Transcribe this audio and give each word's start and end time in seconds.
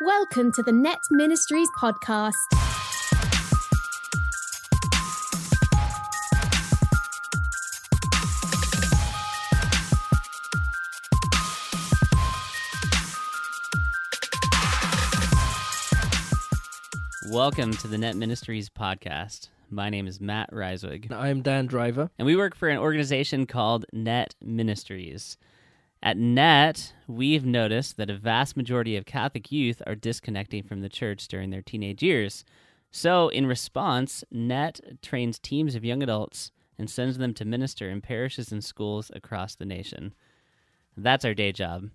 Welcome 0.00 0.52
to 0.52 0.62
the 0.62 0.70
Net 0.70 1.00
Ministries 1.10 1.68
podcast. 1.76 2.32
Welcome 17.30 17.72
to 17.72 17.88
the 17.88 17.98
Net 17.98 18.16
Ministries 18.16 18.70
podcast. 18.70 19.48
My 19.70 19.90
name 19.90 20.06
is 20.06 20.20
Matt 20.20 20.50
Reiswig, 20.52 21.10
I'm 21.12 21.42
Dan 21.42 21.66
Driver. 21.66 22.10
and 22.18 22.24
we 22.26 22.36
work 22.36 22.54
for 22.54 22.68
an 22.68 22.78
organization 22.78 23.46
called 23.46 23.84
Net 23.92 24.34
Ministries. 24.40 25.36
At 26.02 26.16
Net, 26.16 26.94
we've 27.08 27.44
noticed 27.44 27.96
that 27.96 28.10
a 28.10 28.16
vast 28.16 28.56
majority 28.56 28.96
of 28.96 29.04
Catholic 29.04 29.50
youth 29.50 29.82
are 29.86 29.96
disconnecting 29.96 30.62
from 30.62 30.80
the 30.80 30.88
church 30.88 31.26
during 31.26 31.50
their 31.50 31.62
teenage 31.62 32.02
years. 32.02 32.44
So, 32.90 33.28
in 33.28 33.46
response, 33.46 34.22
Net 34.30 34.80
trains 35.02 35.38
teams 35.38 35.74
of 35.74 35.84
young 35.84 36.02
adults 36.02 36.52
and 36.78 36.88
sends 36.88 37.18
them 37.18 37.34
to 37.34 37.44
minister 37.44 37.90
in 37.90 38.00
parishes 38.00 38.52
and 38.52 38.62
schools 38.62 39.10
across 39.12 39.56
the 39.56 39.64
nation. 39.64 40.14
That's 40.96 41.24
our 41.24 41.34
day 41.34 41.50
job. 41.50 41.90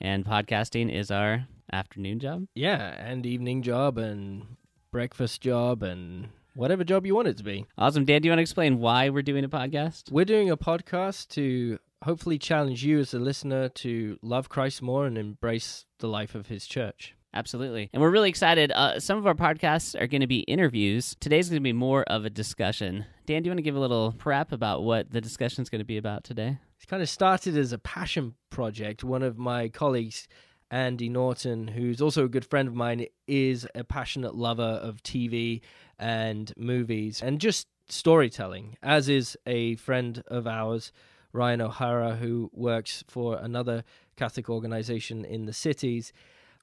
And 0.00 0.24
podcasting 0.24 0.92
is 0.92 1.10
our 1.10 1.46
afternoon 1.72 2.20
job. 2.20 2.46
Yeah, 2.54 2.94
and 3.04 3.26
evening 3.26 3.62
job 3.62 3.98
and 3.98 4.56
breakfast 4.92 5.40
job 5.40 5.82
and 5.82 6.28
whatever 6.54 6.84
job 6.84 7.06
you 7.06 7.14
want 7.14 7.28
it 7.28 7.36
to 7.38 7.44
be. 7.44 7.66
Awesome. 7.76 8.04
Dan, 8.04 8.22
do 8.22 8.26
you 8.26 8.30
want 8.30 8.38
to 8.38 8.42
explain 8.42 8.78
why 8.78 9.08
we're 9.08 9.22
doing 9.22 9.44
a 9.44 9.48
podcast? 9.48 10.12
We're 10.12 10.24
doing 10.24 10.50
a 10.50 10.56
podcast 10.56 11.28
to 11.30 11.78
hopefully 12.02 12.38
challenge 12.38 12.84
you 12.84 12.98
as 12.98 13.14
a 13.14 13.18
listener 13.18 13.68
to 13.68 14.18
love 14.22 14.48
Christ 14.48 14.82
more 14.82 15.06
and 15.06 15.16
embrace 15.16 15.86
the 15.98 16.08
life 16.08 16.34
of 16.34 16.48
his 16.48 16.66
church. 16.66 17.14
Absolutely. 17.34 17.88
And 17.92 18.02
we're 18.02 18.10
really 18.10 18.28
excited. 18.28 18.72
Uh, 18.72 19.00
some 19.00 19.16
of 19.16 19.26
our 19.26 19.34
podcasts 19.34 19.98
are 19.98 20.06
going 20.06 20.20
to 20.20 20.26
be 20.26 20.40
interviews. 20.40 21.16
Today's 21.18 21.48
going 21.48 21.60
to 21.60 21.64
be 21.64 21.72
more 21.72 22.02
of 22.04 22.26
a 22.26 22.30
discussion. 22.30 23.06
Dan, 23.24 23.42
do 23.42 23.46
you 23.46 23.50
want 23.52 23.58
to 23.58 23.62
give 23.62 23.76
a 23.76 23.80
little 23.80 24.12
prep 24.12 24.52
about 24.52 24.82
what 24.82 25.10
the 25.10 25.20
discussion 25.20 25.62
is 25.62 25.70
going 25.70 25.80
to 25.80 25.84
be 25.86 25.96
about 25.96 26.24
today? 26.24 26.58
It 26.80 26.88
kind 26.88 27.02
of 27.02 27.08
started 27.08 27.56
as 27.56 27.72
a 27.72 27.78
passion 27.78 28.34
project. 28.50 29.02
One 29.02 29.22
of 29.22 29.38
my 29.38 29.68
colleagues, 29.70 30.28
Andy 30.70 31.08
Norton, 31.08 31.68
who's 31.68 32.02
also 32.02 32.24
a 32.24 32.28
good 32.28 32.44
friend 32.44 32.68
of 32.68 32.74
mine, 32.74 33.06
is 33.26 33.66
a 33.74 33.84
passionate 33.84 34.34
lover 34.34 34.62
of 34.62 35.02
TV 35.02 35.62
and 35.98 36.52
movies 36.58 37.22
and 37.22 37.40
just 37.40 37.66
storytelling, 37.88 38.76
as 38.82 39.08
is 39.08 39.38
a 39.46 39.76
friend 39.76 40.22
of 40.26 40.46
ours, 40.46 40.92
Ryan 41.32 41.60
O'Hara, 41.62 42.16
who 42.16 42.50
works 42.52 43.04
for 43.08 43.38
another 43.38 43.84
Catholic 44.16 44.48
organization 44.48 45.24
in 45.24 45.46
the 45.46 45.52
cities. 45.52 46.12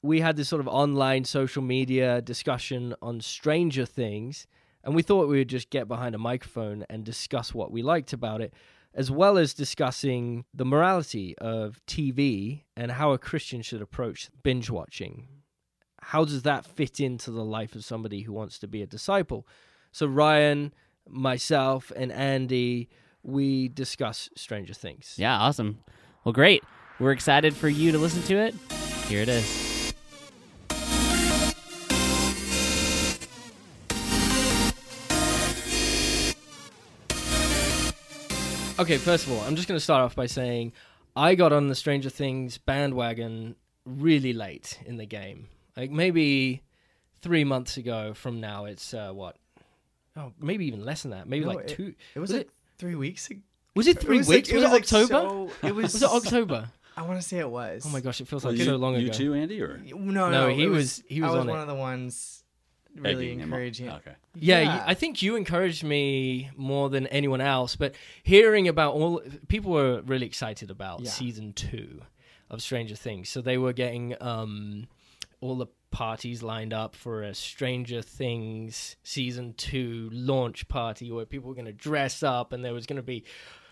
We 0.02 0.22
had 0.22 0.38
this 0.38 0.50
sort 0.50 0.62
of 0.62 0.68
online 0.68 1.26
social 1.26 1.62
media 1.62 2.22
discussion 2.22 2.96
on 3.02 3.22
Stranger 3.22 3.86
Things, 3.86 4.48
and 4.84 4.96
we 4.96 5.02
thought 5.02 5.28
we 5.28 5.40
would 5.40 5.50
just 5.50 5.70
get 5.70 5.88
behind 5.88 6.16
a 6.16 6.20
microphone 6.20 6.86
and 6.90 7.04
discuss 7.04 7.54
what 7.54 7.72
we 7.72 7.82
liked 7.82 8.14
about 8.14 8.42
it 8.42 8.54
as 8.94 9.12
well 9.12 9.38
as 9.38 9.54
discussing 9.54 10.46
the 10.54 10.66
morality 10.66 11.38
of 11.38 11.80
TV 11.86 12.64
and 12.76 12.92
how 12.92 13.12
a 13.12 13.18
Christian 13.18 13.62
should 13.62 13.82
approach 13.82 14.30
binge 14.44 14.70
watching. 14.70 15.28
How 16.02 16.26
does 16.26 16.44
that 16.44 16.66
fit 16.66 17.00
into 17.00 17.32
the 17.32 17.44
life 17.44 17.76
of 17.76 17.86
somebody 17.86 18.22
who 18.22 18.34
wants 18.34 18.58
to 18.60 18.68
be 18.68 18.82
a 18.82 18.88
disciple? 18.88 19.48
So, 19.92 20.08
Ryan, 20.08 20.74
myself, 21.08 21.92
and 21.96 22.12
Andy, 22.12 22.90
we 23.32 23.68
discuss 23.70 24.30
Stranger 24.36 24.74
Things. 24.74 25.16
Yeah, 25.18 25.38
awesome. 25.38 25.80
Well, 26.24 26.34
great. 26.34 26.64
We're 27.00 27.12
excited 27.12 27.56
for 27.56 27.70
you 27.70 27.92
to 27.92 27.98
listen 27.98 28.22
to 28.24 28.36
it. 28.38 28.56
Here 29.08 29.22
it 29.22 29.30
is. 29.30 29.94
Okay, 38.80 38.96
first 38.98 39.28
of 39.28 39.34
all, 39.34 39.42
I'm 39.42 39.58
just 39.58 39.68
going 39.68 39.76
to 39.78 39.84
start 39.84 40.02
off 40.04 40.16
by 40.16 40.26
saying 40.26 40.72
I 41.14 41.36
got 41.36 41.52
on 41.52 41.68
the 41.68 41.76
Stranger 41.76 42.10
Things 42.10 42.58
bandwagon 42.58 43.56
really 43.86 44.32
late 44.32 44.80
in 44.86 44.96
the 44.96 45.06
game. 45.06 45.50
Like 45.76 45.92
maybe 45.92 46.64
three 47.22 47.44
months 47.44 47.76
ago 47.76 48.14
from 48.14 48.40
now, 48.40 48.64
it's 48.66 48.94
uh, 48.94 49.12
what? 49.12 49.36
Oh, 50.16 50.32
maybe 50.40 50.66
even 50.68 50.86
less 50.86 51.02
than 51.02 51.12
that. 51.12 51.28
Maybe 51.28 51.44
No, 51.44 51.52
like 51.52 51.66
it- 51.66 51.76
two. 51.76 51.94
It 52.16 52.20
was, 52.20 52.30
Was 52.30 52.38
like 52.38 52.50
three 52.80 52.96
weeks. 52.96 53.30
ago. 53.30 53.40
Was 53.76 53.86
it 53.88 54.00
three 54.00 54.18
was 54.18 54.28
like- 54.28 54.36
weeks? 54.38 54.52
was, 54.52 54.64
it 54.64 54.70
like 54.70 54.82
October? 54.84 55.08
so- 55.08 55.52
it 55.68 55.76
was. 55.76 55.94
was 55.94 56.02
it 56.02 56.10
October? 56.10 56.70
I 56.98 57.04
want 57.04 57.22
to 57.22 57.26
say 57.28 57.38
it 57.38 57.50
was. 57.50 57.86
Oh 57.86 57.90
my 57.90 58.02
gosh, 58.02 58.20
it 58.20 58.28
feels 58.28 58.44
like 58.44 58.58
you, 58.58 58.66
so 58.66 58.76
long 58.76 58.96
you 58.96 59.06
ago. 59.08 59.14
too, 59.14 59.34
Andy, 59.34 59.62
or 59.62 59.78
No, 59.78 59.96
no, 59.96 60.30
No, 60.32 60.48
he 60.50 60.64
it 60.64 60.68
was- 60.70 61.04
he 61.08 61.22
was 61.22 61.30
I 61.30 61.34
was 61.34 61.42
on 61.42 61.48
one 61.48 61.60
it. 61.60 61.62
of 61.62 61.68
the 61.68 61.76
ones 61.76 62.44
really 62.96 63.28
egging 63.28 63.40
encouraging 63.42 63.88
it. 63.88 63.92
Okay. 63.94 64.16
Yeah, 64.36 64.60
Yeah. 64.62 64.84
I 64.86 64.96
think 64.96 65.22
you 65.22 65.36
encouraged 65.38 65.84
me 65.84 66.50
more 66.58 66.90
than 66.90 67.08
anyone 67.08 67.40
else. 67.40 67.76
But 67.78 67.94
hearing 68.24 68.68
about 68.68 68.96
all, 68.96 69.22
people 69.48 69.72
were 69.72 70.02
really 70.02 70.26
excited 70.26 70.70
about 70.72 71.02
Yeah. 71.02 71.10
season 71.12 71.54
two 71.54 72.02
of 72.50 72.62
Stranger 72.62 72.96
Things. 72.96 73.30
So 73.30 73.42
they 73.42 73.58
were 73.58 73.74
getting 73.74 74.16
um, 74.22 74.88
all 75.40 75.56
the 75.56 75.68
parties 75.92 76.44
lined 76.44 76.74
up 76.74 76.96
for 76.96 77.24
a 77.24 77.34
Stranger 77.34 78.02
Things 78.02 78.96
season 79.04 79.54
two 79.58 80.10
launch 80.12 80.68
party 80.68 81.12
where 81.12 81.26
people 81.26 81.50
were 81.50 81.56
going 81.56 81.66
to 81.66 81.74
dress 81.74 82.24
up 82.24 82.54
and 82.54 82.64
there 82.64 82.74
was 82.74 82.86
going 82.86 82.98
to 82.98 83.04
be 83.04 83.24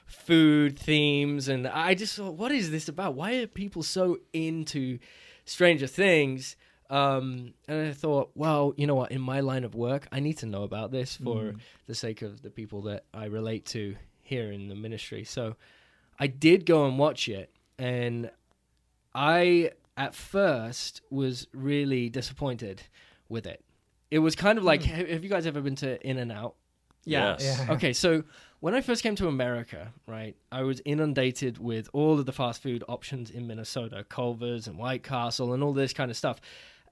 food 0.06 0.78
themes. 0.80 1.48
And 1.48 1.68
I 1.68 1.94
just 1.94 2.16
thought, 2.16 2.36
what 2.36 2.52
is 2.52 2.72
this 2.72 2.88
about? 2.88 3.14
Why 3.16 3.36
are 3.36 3.48
people 3.48 3.84
so 3.84 4.18
into 4.34 5.00
Stranger 5.46 5.88
Things? 5.88 6.56
Um, 6.90 7.54
and 7.68 7.90
I 7.90 7.92
thought, 7.94 8.32
well, 8.34 8.74
you 8.78 8.88
know 8.88 8.96
what? 8.96 9.12
In 9.12 9.20
my 9.22 9.42
line 9.42 9.64
of 9.66 9.76
work, 9.76 10.08
I 10.12 10.20
need 10.22 10.38
to 10.38 10.46
know 10.46 10.64
about 10.64 10.92
this 10.92 11.18
for 11.18 11.42
Mm. 11.44 11.60
the 11.86 11.96
sake 11.96 12.22
of 12.22 12.42
the 12.42 12.50
people 12.50 12.82
that 12.84 13.04
I 13.14 13.26
relate 13.26 13.66
to 13.68 13.96
here 14.22 14.52
in 14.52 14.70
the 14.70 14.76
ministry. 14.76 15.24
So 15.26 15.58
I 16.18 16.28
did 16.28 16.66
go 16.66 16.86
and 16.88 16.98
watch 16.98 17.28
it, 17.28 17.52
and 17.78 18.32
I 19.14 19.72
at 19.98 20.14
first 20.16 21.02
was 21.10 21.48
really 21.54 22.10
disappointed 22.10 22.84
with 23.30 23.46
it. 23.48 23.64
It 24.12 24.20
was 24.20 24.36
kind 24.36 24.58
of 24.58 24.64
like, 24.64 24.84
have 24.84 25.10
have 25.10 25.24
you 25.24 25.30
guys 25.30 25.46
ever 25.46 25.60
been 25.60 25.76
to 25.78 26.02
In 26.08 26.18
and 26.18 26.32
Out? 26.32 26.56
Yes. 27.04 27.42
Yeah. 27.44 27.74
Okay, 27.74 27.94
so 27.94 28.24
when 28.60 28.74
I 28.74 28.82
first 28.82 29.02
came 29.04 29.16
to 29.16 29.28
America, 29.28 29.94
right, 30.08 30.36
I 30.52 30.64
was 30.64 30.82
inundated 30.86 31.58
with 31.58 31.90
all 31.94 32.20
of 32.20 32.26
the 32.26 32.32
fast 32.34 32.62
food 32.62 32.84
options 32.88 33.30
in 33.32 33.48
Minnesota, 33.48 34.06
Culver's 34.08 34.68
and 34.68 34.78
White 34.78 35.04
Castle 35.04 35.54
and 35.54 35.64
all 35.64 35.74
this 35.74 35.94
kind 35.94 36.12
of 36.12 36.18
stuff. 36.18 36.40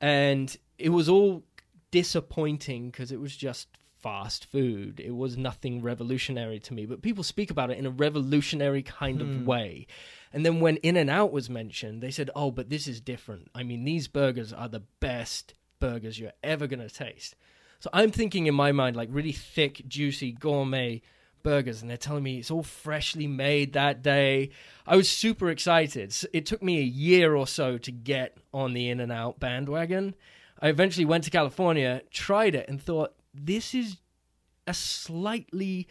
And 0.01 0.55
it 0.77 0.89
was 0.89 1.07
all 1.09 1.43
disappointing 1.91 2.91
because 2.91 3.11
it 3.11 3.19
was 3.19 3.35
just 3.35 3.67
fast 4.01 4.45
food. 4.45 4.99
It 4.99 5.15
was 5.15 5.35
nothing 5.37 5.81
revolutionary 5.81 6.59
to 6.59 6.73
me, 6.73 6.85
but 6.85 7.01
people 7.01 7.23
speak 7.23 7.49
about 7.49 7.71
it 7.71 7.77
in 7.77 7.85
a 7.85 7.89
revolutionary 7.89 8.83
kind 8.83 9.21
of 9.21 9.27
Hmm. 9.27 9.45
way. 9.45 9.87
And 10.35 10.45
then 10.45 10.59
when 10.59 10.75
In 10.77 10.97
and 10.97 11.09
Out 11.09 11.31
was 11.31 11.49
mentioned, 11.49 12.03
they 12.03 12.11
said, 12.11 12.29
"Oh, 12.35 12.51
but 12.51 12.69
this 12.69 12.89
is 12.89 12.99
different. 12.99 13.49
I 13.55 13.63
mean, 13.63 13.85
these 13.85 14.09
burgers 14.09 14.51
are 14.51 14.67
the 14.67 14.83
best 14.99 15.53
burgers 15.79 16.19
you're 16.19 16.33
ever 16.43 16.67
going 16.67 16.85
to 16.85 16.93
taste." 16.93 17.35
So 17.79 17.89
I'm 17.93 18.11
thinking 18.11 18.45
in 18.45 18.53
my 18.53 18.73
mind 18.73 18.97
like 18.97 19.07
really 19.11 19.31
thick, 19.31 19.87
juicy, 19.87 20.33
gourmet 20.33 21.01
burgers, 21.41 21.81
and 21.81 21.89
they're 21.89 21.95
telling 21.95 22.23
me 22.23 22.37
it's 22.37 22.51
all 22.51 22.63
freshly 22.63 23.27
made 23.27 23.71
that 23.73 24.01
day. 24.01 24.49
I 24.85 24.97
was 24.97 25.07
super 25.07 25.49
excited. 25.49 26.13
It 26.33 26.45
took 26.45 26.61
me 26.61 26.79
a 26.79 26.83
year 26.83 27.33
or 27.33 27.47
so 27.47 27.77
to 27.77 27.91
get 27.91 28.37
on 28.53 28.73
the 28.73 28.89
In 28.89 28.99
and 28.99 29.13
Out 29.13 29.39
bandwagon. 29.39 30.15
I 30.61 30.67
eventually 30.67 31.05
went 31.05 31.23
to 31.23 31.31
California, 31.31 32.01
tried 32.11 32.55
it, 32.55 32.67
and 32.67 32.81
thought 32.81 33.13
this 33.33 33.73
is 33.73 33.97
a 34.67 34.73
slightly 34.73 35.87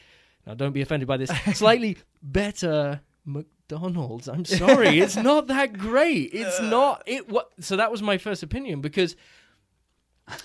now 0.47 0.53
don't 0.53 0.73
be 0.73 0.83
offended 0.83 1.09
by 1.09 1.17
this 1.17 1.31
slightly 1.55 1.97
better 2.23 3.01
McDonald's. 3.71 4.29
I'm 4.29 4.45
sorry, 4.45 5.01
it's 5.01 5.17
not 5.31 5.47
that 5.49 5.79
great. 5.79 6.31
It's 6.33 6.61
not 6.61 7.03
it. 7.07 7.29
What? 7.29 7.51
So 7.61 7.77
that 7.77 7.91
was 7.91 8.03
my 8.03 8.19
first 8.19 8.43
opinion 8.43 8.81
because 8.81 9.17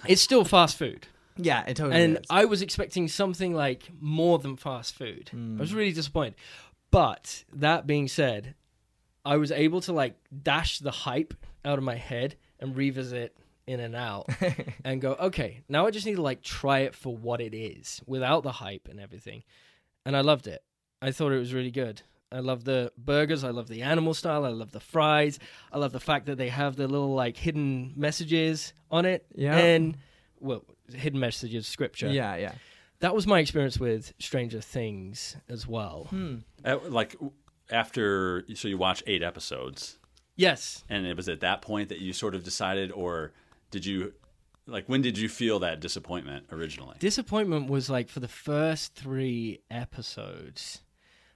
it's 0.08 0.22
still 0.22 0.46
fast 0.46 0.78
food. 0.78 1.08
Yeah, 1.38 1.64
it 1.66 1.76
totally 1.78 2.02
And 2.04 2.18
is. 2.18 2.26
I 2.30 2.46
was 2.46 2.62
expecting 2.62 3.08
something 3.08 3.54
like 3.54 3.90
more 4.00 4.40
than 4.40 4.58
fast 4.58 4.96
food. 4.96 5.30
Hmm. 5.30 5.58
I 5.58 5.62
was 5.62 5.74
really 5.74 5.94
disappointed. 5.94 6.36
But 6.92 7.46
that 7.54 7.88
being 7.88 8.08
said, 8.08 8.56
I 9.24 9.38
was 9.38 9.52
able 9.52 9.82
to 9.82 9.94
like 9.94 10.16
dash 10.44 10.80
the 10.80 10.92
hype 10.92 11.34
out 11.64 11.78
of 11.78 11.84
my 11.84 11.96
head 11.96 12.36
and 12.60 12.76
revisit 12.76 13.38
in 13.68 13.80
and 13.80 13.96
out 13.96 14.28
and 14.84 15.00
go, 15.00 15.14
okay, 15.14 15.62
now 15.70 15.86
I 15.86 15.92
just 15.92 16.06
need 16.06 16.16
to 16.16 16.22
like 16.22 16.42
try 16.42 16.80
it 16.80 16.96
for 16.96 17.16
what 17.16 17.40
it 17.40 17.56
is 17.56 18.02
without 18.06 18.44
the 18.44 18.52
hype 18.52 18.88
and 18.90 19.00
everything. 19.00 19.44
And 20.06 20.18
I 20.18 20.22
loved 20.22 20.48
it. 20.48 20.64
I 21.02 21.12
thought 21.12 21.32
it 21.32 21.40
was 21.40 21.54
really 21.54 21.72
good. 21.72 22.02
I 22.32 22.40
love 22.40 22.64
the 22.64 22.92
burgers. 22.98 23.44
I 23.44 23.50
love 23.50 23.68
the 23.68 23.82
animal 23.82 24.14
style. 24.14 24.46
I 24.46 24.50
love 24.50 24.72
the 24.72 24.80
fries. 24.80 25.40
I 25.72 25.78
love 25.80 25.92
the 25.92 26.00
fact 26.00 26.28
that 26.28 26.38
they 26.38 26.50
have 26.50 26.76
the 26.76 26.88
little 26.88 27.14
like 27.16 27.38
hidden 27.38 27.94
messages 27.96 28.74
on 28.92 29.06
it. 29.06 29.26
Yeah. 29.36 29.58
And 29.58 29.98
well, 30.40 30.64
hidden 30.94 31.20
messages, 31.20 31.68
scripture. 31.68 32.10
yeah, 32.10 32.36
yeah. 32.36 32.54
That 33.00 33.16
was 33.16 33.26
my 33.26 33.40
experience 33.40 33.80
with 33.80 34.14
Stranger 34.20 34.62
Things 34.62 35.38
as 35.48 35.66
well. 35.68 36.08
Hmm. 36.10 36.38
Uh, 36.66 36.78
like 36.88 37.16
after, 37.72 38.44
so 38.56 38.68
you 38.68 38.78
watch 38.78 39.04
eight 39.08 39.24
episodes, 39.24 39.98
Yes. 40.36 40.84
and 40.90 41.06
it 41.06 41.16
was 41.18 41.30
at 41.30 41.40
that 41.42 41.62
point 41.62 41.90
that 41.90 42.00
you 42.00 42.14
sort 42.14 42.36
of 42.36 42.44
decided, 42.44 42.92
or 42.92 43.32
did 43.72 43.86
you 43.86 44.14
like 44.68 44.86
when 44.88 45.02
did 45.02 45.18
you 45.18 45.30
feel 45.30 45.60
that 45.60 45.80
disappointment 45.80 46.46
originally? 46.52 46.96
Disappointment 47.00 47.70
was 47.70 47.90
like 47.90 48.08
for 48.10 48.20
the 48.20 48.28
first 48.28 48.96
three 48.96 49.62
episodes. 49.72 50.82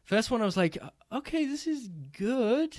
First 0.03 0.31
one, 0.31 0.41
I 0.41 0.45
was 0.45 0.57
like, 0.57 0.77
okay, 1.11 1.45
this 1.45 1.65
is 1.65 1.89
good. 2.17 2.77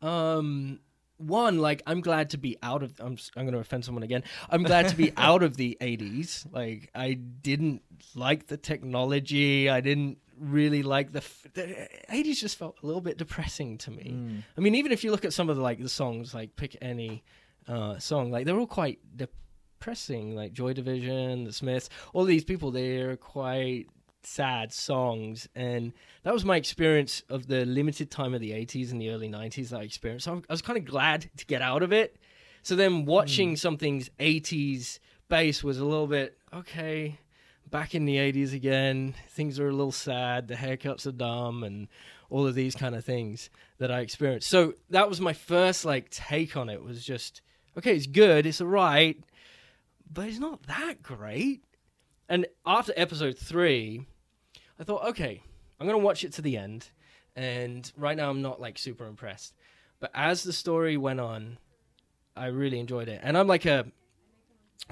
Um, 0.00 0.80
one, 1.16 1.58
like, 1.58 1.82
I'm 1.86 2.00
glad 2.00 2.30
to 2.30 2.38
be 2.38 2.56
out 2.62 2.82
of. 2.82 2.94
I'm 3.00 3.16
I'm 3.36 3.44
going 3.44 3.54
to 3.54 3.60
offend 3.60 3.84
someone 3.84 4.02
again. 4.02 4.24
I'm 4.48 4.62
glad 4.62 4.88
to 4.88 4.96
be 4.96 5.12
out 5.16 5.42
of 5.42 5.56
the 5.56 5.76
'80s. 5.80 6.46
Like, 6.52 6.90
I 6.94 7.14
didn't 7.14 7.82
like 8.14 8.46
the 8.46 8.56
technology. 8.56 9.68
I 9.68 9.80
didn't 9.80 10.18
really 10.38 10.82
like 10.82 11.12
the, 11.12 11.18
f- 11.18 11.46
the 11.54 11.88
80s. 12.10 12.36
Just 12.36 12.58
felt 12.58 12.76
a 12.82 12.86
little 12.86 13.00
bit 13.00 13.18
depressing 13.18 13.78
to 13.78 13.90
me. 13.90 14.14
Mm. 14.14 14.42
I 14.56 14.60
mean, 14.60 14.74
even 14.74 14.92
if 14.92 15.04
you 15.04 15.10
look 15.10 15.24
at 15.24 15.32
some 15.32 15.48
of 15.48 15.56
the 15.56 15.62
like 15.62 15.80
the 15.80 15.88
songs, 15.88 16.34
like 16.34 16.56
pick 16.56 16.76
any 16.80 17.22
uh, 17.68 17.98
song, 17.98 18.30
like 18.30 18.46
they're 18.46 18.58
all 18.58 18.66
quite 18.66 18.98
depressing. 19.16 20.34
Like 20.34 20.52
Joy 20.52 20.72
Division, 20.72 21.44
The 21.44 21.52
Smiths, 21.52 21.88
all 22.12 22.24
these 22.24 22.44
people, 22.44 22.70
they're 22.70 23.16
quite 23.16 23.86
sad 24.26 24.72
songs, 24.72 25.48
and 25.54 25.92
that 26.22 26.32
was 26.32 26.44
my 26.44 26.56
experience 26.56 27.22
of 27.28 27.46
the 27.46 27.64
limited 27.64 28.10
time 28.10 28.34
of 28.34 28.40
the 28.40 28.52
'80s 28.52 28.92
and 28.92 29.00
the 29.00 29.10
early 29.10 29.28
'90s 29.28 29.70
that 29.70 29.80
I 29.80 29.82
experienced. 29.82 30.24
So 30.24 30.42
I 30.48 30.52
was 30.52 30.62
kind 30.62 30.78
of 30.78 30.84
glad 30.84 31.30
to 31.36 31.46
get 31.46 31.62
out 31.62 31.82
of 31.82 31.92
it. 31.92 32.16
So 32.62 32.76
then 32.76 33.04
watching 33.04 33.50
hmm. 33.50 33.54
something's 33.56 34.08
'80s 34.20 34.98
base 35.28 35.64
was 35.64 35.78
a 35.78 35.84
little 35.84 36.06
bit 36.06 36.38
okay. 36.52 37.18
Back 37.70 37.94
in 37.94 38.04
the 38.04 38.16
'80s 38.16 38.52
again, 38.52 39.14
things 39.30 39.58
are 39.58 39.68
a 39.68 39.72
little 39.72 39.92
sad. 39.92 40.48
The 40.48 40.54
haircuts 40.54 41.06
are 41.06 41.12
dumb, 41.12 41.64
and 41.64 41.88
all 42.30 42.46
of 42.46 42.54
these 42.54 42.74
kind 42.74 42.94
of 42.94 43.04
things 43.04 43.50
that 43.78 43.90
I 43.90 44.00
experienced. 44.00 44.48
So 44.48 44.74
that 44.90 45.08
was 45.08 45.20
my 45.20 45.32
first 45.32 45.84
like 45.84 46.10
take 46.10 46.56
on 46.56 46.68
it. 46.68 46.82
Was 46.82 47.04
just 47.04 47.42
okay. 47.78 47.96
It's 47.96 48.06
good. 48.06 48.46
It's 48.46 48.60
alright, 48.60 49.22
but 50.12 50.28
it's 50.28 50.38
not 50.38 50.62
that 50.64 51.02
great. 51.02 51.64
And 52.28 52.46
after 52.64 52.94
episode 52.96 53.36
three, 53.36 54.06
I 54.80 54.84
thought, 54.84 55.04
okay, 55.10 55.42
I'm 55.80 55.86
gonna 55.86 55.98
watch 55.98 56.24
it 56.24 56.32
to 56.34 56.42
the 56.42 56.56
end. 56.56 56.88
And 57.34 57.90
right 57.96 58.16
now, 58.16 58.28
I'm 58.30 58.42
not 58.42 58.60
like 58.60 58.78
super 58.78 59.06
impressed. 59.06 59.54
But 60.00 60.10
as 60.14 60.42
the 60.42 60.52
story 60.52 60.96
went 60.96 61.20
on, 61.20 61.58
I 62.36 62.46
really 62.46 62.78
enjoyed 62.78 63.08
it. 63.08 63.20
And 63.22 63.38
I'm 63.38 63.46
like 63.46 63.64
a 63.64 63.86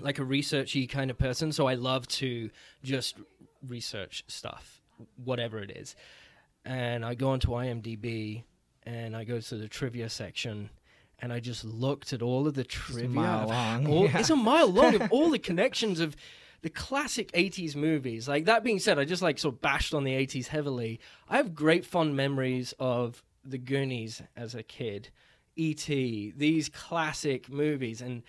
like 0.01 0.19
a 0.19 0.23
researchy 0.25 0.89
kind 0.89 1.11
of 1.11 1.19
person, 1.19 1.53
so 1.53 1.67
I 1.67 1.75
love 1.75 2.07
to 2.09 2.51
just 2.83 3.17
research 3.67 4.25
stuff, 4.29 4.81
whatever 5.23 5.59
it 5.59 5.71
is. 5.73 5.97
And 6.65 7.05
I 7.05 7.15
go 7.15 7.31
onto 7.31 7.49
IMDb 7.49 8.45
and 8.85 9.17
I 9.17 9.25
go 9.25 9.41
to 9.41 9.55
the 9.57 9.69
trivia 9.69 10.09
section 10.09 10.71
and 11.19 11.33
I 11.33 11.41
just 11.41 11.65
looked 11.65 12.13
at 12.13 12.23
all 12.23 12.47
of 12.47 12.55
the 12.55 12.65
trivia. 12.65 13.05
It's 13.07 13.13
a 13.13 13.21
mile 13.21 13.49
long, 13.49 13.87
all- 13.89 14.05
yeah. 14.05 14.19
It's 14.19 14.31
a 14.31 14.37
mile 14.37 14.69
long 14.69 14.95
of 14.95 15.03
all 15.11 15.31
the 15.31 15.39
connections 15.39 16.01
of 16.01 16.17
the 16.63 16.71
classic 16.71 17.33
80s 17.33 17.75
movies. 17.75 18.29
Like 18.29 18.45
that 18.45 18.65
being 18.65 18.79
said, 18.79 18.99
I 18.99 19.05
just 19.05 19.23
like 19.23 19.39
sort 19.39 19.55
of 19.55 19.61
bashed 19.61 19.95
on 19.95 20.05
the 20.05 20.13
80s 20.13 20.49
heavily. 20.49 21.01
I 21.29 21.37
have 21.37 21.55
great 21.55 21.85
fond 21.87 22.17
memories 22.17 22.75
of 22.79 23.23
The 23.45 23.59
Goonies 23.59 24.23
as 24.37 24.55
a 24.55 24.63
kid, 24.63 25.11
E.T., 25.57 26.35
these 26.37 26.69
classic 26.69 27.51
movies, 27.51 28.01
and 28.01 28.23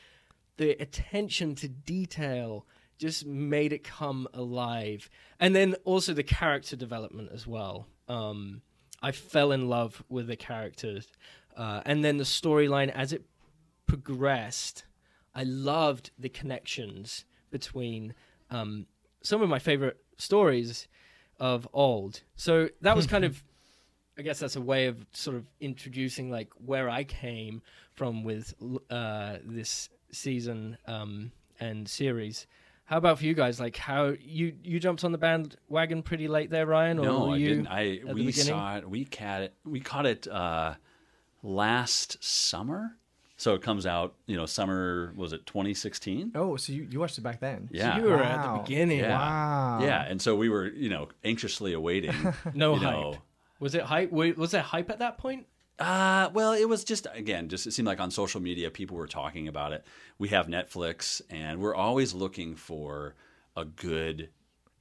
the 0.57 0.71
attention 0.81 1.55
to 1.55 1.67
detail 1.67 2.65
just 2.97 3.25
made 3.25 3.73
it 3.73 3.83
come 3.83 4.27
alive. 4.33 5.09
And 5.39 5.55
then 5.55 5.75
also 5.83 6.13
the 6.13 6.23
character 6.23 6.75
development 6.75 7.31
as 7.33 7.47
well. 7.47 7.87
Um, 8.07 8.61
I 9.01 9.11
fell 9.11 9.51
in 9.51 9.67
love 9.67 10.03
with 10.07 10.27
the 10.27 10.35
characters. 10.35 11.07
Uh, 11.57 11.81
and 11.85 12.05
then 12.05 12.17
the 12.17 12.23
storyline 12.23 12.89
as 12.89 13.11
it 13.11 13.25
progressed, 13.87 14.85
I 15.33 15.43
loved 15.43 16.11
the 16.17 16.29
connections 16.29 17.25
between 17.51 18.13
um, 18.49 18.87
some 19.21 19.41
of 19.41 19.49
my 19.49 19.59
favorite 19.59 19.97
stories 20.17 20.87
of 21.39 21.67
old. 21.73 22.21
So 22.35 22.69
that 22.81 22.95
was 22.95 23.07
kind 23.07 23.25
of, 23.25 23.43
I 24.17 24.21
guess 24.21 24.39
that's 24.39 24.55
a 24.55 24.61
way 24.61 24.87
of 24.87 25.05
sort 25.11 25.37
of 25.37 25.45
introducing 25.59 26.29
like 26.29 26.49
where 26.63 26.89
I 26.89 27.03
came 27.03 27.61
from 27.93 28.23
with 28.23 28.53
uh, 28.89 29.37
this 29.43 29.89
season 30.11 30.77
um, 30.87 31.31
and 31.59 31.87
series. 31.87 32.47
How 32.85 32.97
about 32.97 33.19
for 33.19 33.25
you 33.25 33.33
guys? 33.33 33.59
Like 33.59 33.77
how 33.77 34.15
you 34.19 34.53
you 34.63 34.79
jumped 34.79 35.05
on 35.05 35.13
the 35.13 35.17
bandwagon 35.17 36.03
pretty 36.03 36.27
late 36.27 36.49
there, 36.49 36.65
Ryan? 36.65 36.99
Or 36.99 37.05
No, 37.05 37.31
I 37.31 37.37
you 37.37 37.47
didn't. 37.47 37.67
I 37.67 38.01
we 38.05 38.33
saw 38.33 38.77
it. 38.77 38.89
We 38.89 39.05
caught 39.05 39.43
it. 39.43 39.53
We 39.63 39.79
caught 39.79 40.05
it 40.05 40.27
uh, 40.27 40.73
last 41.41 42.21
summer. 42.21 42.97
So 43.41 43.55
it 43.55 43.63
comes 43.63 43.87
out. 43.87 44.13
You 44.27 44.35
know, 44.37 44.45
summer 44.45 45.13
was 45.15 45.33
it 45.33 45.47
2016? 45.47 46.33
Oh, 46.35 46.57
so 46.57 46.73
you, 46.73 46.87
you 46.91 46.99
watched 46.99 47.17
it 47.17 47.21
back 47.21 47.39
then? 47.39 47.69
Yeah. 47.71 47.97
You 47.97 48.03
were 48.03 48.21
at 48.21 48.43
the 48.53 48.59
beginning. 48.61 48.99
Yeah. 48.99 49.17
Wow. 49.17 49.79
Yeah, 49.81 50.03
and 50.07 50.21
so 50.21 50.35
we 50.35 50.47
were, 50.47 50.67
you 50.67 50.89
know, 50.89 51.07
anxiously 51.23 51.73
awaiting. 51.73 52.13
No 52.53 52.73
you 52.75 52.79
hype. 52.81 52.93
know, 52.93 53.17
Was 53.59 53.73
it 53.73 53.81
hype? 53.81 54.11
wa- 54.11 54.33
Was 54.37 54.53
it 54.53 54.61
hype 54.61 54.91
at 54.91 54.99
that 54.99 55.17
point? 55.17 55.47
Uh, 55.79 56.29
well, 56.33 56.53
it 56.53 56.69
was 56.69 56.83
just 56.83 57.07
again, 57.15 57.49
just 57.49 57.65
it 57.65 57.71
seemed 57.71 57.87
like 57.87 57.99
on 57.99 58.11
social 58.11 58.39
media 58.41 58.69
people 58.69 58.95
were 58.95 59.07
talking 59.07 59.47
about 59.47 59.73
it. 59.73 59.83
We 60.19 60.27
have 60.27 60.45
Netflix, 60.45 61.19
and 61.31 61.59
we're 61.59 61.73
always 61.73 62.13
looking 62.13 62.55
for 62.55 63.15
a 63.57 63.65
good 63.65 64.29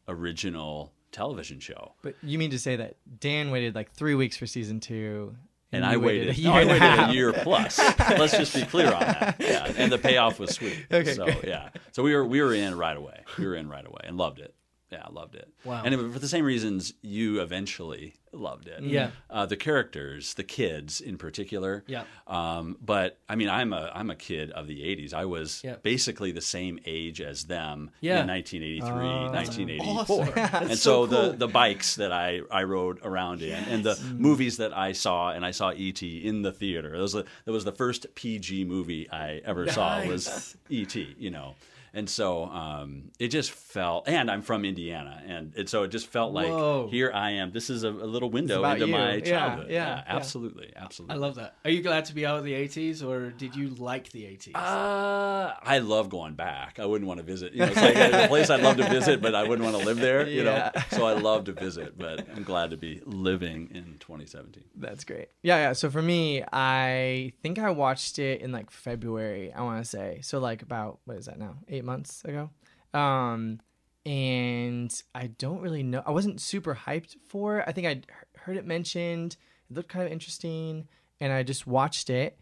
original 0.07 0.93
television 1.12 1.61
show. 1.61 1.93
But 2.03 2.15
you 2.23 2.39
mean 2.39 2.51
to 2.51 2.59
say 2.59 2.77
that 2.77 2.97
Dan 3.21 3.51
waited 3.51 3.75
like 3.75 3.93
three 3.93 4.15
weeks 4.15 4.37
for 4.37 4.47
season 4.47 4.81
two, 4.81 5.35
And 5.72 5.84
I 5.84 5.96
waited, 5.99 6.31
a 6.31 6.34
year 6.34 6.50
no, 6.50 6.56
I 6.56 6.64
waited 6.64 6.82
half. 6.82 7.11
a 7.11 7.14
year 7.14 7.32
plus. 7.32 7.78
Let's 7.78 8.37
just 8.37 8.55
be 8.55 8.62
clear 8.62 8.93
on 8.93 9.00
that. 9.00 9.37
Yeah, 9.40 9.72
and 9.76 9.90
the 9.93 9.99
payoff 9.99 10.40
was 10.40 10.50
sweet. 10.50 10.87
Okay, 10.93 11.14
so 11.14 11.25
great. 11.25 11.44
yeah, 11.46 11.69
so 11.93 12.02
we 12.02 12.14
were 12.14 12.25
we 12.26 12.40
were 12.43 12.52
in 12.55 12.76
right 12.76 12.96
away. 12.96 13.20
We 13.38 13.46
were 13.46 13.55
in 13.55 13.69
right 13.69 13.87
away 13.87 14.00
and 14.05 14.17
loved 14.17 14.40
it. 14.40 14.55
Yeah, 14.90 15.02
I 15.06 15.12
loved 15.12 15.37
it. 15.37 15.48
Wow. 15.64 15.82
And 15.84 15.94
it, 15.94 16.12
for 16.12 16.19
the 16.19 16.26
same 16.28 16.44
reasons 16.44 16.94
you 17.00 17.40
eventually 17.40 18.14
loved 18.32 18.66
it. 18.69 18.82
Yeah. 18.82 19.10
Uh, 19.28 19.46
the 19.46 19.56
characters, 19.56 20.34
the 20.34 20.42
kids 20.44 21.00
in 21.00 21.16
particular. 21.16 21.84
Yeah. 21.87 22.04
Um, 22.26 22.76
but 22.81 23.19
I 23.28 23.37
mean, 23.37 23.48
I'm 23.48 23.72
a 23.72 23.90
I'm 23.94 24.10
a 24.10 24.16
kid 24.16 24.50
of 24.50 24.66
the 24.66 24.81
'80s. 24.82 25.14
I 25.14 25.25
was 25.26 25.62
Yeah. 25.64 25.76
basically 25.82 26.32
the 26.32 26.40
same 26.40 26.78
age 26.87 27.20
as 27.20 27.44
them 27.44 27.90
Yeah. 28.00 28.20
in 28.22 28.26
1983, 28.26 28.90
Oh. 28.90 29.32
1984. 29.32 30.22
awesome. 30.22 30.32
and 30.70 30.78
so, 30.78 31.04
so 31.04 31.06
the 31.06 31.28
cool. 31.31 31.32
the 31.38 31.48
bikes 31.48 31.96
that 31.96 32.12
I 32.12 32.40
I 32.50 32.64
rode 32.64 32.98
around 33.04 33.42
in, 33.42 33.52
and 33.64 33.84
the 33.84 33.96
movies 34.16 34.56
that 34.56 34.76
I 34.76 34.92
saw, 34.92 35.31
and 35.31 35.44
I 35.44 35.52
saw 35.52 35.73
E.T. 35.73 36.26
in 36.26 36.42
the 36.42 36.52
theater. 36.52 36.90
That 36.90 37.02
was 37.02 37.12
the, 37.12 37.25
that 37.44 37.52
was 37.52 37.64
the 37.64 37.73
first 37.73 38.12
PG 38.16 38.64
movie 38.64 39.09
I 39.11 39.40
ever 39.44 39.68
saw 39.70 40.04
was 40.04 40.56
E.T. 40.68 41.14
You 41.18 41.30
know. 41.30 41.54
And 41.92 42.09
so 42.09 42.44
um, 42.44 43.11
it 43.18 43.28
just 43.28 43.50
felt, 43.50 44.09
and 44.09 44.30
I'm 44.30 44.42
from 44.42 44.64
Indiana, 44.64 45.23
and 45.26 45.52
it, 45.56 45.68
so 45.68 45.82
it 45.82 45.88
just 45.88 46.06
felt 46.06 46.32
like 46.32 46.49
Whoa. 46.49 46.88
here 46.90 47.11
I 47.12 47.30
am. 47.32 47.50
This 47.52 47.68
is 47.70 47.82
a, 47.85 47.88
a 47.88 47.90
little 47.90 48.30
window 48.30 48.62
into 48.64 48.87
you. 48.87 48.92
my 48.92 49.14
Yeah, 49.14 49.25
childhood. 49.25 49.70
yeah, 49.70 49.97
yeah. 49.97 50.04
absolutely, 50.06 50.73
absolutely. 50.76 51.16
I 51.16 51.18
love 51.18 51.35
that. 51.37 51.56
Are 51.64 51.70
you 51.70 51.82
glad 51.82 52.04
to 52.06 52.14
be 52.14 52.25
out 52.25 52.38
of 52.38 52.44
the 52.44 52.52
80s 52.52 53.02
or 53.04 53.30
did 53.30 53.56
you 53.56 53.70
like 53.70 54.11
the 54.12 54.23
80s? 54.23 54.52
Uh, 54.54 55.52
I 55.62 55.78
love 55.78 56.09
going 56.11 56.35
back. 56.35 56.78
I 56.78 56.87
wouldn't 56.87 57.09
want 57.09 57.18
to 57.18 57.25
visit. 57.26 57.52
You 57.52 57.61
know, 57.61 57.66
it's 57.73 57.76
like 57.76 57.97
a 57.97 58.28
place 58.28 58.50
I'd 58.50 58.62
love 58.62 58.76
to 58.76 58.88
visit, 58.88 59.20
but 59.20 59.35
I 59.35 59.42
wouldn't 59.47 59.64
want 59.70 59.78
to 59.78 59.85
live 59.85 59.99
there. 59.99 60.26
You 60.28 60.44
Yeah. 60.44 60.70
know, 60.75 60.82
so 60.97 61.06
I 61.06 61.14
love 61.14 61.44
to 61.44 61.52
visit, 61.52 61.99
but 61.99 62.26
I'm 62.35 62.44
glad 62.44 62.70
to 62.70 62.76
be 62.76 63.00
living 63.04 63.70
in 63.75 63.97
2017. 64.00 64.62
That's 64.76 65.04
great. 65.04 65.28
Yeah, 65.42 65.56
yeah. 65.56 65.73
So 65.73 65.90
for 65.90 66.02
me, 66.02 66.44
I 66.52 67.32
think 67.42 67.59
I 67.59 67.70
watched 67.70 68.18
it 68.18 68.40
in 68.42 68.52
like 68.52 68.70
February, 68.70 69.52
I 69.52 69.62
want 69.62 69.82
to 69.85 69.88
say. 69.88 70.20
So 70.23 70.38
like 70.38 70.62
about 70.62 70.99
what 71.04 71.16
is 71.16 71.26
that 71.26 71.38
now? 71.38 71.56
8 71.80 71.84
months 71.84 72.25
ago. 72.25 72.50
Um 72.94 73.60
and 74.06 75.02
I 75.14 75.26
don't 75.26 75.60
really 75.60 75.82
know. 75.82 76.02
I 76.06 76.10
wasn't 76.10 76.40
super 76.40 76.75
hyped 76.75 77.16
for 77.28 77.58
it. 77.58 77.64
I 77.66 77.72
think 77.72 77.87
I'd 77.87 78.06
heard 78.37 78.56
it 78.56 78.64
mentioned. 78.64 79.37
It 79.70 79.76
looked 79.76 79.88
kind 79.88 80.06
of 80.06 80.12
interesting 80.12 80.88
and 81.20 81.32
I 81.32 81.42
just 81.42 81.66
watched 81.66 82.10
it. 82.10 82.38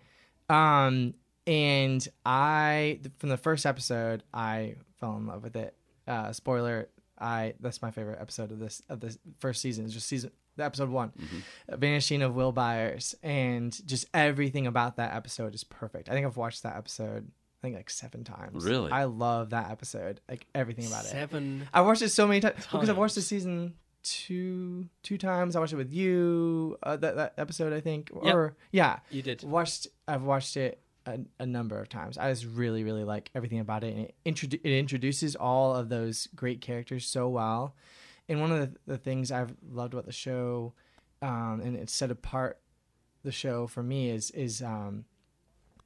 Um 0.49 1.14
and 1.47 2.07
I 2.25 3.00
from 3.18 3.30
the 3.30 3.37
first 3.37 3.66
episode, 3.66 4.23
I 4.33 4.76
fell 5.00 5.16
in 5.16 5.26
love 5.26 5.42
with 5.42 5.57
it. 5.57 5.75
Uh 6.07 6.33
spoiler, 6.33 6.88
I 7.18 7.54
that's 7.61 7.83
my 7.83 7.90
favorite 7.90 8.18
episode 8.21 8.52
of 8.52 8.59
this 8.59 8.83
of 8.88 9.00
this 9.00 9.18
first 9.40 9.61
season. 9.61 9.85
It's 9.85 9.95
just 9.95 10.07
season 10.07 10.30
the 10.59 10.64
episode 10.64 10.90
1. 10.90 11.12
Vanishing 11.71 12.21
of 12.21 12.35
Will 12.35 12.52
Byers, 12.52 13.14
and 13.23 13.75
just 13.87 14.07
everything 14.12 14.66
about 14.66 14.97
that 14.97 15.14
episode 15.14 15.54
is 15.54 15.64
perfect. 15.64 16.11
I 16.11 16.12
think 16.12 16.26
I've 16.26 16.37
watched 16.37 16.64
that 16.64 16.76
episode, 16.76 17.30
I 17.61 17.67
think 17.67 17.77
like 17.77 17.91
seven 17.91 18.23
times. 18.25 18.65
Really? 18.65 18.93
I 18.93 19.05
love 19.05 19.50
that 19.50 19.71
episode, 19.71 20.21
like 20.29 20.47
everything 20.55 20.87
about 20.87 21.05
it. 21.05 21.09
Seven. 21.09 21.69
I 21.75 21.81
watched 21.81 22.03
it 22.03 22.11
so 22.11 22.27
many 22.27 22.41
times 22.41 22.55
because 22.71 22.88
I've 22.88 22.97
watched 22.99 23.17
the 23.17 23.21
season 23.23 23.75
two 24.03 24.88
two 25.03 25.19
times. 25.19 25.57
I 25.57 25.61
watched 25.61 25.73
it 25.73 25.77
with 25.77 25.93
you 25.93 26.79
uh, 26.83 26.97
that 26.97 27.17
that 27.17 27.35
episode, 27.37 27.73
I 27.73 27.81
think, 27.81 28.11
Yep. 28.23 28.35
or 28.35 28.57
yeah, 28.73 29.00
You 29.11 29.23
did. 29.23 29.43
watched. 29.43 29.88
I've 30.07 30.23
watched 30.23 30.57
it 30.57 30.81
a, 31.07 31.19
a 31.41 31.47
number 31.47 31.79
of 31.81 31.88
times. 31.88 32.17
I 32.17 32.31
just 32.31 32.47
really 32.47 32.85
really 32.85 33.05
like 33.05 33.31
everything 33.35 33.59
about 33.61 33.83
it, 33.85 33.95
and 33.95 34.05
it, 34.07 34.15
introdu- 34.25 34.61
it 34.62 34.79
introduces 34.79 35.35
all 35.37 35.75
of 35.75 35.88
those 35.88 36.29
great 36.35 36.61
characters 36.61 37.07
so 37.07 37.29
well. 37.29 37.75
And 38.29 38.41
one 38.41 38.53
of 38.53 38.61
the, 38.61 38.79
the 38.87 38.99
things 38.99 39.33
I've 39.33 39.55
loved 39.71 39.95
about 39.95 40.05
the 40.07 40.12
show, 40.12 40.75
um, 41.23 41.61
and 41.65 41.75
it 41.77 41.88
set 41.91 42.11
apart 42.11 42.61
the 43.25 43.33
show 43.33 43.67
for 43.67 43.83
me 43.83 44.11
is 44.11 44.31
is 44.31 44.62
um, 44.62 45.05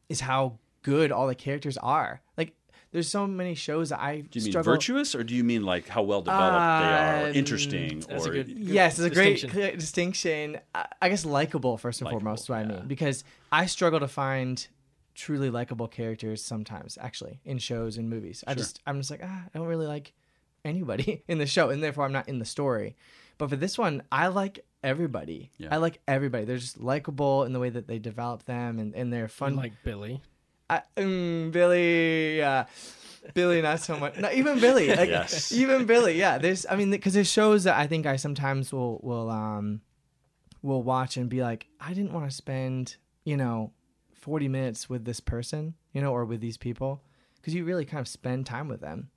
is 0.08 0.20
how 0.20 0.58
good 0.82 1.10
all 1.12 1.26
the 1.26 1.34
characters 1.34 1.76
are. 1.78 2.20
Like 2.36 2.54
there's 2.92 3.08
so 3.08 3.26
many 3.26 3.54
shows 3.54 3.88
that 3.88 4.00
I 4.00 4.20
Do 4.20 4.38
you 4.38 4.44
mean 4.44 4.52
struggle. 4.52 4.72
virtuous, 4.74 5.14
or 5.14 5.24
do 5.24 5.34
you 5.34 5.44
mean 5.44 5.62
like 5.64 5.88
how 5.88 6.02
well 6.02 6.20
developed 6.22 6.52
they 6.52 6.88
are, 6.88 7.26
Um, 7.28 7.34
interesting, 7.34 8.00
that's 8.00 8.26
a 8.26 8.30
or 8.30 8.32
good- 8.34 8.48
Yes, 8.50 8.98
it's 8.98 9.06
a 9.06 9.10
great 9.10 9.32
distinction. 9.34 9.50
clear 9.50 9.76
distinction. 9.76 10.58
I, 10.74 10.86
I 11.00 11.08
guess 11.08 11.24
likable 11.24 11.78
first 11.78 12.00
and 12.00 12.06
Likeable, 12.06 12.20
foremost. 12.20 12.42
is 12.44 12.48
What 12.50 12.58
I 12.58 12.64
mean 12.64 12.86
because 12.88 13.24
I 13.50 13.66
struggle 13.66 14.00
to 14.00 14.08
find 14.08 14.66
truly 15.14 15.50
likable 15.50 15.88
characters 15.88 16.42
sometimes. 16.44 16.98
Actually, 17.00 17.40
in 17.44 17.58
shows 17.58 17.96
and 17.98 18.10
movies, 18.10 18.44
I 18.46 18.52
Sure. 18.52 18.56
just 18.58 18.80
I'm 18.86 18.98
just 18.98 19.10
like 19.10 19.20
ah, 19.24 19.44
I 19.54 19.58
don't 19.58 19.68
really 19.68 19.86
like 19.86 20.12
anybody 20.64 21.22
in 21.28 21.38
the 21.38 21.46
show, 21.46 21.70
and 21.70 21.82
therefore 21.82 22.04
I'm 22.04 22.12
not 22.12 22.28
in 22.28 22.38
the 22.38 22.44
story. 22.44 22.96
But 23.38 23.48
for 23.48 23.56
this 23.56 23.78
one, 23.78 24.02
I 24.12 24.26
like 24.28 24.60
everybody. 24.84 25.50
Yeah. 25.56 25.68
I 25.72 25.78
like 25.78 26.00
everybody. 26.06 26.44
They're 26.44 26.58
just 26.58 26.78
likable 26.80 27.44
in 27.44 27.52
the 27.54 27.58
way 27.58 27.70
that 27.70 27.88
they 27.88 27.98
develop 27.98 28.44
them, 28.44 28.78
and, 28.78 28.94
and 28.94 29.10
they're 29.12 29.28
fun. 29.28 29.56
Like 29.56 29.72
Billy. 29.82 30.20
I, 30.96 31.00
mm, 31.00 31.52
Billy, 31.52 32.38
yeah, 32.38 32.66
Billy, 33.34 33.62
not 33.62 33.80
so 33.80 33.96
much. 33.98 34.18
Not 34.18 34.34
even 34.34 34.60
Billy. 34.60 34.88
Like, 34.88 35.08
Yes. 35.08 35.52
even 35.52 35.86
Billy. 35.86 36.18
Yeah, 36.18 36.38
there's. 36.38 36.66
I 36.68 36.76
mean, 36.76 36.90
because 36.90 37.14
there's 37.14 37.30
shows 37.30 37.64
that 37.64 37.76
I 37.76 37.86
think 37.86 38.06
I 38.06 38.16
sometimes 38.16 38.72
will 38.72 39.00
will 39.02 39.30
um 39.30 39.80
will 40.62 40.82
watch 40.82 41.16
and 41.16 41.28
be 41.28 41.42
like, 41.42 41.66
I 41.80 41.92
didn't 41.94 42.12
want 42.12 42.28
to 42.30 42.34
spend 42.34 42.96
you 43.24 43.36
know 43.36 43.72
forty 44.14 44.48
minutes 44.48 44.88
with 44.88 45.04
this 45.04 45.20
person, 45.20 45.74
you 45.92 46.00
know, 46.00 46.12
or 46.12 46.24
with 46.24 46.40
these 46.40 46.56
people, 46.56 47.02
because 47.36 47.54
you 47.54 47.64
really 47.64 47.84
kind 47.84 48.00
of 48.00 48.08
spend 48.08 48.46
time 48.46 48.68
with 48.68 48.80
them 48.80 49.10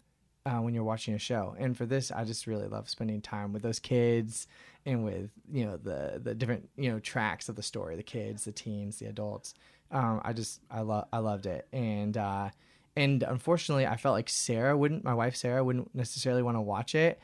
uh, 0.45 0.57
when 0.57 0.73
you're 0.73 0.83
watching 0.83 1.13
a 1.13 1.19
show. 1.19 1.55
And 1.57 1.75
for 1.77 1.85
this, 1.85 2.11
I 2.11 2.23
just 2.23 2.47
really 2.47 2.67
love 2.67 2.89
spending 2.89 3.21
time 3.21 3.53
with 3.53 3.61
those 3.63 3.79
kids 3.79 4.47
and 4.85 5.03
with 5.03 5.31
you 5.51 5.65
know 5.65 5.77
the 5.77 6.19
the 6.23 6.35
different 6.35 6.69
you 6.77 6.91
know 6.91 6.99
tracks 6.99 7.49
of 7.49 7.55
the 7.55 7.63
story, 7.63 7.95
the 7.95 8.03
kids, 8.03 8.45
the 8.45 8.51
teens, 8.51 8.97
the 8.97 9.07
adults. 9.07 9.53
Um, 9.91 10.21
I 10.23 10.33
just 10.33 10.61
I 10.69 10.81
love 10.81 11.07
I 11.13 11.19
loved 11.19 11.45
it, 11.45 11.67
and 11.71 12.17
uh, 12.17 12.49
and 12.95 13.23
unfortunately, 13.23 13.85
I 13.85 13.97
felt 13.97 14.13
like 14.13 14.29
Sarah 14.29 14.75
wouldn't, 14.75 15.03
my 15.03 15.13
wife 15.13 15.35
Sarah 15.35 15.63
wouldn't 15.63 15.93
necessarily 15.93 16.41
want 16.41 16.57
to 16.57 16.61
watch 16.61 16.95
it 16.95 17.19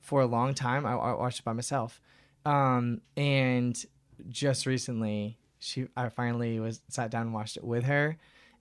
for 0.00 0.20
a 0.22 0.26
long 0.26 0.54
time. 0.54 0.86
I, 0.86 0.92
I 0.92 1.12
watched 1.14 1.40
it 1.40 1.44
by 1.44 1.52
myself, 1.52 2.00
um, 2.44 3.00
and 3.16 3.76
just 4.28 4.66
recently, 4.66 5.38
she 5.58 5.88
I 5.96 6.08
finally 6.08 6.58
was 6.60 6.80
sat 6.88 7.10
down 7.10 7.22
and 7.22 7.34
watched 7.34 7.56
it 7.56 7.64
with 7.64 7.84
her, 7.84 8.16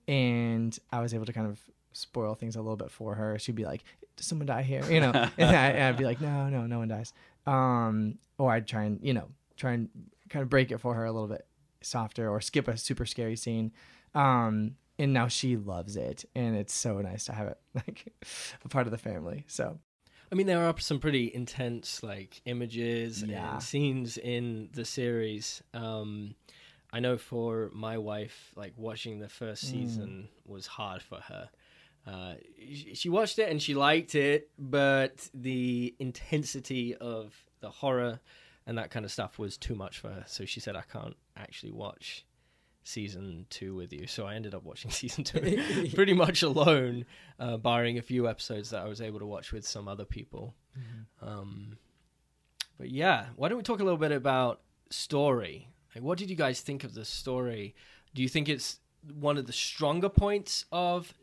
and 0.08 0.78
I 0.92 1.02
was 1.02 1.14
able 1.14 1.26
to 1.26 1.34
kind 1.34 1.48
of 1.48 1.60
spoil 1.94 2.36
things 2.36 2.56
a 2.56 2.62
little 2.62 2.78
bit 2.78 2.92
for 2.92 3.16
her. 3.16 3.40
She'd 3.40 3.56
be 3.56 3.66
like, 3.66 3.84
"Does 4.18 4.26
someone 4.26 4.48
die 4.48 4.64
here?" 4.64 4.84
You 4.92 5.00
know, 5.00 5.12
and, 5.38 5.56
I, 5.56 5.90
would 5.90 5.98
be 5.98 6.06
like, 6.06 6.20
"No, 6.20 6.50
no, 6.50 6.68
no 6.68 6.80
one 6.80 6.90
dies." 6.90 7.14
Um, 7.48 8.18
or 8.38 8.52
I'd 8.52 8.68
try 8.68 8.84
and 8.84 9.00
you 9.02 9.14
know 9.14 9.30
try 9.56 9.72
and 9.72 9.90
kind 10.30 10.44
of 10.44 10.50
break 10.50 10.72
it 10.72 10.80
for 10.80 10.94
her 10.96 11.06
a 11.06 11.12
little 11.12 11.30
bit 11.30 11.46
softer, 11.86 12.30
or 12.30 12.42
skip 12.42 12.68
a 12.68 12.78
super 12.78 13.06
scary 13.06 13.36
scene. 13.36 13.72
Um, 14.14 14.76
and 14.98 15.14
now 15.14 15.28
she 15.28 15.58
loves 15.58 15.98
it, 15.98 16.26
and 16.36 16.56
it's 16.56 16.74
so 16.74 17.00
nice 17.02 17.26
to 17.26 17.34
have 17.34 17.48
it 17.48 17.58
like 17.76 18.14
a 18.64 18.70
part 18.70 18.88
of 18.88 18.92
the 18.92 18.98
family. 18.98 19.44
So 19.48 19.80
I 20.32 20.36
mean, 20.36 20.48
there 20.48 20.66
are 20.66 20.78
some 20.80 21.00
pretty 21.00 21.34
intense 21.34 22.02
like 22.02 22.42
images 22.46 23.24
Yeah. 23.24 23.54
and 23.54 23.64
scenes 23.64 24.18
in 24.18 24.70
the 24.74 24.86
series. 24.86 25.62
Um, 25.74 26.36
I 26.94 27.00
know 27.02 27.18
for 27.18 27.70
my 27.74 27.98
wife, 27.98 28.52
like 28.56 28.74
watching 28.78 29.20
the 29.20 29.28
first 29.30 29.64
season 29.70 30.30
was 30.46 30.66
hard 30.66 31.02
for 31.02 31.20
her. 31.20 31.50
Uh, 32.08 32.36
she 32.94 33.10
watched 33.10 33.38
it 33.40 33.50
and 33.50 33.62
she 33.62 33.74
liked 33.74 34.16
it, 34.16 34.50
but 34.58 35.28
the 35.34 35.94
intensity 36.00 36.96
of 36.96 37.34
the 37.60 37.70
horror 37.70 38.20
and 38.68 38.78
that 38.78 38.92
kind 38.92 39.06
of 39.06 39.12
stuff 39.12 39.38
was 39.38 39.58
too 39.58 39.76
much 39.76 40.00
for 40.00 40.10
her. 40.10 40.24
So 40.28 40.46
she 40.46 40.60
said, 40.60 40.76
"I 40.76 40.82
can't 40.82 41.16
actually 41.38 41.72
watch 41.72 42.26
season 42.84 43.46
two 43.50 43.76
with 43.76 43.94
you." 43.94 44.08
So 44.08 44.26
I 44.26 44.36
ended 44.36 44.54
up 44.54 44.64
watching 44.64 44.92
season 45.02 45.24
two 45.24 45.90
pretty 45.96 46.14
much 46.14 46.42
alone, 46.44 47.06
uh, 47.40 47.58
barring 47.58 47.98
a 47.98 48.02
few 48.02 48.28
episodes 48.28 48.70
that 48.72 48.82
I 48.82 48.88
was 48.88 49.02
able 49.02 49.20
to 49.20 49.26
watch 49.26 49.52
with 49.52 49.66
some 49.66 49.88
other 49.88 50.06
people. 50.06 50.56
Um, 51.22 51.78
but 52.78 52.90
yeah, 52.90 53.28
why 53.36 53.48
don't 53.50 53.58
we 53.58 53.64
talk 53.64 53.80
a 53.80 53.84
little 53.84 53.98
bit 53.98 54.12
about 54.12 54.62
story? 54.90 55.70
Like, 55.96 56.04
what 56.04 56.18
did 56.18 56.30
you 56.30 56.36
guys 56.36 56.62
think 56.62 56.84
of 56.84 56.94
the 56.94 57.06
story? 57.06 57.76
Do 58.14 58.22
you 58.22 58.30
think 58.30 58.50
it's 58.50 58.80
one 59.14 59.38
of 59.38 59.46
the 59.46 59.54
stronger 59.54 60.10
points 60.10 60.66
of 60.72 61.14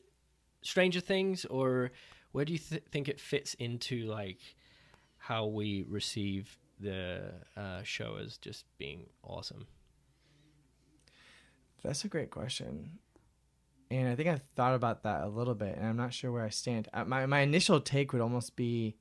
Stranger 0.63 1.01
Things, 1.01 1.45
or 1.47 1.91
where 2.33 2.45
do 2.45 2.53
you 2.53 2.59
th- 2.59 2.85
think 2.91 3.09
it 3.09 3.21
fits 3.21 3.55
into 3.55 4.07
like 4.07 4.39
how 5.19 5.47
we 5.47 5.85
receive 5.89 6.59
the 6.83 7.33
uh, 7.57 7.83
show 7.83 8.17
as 8.17 8.37
just 8.37 8.65
being 8.79 9.07
awesome? 9.23 9.67
That's 11.83 12.05
a 12.05 12.09
great 12.09 12.31
question. 12.31 12.99
And 13.91 14.09
I 14.09 14.15
think 14.15 14.29
I've 14.29 14.43
thought 14.57 14.75
about 14.75 15.03
that 15.03 15.23
a 15.23 15.29
little 15.29 15.55
bit, 15.55 15.77
and 15.77 15.87
I'm 15.87 15.97
not 15.97 16.15
sure 16.15 16.33
where 16.33 16.45
I 16.45 16.49
stand. 16.49 16.89
Uh, 16.95 17.05
my 17.05 17.27
my 17.27 17.41
initial 17.41 17.81
take 17.81 18.13
would 18.13 18.23
almost 18.23 18.57
be 18.57 18.97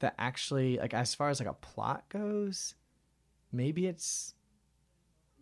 that 0.00 0.14
actually, 0.18 0.78
like 0.78 0.92
as 0.92 1.14
far 1.14 1.28
as 1.28 1.38
like 1.38 1.48
a 1.48 1.54
plot 1.54 2.08
goes, 2.08 2.74
maybe 3.52 3.86
it's 3.86 4.34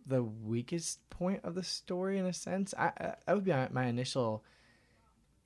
the 0.05 0.21
weakest 0.21 1.09
point 1.09 1.41
of 1.43 1.55
the 1.55 1.63
story 1.63 2.17
in 2.19 2.25
a 2.25 2.33
sense. 2.33 2.73
I, 2.77 2.85
I 2.85 3.15
that 3.25 3.35
would 3.35 3.45
be 3.45 3.53
my, 3.71 3.85
initial 3.85 4.43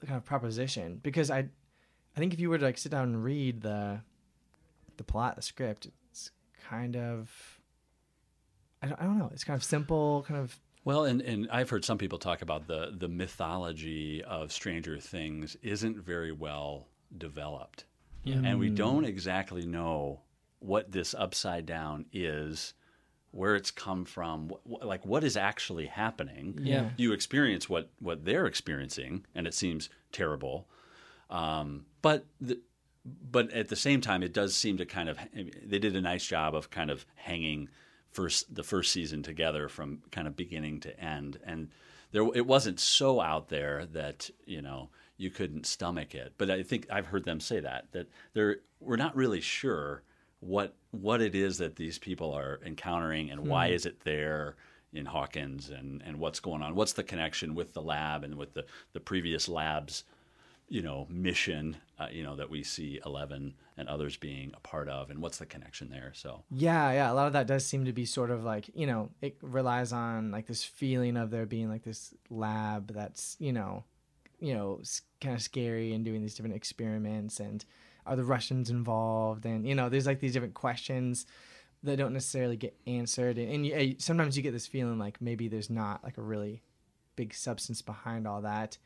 kind 0.05 0.17
of 0.17 0.25
proposition 0.25 0.99
because 1.01 1.31
I 1.31 1.39
I 1.39 2.19
think 2.19 2.33
if 2.33 2.39
you 2.39 2.49
were 2.49 2.57
to 2.57 2.65
like 2.65 2.77
sit 2.77 2.91
down 2.91 3.03
and 3.05 3.23
read 3.23 3.61
the 3.61 4.01
the 4.97 5.03
plot, 5.03 5.35
the 5.35 5.41
script, 5.41 5.87
kind 6.69 6.95
of 6.95 7.31
I 8.81 8.87
don't, 8.87 9.01
I 9.01 9.05
don't 9.05 9.17
know. 9.17 9.29
It's 9.33 9.43
kind 9.43 9.57
of 9.57 9.63
simple, 9.63 10.23
kind 10.27 10.39
of 10.39 10.57
Well, 10.83 11.05
and, 11.05 11.21
and 11.21 11.47
I've 11.51 11.69
heard 11.69 11.83
some 11.83 11.97
people 11.97 12.19
talk 12.19 12.41
about 12.41 12.67
the 12.67 12.93
the 12.95 13.07
mythology 13.07 14.23
of 14.23 14.51
Stranger 14.51 14.97
Things 14.99 15.55
isn't 15.63 15.97
very 15.97 16.31
well 16.31 16.87
developed, 17.17 17.85
and 18.25 18.59
we 18.59 18.69
don't 18.69 19.05
exactly 19.05 19.65
know 19.65 20.21
what 20.59 20.91
this 20.91 21.13
upside 21.13 21.65
down 21.65 22.05
is, 22.13 22.73
where 23.31 23.55
it's 23.55 23.71
come 23.71 24.05
from, 24.05 24.49
wh- 24.49 24.69
wh- 24.81 24.85
like 24.85 25.05
what 25.05 25.23
is 25.23 25.37
actually 25.37 25.85
happening. 25.85 26.59
Yeah. 26.61 26.89
you 26.97 27.13
experience 27.13 27.69
what 27.69 27.89
what 27.99 28.25
they're 28.25 28.45
experiencing, 28.45 29.25
and 29.33 29.47
it 29.47 29.53
seems 29.53 29.89
terrible. 30.11 30.67
Um, 31.29 31.85
but 32.01 32.25
the, 32.39 32.59
but 33.31 33.51
at 33.51 33.69
the 33.69 33.75
same 33.75 34.01
time, 34.01 34.23
it 34.23 34.33
does 34.33 34.55
seem 34.55 34.77
to 34.77 34.85
kind 34.85 35.09
of 35.09 35.17
they 35.65 35.79
did 35.79 35.95
a 35.95 36.01
nice 36.01 36.25
job 36.25 36.55
of 36.55 36.69
kind 36.69 36.89
of 36.89 37.05
hanging 37.15 37.69
first 38.11 38.53
the 38.53 38.63
first 38.63 38.91
season 38.91 39.23
together 39.23 39.69
from 39.69 40.01
kind 40.11 40.27
of 40.27 40.35
beginning 40.35 40.79
to 40.81 40.99
end, 40.99 41.39
and 41.45 41.69
there 42.11 42.27
it 42.35 42.45
wasn't 42.45 42.79
so 42.79 43.21
out 43.21 43.49
there 43.49 43.85
that 43.93 44.29
you 44.45 44.61
know 44.61 44.89
you 45.17 45.29
couldn't 45.29 45.65
stomach 45.65 46.15
it. 46.15 46.33
But 46.37 46.49
I 46.49 46.63
think 46.63 46.87
I've 46.91 47.07
heard 47.07 47.25
them 47.25 47.39
say 47.39 47.59
that 47.61 47.91
that 47.91 48.07
they're 48.33 48.57
we're 48.79 48.97
not 48.97 49.15
really 49.15 49.41
sure 49.41 50.03
what 50.39 50.75
what 50.91 51.21
it 51.21 51.35
is 51.35 51.57
that 51.57 51.75
these 51.75 51.97
people 51.97 52.33
are 52.33 52.59
encountering 52.65 53.31
and 53.31 53.47
why 53.47 53.69
hmm. 53.69 53.73
is 53.73 53.85
it 53.85 54.01
there 54.01 54.55
in 54.93 55.05
Hawkins 55.05 55.69
and 55.69 56.01
and 56.05 56.19
what's 56.19 56.39
going 56.39 56.61
on? 56.61 56.75
What's 56.75 56.93
the 56.93 57.03
connection 57.03 57.55
with 57.55 57.73
the 57.73 57.81
lab 57.81 58.23
and 58.23 58.35
with 58.35 58.53
the 58.53 58.65
the 58.93 58.99
previous 58.99 59.47
labs 59.47 60.03
you 60.69 60.81
know 60.81 61.07
mission 61.09 61.77
uh, 61.99 62.07
you 62.11 62.23
know 62.23 62.35
that 62.35 62.49
we 62.49 62.61
see 62.63 62.99
11 63.05 63.53
and 63.77 63.87
others 63.87 64.17
being 64.17 64.51
a 64.55 64.59
part 64.59 64.89
of 64.89 65.09
and 65.09 65.21
what's 65.21 65.37
the 65.37 65.45
connection 65.45 65.89
there 65.89 66.11
so 66.15 66.43
Yeah, 66.49 66.91
yeah. 66.91 67.11
A 67.11 67.13
lot 67.13 67.27
of 67.27 67.33
that 67.33 67.47
does 67.47 67.65
seem 67.65 67.85
to 67.85 67.93
be 67.93 68.05
sort 68.05 68.31
of 68.31 68.43
like, 68.43 68.69
you 68.73 68.87
know, 68.87 69.09
it 69.21 69.37
relies 69.41 69.93
on 69.93 70.31
like 70.31 70.47
this 70.47 70.63
feeling 70.63 71.15
of 71.15 71.29
there 71.29 71.45
being 71.45 71.69
like 71.69 71.83
this 71.83 72.13
lab 72.29 72.93
that's, 72.93 73.35
you 73.39 73.53
know, 73.53 73.83
you 74.39 74.53
know, 74.53 74.81
kind 75.21 75.35
of 75.35 75.41
scary 75.41 75.93
and 75.93 76.05
doing 76.05 76.21
these 76.21 76.35
different 76.35 76.55
experiments 76.55 77.39
and 77.39 77.65
are 78.05 78.15
the 78.15 78.23
Russians 78.23 78.69
involved 78.69 79.45
and 79.45 79.67
you 79.67 79.75
know, 79.75 79.89
there's 79.89 80.07
like 80.07 80.19
these 80.19 80.33
different 80.33 80.53
questions 80.53 81.25
that 81.83 81.97
don't 81.97 82.13
necessarily 82.13 82.57
get 82.57 82.75
answered 82.87 83.37
and, 83.37 83.51
and 83.51 83.65
you, 83.65 83.95
sometimes 83.99 84.35
you 84.35 84.43
get 84.43 84.53
this 84.53 84.67
feeling 84.67 84.97
like 84.97 85.21
maybe 85.21 85.47
there's 85.47 85.69
not 85.69 86.03
like 86.03 86.17
a 86.17 86.21
really 86.21 86.63
big 87.15 87.33
substance 87.33 87.81
behind 87.81 88.27
all 88.27 88.41
that 88.41 88.77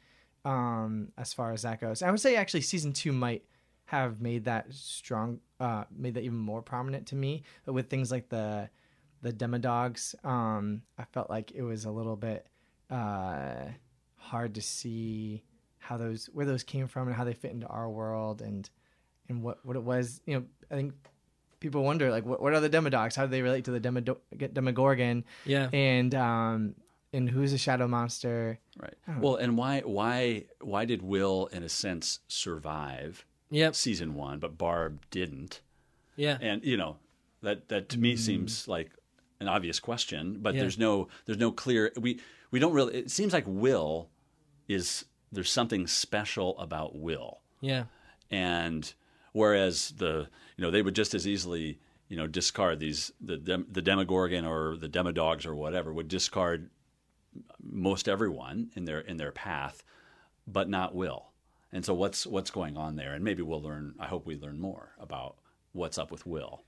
um 0.46 1.10
as 1.18 1.34
far 1.34 1.52
as 1.54 1.62
that 1.64 1.80
goes. 1.82 2.02
I 2.02 2.10
would 2.12 2.20
say 2.20 2.36
actually 2.36 2.62
season 2.62 2.94
2 2.94 3.12
might 3.12 3.44
have 3.86 4.22
made 4.22 4.46
that 4.46 4.74
strong 4.74 5.40
uh 5.60 5.84
made 5.96 6.14
that 6.16 6.24
even 6.24 6.38
more 6.38 6.62
prominent 6.62 7.08
to 7.08 7.16
me 7.16 7.44
but 7.66 7.74
with 7.74 7.90
things 7.90 8.10
like 8.10 8.30
the 8.30 8.70
the 9.22 9.34
demodogs 9.34 10.16
um 10.26 10.82
i 10.98 11.04
felt 11.12 11.30
like 11.30 11.52
it 11.52 11.62
was 11.62 11.84
a 11.86 11.92
little 11.92 12.16
bit 12.16 12.48
uh 12.90 13.66
hard 14.16 14.56
to 14.56 14.62
see 14.62 15.44
how 15.80 15.98
those 15.98 16.28
where 16.34 16.46
those 16.46 16.64
came 16.64 16.88
from 16.88 17.08
and 17.08 17.16
how 17.18 17.24
they 17.26 17.34
fit 17.34 17.52
into 17.52 17.68
our 17.68 17.90
world 17.90 18.42
and 18.42 18.70
and 19.28 19.44
what 19.44 19.64
what 19.66 19.76
it 19.76 19.84
was 19.84 20.22
you 20.26 20.36
know 20.36 20.46
i 20.72 20.76
think 20.76 20.94
people 21.60 21.84
wonder 21.84 22.10
like 22.10 22.26
what, 22.26 22.42
what 22.42 22.54
are 22.54 22.60
the 22.62 22.70
demodogs 22.70 23.16
how 23.16 23.26
do 23.26 23.32
they 23.32 23.42
relate 23.42 23.66
to 23.66 23.72
the 23.72 23.80
Demodo- 23.82 24.18
demogorgon 24.54 25.24
Yeah. 25.46 25.70
and 25.74 26.16
um 26.16 26.76
and 27.14 27.30
who's 27.30 27.54
a 27.54 27.58
shadow 27.58 27.88
monster 27.88 28.60
right 28.80 28.94
well 29.20 29.36
and 29.36 29.58
why 29.58 29.82
why 29.82 30.46
why 30.62 30.86
did 30.86 31.02
will 31.02 31.48
in 31.48 31.64
a 31.64 31.70
sense 31.70 32.20
survive 32.28 33.26
Yep. 33.50 33.76
season 33.76 34.14
one 34.16 34.40
but 34.40 34.58
barb 34.58 35.02
didn't 35.12 35.62
Yeah. 36.16 36.38
and 36.42 36.64
you 36.64 36.78
know 36.78 36.98
that 37.42 37.68
that 37.70 37.90
to 37.90 38.00
me 38.00 38.14
mm. 38.14 38.20
seems 38.20 38.68
like 38.68 38.92
an 39.42 39.48
obvious 39.48 39.80
question 39.80 40.38
but 40.42 40.54
Yeah. 40.56 40.62
there's 40.62 40.78
no 40.78 41.10
there's 41.26 41.40
no 41.40 41.52
clear 41.52 41.92
we 42.00 42.20
we 42.52 42.60
don't 42.60 42.74
really 42.74 42.94
it 42.96 43.12
seems 43.12 43.34
like 43.34 43.44
will 43.48 44.10
is 44.68 45.06
there's 45.34 45.52
something 45.52 45.88
special 45.88 46.58
about 46.60 46.96
Will 46.96 47.40
Yeah. 47.62 47.86
and 48.30 48.94
whereas 49.34 49.92
the 49.98 50.28
you 50.56 50.62
know 50.64 50.72
they 50.72 50.82
would 50.82 50.96
just 50.96 51.14
as 51.14 51.28
easily 51.28 51.80
you 52.08 52.16
know 52.18 52.28
discard 52.28 52.80
these 52.80 53.12
the 53.20 53.36
dem, 53.38 53.66
the 53.70 53.82
demogorgon 53.82 54.46
or 54.46 54.78
the 54.78 54.88
demodogs 54.90 55.46
or 55.46 55.56
whatever 55.56 55.92
would 55.94 56.08
discard 56.08 56.70
most 57.62 58.08
everyone 58.08 58.70
in 58.76 58.86
their 58.86 59.00
in 59.00 59.18
their 59.18 59.32
path 59.32 59.84
but 60.48 60.68
not 60.70 60.94
will 60.94 61.32
and 61.72 61.86
so 61.86 61.94
what's 61.94 62.28
what's 62.28 62.52
going 62.52 62.78
on 62.78 62.96
there 62.96 63.14
and 63.14 63.24
maybe 63.24 63.42
we'll 63.42 63.62
learn 63.62 63.94
i 64.00 64.08
hope 64.08 64.26
we 64.26 64.36
learn 64.36 64.60
more 64.60 64.92
about 65.00 65.36
what's 65.72 65.98
up 65.98 66.12
with 66.12 66.26
will 66.26 66.64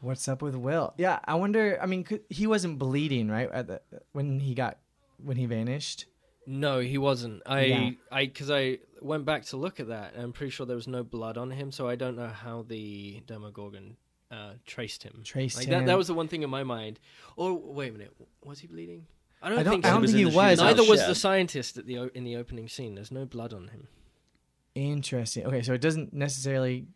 What's 0.00 0.28
up 0.28 0.42
with 0.42 0.54
Will? 0.54 0.94
Yeah, 0.96 1.18
I 1.24 1.34
wonder. 1.34 1.78
I 1.82 1.86
mean, 1.86 2.04
could, 2.04 2.22
he 2.28 2.46
wasn't 2.46 2.78
bleeding, 2.78 3.28
right? 3.28 3.50
At 3.50 3.66
the, 3.66 3.80
when 4.12 4.38
he 4.38 4.54
got 4.54 4.78
when 5.22 5.36
he 5.36 5.46
vanished. 5.46 6.06
No, 6.46 6.78
he 6.78 6.98
wasn't. 6.98 7.42
I, 7.44 7.64
Yeah. 7.64 7.90
I, 8.10 8.26
because 8.26 8.50
I 8.50 8.78
went 9.02 9.24
back 9.24 9.44
to 9.46 9.56
look 9.56 9.80
at 9.80 9.88
that, 9.88 10.14
and 10.14 10.22
I'm 10.22 10.32
pretty 10.32 10.50
sure 10.50 10.64
there 10.64 10.76
was 10.76 10.88
no 10.88 11.02
blood 11.02 11.36
on 11.36 11.50
him, 11.50 11.72
so 11.72 11.88
I 11.88 11.96
don't 11.96 12.16
know 12.16 12.28
how 12.28 12.64
the 12.66 13.22
Demogorgon 13.26 13.96
uh, 14.30 14.52
traced 14.64 15.02
him. 15.02 15.20
Traced 15.24 15.58
like 15.58 15.66
him. 15.66 15.80
That, 15.80 15.86
that 15.86 15.98
was 15.98 16.06
the 16.06 16.14
one 16.14 16.28
thing 16.28 16.42
in 16.42 16.48
my 16.48 16.62
mind. 16.62 17.00
Oh, 17.36 17.52
wait 17.54 17.90
a 17.90 17.92
minute, 17.92 18.14
was 18.42 18.60
he 18.60 18.66
bleeding? 18.66 19.06
I 19.42 19.48
don't, 19.50 19.58
I 19.58 19.62
don't. 19.62 19.72
think 19.74 19.86
I 19.86 19.90
don't 19.90 20.00
was 20.02 20.12
think 20.12 20.30
he 20.30 20.36
was. 20.36 20.58
Neither 20.58 20.84
was 20.84 21.06
the 21.06 21.14
scientist 21.14 21.78
at 21.78 21.86
the 21.86 21.98
o- 21.98 22.10
in 22.14 22.24
the 22.24 22.36
opening 22.36 22.68
scene. 22.68 22.94
There's 22.96 23.12
no 23.12 23.24
blood 23.24 23.52
on 23.54 23.68
him. 23.68 23.86
Interesting. 24.74 25.46
Okay, 25.46 25.62
so 25.62 25.72
it 25.72 25.80
doesn't 25.80 26.12
necessarily 26.12 26.86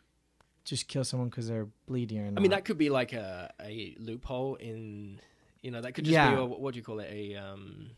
just 0.64 0.86
kill 0.88 1.04
someone 1.04 1.28
because 1.28 1.48
they're 1.48 1.68
bleeding 1.86 2.18
or 2.18 2.30
not. 2.30 2.38
I 2.38 2.42
mean, 2.42 2.50
that 2.52 2.64
could 2.64 2.78
be 2.78 2.90
like 2.90 3.12
a, 3.12 3.52
a 3.60 3.96
loophole 3.98 4.54
in, 4.56 5.20
you 5.62 5.70
know, 5.72 5.80
that 5.80 5.92
could 5.92 6.04
just 6.04 6.12
Yeah. 6.12 6.34
be 6.34 6.40
a, 6.40 6.44
what 6.44 6.72
do 6.74 6.78
you 6.78 6.84
call 6.84 7.00
it? 7.00 7.10
A 7.10 7.34
um, 7.36 7.90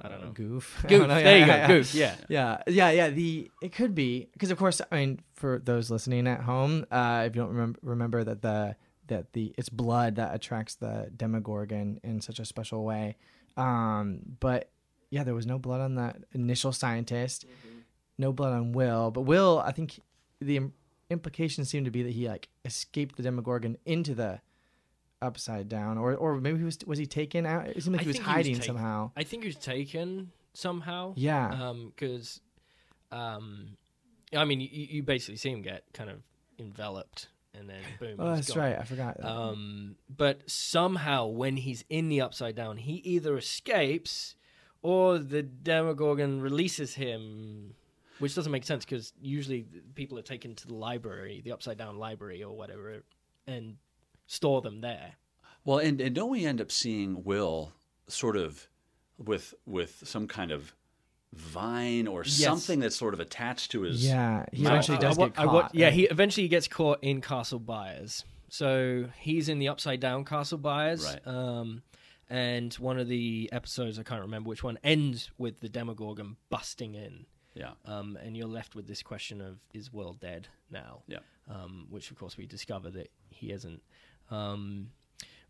I 0.00 0.08
don't 0.08 0.22
know. 0.22 0.30
goof. 0.30 0.78
Goof. 0.82 0.90
don't 0.90 1.08
know. 1.08 1.14
There 1.16 1.38
Yeah, 1.38 1.40
you 1.40 1.46
go. 1.46 1.52
yeah, 1.52 1.58
yeah. 1.66 1.66
Goof. 1.66 1.94
Yeah. 1.94 2.14
Yeah, 2.28 2.62
yeah, 2.68 2.90
yeah. 2.90 3.10
The 3.10 3.50
it 3.62 3.72
could 3.72 3.94
be 3.96 4.28
because, 4.32 4.50
of 4.52 4.58
course, 4.58 4.80
I 4.92 4.96
mean, 4.96 5.20
for 5.34 5.60
those 5.64 5.90
listening 5.90 6.28
at 6.28 6.42
home, 6.42 6.86
uh, 6.90 7.24
if 7.26 7.34
you 7.34 7.42
don't 7.42 7.50
remember, 7.50 7.78
remember 7.82 8.22
that 8.24 8.42
the 8.42 8.76
that 9.08 9.32
the 9.32 9.54
it's 9.58 9.68
blood 9.68 10.16
that 10.16 10.34
attracts 10.34 10.74
the 10.74 11.10
Demogorgon 11.16 12.00
in 12.02 12.20
such 12.20 12.38
a 12.38 12.44
special 12.44 12.84
way. 12.84 13.16
Um, 13.56 14.20
but 14.40 14.70
yeah, 15.10 15.24
there 15.24 15.34
was 15.34 15.46
no 15.46 15.58
blood 15.58 15.80
on 15.80 15.96
that 15.96 16.18
initial 16.32 16.72
scientist, 16.72 17.44
no 18.16 18.32
blood 18.32 18.52
on 18.52 18.72
Will. 18.72 19.10
But 19.10 19.22
Will, 19.22 19.62
I 19.64 19.72
think 19.72 20.00
the 20.40 20.56
im- 20.56 20.72
implications 21.10 21.68
seem 21.68 21.84
to 21.84 21.90
be 21.90 22.02
that 22.02 22.12
he 22.12 22.28
like 22.28 22.48
escaped 22.64 23.16
the 23.16 23.22
Demogorgon 23.22 23.78
into 23.84 24.14
the 24.14 24.40
upside 25.20 25.68
down, 25.68 25.98
or 25.98 26.14
or 26.14 26.40
maybe 26.40 26.58
he 26.58 26.64
was 26.64 26.78
was 26.86 26.98
he 26.98 27.06
taken 27.06 27.46
out? 27.46 27.68
It 27.68 27.82
seemed 27.82 27.96
like 27.96 28.02
I 28.02 28.04
he 28.04 28.08
was 28.08 28.16
think 28.16 28.26
he 28.26 28.30
was 28.30 28.46
hiding 28.46 28.62
somehow. 28.62 29.10
I 29.16 29.24
think 29.24 29.42
he 29.42 29.48
was 29.48 29.56
taken 29.56 30.30
somehow. 30.52 31.14
Yeah. 31.16 31.72
because 31.94 32.40
um, 33.10 33.76
I 34.36 34.44
mean, 34.44 34.60
you, 34.60 34.68
you 34.70 35.02
basically 35.02 35.36
see 35.36 35.50
him 35.50 35.62
get 35.62 35.84
kind 35.92 36.10
of 36.10 36.20
enveloped, 36.58 37.28
and 37.54 37.68
then 37.68 37.80
boom. 38.00 38.16
Oh, 38.18 38.34
that's 38.34 38.52
gone. 38.52 38.58
right. 38.58 38.78
I 38.78 38.84
forgot. 38.84 39.18
that. 39.18 39.26
Um, 39.28 39.96
but 40.14 40.48
somehow, 40.48 41.26
when 41.26 41.56
he's 41.56 41.84
in 41.88 42.08
the 42.08 42.20
upside 42.20 42.54
down, 42.54 42.76
he 42.76 42.94
either 42.94 43.36
escapes 43.36 44.34
or 44.82 45.18
the 45.18 45.42
Demogorgon 45.42 46.40
releases 46.40 46.94
him, 46.94 47.74
which 48.18 48.34
doesn't 48.34 48.52
make 48.52 48.64
sense 48.64 48.84
because 48.84 49.12
usually 49.20 49.66
people 49.94 50.18
are 50.18 50.22
taken 50.22 50.54
to 50.56 50.66
the 50.66 50.74
library, 50.74 51.40
the 51.44 51.52
upside 51.52 51.78
down 51.78 51.98
library 51.98 52.42
or 52.42 52.56
whatever, 52.56 53.02
and 53.46 53.76
store 54.26 54.60
them 54.60 54.80
there. 54.80 55.14
Well, 55.64 55.78
and, 55.78 56.00
and 56.00 56.14
don't 56.14 56.30
we 56.30 56.46
end 56.46 56.60
up 56.60 56.70
seeing 56.70 57.24
Will 57.24 57.72
sort 58.06 58.36
of 58.36 58.68
with 59.18 59.52
with 59.66 60.02
some 60.04 60.26
kind 60.26 60.50
of 60.50 60.72
vine 61.32 62.06
or 62.06 62.22
Yes. 62.24 62.36
something 62.36 62.80
that's 62.80 62.96
sort 62.96 63.14
of 63.14 63.20
attached 63.20 63.70
to 63.72 63.82
his 63.82 64.04
yeah, 64.06 64.44
he 64.52 64.62
Mouth. 64.62 64.72
eventually 64.72 64.98
does 64.98 65.18
I, 65.18 65.28
get 65.28 65.38
I 65.38 65.44
caught. 65.44 65.54
wa- 65.54 65.68
yeah, 65.72 65.86
right? 65.86 65.92
he 65.94 66.04
eventually 66.04 66.48
gets 66.48 66.68
caught 66.68 66.98
in 67.02 67.20
Castle 67.20 67.58
Byers. 67.58 68.24
So 68.48 69.10
he's 69.20 69.48
in 69.48 69.58
the 69.58 69.68
upside 69.68 70.00
down 70.00 70.24
Castle 70.24 70.58
Byers. 70.58 71.04
Right. 71.04 71.26
Um, 71.26 71.82
and 72.30 72.72
one 72.74 72.98
of 72.98 73.08
the 73.08 73.48
episodes, 73.52 73.98
I 73.98 74.02
can't 74.02 74.22
remember 74.22 74.48
which 74.48 74.62
one, 74.62 74.78
ends 74.82 75.30
with 75.38 75.60
the 75.60 75.68
Demogorgon 75.68 76.36
busting 76.50 76.94
in. 76.94 77.26
yeah 77.54 77.72
Um, 77.84 78.16
and 78.22 78.36
you're 78.36 78.46
left 78.48 78.74
with 78.74 78.86
this 78.86 79.02
question 79.02 79.40
of 79.40 79.58
is 79.74 79.92
Will 79.92 80.14
dead 80.14 80.48
now? 80.70 81.02
Yeah. 81.06 81.18
Um, 81.50 81.86
which 81.90 82.10
of 82.10 82.18
course 82.18 82.36
we 82.36 82.46
discover 82.46 82.90
that 82.90 83.10
he 83.30 83.50
isn't. 83.52 83.82
Um, 84.30 84.90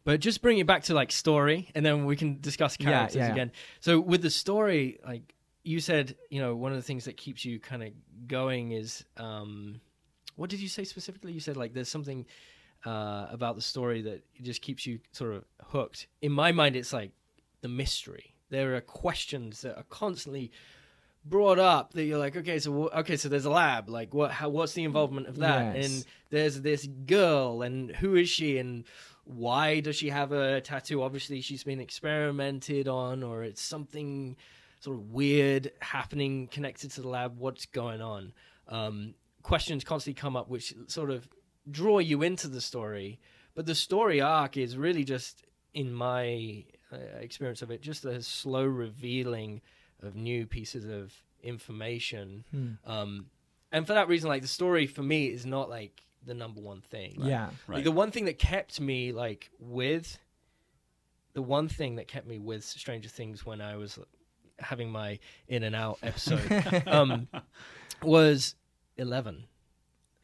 but 0.05 0.21
just 0.21 0.41
bring 0.43 0.59
it 0.59 0.67
back 0.67 0.85
to 0.85 0.95
like 0.95 1.11
story, 1.13 1.69
and 1.75 1.85
then 1.85 2.05
we 2.05 2.17
can 2.17 2.41
discuss 2.41 2.77
Yeah, 2.81 2.87
characters 2.91 3.17
yeah, 3.17 3.27
yeah. 3.27 3.33
again. 3.33 3.53
So 3.81 4.01
with 4.01 4.23
the 4.23 4.31
story, 4.31 4.99
like 5.05 5.35
you 5.69 5.81
said, 5.81 6.17
you 6.31 6.41
know, 6.41 6.57
one 6.57 6.73
of 6.73 6.79
the 6.79 6.83
things 6.83 7.05
that 7.05 7.19
keeps 7.19 7.45
you 7.45 7.61
kind 7.61 7.83
of 7.83 7.91
going 8.27 8.73
is, 8.73 9.05
um, 9.19 9.83
what 10.35 10.49
did 10.49 10.61
you 10.61 10.69
say 10.69 10.83
specifically? 10.83 11.31
You 11.33 11.41
said 11.41 11.59
like 11.59 11.75
there's 11.75 11.91
something 11.91 12.25
uh, 12.87 13.27
about 13.31 13.55
the 13.55 13.61
story 13.61 14.01
that 14.03 14.23
just 14.41 14.63
keeps 14.63 14.87
you 14.87 14.99
sort 15.13 15.35
of 15.35 15.45
hooked. 15.63 16.07
In 16.23 16.33
my 16.33 16.53
mind, 16.53 16.75
it's 16.75 16.95
like 16.95 17.11
the 17.61 17.69
mystery. 17.69 18.35
There 18.49 18.77
are 18.77 18.81
questions 18.81 19.61
that 19.61 19.77
are 19.77 19.85
constantly 19.91 20.53
brought 21.23 21.59
up 21.59 21.93
that 21.93 22.05
you're 22.05 22.19
like, 22.19 22.35
okay, 22.35 22.59
so 22.59 22.89
okay, 22.89 23.19
so 23.19 23.29
there's 23.29 23.45
a 23.45 23.51
lab. 23.51 23.91
Like, 23.91 24.15
what? 24.15 24.31
How? 24.31 24.49
What's 24.49 24.73
the 24.73 24.85
involvement 24.85 25.27
of 25.27 25.37
that? 25.37 25.77
Yes. 25.77 25.85
And 25.85 26.05
there's 26.31 26.63
this 26.63 26.87
girl, 26.87 27.61
and 27.61 27.95
who 27.95 28.15
is 28.17 28.31
she? 28.31 28.57
And 28.57 28.85
why 29.25 29.81
does 29.81 29.97
she 29.97 30.09
have 30.09 30.33
a 30.33 30.63
tattoo? 30.63 31.03
Obviously, 31.03 31.43
she's 31.43 31.63
been 31.63 31.81
experimented 31.81 32.89
on, 32.89 33.23
or 33.23 33.43
it's 33.43 33.61
something 33.61 34.35
sort 34.81 34.97
of 34.97 35.11
weird 35.11 35.73
happening 35.81 36.49
connected 36.49 36.91
to 36.93 37.03
the 37.03 37.09
lab. 37.09 37.39
What's 37.39 37.67
going 37.67 38.01
on? 38.01 38.33
Um, 38.69 39.15
questions 39.43 39.85
constantly 39.85 40.21
come 40.21 40.37
up, 40.37 40.49
which 40.49 40.75
sort 40.87 41.11
of 41.11 41.29
draw 41.71 41.99
you 41.99 42.23
into 42.23 42.49
the 42.49 42.61
story. 42.61 43.19
But 43.55 43.67
the 43.67 43.75
story 43.75 44.21
arc 44.21 44.57
is 44.57 44.77
really 44.77 45.05
just, 45.05 45.43
in 45.75 45.93
my 45.93 46.65
uh, 46.93 46.97
experience 47.19 47.63
of 47.63 47.71
it, 47.71 47.83
just 47.83 48.05
a 48.05 48.23
slow 48.23 48.65
revealing 48.65 49.61
of 50.03 50.15
new 50.15 50.47
pieces 50.47 50.85
of 50.85 51.13
information. 51.43 52.45
Hmm. 52.51 52.91
Um, 52.91 53.27
and 53.73 53.87
for 53.87 53.95
that 53.95 54.09
reason, 54.09 54.29
like 54.29 54.43
the 54.43 54.49
story 54.49 54.87
for 54.87 55.03
me 55.03 55.27
is 55.27 55.45
not 55.45 55.69
like 55.69 56.03
the 56.25 56.35
number 56.35 56.61
one 56.61 56.83
thing. 56.83 57.15
Like, 57.17 57.31
Yeah. 57.31 57.51
Right. 57.67 57.77
like, 57.77 57.85
the 57.85 57.91
one 57.91 58.11
thing 58.11 58.27
that 58.27 58.39
kept 58.39 58.81
me 58.81 59.13
like 59.13 59.51
with 59.59 60.19
the 61.35 61.43
one 61.43 61.69
thing 61.69 61.97
that 61.97 62.09
kept 62.09 62.27
me 62.27 62.39
with 62.39 62.65
Stranger 62.65 63.09
Things 63.09 63.45
when 63.45 63.61
I 63.61 63.77
was 63.77 63.99
having 64.59 64.91
my 64.91 65.19
in 65.49 65.63
and 65.63 65.75
out 65.77 65.99
episode 66.03 66.83
um, 66.87 67.29
was 68.03 68.55
Eleven. 68.97 69.45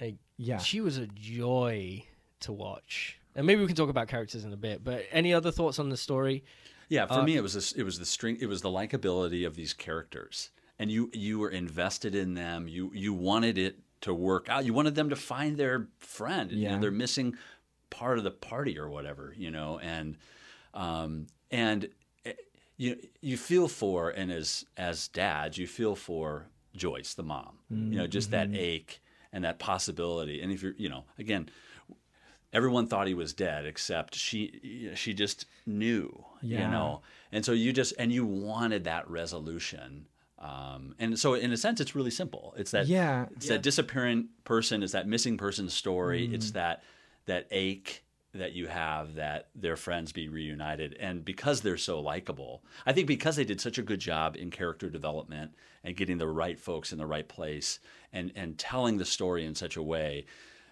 Like, 0.01 0.16
Yeah. 0.37 0.59
she 0.59 0.81
was 0.81 0.99
a 0.99 1.07
joy 1.07 2.05
to 2.40 2.53
watch. 2.53 3.18
And 3.37 3.47
maybe 3.47 3.61
we 3.61 3.66
can 3.66 3.77
talk 3.77 3.88
about 3.90 4.09
characters 4.09 4.44
in 4.44 4.53
a 4.53 4.57
bit. 4.57 4.85
But 4.85 5.05
any 5.11 5.33
other 5.35 5.51
thoughts 5.51 5.79
on 5.79 5.88
the 5.88 5.97
story? 5.97 6.44
Yeah, 6.88 7.07
for 7.07 7.14
Uh, 7.14 7.25
me, 7.25 7.37
it 7.37 7.42
was 7.42 7.55
this, 7.55 7.73
it 7.73 7.83
was 7.83 7.99
the 7.99 8.05
string, 8.05 8.37
it 8.40 8.47
was 8.47 8.62
the 8.62 8.68
likability 8.68 9.47
of 9.47 9.57
these 9.57 9.73
characters, 9.73 10.51
and 10.79 10.90
you 10.90 11.11
you 11.14 11.38
were 11.38 11.49
invested 11.51 12.14
in 12.14 12.35
them. 12.35 12.68
You 12.68 12.90
you 12.94 13.14
wanted 13.14 13.57
it 13.57 13.79
to 14.03 14.12
work 14.12 14.49
out. 14.51 14.64
You 14.66 14.75
wanted 14.75 14.94
them 14.94 15.09
to 15.09 15.16
find 15.16 15.57
their 15.57 15.88
friend. 15.99 16.51
You 16.53 16.59
Yeah. 16.64 16.75
know, 16.75 16.81
they're 16.83 16.90
missing 16.90 17.37
part 17.90 18.18
of 18.18 18.25
the 18.25 18.31
party 18.31 18.79
or 18.79 18.88
whatever. 18.90 19.35
You 19.37 19.51
know, 19.51 19.79
and 19.79 20.18
um 20.75 21.27
and 21.51 21.88
you 22.77 22.97
you 23.21 23.37
feel 23.37 23.69
for 23.69 24.11
and 24.11 24.31
as 24.33 24.65
as 24.77 25.09
dads, 25.09 25.59
you 25.59 25.67
feel 25.67 25.95
for 25.97 26.47
Joyce, 26.77 27.15
the 27.15 27.23
mom. 27.23 27.59
You 27.71 27.99
know, 27.99 28.07
just 28.07 28.31
that 28.33 28.49
ache 28.55 29.01
and 29.33 29.45
that 29.45 29.59
possibility. 29.59 30.41
And 30.43 30.53
if 30.53 30.63
you're, 30.63 30.75
you 30.77 30.89
know, 30.89 31.05
again, 31.19 31.49
everyone 32.53 32.87
thought 32.87 33.07
he 33.07 33.15
was 33.15 33.33
dead 33.33 33.67
except 33.67 34.15
she 34.15 34.91
she 34.95 35.13
just 35.13 35.47
knew 35.67 36.25
you 36.43 36.59
know 36.69 37.03
and 37.33 37.45
so 37.45 37.53
you 37.53 37.73
just 37.73 37.93
and 37.99 38.13
you 38.13 38.25
wanted 38.25 38.85
that 38.85 39.09
resolution 39.11 40.07
um, 40.39 40.95
and 40.99 41.19
so 41.19 41.35
in 41.35 41.53
a 41.53 41.57
sense 41.57 41.81
it's 41.81 41.95
really 41.97 42.11
simple 42.11 42.55
it's 42.57 42.71
that 42.71 42.87
Yeah. 42.87 43.27
it's 43.35 43.49
that 43.49 43.63
disappearing 43.63 44.29
person 44.45 44.83
it's 44.83 44.93
that 44.93 45.09
missing 45.09 45.37
person 45.37 45.69
story 45.69 46.33
it's 46.33 46.53
that 46.53 46.83
that 47.27 47.47
ache 47.51 48.04
that 48.35 48.53
you 48.53 48.66
have 48.66 49.14
that 49.14 49.49
their 49.55 49.77
friends 49.77 50.12
be 50.12 50.29
reunited. 50.29 50.97
And 50.99 51.25
because 51.25 51.61
they're 51.61 51.77
so 51.77 52.01
likable 52.01 52.62
i 52.87 52.92
think 52.92 53.07
because 53.07 53.37
they 53.37 53.44
did 53.44 53.61
such 53.61 53.79
a 53.79 53.83
good 53.83 54.01
job 54.01 54.37
in 54.37 54.51
character 54.51 54.88
development 54.88 55.53
and 55.83 55.97
getting 55.97 56.18
the 56.18 56.29
right 56.29 56.59
folks 56.59 56.92
in 56.92 56.99
the 56.99 57.07
right 57.07 57.29
place 57.29 57.79
and 58.12 58.33
and 58.35 58.59
telling 58.59 58.97
the 58.97 59.05
story 59.05 59.44
in 59.44 59.55
such 59.55 59.77
a 59.77 59.83
way 59.83 60.25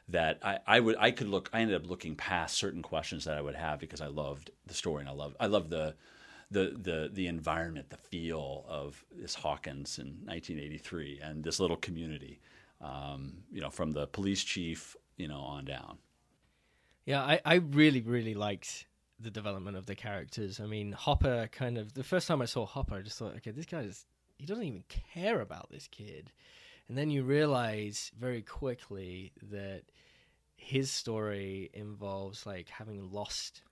that 0.09 0.39
I, 0.43 0.59
I 0.67 0.81
would 0.81 0.97
I 0.99 1.11
could 1.11 1.29
look 1.29 1.51
I 1.53 1.61
ended 1.61 1.77
up 1.77 1.89
looking 1.89 2.17
past 2.17 2.57
certain 2.57 2.83
questions 2.83 3.25
that 3.25 3.37
I 3.37 3.41
would 3.41 3.55
have 3.55 3.79
because 3.79 4.01
I 4.01 4.09
loved 4.09 4.51
the 4.67 4.75
story 4.75 5.01
and 5.01 5.09
I 5.09 5.13
love 5.13 5.37
I 5.39 5.47
love 5.47 5.71
the 5.71 5.95
the 6.51 6.77
the 6.81 7.11
the 7.13 7.27
environment 7.27 7.91
the 7.91 7.97
feel 7.97 8.65
of 8.69 9.05
this 9.15 9.35
Hawkins 9.35 9.99
in 9.99 10.07
1983 10.25 11.21
and 11.23 11.45
this 11.45 11.61
little 11.61 11.77
community 11.77 12.41
um, 12.81 13.35
you 13.51 13.61
know 13.61 13.71
from 13.71 13.93
the 13.93 14.07
police 14.09 14.43
chief 14.43 14.97
you 15.17 15.29
know 15.29 15.41
on 15.41 15.65
down 15.65 15.99
Yeah, 17.05 17.23
I, 17.23 17.41
I 17.45 17.55
really, 17.57 18.01
really 18.01 18.35
liked 18.35 18.87
the 19.19 19.31
development 19.31 19.77
of 19.77 19.87
the 19.87 19.95
characters. 19.95 20.61
I 20.61 20.67
mean, 20.67 20.93
Hopper 20.93 21.49
kind 21.53 21.79
of 21.79 21.95
the 21.95 22.05
first 22.05 22.29
time 22.29 22.43
I 22.43 22.47
saw 22.47 22.67
Hopper, 22.67 22.97
I 22.97 23.03
just 23.03 23.19
thought, 23.19 23.35
okay, 23.37 23.51
this 23.51 23.67
guy's 23.67 24.07
he 24.39 24.47
doesn't 24.47 24.65
even 24.65 24.85
care 24.89 25.41
about 25.41 25.71
this 25.71 25.89
kid. 25.89 26.33
And 26.89 26.99
then 26.99 27.11
you 27.11 27.23
realize 27.23 28.11
very 28.19 28.43
quickly 28.43 29.33
that 29.51 29.83
his 30.57 30.91
story 30.91 31.71
involves 31.73 32.45
like 32.45 32.69
having 32.69 33.11
lost 33.13 33.63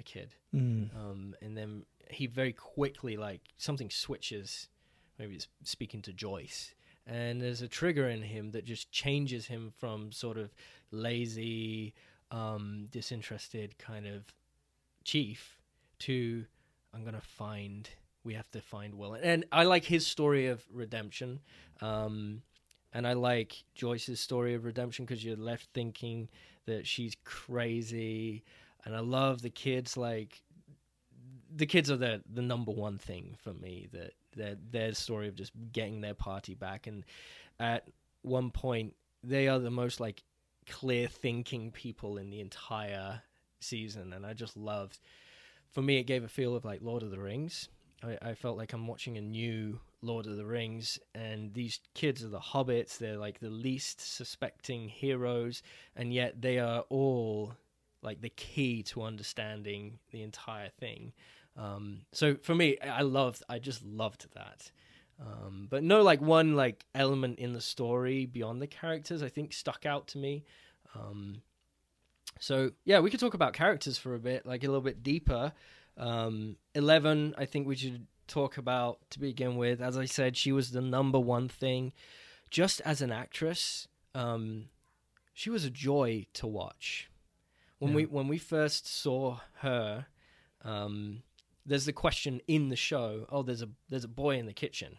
a 0.00 0.02
kid. 0.02 0.34
Mm. 0.54 0.88
Um, 0.96 1.34
and 1.42 1.56
then 1.56 1.84
he 2.10 2.26
very 2.26 2.52
quickly 2.52 3.16
like 3.16 3.42
something 3.56 3.90
switches. 3.90 4.68
Maybe 5.18 5.34
it's 5.34 5.48
speaking 5.64 6.02
to 6.02 6.12
Joyce, 6.12 6.74
and 7.06 7.40
there's 7.40 7.62
a 7.62 7.68
trigger 7.68 8.08
in 8.08 8.22
him 8.22 8.50
that 8.50 8.64
just 8.64 8.90
changes 8.90 9.46
him 9.46 9.72
from 9.78 10.12
sort 10.12 10.36
of 10.36 10.50
lazy, 10.90 11.94
um, 12.30 12.88
disinterested 12.90 13.78
kind 13.78 14.06
of 14.06 14.24
chief 15.04 15.60
to 16.00 16.44
I'm 16.94 17.04
gonna 17.04 17.20
find. 17.20 17.88
We 18.24 18.34
have 18.34 18.50
to 18.52 18.60
find 18.60 18.94
Will, 18.94 19.14
and 19.14 19.44
I 19.52 19.64
like 19.64 19.84
his 19.84 20.06
story 20.06 20.48
of 20.48 20.64
redemption, 20.72 21.40
um, 21.80 22.42
and 22.92 23.06
I 23.06 23.12
like 23.12 23.62
Joyce's 23.74 24.18
story 24.18 24.54
of 24.54 24.64
redemption 24.64 25.04
because 25.04 25.24
you're 25.24 25.36
left 25.36 25.68
thinking 25.74 26.28
that 26.64 26.86
she's 26.86 27.16
crazy, 27.24 28.42
and 28.84 28.96
I 28.96 29.00
love 29.00 29.42
the 29.42 29.50
kids. 29.50 29.96
Like 29.96 30.42
the 31.54 31.66
kids 31.66 31.90
are 31.90 31.96
the 31.96 32.22
the 32.32 32.42
number 32.42 32.72
one 32.72 32.98
thing 32.98 33.36
for 33.42 33.52
me. 33.52 33.88
That 33.92 34.14
their 34.34 34.56
their 34.70 34.94
story 34.94 35.28
of 35.28 35.36
just 35.36 35.52
getting 35.72 36.00
their 36.00 36.14
party 36.14 36.54
back, 36.54 36.86
and 36.86 37.04
at 37.60 37.88
one 38.22 38.50
point 38.50 38.94
they 39.22 39.48
are 39.48 39.58
the 39.58 39.70
most 39.70 40.00
like 40.00 40.22
clear 40.66 41.08
thinking 41.08 41.70
people 41.70 42.18
in 42.18 42.30
the 42.30 42.40
entire 42.40 43.22
season, 43.60 44.12
and 44.12 44.26
I 44.26 44.32
just 44.32 44.56
loved. 44.56 44.98
For 45.70 45.82
me, 45.82 45.98
it 45.98 46.04
gave 46.04 46.24
a 46.24 46.28
feel 46.28 46.54
of 46.54 46.64
like 46.64 46.80
Lord 46.82 47.02
of 47.02 47.10
the 47.10 47.20
Rings. 47.20 47.68
I, 48.02 48.18
I 48.22 48.34
felt 48.34 48.56
like 48.56 48.72
I'm 48.72 48.86
watching 48.86 49.16
a 49.16 49.22
new 49.22 49.80
Lord 50.02 50.26
of 50.26 50.36
the 50.36 50.46
Rings, 50.46 50.98
and 51.14 51.52
these 51.54 51.80
kids 51.94 52.24
are 52.24 52.28
the 52.28 52.38
hobbits. 52.38 52.98
They're 52.98 53.16
like 53.16 53.40
the 53.40 53.50
least 53.50 54.00
suspecting 54.00 54.88
heroes, 54.88 55.62
and 55.94 56.12
yet 56.12 56.40
they 56.40 56.58
are 56.58 56.80
all 56.88 57.54
like 58.02 58.20
the 58.20 58.30
key 58.30 58.82
to 58.84 59.02
understanding 59.02 59.98
the 60.12 60.22
entire 60.22 60.68
thing. 60.68 61.12
Um, 61.56 62.02
so 62.12 62.36
for 62.36 62.54
me, 62.54 62.78
I 62.78 63.02
loved, 63.02 63.42
I 63.48 63.58
just 63.58 63.84
loved 63.84 64.26
that. 64.34 64.70
Um, 65.20 65.66
but 65.70 65.82
no, 65.82 66.02
like 66.02 66.20
one 66.20 66.54
like 66.56 66.84
element 66.94 67.38
in 67.38 67.52
the 67.54 67.60
story 67.60 68.26
beyond 68.26 68.60
the 68.60 68.66
characters, 68.66 69.22
I 69.22 69.28
think 69.28 69.52
stuck 69.52 69.86
out 69.86 70.08
to 70.08 70.18
me. 70.18 70.44
Um, 70.94 71.42
so 72.38 72.72
yeah, 72.84 73.00
we 73.00 73.10
could 73.10 73.20
talk 73.20 73.34
about 73.34 73.52
characters 73.54 73.96
for 73.98 74.14
a 74.14 74.18
bit, 74.18 74.44
like 74.46 74.62
a 74.62 74.66
little 74.66 74.82
bit 74.82 75.02
deeper. 75.02 75.52
Um, 75.96 76.56
Eleven, 76.74 77.34
I 77.38 77.46
think 77.46 77.66
we 77.66 77.76
should 77.76 78.06
talk 78.28 78.58
about 78.58 78.98
to 79.10 79.18
begin 79.20 79.56
with. 79.56 79.80
As 79.80 79.96
I 79.96 80.04
said, 80.04 80.36
she 80.36 80.52
was 80.52 80.70
the 80.72 80.82
number 80.82 81.18
one 81.18 81.48
thing. 81.48 81.92
Just 82.50 82.80
as 82.82 83.00
an 83.00 83.10
actress, 83.10 83.88
um, 84.14 84.66
she 85.32 85.48
was 85.50 85.64
a 85.64 85.70
joy 85.70 86.26
to 86.34 86.46
watch. 86.46 87.08
When 87.78 87.90
Yeah. 87.92 87.96
we 87.96 88.06
when 88.06 88.28
we 88.28 88.38
first 88.38 88.86
saw 88.86 89.40
her, 89.60 90.06
um, 90.62 91.22
there's 91.64 91.86
the 91.86 91.92
question 91.92 92.40
in 92.46 92.68
the 92.68 92.76
show. 92.76 93.26
Oh, 93.30 93.42
there's 93.42 93.62
a 93.62 93.68
there's 93.88 94.04
a 94.04 94.08
boy 94.08 94.36
in 94.38 94.46
the 94.46 94.52
kitchen, 94.52 94.98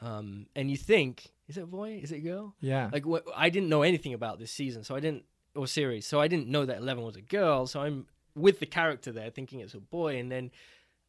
um, 0.00 0.46
and 0.56 0.70
you 0.70 0.76
think, 0.76 1.32
is 1.48 1.56
it 1.56 1.62
a 1.62 1.66
boy? 1.66 2.00
Is 2.02 2.12
it 2.12 2.16
a 2.16 2.20
girl? 2.20 2.54
Yeah. 2.60 2.90
Like 2.92 3.04
wh- 3.04 3.26
I 3.36 3.50
didn't 3.50 3.68
know 3.68 3.82
anything 3.82 4.14
about 4.14 4.38
this 4.38 4.50
season, 4.50 4.84
so 4.84 4.94
I 4.94 5.00
didn't 5.00 5.24
or 5.54 5.66
series, 5.66 6.06
so 6.06 6.20
I 6.20 6.28
didn't 6.28 6.48
know 6.48 6.64
that 6.66 6.78
Eleven 6.78 7.04
was 7.04 7.16
a 7.16 7.20
girl. 7.22 7.66
So 7.66 7.80
I'm 7.80 8.06
with 8.34 8.58
the 8.60 8.66
character 8.66 9.12
there, 9.12 9.30
thinking 9.30 9.60
it's 9.60 9.74
a 9.74 9.80
boy, 9.80 10.18
and 10.18 10.30
then 10.30 10.50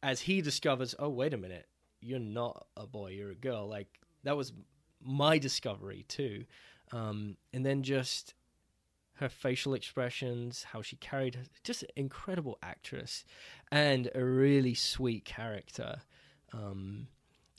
as 0.02 0.20
he 0.20 0.40
discovers, 0.40 0.94
oh 0.98 1.08
wait 1.08 1.34
a 1.34 1.36
minute, 1.36 1.66
you're 2.00 2.18
not 2.18 2.66
a 2.76 2.86
boy, 2.86 3.10
you're 3.10 3.30
a 3.30 3.34
girl. 3.34 3.66
Like 3.66 3.88
that 4.24 4.36
was 4.36 4.52
my 5.02 5.38
discovery 5.38 6.04
too, 6.08 6.44
um, 6.92 7.36
and 7.52 7.66
then 7.66 7.82
just 7.82 8.34
her 9.14 9.28
facial 9.28 9.72
expressions, 9.74 10.62
how 10.62 10.82
she 10.82 10.96
carried, 10.96 11.34
her, 11.34 11.42
just 11.64 11.82
an 11.82 11.88
incredible 11.96 12.58
actress, 12.62 13.24
and 13.72 14.10
a 14.14 14.22
really 14.22 14.74
sweet 14.74 15.24
character. 15.24 16.02
Um, 16.52 17.08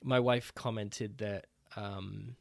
my 0.04 0.20
wife 0.20 0.54
commented 0.56 1.18
that 1.20 1.48
um, 1.76 2.36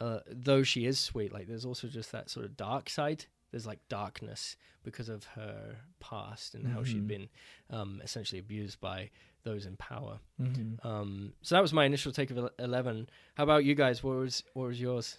uh, 0.00 0.20
though 0.30 0.62
she 0.62 0.86
is 0.86 0.98
sweet, 0.98 1.32
like 1.32 1.46
there's 1.46 1.64
also 1.64 1.88
just 1.88 2.12
that 2.12 2.30
sort 2.30 2.44
of 2.46 2.56
dark 2.56 2.88
side. 2.90 3.24
There's 3.50 3.66
like 3.66 3.80
darkness 3.88 4.56
because 4.84 5.08
of 5.08 5.24
her 5.34 5.76
past 5.98 6.54
and 6.54 6.66
how 6.68 6.84
she'd 6.84 7.02
Mhm. 7.04 7.08
been 7.08 7.28
um, 7.70 8.00
essentially 8.04 8.38
abused 8.38 8.80
by 8.80 9.10
those 9.42 9.66
in 9.66 9.76
power. 9.76 10.20
Mhm. 10.40 10.84
Um, 10.84 11.32
so 11.42 11.54
that 11.56 11.60
was 11.60 11.72
my 11.72 11.84
initial 11.84 12.12
take 12.12 12.30
of 12.30 12.50
Eleven. 12.58 13.08
How 13.34 13.42
about 13.44 13.64
you 13.64 13.74
guys? 13.74 14.02
What 14.04 14.16
was 14.16 14.44
what 14.54 14.68
was 14.68 14.80
yours? 14.80 15.16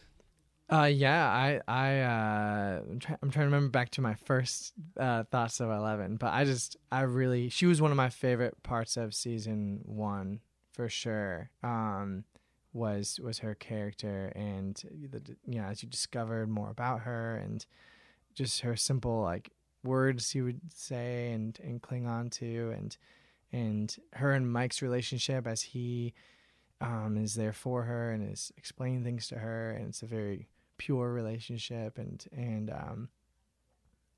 Uh, 0.72 0.86
yeah, 0.86 1.28
I, 1.28 1.60
I, 1.68 2.00
uh, 2.00 2.82
I'm, 2.90 3.00
try- 3.00 3.18
I'm 3.22 3.30
trying 3.30 3.44
to 3.44 3.54
remember 3.54 3.70
back 3.70 3.90
to 3.92 4.02
my 4.02 4.14
first 4.16 4.72
uh, 4.98 5.24
thoughts 5.26 5.60
of 5.60 5.70
Eleven, 5.70 6.16
but 6.16 6.32
I 6.32 6.46
just, 6.46 6.78
I 6.90 7.02
really, 7.02 7.50
she 7.50 7.66
was 7.66 7.82
one 7.82 7.92
of 7.92 7.98
my 7.98 8.10
favorite 8.10 8.64
parts 8.64 8.96
of 8.96 9.14
season 9.14 9.82
one 9.84 10.40
for 10.72 10.90
sure. 10.90 11.50
Um, 11.64 12.26
was 12.74 13.20
was 13.22 13.40
her 13.40 13.56
character 13.56 14.32
and 14.36 14.82
the, 15.12 15.22
you 15.46 15.60
know, 15.60 15.68
as 15.68 15.84
you 15.84 15.90
discovered 15.90 16.50
more 16.50 16.70
about 16.70 17.02
her 17.02 17.36
and 17.36 17.66
just 18.34 18.62
her 18.62 18.76
simple 18.76 19.22
like 19.22 19.52
words 19.84 20.34
you 20.36 20.46
would 20.46 20.62
say 20.74 21.32
and 21.32 21.60
and 21.64 21.82
cling 21.82 22.08
on 22.08 22.30
to 22.30 22.74
and 22.78 22.98
and 23.52 23.98
her 24.14 24.32
and 24.32 24.52
Mike's 24.52 24.82
relationship 24.82 25.46
as 25.46 25.62
he 25.62 26.14
um, 26.80 27.18
is 27.18 27.36
there 27.36 27.54
for 27.54 27.84
her 27.84 28.12
and 28.12 28.32
is 28.32 28.52
explaining 28.58 29.04
things 29.04 29.28
to 29.28 29.36
her 29.36 29.72
and 29.72 29.90
it's 29.90 30.02
a 30.02 30.08
very 30.08 30.48
pure 30.78 31.12
relationship 31.12 31.98
and 31.98 32.26
and 32.32 32.70
um 32.72 33.10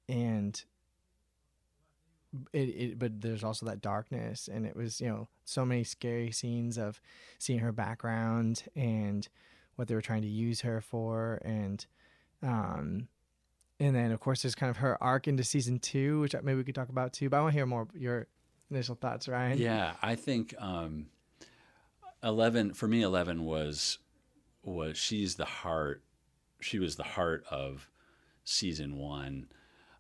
and 0.08 0.64
it, 2.52 2.58
it 2.58 3.00
but 3.00 3.22
there's 3.22 3.44
also 3.44 3.66
that 3.66 3.82
darkness 3.82 4.50
and 4.52 4.66
it 4.66 4.76
was 4.76 5.00
you 5.00 5.08
know 5.08 5.28
so 5.46 5.66
many 5.66 5.84
scary 5.84 6.32
scenes 6.32 6.78
of 6.78 7.00
seeing 7.40 7.60
her 7.60 7.72
background 7.72 8.64
and 8.76 9.28
what 9.76 9.88
they 9.88 9.96
were 9.96 10.02
trying 10.02 10.22
to 10.22 10.28
use 10.28 10.62
her 10.62 10.82
for 10.82 11.42
and 11.44 11.86
um 12.42 13.08
and 13.80 13.96
then 13.96 14.12
of 14.12 14.20
course 14.20 14.42
there's 14.42 14.56
kind 14.56 14.70
of 14.70 14.78
her 14.78 15.02
arc 15.04 15.28
into 15.28 15.44
season 15.44 15.80
two 15.80 16.20
which 16.22 16.36
maybe 16.44 16.58
we 16.58 16.64
could 16.64 16.76
talk 16.76 16.90
about 16.90 17.14
too 17.14 17.30
but 17.30 17.38
i 17.38 17.42
want 17.42 17.54
to 17.54 17.58
hear 17.58 17.66
more 17.66 17.88
your 17.94 18.28
initial 18.72 18.96
thoughts 18.96 19.28
ryan 19.28 19.58
Yeah, 19.58 19.94
I 20.02 20.16
think 20.16 20.56
um, 20.58 21.08
eleven 22.24 22.74
for 22.74 22.88
me. 22.88 23.02
Eleven 23.02 23.46
was 23.46 24.00
was 24.64 24.98
she's 24.98 25.36
the 25.36 25.46
heart. 25.46 26.04
She 26.60 26.80
was 26.80 26.96
the 26.96 27.04
heart 27.04 27.44
of 27.50 27.90
season 28.44 28.98
one. 28.98 29.48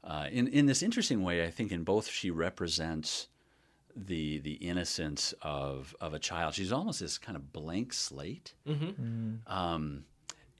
Uh, 0.03 0.27
in 0.31 0.47
in 0.47 0.65
this 0.65 0.83
interesting 0.83 1.23
way, 1.23 1.45
I 1.45 1.49
think 1.49 1.71
in 1.71 1.83
both 1.83 2.07
she 2.09 2.29
represents 2.31 3.27
the 3.95 4.39
the 4.39 4.53
innocence 4.53 5.33
of 5.41 5.95
of 6.01 6.13
a 6.13 6.19
child. 6.19 6.55
She's 6.55 6.71
almost 6.71 6.99
this 6.99 7.17
kind 7.17 7.35
of 7.35 7.53
blank 7.53 7.93
slate. 7.93 8.53
Mm-hmm. 8.67 9.35
Um, 9.51 10.05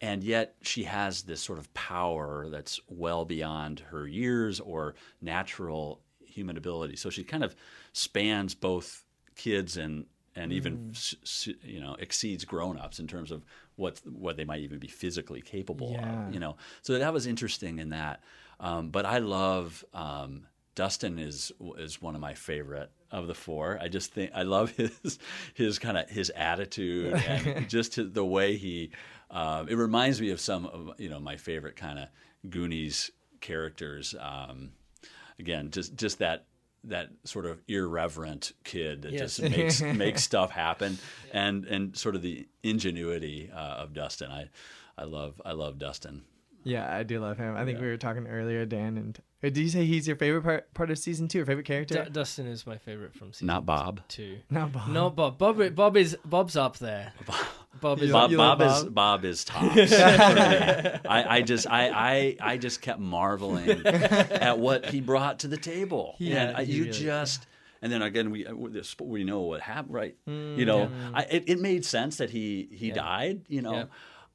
and 0.01 0.23
yet 0.23 0.55
she 0.61 0.83
has 0.83 1.23
this 1.23 1.41
sort 1.41 1.59
of 1.59 1.73
power 1.73 2.49
that's 2.49 2.79
well 2.89 3.25
beyond 3.25 3.79
her 3.91 4.05
years 4.07 4.59
or 4.59 4.95
natural 5.21 6.01
human 6.25 6.57
ability. 6.57 6.95
So 6.97 7.09
she 7.09 7.23
kind 7.23 7.43
of 7.43 7.55
spans 7.93 8.53
both 8.55 9.03
kids 9.35 9.77
and 9.77 10.05
and 10.35 10.51
even 10.51 10.89
s- 10.91 11.15
s- 11.23 11.49
you 11.63 11.79
know 11.79 11.95
exceeds 11.99 12.43
grown-ups 12.45 12.99
in 12.99 13.07
terms 13.07 13.31
of 13.31 13.45
what 13.75 13.99
what 14.05 14.35
they 14.37 14.45
might 14.45 14.61
even 14.61 14.79
be 14.79 14.87
physically 14.87 15.41
capable 15.41 15.91
Yeah. 15.91 16.27
of. 16.27 16.33
You 16.33 16.39
know, 16.39 16.55
so 16.81 16.97
that 16.97 17.13
was 17.13 17.25
interesting 17.27 17.79
in 17.79 17.89
that. 17.89 18.21
Um, 18.63 18.89
but 18.89 19.05
I 19.05 19.17
love 19.17 19.83
um, 19.93 20.47
Dustin 20.75 21.19
is 21.19 21.51
is 21.77 22.01
one 22.01 22.15
of 22.15 22.21
my 22.21 22.33
favorite 22.33 22.89
of 23.11 23.27
the 23.27 23.33
four. 23.35 23.77
I 23.81 23.89
just 23.89 24.13
think 24.13 24.31
I 24.33 24.43
love 24.43 24.69
his 24.77 25.19
his 25.53 25.79
kind 25.79 25.97
of 25.97 26.09
his 26.09 26.29
attitude 26.31 27.13
and 27.27 27.69
just 27.69 27.95
his, 27.95 28.11
the 28.11 28.25
way 28.25 28.55
he. 28.57 28.91
Um, 29.29 29.67
it 29.67 29.75
reminds 29.75 30.21
me 30.21 30.29
of 30.31 30.39
some 30.39 30.65
of 30.65 30.91
you 30.99 31.09
know 31.09 31.19
my 31.19 31.35
favorite 31.37 31.75
kind 31.75 31.99
of 31.99 32.07
Goonies 32.49 33.11
characters. 33.41 34.15
Um, 34.19 34.71
again, 35.39 35.69
just 35.71 35.95
just 35.95 36.19
that 36.19 36.45
that 36.85 37.09
sort 37.23 37.45
of 37.45 37.61
irreverent 37.67 38.51
kid 38.63 39.03
that 39.03 39.11
Yes. 39.13 39.37
just 39.37 39.41
makes 39.49 39.81
makes 39.97 40.23
stuff 40.23 40.51
happen, 40.51 40.97
and 41.33 41.65
and 41.65 41.97
sort 41.97 42.15
of 42.15 42.21
the 42.21 42.47
ingenuity 42.63 43.49
uh, 43.53 43.57
of 43.83 43.93
Dustin. 43.93 44.31
I 44.31 44.49
I 44.97 45.03
love 45.03 45.41
I 45.45 45.51
love 45.51 45.77
Dustin. 45.79 46.23
Yeah, 46.63 46.93
I 46.95 47.03
do 47.03 47.19
love 47.19 47.37
him. 47.37 47.55
I 47.55 47.65
think 47.65 47.77
Yeah. 47.77 47.83
we 47.85 47.89
were 47.91 47.97
talking 47.97 48.27
earlier, 48.27 48.65
Dan. 48.65 48.97
And 48.97 49.19
did 49.41 49.57
you 49.57 49.69
say 49.69 49.85
he's 49.85 50.07
your 50.07 50.15
favorite 50.15 50.43
part, 50.43 50.73
part 50.73 50.89
of 50.91 50.97
season 50.97 51.27
two, 51.27 51.41
or 51.41 51.45
favorite 51.45 51.65
character? 51.65 52.03
D- 52.05 52.09
Dustin 52.11 52.47
is 52.47 52.65
my 52.65 52.77
favorite 52.77 53.13
from 53.13 53.33
season 53.33 53.47
Not 53.47 53.65
Bob. 53.65 54.01
two. 54.07 54.37
Not 54.49 54.71
Bob. 54.71 54.89
No, 54.89 55.09
Bob. 55.09 55.37
Bob. 55.37 55.75
Bob 55.75 55.97
is 55.97 56.17
Bob's 56.25 56.55
up 56.55 56.77
there. 56.77 57.13
Bob 57.81 57.99
is. 57.99 58.07
You 58.07 58.13
Bob, 58.13 58.31
Bob 58.35 58.61
is 58.61 58.83
Bob? 58.83 58.93
Bob 58.93 59.25
is 59.25 59.43
tops. 59.43 59.67
for 59.73 59.75
me. 59.75 59.87
I, 61.09 61.37
I 61.37 61.41
just 61.41 61.67
I, 61.69 61.89
I 61.89 62.37
I 62.53 62.57
just 62.57 62.81
kept 62.81 62.99
marveling 62.99 63.85
at 63.85 64.59
what 64.59 64.85
he 64.91 65.01
brought 65.01 65.39
to 65.39 65.47
the 65.47 65.57
table. 65.57 66.15
Yeah, 66.19 66.49
and 66.49 66.57
I, 66.57 66.61
you 66.61 66.83
really- 66.85 66.93
just 66.93 67.45
and 67.81 67.91
then 67.91 68.01
again 68.01 68.31
we 68.31 68.45
uh, 68.45 68.53
we 69.01 69.23
know 69.25 69.41
what 69.41 69.59
happened, 69.61 69.93
right? 69.93 70.15
you 70.25 70.65
know, 70.65 70.89
I, 71.13 71.23
it, 71.23 71.43
it 71.47 71.59
made 71.59 71.83
sense 71.83 72.17
that 72.17 72.29
he 72.29 72.69
he 72.71 72.91
died, 72.91 73.41
you 73.49 73.61
know, 73.61 73.73
Yeah. 73.73 73.85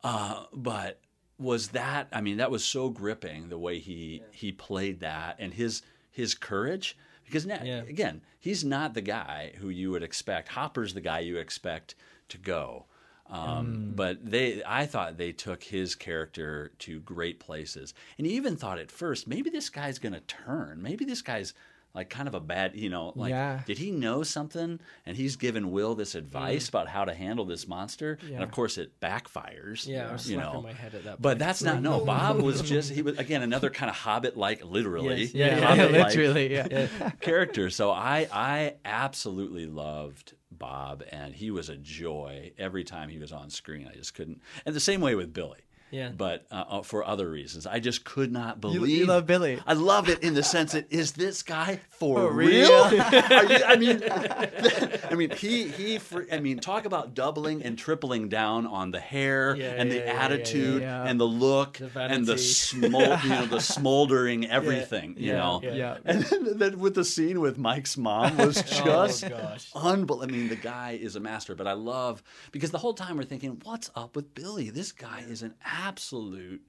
uh, 0.04 0.44
but 0.52 1.00
was 1.38 1.68
that? 1.68 2.08
I 2.12 2.20
mean, 2.20 2.38
that 2.38 2.50
was 2.50 2.64
so 2.64 2.90
gripping 2.90 3.48
the 3.48 3.58
way 3.58 3.78
he 3.78 4.22
he 4.32 4.52
played 4.52 5.00
that 5.00 5.36
and 5.38 5.54
his 5.54 5.82
his 6.10 6.34
courage. 6.34 6.96
Because 7.24 7.44
now, 7.46 7.62
Yeah. 7.62 7.82
again, 7.82 8.22
he's 8.40 8.64
not 8.64 8.94
the 8.94 9.02
guy 9.02 9.52
who 9.58 9.68
you 9.68 9.90
would 9.90 10.02
expect. 10.02 10.48
Hopper's 10.48 10.94
the 10.94 11.00
guy 11.02 11.18
you 11.20 11.36
expect 11.36 11.94
to 12.30 12.38
go. 12.38 12.86
Um, 13.26 13.92
But 13.94 14.24
they, 14.30 14.62
I 14.64 14.86
thought 14.86 15.18
they 15.18 15.32
took 15.32 15.62
his 15.64 15.94
character 15.94 16.72
to 16.78 17.00
great 17.00 17.38
places, 17.38 17.92
and 18.16 18.26
you 18.26 18.32
even 18.32 18.56
thought 18.56 18.78
at 18.78 18.90
first 18.90 19.28
maybe 19.28 19.50
this 19.50 19.68
guy's 19.68 19.98
going 19.98 20.14
to 20.14 20.20
turn. 20.20 20.80
Maybe 20.80 21.04
this 21.04 21.20
guy's 21.20 21.52
like 21.98 22.10
kind 22.10 22.28
of 22.28 22.34
a 22.34 22.40
bad, 22.40 22.76
you 22.76 22.88
know, 22.88 23.12
like 23.16 23.30
Yeah. 23.30 23.62
did 23.66 23.76
he 23.76 23.90
know 23.90 24.22
something? 24.22 24.78
And 25.04 25.16
he's 25.16 25.34
given 25.34 25.72
Will 25.72 25.96
this 25.96 26.14
advice 26.14 26.66
mm. 26.66 26.68
about 26.68 26.86
how 26.86 27.04
to 27.04 27.12
handle 27.12 27.44
this 27.44 27.66
monster, 27.66 28.18
and 28.22 28.40
of 28.40 28.52
course 28.52 28.78
it 28.78 29.00
backfires. 29.00 29.84
Yeah, 29.84 30.08
I 30.08 30.12
was 30.12 30.30
you 30.30 30.36
know. 30.36 30.62
my 30.62 30.72
head 30.72 30.94
at 30.94 31.02
that 31.02 31.20
But 31.20 31.40
that's 31.40 31.60
not 31.60 31.82
no. 31.82 32.04
Bob 32.04 32.40
was 32.40 32.62
just 32.62 32.92
he 32.92 33.02
was 33.02 33.18
again 33.18 33.42
another 33.42 33.68
kind 33.68 33.90
of 33.90 33.96
hobbit 33.96 34.36
like 34.36 34.64
literally. 34.64 35.24
Yes. 35.24 35.34
Yeah, 35.34 35.74
yeah, 35.74 35.86
literally, 36.04 36.52
yeah. 36.52 36.86
character. 37.20 37.68
So 37.68 37.90
I 37.90 38.28
I 38.32 38.74
absolutely 38.84 39.66
loved 39.66 40.34
Bob, 40.52 41.02
and 41.10 41.34
he 41.34 41.50
was 41.50 41.68
a 41.68 41.76
joy 41.76 42.52
every 42.58 42.84
time 42.84 43.08
he 43.08 43.18
was 43.18 43.32
on 43.32 43.50
screen. 43.50 43.88
I 43.92 43.96
just 43.96 44.14
couldn't. 44.14 44.40
And 44.64 44.72
the 44.72 44.80
same 44.80 45.00
way 45.00 45.16
with 45.16 45.32
Billy. 45.32 45.58
Yeah. 45.90 46.10
But 46.16 46.46
uh, 46.50 46.64
uh, 46.68 46.82
for 46.82 47.04
other 47.06 47.28
reasons, 47.30 47.66
I 47.66 47.80
just 47.80 48.04
could 48.04 48.30
not 48.32 48.56
You, 48.56 48.60
believe. 48.60 48.88
you 48.98 49.06
love 49.06 49.26
Billy. 49.26 49.60
I 49.66 49.72
love 49.72 50.08
it 50.08 50.22
in 50.22 50.34
the 50.34 50.42
sense 50.42 50.72
that 50.72 50.92
is 50.92 51.12
this 51.12 51.42
guy 51.42 51.80
for, 51.90 52.18
For 52.28 52.32
real? 52.32 52.90
real? 52.90 52.92
You- 53.48 53.64
I 53.64 53.76
mean, 53.76 54.02
I 55.10 55.14
mean, 55.14 55.30
he 55.30 55.68
he. 55.68 55.98
fr- 55.98 56.22
I 56.30 56.38
mean, 56.40 56.58
talk 56.58 56.84
about 56.84 57.14
doubling 57.14 57.62
and 57.62 57.78
tripling 57.78 58.28
down 58.28 58.66
on 58.66 58.90
the 58.90 59.00
hair 59.00 59.56
Yeah, 59.56 59.72
and 59.76 59.90
the 59.90 59.96
yeah, 59.96 60.04
yeah, 60.04 60.12
yeah, 60.12 60.20
attitude 60.24 60.82
yeah. 60.82 61.04
and 61.04 61.18
the 61.20 61.24
look 61.26 61.74
The 61.78 61.90
and 62.00 62.26
the 62.26 62.34
smol- 62.34 63.22
you 63.22 63.28
know, 63.30 63.46
the 63.46 63.60
smoldering 63.74 64.46
everything. 64.46 65.14
You 65.18 65.32
know, 65.32 65.60
yeah. 65.62 65.74
Yeah. 65.74 65.96
and 66.04 66.22
then, 66.24 66.58
then 66.58 66.78
with 66.78 66.94
the 66.94 67.04
scene 67.04 67.40
with 67.40 67.58
Mike's 67.58 67.96
mom 67.96 68.36
was 68.36 68.62
just 68.62 69.24
oh 69.24 69.56
unbelievable. 69.74 70.22
I 70.22 70.26
mean, 70.26 70.48
the 70.48 70.56
guy 70.56 70.98
is 71.00 71.16
a 71.16 71.20
master, 71.20 71.54
but 71.54 71.66
I 71.66 71.72
love 71.72 72.22
because 72.52 72.70
the 72.70 72.78
whole 72.78 72.94
time 72.94 73.16
we're 73.16 73.24
thinking, 73.24 73.60
what's 73.64 73.90
up 73.94 74.16
with 74.16 74.34
Billy? 74.34 74.70
This 74.70 74.92
guy 74.92 75.24
is 75.28 75.42
an 75.42 75.54
absolute 75.78 76.62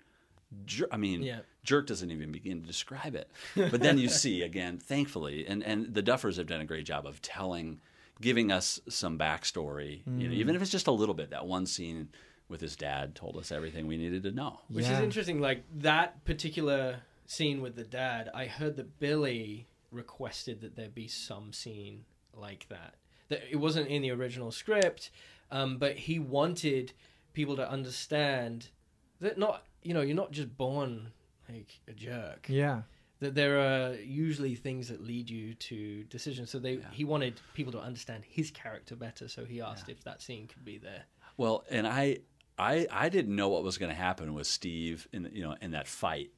jerk. 0.65 0.89
I 0.91 0.97
mean, 0.97 1.21
Yeah. 1.23 1.41
jerk 1.63 1.87
doesn't 1.87 2.11
even 2.11 2.31
begin 2.31 2.61
to 2.61 2.67
describe 2.67 3.15
it. 3.15 3.29
But 3.55 3.81
then 3.81 3.97
you 3.97 4.09
see 4.23 4.41
again, 4.43 4.77
thankfully, 4.77 5.45
and 5.47 5.63
and 5.63 5.93
the 5.93 6.03
Duffers 6.03 6.37
have 6.37 6.47
done 6.47 6.61
a 6.61 6.65
great 6.65 6.85
job 6.85 7.05
of 7.05 7.21
telling, 7.21 7.81
giving 8.21 8.51
us 8.51 8.79
some 8.87 9.17
backstory. 9.17 10.01
You 10.05 10.27
know, 10.29 10.33
even 10.33 10.55
if 10.55 10.61
it's 10.61 10.71
just 10.71 10.87
a 10.87 10.91
little 10.91 11.15
bit. 11.15 11.31
That 11.31 11.45
one 11.45 11.65
scene 11.65 12.09
with 12.47 12.61
his 12.61 12.75
dad 12.75 13.13
told 13.15 13.37
us 13.37 13.51
everything 13.51 13.85
we 13.87 13.97
needed 13.97 14.23
to 14.23 14.31
know. 14.31 14.59
Which 14.69 14.85
is 14.85 14.99
interesting. 14.99 15.39
Like 15.39 15.63
that 15.79 16.23
particular 16.25 17.01
scene 17.27 17.61
with 17.61 17.75
the 17.75 17.83
dad, 17.83 18.29
I 18.33 18.45
heard 18.45 18.75
that 18.77 18.99
Billy 18.99 19.67
requested 19.91 20.61
that 20.61 20.75
there 20.75 20.89
be 20.89 21.07
some 21.07 21.53
scene 21.53 22.05
like 22.35 22.67
that. 22.69 22.95
That 23.29 23.41
it 23.51 23.57
wasn't 23.57 23.87
in 23.87 24.01
the 24.01 24.09
original 24.11 24.51
script, 24.51 25.11
um, 25.51 25.77
but 25.77 25.95
he 25.95 26.17
wanted 26.17 26.93
people 27.33 27.55
to 27.55 27.69
understand 27.69 28.69
that 29.21 29.37
not 29.37 29.63
you 29.83 29.93
know 29.93 30.01
you're 30.01 30.15
not 30.15 30.31
just 30.31 30.55
born 30.57 31.11
like 31.49 31.79
a 31.87 31.93
jerk. 31.93 32.47
Yeah. 32.49 32.81
That 33.19 33.35
there 33.35 33.59
are 33.59 33.95
usually 33.95 34.55
things 34.55 34.87
that 34.87 35.03
lead 35.03 35.29
you 35.29 35.53
to 35.53 36.03
decisions. 36.05 36.49
So 36.51 36.57
they 36.59 36.79
he 36.91 37.03
wanted 37.03 37.39
people 37.53 37.73
to 37.73 37.79
understand 37.79 38.23
his 38.25 38.49
character 38.49 38.95
better. 38.95 39.27
So 39.27 39.43
he 39.43 39.59
asked 39.61 39.89
if 39.89 40.03
that 40.05 40.21
scene 40.21 40.47
could 40.47 40.63
be 40.63 40.77
there. 40.77 41.03
Well, 41.35 41.65
and 41.69 41.85
I, 41.85 42.19
I, 42.57 42.87
I 42.91 43.09
didn't 43.09 43.35
know 43.35 43.49
what 43.49 43.63
was 43.63 43.77
going 43.77 43.89
to 43.89 43.95
happen 43.95 44.33
with 44.33 44.47
Steve 44.47 45.07
in 45.11 45.29
you 45.33 45.43
know 45.43 45.55
in 45.61 45.71
that 45.71 45.87
fight. 45.87 46.29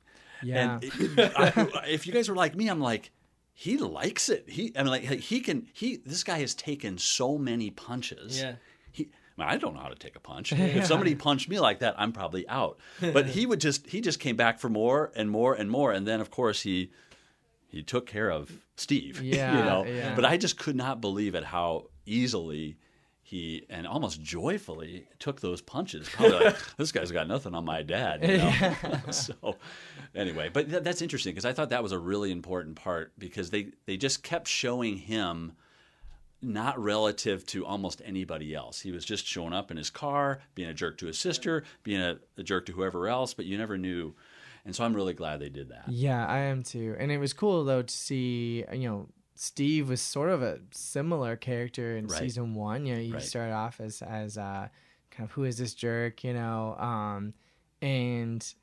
Yeah. 0.42 0.74
And 0.76 0.84
it- 0.84 1.34
I, 1.38 1.68
if 1.88 2.08
you 2.08 2.14
guys 2.14 2.28
were 2.30 2.36
like 2.36 2.56
me, 2.56 2.68
I'm 2.68 2.80
like, 2.82 3.12
he 3.54 3.78
likes 3.78 4.30
it. 4.30 4.50
He, 4.50 4.72
I 4.76 4.82
mean, 4.82 4.92
like 4.92 5.04
he 5.04 5.40
can. 5.42 5.68
He, 5.74 5.98
this 5.98 6.24
guy 6.24 6.40
has 6.40 6.56
taken 6.56 6.98
so 6.98 7.38
many 7.38 7.70
punches. 7.70 8.42
Yeah. 8.42 8.56
I, 9.42 9.58
don't 9.58 9.74
know 9.74 9.82
how 9.82 9.90
to 9.90 9.96
take 9.96 10.16
a 10.16 10.20
punch. 10.20 10.54
If 10.82 10.86
somebody 10.86 11.16
punched 11.16 11.50
me 11.50 11.60
like 11.60 11.80
that, 11.80 11.96
I'm 11.98 12.12
probably 12.12 12.48
out. 12.48 12.80
But 13.02 13.28
he 13.28 13.46
would 13.46 13.60
just, 13.62 13.88
he 13.88 14.02
just 14.02 14.20
came 14.20 14.36
back 14.36 14.60
for 14.60 14.70
more 14.70 15.12
and 15.16 15.30
more 15.30 15.54
and 15.54 15.70
more, 15.70 15.92
and 15.92 16.08
then 16.08 16.22
of 16.22 16.32
course 16.32 16.62
he, 16.62 16.92
he 17.68 17.84
took 17.84 18.06
care 18.06 18.30
of 18.30 18.52
Steve. 18.76 19.22
Yeah, 19.24 19.58
you 19.58 19.64
know. 19.64 19.86
yeah. 19.86 20.16
But 20.16 20.26
I 20.26 20.38
just 20.38 20.58
could 20.58 20.76
not 20.76 21.02
believe 21.02 21.36
at 21.36 21.44
how 21.44 21.88
easily 22.06 22.78
he 23.22 23.66
and 23.70 23.88
almost 23.88 24.22
joyfully 24.22 25.08
took 25.20 25.40
those 25.40 25.62
punches. 25.62 26.10
Probably 26.10 26.46
like 26.46 26.58
this 26.76 26.92
guy's 26.92 27.12
got 27.12 27.30
nothing 27.30 27.56
on 27.56 27.64
my 27.64 27.82
dad. 27.82 28.24
You 28.24 28.38
know? 28.38 29.12
so 29.12 29.56
anyway, 30.14 30.50
but 30.52 30.70
th- 30.70 30.84
that's 30.84 31.02
interesting 31.02 31.32
because 31.32 31.46
I 31.46 31.54
thought 31.54 31.70
that 31.70 31.82
was 31.82 31.94
a 31.94 32.00
really 32.00 32.30
important 32.32 32.76
part 32.76 33.14
because 33.18 33.50
they 33.50 33.68
they 33.86 33.96
just 33.96 34.22
kept 34.22 34.50
showing 34.50 34.98
him 34.98 35.54
not 36.42 36.82
relative 36.82 37.46
to 37.48 37.66
almost 37.66 38.02
anybody 38.06 38.54
else. 38.56 38.82
He 38.82 38.92
was 38.92 39.06
just 39.06 39.26
showing 39.26 39.54
up 39.54 39.70
in 39.72 39.78
his 39.78 39.90
car, 39.90 40.40
being 40.56 40.70
a 40.70 40.74
jerk 40.74 40.98
to 41.00 41.06
his 41.08 41.18
sister, 41.20 41.64
being 41.84 42.02
a, 42.02 42.18
a 42.38 42.44
jerk 42.44 42.66
to 42.68 42.72
whoever 42.72 43.08
else, 43.08 43.34
but 43.34 43.46
you 43.46 43.58
never 43.58 43.78
knew. 43.78 44.16
And 44.66 44.76
so 44.76 44.84
I'm 44.84 44.96
really 44.96 45.14
glad 45.14 45.40
they 45.40 45.50
did 45.50 45.70
that. 45.70 45.86
Yeah, 45.90 46.26
I 46.26 46.40
am 46.40 46.64
too. 46.64 46.96
And 47.00 47.12
it 47.12 47.18
was 47.18 47.34
cool 47.34 47.64
though 47.64 47.82
to 47.82 47.94
see, 47.94 48.64
you 48.72 48.90
know, 48.90 49.08
Steve 49.36 49.90
was 49.90 50.02
sort 50.02 50.30
of 50.30 50.44
a 50.44 50.60
similar 50.72 51.36
character 51.36 51.98
in 51.98 52.08
Right. 52.08 52.20
season 52.20 52.54
one. 52.54 52.86
You 52.86 52.96
know, 52.96 53.02
you 53.02 53.14
Right. 53.14 53.24
started 53.24 53.54
off 53.54 53.80
as 53.80 54.02
as 54.04 54.38
uh, 54.38 54.68
kind 55.10 55.28
of 55.28 55.32
who 55.32 55.44
is 55.46 55.58
this 55.58 55.74
jerk, 55.74 56.24
you 56.24 56.34
know, 56.34 56.76
um, 56.78 57.34
and 57.82 58.54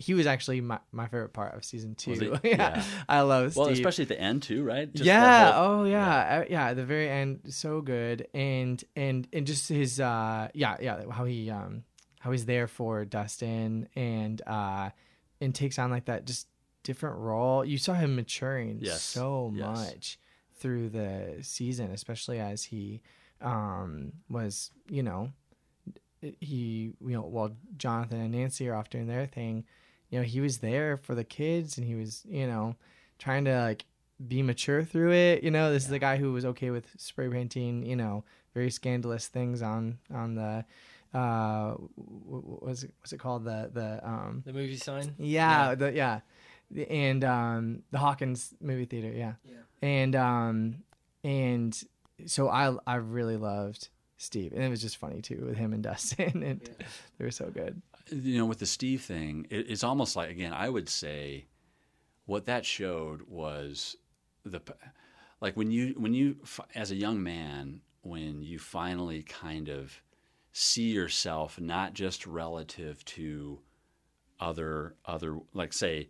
he 0.00 0.14
was 0.14 0.26
actually 0.28 0.60
my, 0.60 0.78
my 0.92 1.06
favorite 1.08 1.32
part 1.32 1.54
of 1.56 1.64
season 1.64 1.94
two. 1.96 2.38
Yeah. 2.44 2.48
Yeah. 2.78 2.84
I 3.08 3.22
love 3.22 3.50
Steve. 3.52 3.60
Well, 3.64 3.68
especially 3.72 4.02
at 4.02 4.08
the 4.08 4.20
end 4.20 4.42
too, 4.44 4.62
right? 4.62 4.92
Just 4.94 5.04
yeah. 5.06 5.52
whole- 5.52 5.80
oh 5.80 5.84
yeah. 5.84 6.38
Uh, 6.40 6.44
yeah. 6.48 6.68
At 6.70 6.76
the 6.76 6.84
very 6.84 7.08
end, 7.10 7.40
so 7.48 7.80
good. 7.80 8.28
And 8.32 8.82
and 8.94 9.26
and 9.32 9.46
just 9.46 9.68
his 9.68 9.98
uh 10.00 10.48
yeah 10.54 10.76
yeah 10.80 11.02
how 11.10 11.24
he 11.24 11.50
um 11.50 11.82
how 12.20 12.30
he's 12.30 12.46
there 12.46 12.68
for 12.68 13.04
Dustin 13.04 13.88
and 13.96 14.40
uh 14.46 14.90
and 15.40 15.54
takes 15.54 15.78
on 15.78 15.90
like 15.90 16.04
that 16.06 16.24
just 16.26 16.46
different 16.84 17.18
role. 17.18 17.64
You 17.64 17.76
saw 17.78 17.94
him 17.94 18.14
maturing 18.16 18.78
Yes. 18.80 19.02
so 19.02 19.52
Yes. 19.54 19.66
much 19.66 20.18
through 20.60 20.90
the 20.90 21.38
season, 21.42 21.90
especially 21.90 22.38
as 22.38 22.62
he 22.64 23.02
um 23.40 24.12
was 24.28 24.70
you 24.88 25.02
know 25.02 25.32
he 26.20 26.92
you 27.00 27.12
know 27.12 27.22
while 27.22 27.52
Jonathan 27.76 28.20
and 28.20 28.32
Nancy 28.32 28.68
are 28.68 28.74
off 28.74 28.90
doing 28.90 29.06
their 29.06 29.26
thing, 29.26 29.64
you 30.10 30.18
know 30.18 30.24
he 30.24 30.40
was 30.40 30.58
there 30.58 30.96
for 30.96 31.14
the 31.14 31.24
kids 31.24 31.76
and 31.78 31.86
he 31.86 31.94
was 31.94 32.24
you 32.28 32.46
know 32.46 32.74
trying 33.18 33.44
to 33.44 33.58
like 33.60 33.84
be 34.26 34.42
mature 34.42 34.82
through 34.82 35.12
it. 35.12 35.44
You 35.44 35.50
know, 35.52 35.72
this 35.72 35.84
is 35.84 35.90
the 35.90 35.98
guy 36.00 36.16
who 36.16 36.32
was 36.32 36.44
okay 36.44 36.70
with 36.70 36.86
spray 36.96 37.28
painting, 37.28 37.86
you 37.86 37.94
know, 37.94 38.24
very 38.54 38.70
scandalous 38.70 39.28
things 39.28 39.62
on 39.62 39.98
on 40.12 40.34
the 40.34 40.64
uh 41.14 41.72
what 41.96 42.62
was 42.62 42.84
it 42.84 42.92
what's 43.00 43.12
it 43.12 43.18
called 43.18 43.44
the 43.44 43.70
the 43.72 44.06
um 44.06 44.42
The 44.44 44.52
movie 44.52 44.76
sign. 44.76 45.14
yeah, 45.18 45.74
the 45.74 45.92
yeah. 45.92 46.20
The- 46.70 46.90
And 46.90 47.24
um 47.24 47.82
the 47.90 47.98
Hawkins 47.98 48.54
movie 48.60 48.84
theater, 48.84 49.10
yeah. 49.12 49.34
Yeah. 49.44 49.54
And 49.88 50.14
um 50.16 50.76
and 51.24 51.80
so 52.26 52.48
I 52.48 52.74
I 52.86 52.96
really 52.96 53.36
loved 53.36 53.88
Steve. 54.16 54.52
And 54.52 54.62
it 54.62 54.68
was 54.68 54.82
just 54.82 54.96
funny 54.96 55.22
too 55.22 55.44
with 55.46 55.56
him 55.56 55.72
and 55.72 55.82
Dustin 55.88 56.42
and 56.42 56.60
they 57.18 57.24
were 57.24 57.30
so 57.30 57.46
good. 57.50 57.80
You 58.10 58.38
know, 58.38 58.46
with 58.46 58.58
the 58.58 58.66
Steve 58.66 59.02
thing, 59.02 59.46
it, 59.50 59.70
it's 59.70 59.84
almost 59.84 60.16
like 60.16 60.30
again, 60.30 60.52
I 60.52 60.68
would 60.68 60.88
say, 60.88 61.46
what 62.26 62.46
that 62.46 62.64
showed 62.64 63.22
was 63.28 63.96
the, 64.44 64.60
like 65.40 65.56
when 65.56 65.70
you 65.70 65.94
when 65.96 66.14
you 66.14 66.36
as 66.74 66.90
a 66.90 66.96
young 66.96 67.22
man 67.22 67.80
when 68.02 68.42
you 68.42 68.58
finally 68.58 69.22
kind 69.22 69.68
of 69.68 70.02
see 70.52 70.90
yourself 70.90 71.60
not 71.60 71.94
just 71.94 72.26
relative 72.26 73.04
to 73.04 73.58
other 74.40 74.94
other 75.04 75.38
like 75.52 75.72
say 75.72 76.08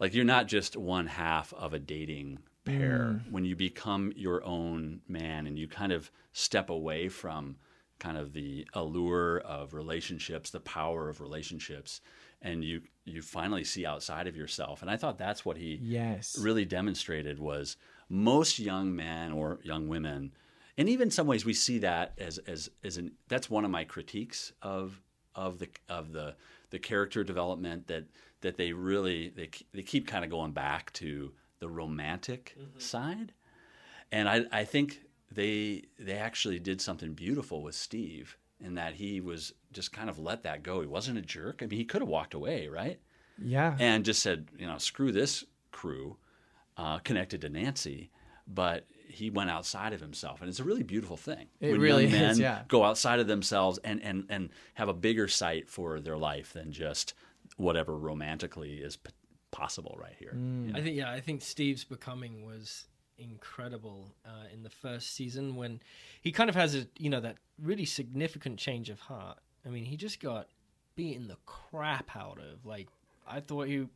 like 0.00 0.14
you're 0.14 0.24
not 0.24 0.48
just 0.48 0.76
one 0.76 1.06
half 1.06 1.52
of 1.54 1.72
a 1.72 1.78
dating 1.78 2.38
pair. 2.64 3.20
Mm. 3.26 3.32
When 3.32 3.44
you 3.44 3.56
become 3.56 4.12
your 4.16 4.44
own 4.44 5.00
man 5.08 5.46
and 5.46 5.58
you 5.58 5.68
kind 5.68 5.92
of 5.92 6.10
step 6.32 6.70
away 6.70 7.08
from 7.08 7.56
kind 8.02 8.18
of 8.18 8.32
the 8.32 8.66
allure 8.74 9.38
of 9.38 9.74
relationships 9.74 10.50
the 10.50 10.60
power 10.60 11.08
of 11.08 11.20
relationships 11.20 12.00
and 12.40 12.64
you 12.64 12.82
you 13.04 13.22
finally 13.22 13.64
see 13.64 13.86
outside 13.86 14.26
of 14.26 14.36
yourself. 14.36 14.82
And 14.82 14.90
i 14.90 14.96
thought 14.96 15.18
that's 15.18 15.44
what 15.44 15.56
he 15.56 15.78
Yes. 15.80 16.36
really 16.38 16.64
demonstrated 16.64 17.38
was 17.38 17.76
most 18.08 18.58
young 18.58 18.94
men 18.94 19.32
or 19.32 19.60
young 19.62 19.88
women 19.88 20.32
and 20.76 20.88
even 20.88 21.08
in 21.08 21.10
some 21.10 21.26
ways 21.26 21.44
we 21.44 21.54
see 21.54 21.78
that 21.78 22.12
as 22.18 22.38
as 22.38 22.70
as 22.82 22.96
an 22.96 23.12
that's 23.28 23.48
one 23.48 23.64
of 23.64 23.70
my 23.70 23.84
critiques 23.84 24.52
of 24.60 25.00
of 25.34 25.58
the 25.58 25.68
of 25.88 26.12
the 26.12 26.34
the 26.70 26.78
character 26.78 27.22
development 27.22 27.86
that 27.86 28.04
that 28.40 28.56
they 28.56 28.72
really 28.72 29.30
they 29.30 29.48
they 29.72 29.82
keep 29.82 30.06
kind 30.06 30.24
of 30.24 30.30
going 30.30 30.52
back 30.52 30.92
to 30.94 31.32
the 31.60 31.68
romantic 31.68 32.56
mm-hmm. 32.58 32.78
side. 32.78 33.32
And 34.10 34.28
I, 34.28 34.44
I 34.52 34.64
think 34.64 35.00
they 35.34 35.82
they 35.98 36.14
actually 36.14 36.58
did 36.58 36.80
something 36.80 37.14
beautiful 37.14 37.62
with 37.62 37.74
Steve 37.74 38.36
in 38.60 38.74
that 38.74 38.94
he 38.94 39.20
was 39.20 39.52
just 39.72 39.92
kind 39.92 40.08
of 40.08 40.18
let 40.18 40.44
that 40.44 40.62
go. 40.62 40.80
He 40.80 40.86
wasn't 40.86 41.18
a 41.18 41.22
jerk. 41.22 41.60
I 41.62 41.66
mean, 41.66 41.78
he 41.78 41.84
could 41.84 42.00
have 42.00 42.08
walked 42.08 42.34
away, 42.34 42.68
right? 42.68 43.00
Yeah. 43.42 43.76
And 43.78 44.04
just 44.04 44.22
said, 44.22 44.48
you 44.56 44.66
know, 44.66 44.78
screw 44.78 45.10
this 45.10 45.44
crew, 45.72 46.16
uh, 46.76 46.98
connected 46.98 47.40
to 47.40 47.48
Nancy, 47.48 48.10
but 48.46 48.86
he 49.08 49.30
went 49.30 49.50
outside 49.50 49.92
of 49.92 50.00
himself, 50.00 50.40
and 50.40 50.48
it's 50.48 50.60
a 50.60 50.64
really 50.64 50.82
beautiful 50.82 51.16
thing. 51.16 51.48
It 51.60 51.72
when 51.72 51.80
really 51.80 52.04
young 52.04 52.12
men 52.12 52.30
is, 52.30 52.38
yeah. 52.38 52.62
go 52.68 52.84
outside 52.84 53.20
of 53.20 53.26
themselves 53.26 53.78
and 53.84 54.02
and 54.02 54.24
and 54.28 54.50
have 54.74 54.88
a 54.88 54.94
bigger 54.94 55.28
sight 55.28 55.68
for 55.68 56.00
their 56.00 56.16
life 56.16 56.52
than 56.52 56.72
just 56.72 57.14
whatever 57.56 57.96
romantically 57.96 58.74
is 58.74 58.96
p- 58.96 59.10
possible 59.50 59.96
right 60.00 60.14
here. 60.18 60.34
I 60.74 60.80
think 60.80 60.96
yeah, 60.96 61.10
I 61.10 61.20
think 61.20 61.42
Steve's 61.42 61.84
becoming 61.84 62.44
was 62.44 62.86
incredible 63.18 64.14
uh, 64.24 64.46
in 64.52 64.62
the 64.62 64.70
first 64.70 65.14
season 65.14 65.56
when 65.56 65.80
he 66.20 66.32
kind 66.32 66.48
of 66.50 66.56
has 66.56 66.74
a 66.74 66.86
you 66.98 67.10
know 67.10 67.20
that 67.20 67.36
really 67.60 67.84
significant 67.84 68.58
change 68.58 68.90
of 68.90 69.00
heart. 69.00 69.38
I 69.66 69.68
mean, 69.68 69.84
he 69.84 69.96
just 69.96 70.20
got 70.20 70.48
beaten 70.96 71.28
the 71.28 71.36
crap 71.46 72.14
out 72.16 72.38
of. 72.38 72.64
Like 72.64 72.88
I 73.26 73.40
thought 73.40 73.68
you 73.68 73.88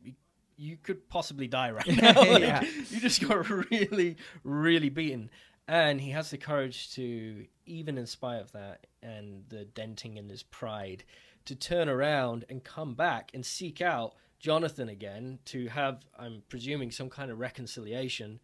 you 0.57 0.77
could 0.81 1.07
possibly 1.09 1.47
die 1.47 1.71
right 1.71 1.87
now. 2.01 2.13
Like, 2.23 2.41
Yeah. 2.41 2.61
You 2.89 2.99
just 2.99 3.27
got 3.27 3.49
really 3.71 4.17
really 4.43 4.89
beaten. 4.89 5.29
And 5.69 5.99
he 5.99 6.11
has 6.11 6.29
the 6.29 6.37
courage 6.37 6.93
to, 6.93 7.45
even 7.65 7.97
in 7.97 8.05
spite 8.05 8.39
of 8.39 8.53
that 8.53 8.87
and 9.03 9.43
the 9.49 9.65
denting 9.65 10.15
in 10.15 10.29
his 10.29 10.41
pride, 10.41 11.03
to 11.43 11.55
turn 11.55 11.89
around 11.89 12.45
and 12.49 12.63
come 12.63 12.93
back 12.93 13.31
and 13.33 13.45
seek 13.45 13.81
out 13.81 14.15
Jonathan 14.39 14.87
again 14.87 15.39
to 15.45 15.67
have, 15.67 16.05
I'm 16.17 16.43
presuming, 16.47 16.91
some 16.91 17.09
kind 17.09 17.31
of 17.31 17.39
reconciliation. 17.39 18.39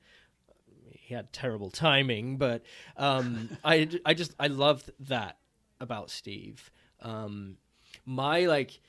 He 1.01 1.13
had 1.13 1.31
terrible 1.33 1.69
timing, 1.69 2.37
but 2.37 2.63
um, 2.97 3.49
I, 3.63 3.89
I 4.05 4.13
just 4.13 4.33
I 4.39 4.47
loved 4.47 4.89
that 5.01 5.37
about 5.79 6.09
Steve. 6.09 6.71
Um, 7.01 7.57
my 8.05 8.45
like 8.45 8.79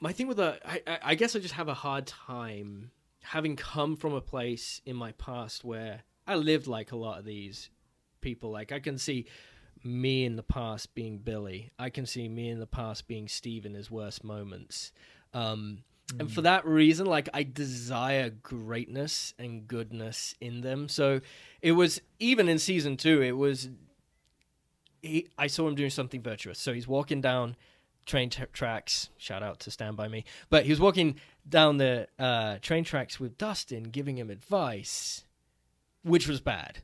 my 0.00 0.12
thing 0.12 0.26
with 0.28 0.36
the 0.38 0.58
I, 0.64 0.82
I- 1.02 1.14
guess 1.14 1.34
I 1.36 1.38
just 1.38 1.54
have 1.54 1.68
a 1.68 1.74
hard 1.74 2.06
time 2.06 2.90
having 3.22 3.56
come 3.56 3.96
from 3.96 4.14
a 4.14 4.20
place 4.20 4.80
in 4.86 4.96
my 4.96 5.12
past 5.12 5.64
where 5.64 6.02
I 6.26 6.36
lived 6.36 6.66
like 6.66 6.92
a 6.92 6.96
lot 6.96 7.18
of 7.18 7.24
these 7.24 7.70
people. 8.20 8.50
Like 8.50 8.72
I 8.72 8.80
can 8.80 8.98
see 8.98 9.26
me 9.82 10.24
in 10.24 10.36
the 10.36 10.42
past 10.42 10.94
being 10.94 11.18
Billy. 11.18 11.70
I 11.78 11.90
can 11.90 12.06
see 12.06 12.28
me 12.28 12.48
in 12.50 12.60
the 12.60 12.66
past 12.66 13.08
being 13.08 13.28
Steve 13.28 13.64
in 13.66 13.74
his 13.74 13.90
worst 13.90 14.24
moments. 14.24 14.92
Um, 15.32 15.84
And 16.18 16.32
for 16.32 16.42
that 16.42 16.66
reason, 16.66 17.06
like 17.06 17.28
I 17.32 17.42
desire 17.42 18.30
greatness 18.30 19.32
and 19.38 19.66
goodness 19.68 20.34
in 20.40 20.60
them. 20.60 20.88
So 20.88 21.20
it 21.62 21.72
was 21.72 22.00
even 22.18 22.48
in 22.48 22.58
season 22.58 22.96
two, 22.96 23.22
it 23.22 23.36
was 23.36 23.68
he, 25.02 25.28
I 25.38 25.46
saw 25.46 25.66
him 25.68 25.74
doing 25.74 25.90
something 25.90 26.22
virtuous. 26.22 26.58
So 26.58 26.72
he's 26.72 26.86
walking 26.88 27.20
down 27.20 27.56
train 28.06 28.30
t- 28.30 28.42
tracks. 28.52 29.08
Shout 29.18 29.42
out 29.42 29.60
to 29.60 29.70
Stand 29.70 29.96
By 29.96 30.08
Me. 30.08 30.24
But 30.48 30.64
he 30.64 30.70
was 30.70 30.80
walking 30.80 31.16
down 31.48 31.78
the 31.78 32.08
uh, 32.18 32.58
train 32.60 32.84
tracks 32.84 33.18
with 33.20 33.38
Dustin, 33.38 33.84
giving 33.84 34.18
him 34.18 34.30
advice, 34.30 35.24
which 36.02 36.26
was 36.28 36.40
bad. 36.40 36.78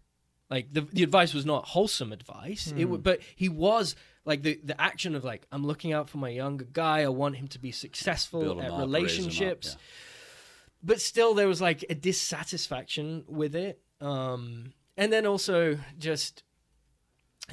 Like 0.48 0.72
the 0.72 0.82
the 0.82 1.02
advice 1.02 1.34
was 1.34 1.44
not 1.44 1.66
wholesome 1.66 2.12
advice. 2.12 2.72
It 2.76 2.82
w- 2.82 2.98
but 2.98 3.20
he 3.34 3.48
was 3.48 3.96
like 4.26 4.42
the 4.42 4.60
the 4.62 4.78
action 4.78 5.14
of 5.14 5.24
like 5.24 5.46
I'm 5.50 5.64
looking 5.64 5.94
out 5.94 6.10
for 6.10 6.18
my 6.18 6.28
younger 6.28 6.66
guy. 6.70 7.00
I 7.02 7.08
want 7.08 7.36
him 7.36 7.48
to 7.48 7.58
be 7.58 7.72
successful 7.72 8.42
at 8.42 8.48
up, 8.50 8.56
raise 8.58 8.66
'em 8.66 8.72
up, 8.74 8.80
relationships 8.80 9.68
yeah. 9.70 9.84
but 10.82 11.00
still 11.00 11.32
there 11.32 11.48
was 11.48 11.60
like 11.62 11.84
a 11.88 11.94
dissatisfaction 11.94 13.24
with 13.28 13.54
it 13.54 13.80
um 14.02 14.72
and 14.98 15.10
then 15.12 15.24
also 15.24 15.78
just 15.98 16.42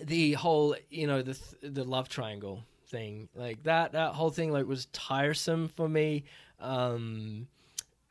the 0.04 0.34
whole 0.34 0.76
you 0.90 1.08
know 1.08 1.22
the 1.22 1.36
th- 1.36 1.74
the 1.74 1.84
love 1.86 2.10
triangle 2.10 2.66
thing 2.88 3.30
like 3.34 3.64
that 3.64 3.94
that 3.94 4.14
whole 4.14 4.30
thing 4.30 4.52
like 4.52 4.66
was 4.66 4.88
tiresome 4.88 5.68
for 5.70 5.88
me 5.88 6.26
um 6.60 7.48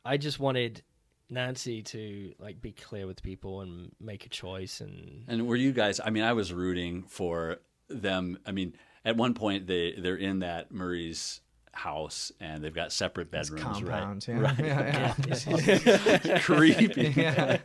i 0.05 0.17
just 0.17 0.41
wanted 0.41 0.83
nancy 1.29 1.83
to 1.83 2.33
like 2.39 2.61
be 2.63 2.73
clear 2.73 3.07
with 3.07 3.23
people 3.23 3.61
and 3.61 3.91
make 4.01 4.25
a 4.25 4.29
choice 4.29 4.81
and 4.81 5.25
And 5.29 5.47
were 5.47 5.57
you 5.57 5.73
guys? 5.73 5.99
I 6.05 6.11
mean, 6.11 6.23
I 6.25 6.33
was 6.35 6.53
rooting 6.53 7.05
for 7.05 7.59
them. 8.01 8.39
I 8.47 8.53
mean, 8.53 8.75
at 9.05 9.17
one 9.17 9.35
point 9.35 9.67
they 9.67 9.95
they're 9.99 10.17
in 10.17 10.41
that 10.41 10.73
Murray's 10.73 11.41
house 11.75 12.31
and 12.39 12.63
they've 12.63 12.75
got 12.75 12.93
separate 12.93 13.31
bedrooms, 13.31 13.63
compound, 13.63 14.29
right? 14.29 14.59
yeah. 14.59 15.15
Right. 15.25 16.25
Yeah, 16.25 16.39
creepy. 16.41 17.13
Yeah. 17.17 17.59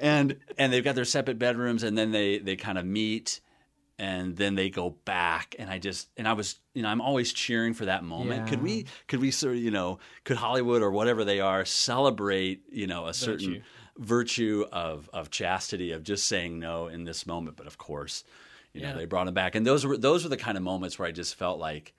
and 0.00 0.36
and 0.58 0.72
they've 0.72 0.84
got 0.84 0.94
their 0.94 1.04
separate 1.04 1.38
bedrooms, 1.38 1.82
and 1.82 1.96
then 1.96 2.12
they 2.12 2.38
they 2.38 2.56
kind 2.56 2.78
of 2.78 2.84
meet, 2.84 3.40
and 3.98 4.36
then 4.36 4.54
they 4.54 4.70
go 4.70 4.90
back. 5.04 5.54
And 5.58 5.70
I 5.70 5.78
just 5.78 6.08
and 6.16 6.26
I 6.26 6.32
was 6.32 6.58
you 6.74 6.82
know 6.82 6.88
I'm 6.88 7.00
always 7.00 7.32
cheering 7.32 7.74
for 7.74 7.84
that 7.86 8.02
moment. 8.04 8.48
Could 8.48 8.62
we 8.62 8.86
could 9.08 9.20
we 9.20 9.30
sort 9.30 9.56
of 9.56 9.62
you 9.62 9.70
know 9.70 9.98
could 10.24 10.38
Hollywood 10.38 10.82
or 10.82 10.90
whatever 10.90 11.24
they 11.24 11.40
are 11.40 11.64
celebrate 11.64 12.62
you 12.70 12.86
know 12.86 13.06
a 13.06 13.14
certain 13.14 13.62
virtue 13.98 14.64
of 14.72 15.10
of 15.12 15.30
chastity 15.30 15.92
of 15.92 16.02
just 16.02 16.26
saying 16.26 16.58
no 16.58 16.86
in 16.88 17.04
this 17.04 17.26
moment? 17.26 17.56
But 17.56 17.66
of 17.66 17.78
course, 17.78 18.24
you 18.74 18.80
know 18.82 18.88
Yeah. 18.88 18.94
they 18.96 19.04
brought 19.06 19.28
him 19.28 19.34
back, 19.34 19.54
and 19.54 19.66
those 19.66 19.84
were 19.86 19.96
those 19.96 20.22
were 20.24 20.30
the 20.30 20.36
kind 20.36 20.56
of 20.56 20.62
moments 20.62 20.98
where 20.98 21.08
I 21.08 21.12
just 21.12 21.34
felt 21.34 21.58
like. 21.58 21.94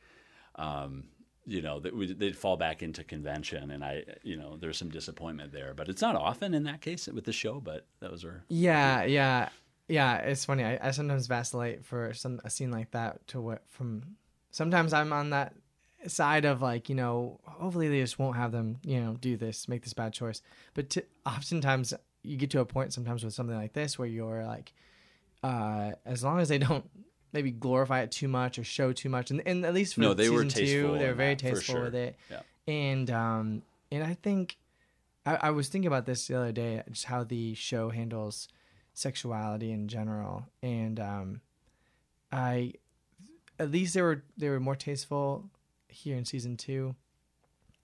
Um, 0.55 1.05
you 1.45 1.62
know 1.62 1.81
that 1.81 1.93
we, 1.93 2.13
they'd 2.13 2.38
fall 2.38 2.55
back 2.55 2.81
into 2.81 3.03
convention, 3.03 3.69
and 3.71 3.83
I, 3.83 4.05
you 4.23 4.38
know, 4.38 4.55
there's 4.55 4.77
some 4.77 4.89
disappointment 4.89 5.51
there, 5.51 5.73
but 5.73 5.89
it's 5.89 6.01
not 6.01 6.15
often 6.15 6.53
in 6.53 6.63
that 6.63 6.79
case 6.79 7.05
with 7.07 7.25
the 7.25 7.33
show. 7.33 7.59
But 7.59 7.86
those 7.99 8.23
are 8.23 8.45
Yeah, 8.47 9.03
yeah, 9.03 9.49
yeah. 9.89 10.19
It's 10.19 10.45
funny. 10.45 10.63
I, 10.63 10.79
I 10.81 10.91
sometimes 10.91 11.27
vacillate 11.27 11.83
for 11.83 12.13
some 12.13 12.39
a 12.45 12.49
scene 12.49 12.71
like 12.71 12.91
that 12.91 13.27
to 13.27 13.41
what 13.41 13.63
from. 13.67 14.15
Sometimes 14.51 14.93
I'm 14.93 15.12
on 15.12 15.31
that 15.31 15.53
side 16.07 16.45
of 16.45 16.62
like 16.62 16.88
you 16.88 16.95
know, 16.95 17.41
hopefully 17.43 17.89
they 17.89 17.99
just 17.99 18.19
won't 18.19 18.38
have 18.38 18.53
them 18.53 18.77
you 18.86 19.01
know 19.01 19.17
do 19.19 19.36
this, 19.36 19.67
make 19.67 19.83
this 19.83 19.93
bad 19.93 20.13
choice. 20.13 20.41
But 20.73 20.89
to, 20.91 21.03
oftentimes 21.25 21.93
you 22.21 22.38
get 22.38 22.51
to 22.51 22.62
a 22.62 22.65
point 22.65 22.93
sometimes 22.93 23.21
with 23.25 23.33
something 23.33 23.57
like 23.57 23.73
this 23.73 23.99
where 23.99 24.07
you're 24.07 24.45
like, 24.45 24.71
uh, 25.43 25.91
as 26.06 26.23
long 26.23 26.39
as 26.39 26.49
they 26.49 26.58
don't 26.58 26.89
maybe 27.34 27.51
glorify 27.51 28.01
it 28.01 28.12
too 28.12 28.27
much 28.27 28.58
or 28.60 28.63
show 28.63 28.93
too 28.93 29.10
much, 29.10 29.32
and, 29.32 29.41
and 29.45 29.65
at 29.65 29.73
least 29.73 29.95
for 29.95 30.01
No, 30.01 30.13
they 30.13 30.29
were 30.29 30.43
tasteful 30.43 30.93
two, 30.93 30.97
they 30.99 31.08
were 31.08 31.13
very 31.13 31.34
that, 31.36 31.39
tasteful 31.39 31.75
sure. 31.75 31.84
with 31.86 31.95
it 31.95 32.15
Yeah. 32.29 32.41
and 32.67 33.10
um 33.12 33.62
and 33.91 34.03
i 34.03 34.13
think 34.13 34.58
I, 35.25 35.36
I 35.36 35.49
was 35.51 35.67
thinking 35.67 35.88
about 35.88 36.06
this 36.06 36.27
the 36.27 36.36
other 36.38 36.51
day 36.51 36.82
just 36.89 37.06
how 37.06 37.23
the 37.23 37.53
show 37.56 37.89
handles 37.89 38.47
sexuality 38.93 39.71
in 39.71 39.88
general 39.88 40.45
and 40.62 40.99
um 40.99 41.41
i 42.32 42.73
at 43.60 43.71
least 43.71 43.93
they 43.95 44.01
were 44.01 44.23
they 44.38 44.49
were 44.49 44.60
more 44.60 44.75
tasteful 44.75 45.49
here 45.88 46.15
in 46.17 46.25
season 46.25 46.58
two 46.58 46.95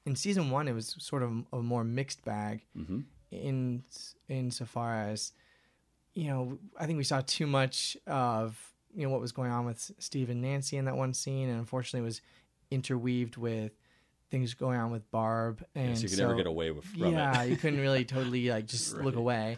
in 0.05 0.15
season 0.15 0.49
one 0.49 0.67
it 0.67 0.73
was 0.73 0.95
sort 0.99 1.23
of 1.23 1.31
a 1.53 1.57
more 1.61 1.83
mixed 1.83 2.23
bag 2.23 2.65
Mhm. 2.77 3.03
in 3.31 3.83
insofar 4.27 4.93
as 5.09 5.33
you 6.13 6.25
know 6.27 6.57
i 6.79 6.85
think 6.85 6.97
we 6.97 7.03
saw 7.03 7.21
too 7.25 7.45
much 7.47 7.95
of 8.07 8.57
you 8.95 9.03
know 9.05 9.09
what 9.11 9.21
was 9.21 9.31
going 9.31 9.51
on 9.51 9.65
with 9.65 9.91
steve 9.99 10.29
and 10.29 10.41
nancy 10.41 10.77
in 10.77 10.85
that 10.85 10.95
one 10.97 11.13
scene 11.13 11.49
and 11.49 11.59
unfortunately 11.59 11.99
it 11.99 12.03
was 12.09 12.21
interweaved 12.71 13.37
with 13.37 13.71
things 14.31 14.53
going 14.53 14.79
on 14.79 14.91
with 14.91 15.09
barb 15.11 15.63
and 15.75 15.89
Yeah, 15.89 15.93
so 15.95 16.01
you 16.03 16.09
could 16.09 16.17
so- 16.17 16.23
never 16.23 16.35
get 16.35 16.47
away 16.47 16.71
with 16.71 16.85
yeah 16.95 17.43
you 17.43 17.55
couldn't 17.57 17.79
really 17.79 18.05
totally 18.05 18.49
like 18.49 18.65
just 18.67 18.95
look 19.01 19.15
away. 19.15 19.57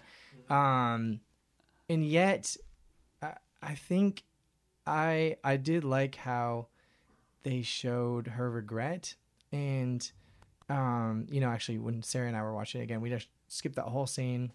Um 0.49 1.19
and 1.89 2.05
yet 2.05 2.55
I, 3.21 3.33
I 3.61 3.75
think 3.75 4.23
i 4.87 5.35
i 5.43 5.57
did 5.57 5.83
like 5.83 6.15
how 6.15 6.67
they 7.43 7.61
showed 7.61 8.27
her 8.27 8.49
regret 8.49 9.15
and 9.51 10.11
um 10.69 11.27
you 11.29 11.39
know 11.39 11.49
actually 11.49 11.77
when 11.77 12.01
sarah 12.01 12.27
and 12.27 12.35
i 12.35 12.41
were 12.41 12.53
watching 12.53 12.81
it 12.81 12.85
again 12.85 12.99
we 13.01 13.09
just 13.09 13.27
skipped 13.47 13.75
that 13.75 13.85
whole 13.85 14.07
scene 14.07 14.51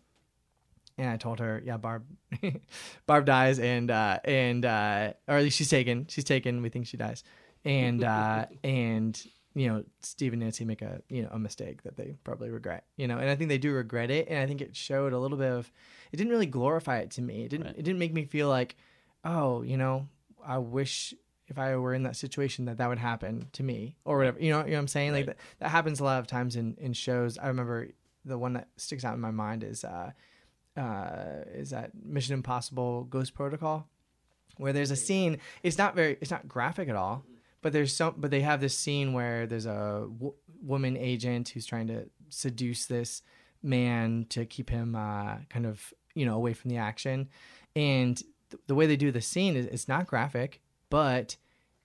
and 0.99 1.09
i 1.11 1.17
told 1.17 1.39
her 1.41 1.63
yeah 1.65 1.77
barb 1.77 2.05
barb 3.07 3.25
dies 3.27 3.59
and 3.59 3.91
uh 3.91 4.19
and 4.25 4.65
uh 4.65 5.13
or 5.29 5.37
at 5.37 5.43
least 5.43 5.57
she's 5.59 5.69
taken 5.71 6.07
she's 6.09 6.25
taken 6.25 6.63
we 6.63 6.69
think 6.69 6.87
she 6.87 6.97
dies. 6.97 7.23
And 7.65 8.03
uh 8.17 8.47
and 8.65 9.21
you 9.55 9.69
know 9.69 9.85
steve 10.01 10.33
and 10.33 10.43
nancy 10.43 10.65
make 10.65 10.83
a 10.83 11.01
you 11.09 11.23
know 11.23 11.29
a 11.33 11.39
mistake 11.39 11.83
that 11.85 11.97
they 11.97 12.15
probably 12.25 12.51
regret 12.51 12.85
you 12.97 13.09
know 13.09 13.17
and 13.19 13.29
i 13.31 13.35
think 13.37 13.49
they 13.49 13.59
do 13.59 13.73
regret 13.73 14.11
it. 14.11 14.29
And 14.29 14.39
i 14.39 14.47
think 14.47 14.61
it 14.61 14.77
showed 14.77 15.13
a 15.13 15.19
little 15.19 15.39
bit 15.39 15.51
of 15.51 15.71
it 16.13 16.17
didn't 16.17 16.31
really 16.33 16.47
glorify 16.47 16.99
it 16.99 17.11
to 17.13 17.23
me. 17.23 17.45
It 17.45 17.49
didn't 17.49 17.67
Right. 17.67 17.79
it 17.79 17.83
didn't 17.83 17.99
make 17.99 18.13
me 18.13 18.25
feel 18.25 18.49
like 18.49 18.77
oh 19.25 19.63
you 19.63 19.77
know 19.77 20.09
i 20.47 20.59
wish 20.59 21.13
if 21.49 21.59
i 21.59 21.75
were 21.77 21.95
in 21.95 22.03
that 22.05 22.17
situation 22.17 22.67
that 22.67 22.77
that 22.79 22.89
would 22.89 22.99
happen 22.99 23.49
to 23.53 23.63
me 23.63 23.97
or 24.05 24.19
whatever 24.19 24.39
you 24.41 24.51
know, 24.51 24.59
you 24.61 24.67
know 24.67 24.73
what 24.73 24.79
i'm 24.81 24.89
saying? 24.89 25.13
Like 25.13 25.27
that, 25.27 25.37
that 25.61 25.69
happens 25.71 26.01
a 26.01 26.05
lot 26.05 26.21
of 26.21 26.27
times 26.27 26.57
in 26.57 26.77
in 26.79 26.93
shows. 26.93 27.39
I 27.39 27.49
remember 27.49 27.89
the 28.25 28.37
one 28.39 28.53
that 28.55 28.69
sticks 28.77 29.05
out 29.05 29.15
in 29.15 29.21
my 29.21 29.31
mind 29.31 29.65
is 29.65 29.85
uh 29.85 30.11
uh 30.77 31.45
is 31.55 31.71
that 31.71 31.91
mission 32.05 32.35
impossible 32.35 33.05
ghost 33.05 33.35
protocol 33.35 33.89
where 34.59 34.73
there's 34.73 34.91
a 34.91 34.97
scene 34.97 35.39
it's 35.63 35.79
not 35.79 35.95
very 35.95 36.17
it's 36.21 36.31
not 36.31 36.47
graphic 36.49 36.89
at 36.89 36.97
all 36.97 37.25
but 37.63 37.73
there's 37.73 37.93
some 37.95 38.15
but 38.17 38.31
they 38.31 38.43
have 38.43 38.61
this 38.61 38.77
scene 38.77 39.13
where 39.13 39.47
there's 39.47 39.67
a 39.67 40.07
w- 40.09 40.35
woman 40.63 40.97
agent 40.97 41.49
who's 41.49 41.67
trying 41.67 41.89
to 41.89 42.09
seduce 42.29 42.87
this 42.87 43.23
man 43.63 44.27
to 44.29 44.45
keep 44.45 44.71
him 44.71 44.95
uh, 44.95 45.37
kind 45.49 45.67
of 45.67 45.93
you 46.15 46.25
know 46.25 46.37
away 46.37 46.53
from 46.53 46.71
the 46.71 46.77
action. 46.77 47.29
And 47.75 48.17
th- 48.17 48.63
the 48.67 48.75
way 48.75 48.87
they 48.87 48.97
do 48.97 49.11
the 49.11 49.21
scene 49.21 49.57
is 49.57 49.67
it's 49.67 49.89
not 49.89 50.07
graphic 50.07 50.61
but 50.91 51.37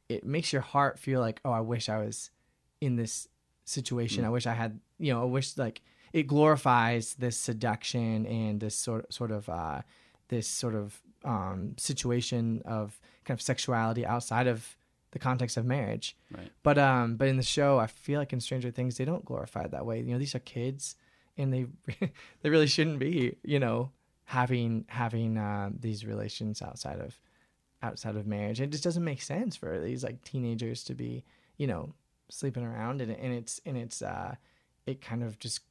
it 0.08 0.24
makes 0.24 0.54
your 0.54 0.62
heart 0.62 1.00
feel 1.00 1.20
like 1.20 1.42
oh 1.44 1.52
i 1.52 1.62
wish 1.62 1.89
i 1.89 1.98
was 1.98 2.30
in 2.80 2.96
this 2.96 3.28
situation. 3.66 4.24
I 4.26 4.30
wish 4.30 4.46
i 4.46 4.54
had 4.54 4.80
you 5.00 5.12
know 5.12 5.22
i 5.22 5.26
wish 5.26 5.58
like 5.58 5.82
it 6.14 6.28
glorifies 6.28 7.16
this 7.16 7.38
seduction 7.38 8.26
and 8.26 8.59
this 8.59 8.76
sort 8.76 9.12
sort 9.14 9.32
of 9.32 9.49
uh 9.49 9.82
this 10.30 10.47
sort 10.47 10.76
of 10.76 11.01
um 11.24 11.76
situation 11.78 12.62
of 12.66 12.99
kind 13.26 13.38
of 13.38 13.41
sexuality 13.41 14.05
outside 14.05 14.47
of 14.47 14.76
the 15.12 15.20
context 15.20 15.57
of 15.57 15.66
marriage. 15.66 16.16
Right. 16.32 16.51
but 16.64 16.78
um 16.78 17.16
but 17.18 17.28
in 17.28 17.38
the 17.38 17.43
show 17.43 17.78
i 17.80 17.88
feel 17.88 18.20
like 18.20 18.32
in 18.34 18.39
stranger 18.39 18.72
things 18.72 18.97
they 18.97 19.05
don't 19.05 19.26
glorify 19.26 19.64
it 19.64 19.72
that 19.72 19.86
way. 19.86 19.99
You 19.99 20.14
know 20.14 20.20
these 20.20 20.36
are 20.36 20.39
kids 20.39 20.95
and 21.38 21.53
they 21.53 21.66
they 22.41 22.49
really 22.49 22.68
shouldn't 22.68 22.99
be 22.99 23.38
you 23.43 23.59
know 23.59 23.91
having 24.26 24.86
having 24.88 25.38
uh, 25.38 25.70
these 25.78 26.05
relations 26.05 26.62
outside 26.62 26.99
of 26.99 27.20
outside 27.84 28.16
of 28.16 28.28
marriage. 28.28 28.62
It 28.62 28.72
just 28.72 28.84
doesn't 28.84 29.03
make 29.03 29.22
sense 29.22 29.55
for 29.55 29.80
these 29.80 30.03
like 30.03 30.24
teenagers 30.24 30.84
to 30.86 30.93
be 30.93 31.24
you 31.57 31.68
know 31.68 31.93
sleeping 32.30 32.64
around 32.64 33.01
and, 33.01 33.12
and 33.12 33.34
it's 33.34 33.59
and 33.66 33.76
it's 33.78 34.01
uh 34.01 34.36
it 34.86 35.01
kind 35.01 35.24
of 35.24 35.38
just 35.39 35.62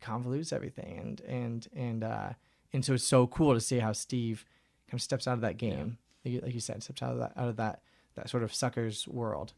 convolutes 0.00 0.52
everything 0.52 0.98
and 0.98 1.20
and 1.22 1.68
and 1.74 2.04
uh 2.04 2.30
and 2.72 2.84
so 2.84 2.94
it's 2.94 3.04
so 3.04 3.26
cool 3.26 3.54
to 3.54 3.60
see 3.60 3.78
how 3.78 3.92
steve 3.92 4.44
kind 4.88 4.98
of 4.98 5.02
steps 5.02 5.26
out 5.28 5.34
of 5.34 5.40
that 5.40 5.56
game 5.56 5.98
like, 6.24 6.34
you, 6.34 6.40
like 6.40 6.54
you 6.54 6.60
said 6.60 6.82
steps 6.82 7.02
out 7.02 7.12
of 7.12 7.18
that 7.18 7.32
out 7.36 7.48
of 7.48 7.56
that 7.56 7.82
that 8.14 8.28
sort 8.28 8.42
of 8.42 8.52
sucker's 8.54 9.06
world 9.08 9.52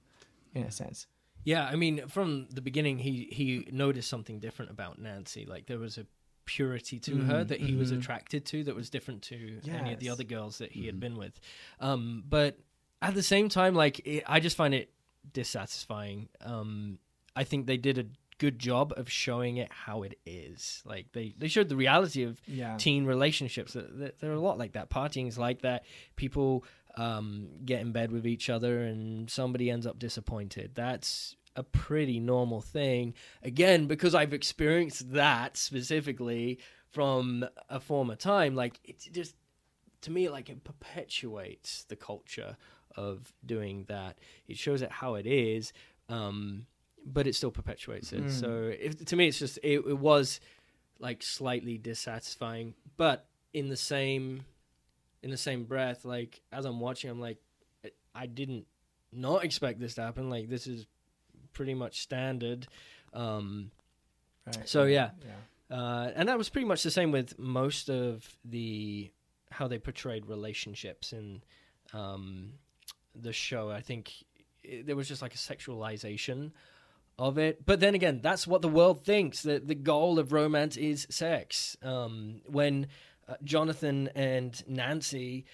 in 0.54 0.62
a 0.62 0.70
sense 0.70 1.06
Yeah, 1.44 1.64
I 1.66 1.74
mean, 1.74 2.06
from 2.06 2.46
the 2.50 2.60
beginning, 2.60 2.98
he 2.98 3.28
he 3.32 3.66
noticed 3.72 4.08
something 4.08 4.38
different 4.38 4.70
about 4.70 5.00
Nancy. 5.00 5.44
Like 5.44 5.66
there 5.66 5.78
was 5.80 5.98
a 5.98 6.06
purity 6.44 7.00
to 7.00 7.16
her 7.24 7.44
Mm, 7.44 7.48
that 7.48 7.60
he 7.60 7.74
was 7.74 7.90
mhm. 7.90 7.98
attracted 7.98 8.44
to 8.46 8.62
that 8.64 8.76
was 8.76 8.90
different 8.90 9.22
to 9.22 9.60
any 9.68 9.92
of 9.92 9.98
the 9.98 10.08
other 10.08 10.22
girls 10.22 10.58
that 10.58 10.70
he 10.70 10.86
had 10.86 11.00
been 11.00 11.16
with. 11.16 11.40
Um, 11.80 12.22
but 12.28 12.58
at 13.00 13.14
the 13.14 13.22
same 13.24 13.48
time, 13.48 13.74
like 13.74 14.00
it, 14.06 14.22
I 14.26 14.38
just 14.38 14.56
find 14.56 14.72
it 14.72 14.92
dissatisfying. 15.32 16.28
Um, 16.44 16.98
I 17.34 17.44
think 17.44 17.66
they 17.66 17.76
did 17.76 17.98
a 17.98 18.04
good 18.38 18.58
job 18.58 18.92
of 18.96 19.10
showing 19.10 19.56
it 19.56 19.70
how 19.70 20.02
it 20.02 20.18
is. 20.26 20.82
Like 20.84 21.06
they 21.12 21.34
they 21.38 21.48
showed 21.48 21.68
the 21.68 21.76
reality 21.76 22.24
of 22.24 22.40
yeah 22.46 22.76
teen 22.76 23.04
relationships. 23.04 23.76
They're 23.76 24.32
a 24.32 24.40
lot 24.40 24.58
like 24.58 24.72
that. 24.72 24.90
Partying 24.90 25.28
is 25.28 25.38
like 25.38 25.62
that. 25.62 25.84
People 26.16 26.64
um, 26.96 27.48
get 27.64 27.80
in 27.80 27.92
bed 27.92 28.12
with 28.12 28.26
each 28.26 28.50
other 28.50 28.82
and 28.82 29.30
somebody 29.30 29.70
ends 29.70 29.86
up 29.86 29.98
disappointed. 29.98 30.72
That's 30.74 31.36
a 31.56 31.62
pretty 31.62 32.18
normal 32.18 32.60
thing. 32.60 33.14
Again, 33.42 33.86
because 33.86 34.14
I've 34.14 34.32
experienced 34.32 35.12
that 35.12 35.56
specifically 35.56 36.58
from 36.90 37.44
a 37.68 37.80
former 37.80 38.16
time, 38.16 38.54
like 38.54 38.80
it's 38.84 39.06
just 39.06 39.34
to 40.02 40.10
me 40.10 40.28
like 40.28 40.50
it 40.50 40.64
perpetuates 40.64 41.84
the 41.84 41.96
culture 41.96 42.56
of 42.96 43.32
doing 43.44 43.84
that. 43.88 44.18
It 44.46 44.58
shows 44.58 44.82
it 44.82 44.90
how 44.90 45.14
it 45.14 45.26
is. 45.26 45.72
Um, 46.08 46.66
but 47.04 47.26
it 47.26 47.34
still 47.34 47.50
perpetuates 47.50 48.12
it. 48.12 48.24
Mm. 48.24 48.30
So 48.30 48.72
if, 48.78 49.04
to 49.04 49.16
me, 49.16 49.28
it's 49.28 49.38
just 49.38 49.58
it, 49.62 49.78
it 49.86 49.98
was 49.98 50.40
like 51.02 51.22
slightly 51.22 51.76
dissatisfying 51.76 52.74
but 52.96 53.26
in 53.52 53.68
the 53.68 53.76
same 53.76 54.44
in 55.22 55.30
the 55.30 55.36
same 55.36 55.64
breath 55.64 56.04
like 56.04 56.40
as 56.52 56.64
i'm 56.64 56.80
watching 56.80 57.10
i'm 57.10 57.20
like 57.20 57.38
i 58.14 58.24
didn't 58.24 58.64
not 59.12 59.44
expect 59.44 59.78
this 59.78 59.94
to 59.94 60.02
happen 60.02 60.30
like 60.30 60.48
this 60.48 60.66
is 60.66 60.86
pretty 61.52 61.74
much 61.74 62.00
standard 62.00 62.66
um 63.12 63.70
right 64.46 64.68
so, 64.68 64.84
yeah. 64.84 65.10
yeah 65.20 65.76
uh 65.76 66.10
and 66.14 66.28
that 66.28 66.38
was 66.38 66.48
pretty 66.48 66.66
much 66.66 66.82
the 66.82 66.90
same 66.90 67.10
with 67.10 67.38
most 67.38 67.90
of 67.90 68.26
the 68.44 69.10
how 69.50 69.68
they 69.68 69.78
portrayed 69.78 70.24
relationships 70.26 71.12
in 71.12 71.42
um 71.92 72.52
the 73.14 73.32
show 73.32 73.70
i 73.70 73.80
think 73.80 74.12
it, 74.62 74.86
there 74.86 74.96
was 74.96 75.08
just 75.08 75.20
like 75.20 75.34
a 75.34 75.38
sexualization 75.38 76.52
of 77.18 77.38
it. 77.38 77.64
But 77.64 77.80
then 77.80 77.94
again, 77.94 78.20
that's 78.22 78.46
what 78.46 78.62
the 78.62 78.68
world 78.68 79.04
thinks 79.04 79.42
that 79.42 79.68
the 79.68 79.74
goal 79.74 80.18
of 80.18 80.32
romance 80.32 80.76
is 80.76 81.06
sex. 81.10 81.76
Um, 81.82 82.40
when 82.46 82.88
uh, 83.28 83.34
Jonathan 83.44 84.08
and 84.14 84.62
Nancy 84.66 85.44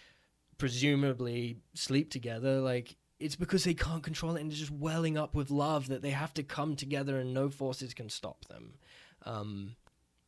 presumably 0.57 1.59
sleep 1.75 2.11
together, 2.11 2.61
like 2.61 2.97
it's 3.21 3.37
because 3.37 3.65
they 3.65 3.75
can't 3.75 4.03
control 4.03 4.37
it 4.37 4.41
and 4.41 4.51
they're 4.51 4.59
just 4.59 4.71
welling 4.71 5.19
up 5.19 5.35
with 5.35 5.51
love 5.51 5.89
that 5.89 6.03
they 6.03 6.11
have 6.11 6.33
to 6.35 6.43
come 6.43 6.77
together 6.77 7.19
and 7.19 7.35
no 7.35 7.49
forces 7.49 7.95
can 7.95 8.09
stop 8.09 8.45
them. 8.47 8.75
Um, 9.25 9.77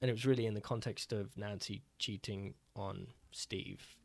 and 0.02 0.08
it 0.08 0.12
was 0.12 0.26
really 0.26 0.46
in 0.46 0.54
the 0.54 0.60
context 0.60 1.12
of 1.12 1.36
Nancy 1.36 1.82
cheating 1.98 2.54
on 2.74 3.08
Steve. 3.30 3.96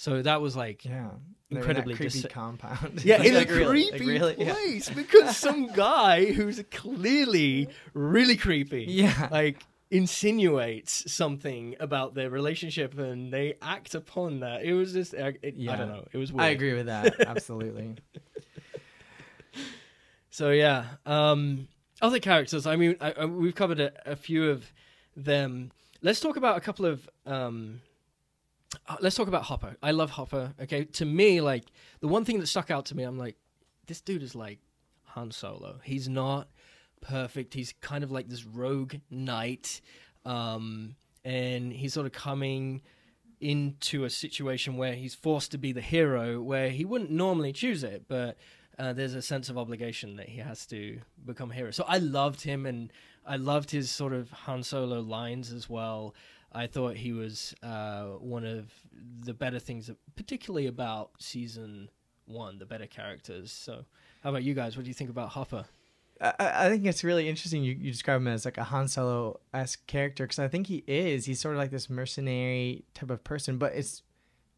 So 0.00 0.22
that 0.22 0.40
was 0.40 0.56
like 0.56 0.86
yeah 0.86 1.10
They're 1.10 1.10
in 1.50 1.56
incredibly 1.58 1.94
creepy 1.94 2.22
dis- 2.22 2.32
compound 2.32 3.02
yeah, 3.04 3.22
in 3.22 3.34
Like, 3.34 3.50
a 3.50 3.54
really, 3.54 3.82
like, 3.82 3.90
creepy 3.90 4.06
really, 4.06 4.34
yeah. 4.38 4.54
place 4.54 4.88
because 4.88 5.36
some 5.36 5.66
guy 5.74 6.24
who's 6.32 6.58
clearly 6.70 7.68
really 7.92 8.38
creepy, 8.38 8.86
Yeah. 8.88 9.28
like 9.30 9.62
insinuates 9.90 11.12
something 11.12 11.76
about 11.80 12.14
their 12.14 12.30
relationship, 12.30 12.98
and 12.98 13.30
they 13.30 13.56
act 13.60 13.94
upon 13.94 14.40
that. 14.40 14.62
It 14.64 14.72
was 14.72 14.94
just, 14.94 15.12
uh, 15.12 15.32
it, 15.42 15.56
I 15.68 15.76
don't 15.76 15.88
know, 15.90 16.06
it 16.10 16.16
was 16.16 16.32
weird. 16.32 16.46
I 16.46 16.48
agree 16.48 16.72
with 16.72 16.86
that. 16.86 17.20
Absolutely. 17.26 17.96
So 20.30 20.50
yeah, 20.50 20.86
um, 21.04 21.68
other 22.00 22.20
characters. 22.20 22.66
I 22.66 22.76
mean, 22.76 22.96
I, 23.02 23.12
I, 23.12 23.24
we've 23.26 23.54
covered 23.54 23.80
a, 23.80 23.92
a 24.12 24.16
few 24.16 24.48
of 24.48 24.64
them. 25.14 25.72
Let's 26.00 26.20
talk 26.20 26.38
about 26.38 26.56
a 26.56 26.60
couple 26.62 26.86
of. 26.86 27.06
Um, 27.26 27.82
uh, 28.88 28.96
let's 29.00 29.16
talk 29.16 29.28
about 29.28 29.44
Hopper. 29.44 29.76
I 29.82 29.90
love 29.90 30.10
Hopper. 30.10 30.54
Okay, 30.62 30.84
to 30.84 31.04
me, 31.04 31.40
like 31.40 31.64
the 32.00 32.08
one 32.08 32.24
thing 32.24 32.40
that 32.40 32.46
stuck 32.46 32.70
out 32.70 32.86
to 32.86 32.96
me, 32.96 33.02
I'm 33.02 33.18
like, 33.18 33.36
this 33.86 34.00
dude 34.00 34.22
is 34.22 34.34
like 34.34 34.58
Han 35.06 35.32
Solo. 35.32 35.80
He's 35.82 36.08
not 36.08 36.48
perfect. 37.00 37.54
He's 37.54 37.74
kind 37.80 38.04
of 38.04 38.10
like 38.10 38.28
this 38.28 38.44
rogue 38.44 38.94
knight, 39.10 39.80
um, 40.24 40.94
and 41.24 41.72
he's 41.72 41.94
sort 41.94 42.06
of 42.06 42.12
coming 42.12 42.82
into 43.40 44.04
a 44.04 44.10
situation 44.10 44.76
where 44.76 44.94
he's 44.94 45.14
forced 45.14 45.50
to 45.52 45.58
be 45.58 45.72
the 45.72 45.80
hero, 45.80 46.40
where 46.40 46.68
he 46.70 46.84
wouldn't 46.84 47.10
normally 47.10 47.52
choose 47.52 47.82
it, 47.82 48.04
but 48.06 48.36
uh, 48.78 48.92
there's 48.92 49.14
a 49.14 49.22
sense 49.22 49.48
of 49.48 49.58
obligation 49.58 50.16
that 50.16 50.28
he 50.28 50.38
has 50.38 50.66
to 50.66 51.00
become 51.26 51.50
a 51.50 51.54
hero. 51.54 51.70
So 51.70 51.84
I 51.88 51.98
loved 51.98 52.42
him, 52.42 52.66
and 52.66 52.92
I 53.26 53.36
loved 53.36 53.70
his 53.70 53.90
sort 53.90 54.12
of 54.12 54.30
Han 54.30 54.62
Solo 54.62 55.00
lines 55.00 55.52
as 55.52 55.68
well. 55.68 56.14
I 56.52 56.66
thought 56.66 56.96
he 56.96 57.12
was 57.12 57.54
uh, 57.62 58.04
one 58.18 58.44
of 58.44 58.72
the 59.24 59.34
better 59.34 59.58
things, 59.58 59.90
particularly 60.16 60.66
about 60.66 61.10
season 61.18 61.90
one, 62.26 62.58
the 62.58 62.66
better 62.66 62.86
characters. 62.86 63.52
So, 63.52 63.84
how 64.22 64.30
about 64.30 64.42
you 64.42 64.54
guys? 64.54 64.76
What 64.76 64.84
do 64.84 64.88
you 64.88 64.94
think 64.94 65.10
about 65.10 65.30
Hopper? 65.30 65.64
I, 66.20 66.34
I 66.38 66.68
think 66.68 66.84
it's 66.86 67.04
really 67.04 67.28
interesting. 67.28 67.62
You, 67.62 67.72
you 67.72 67.90
describe 67.90 68.20
him 68.20 68.28
as 68.28 68.44
like 68.44 68.58
a 68.58 68.64
Han 68.64 68.88
Solo 68.88 69.40
esque 69.54 69.86
character 69.86 70.24
because 70.24 70.38
I 70.38 70.48
think 70.48 70.66
he 70.66 70.84
is. 70.86 71.24
He's 71.26 71.40
sort 71.40 71.54
of 71.54 71.58
like 71.58 71.70
this 71.70 71.88
mercenary 71.88 72.84
type 72.94 73.10
of 73.10 73.24
person, 73.24 73.58
but 73.58 73.72
it's 73.74 74.02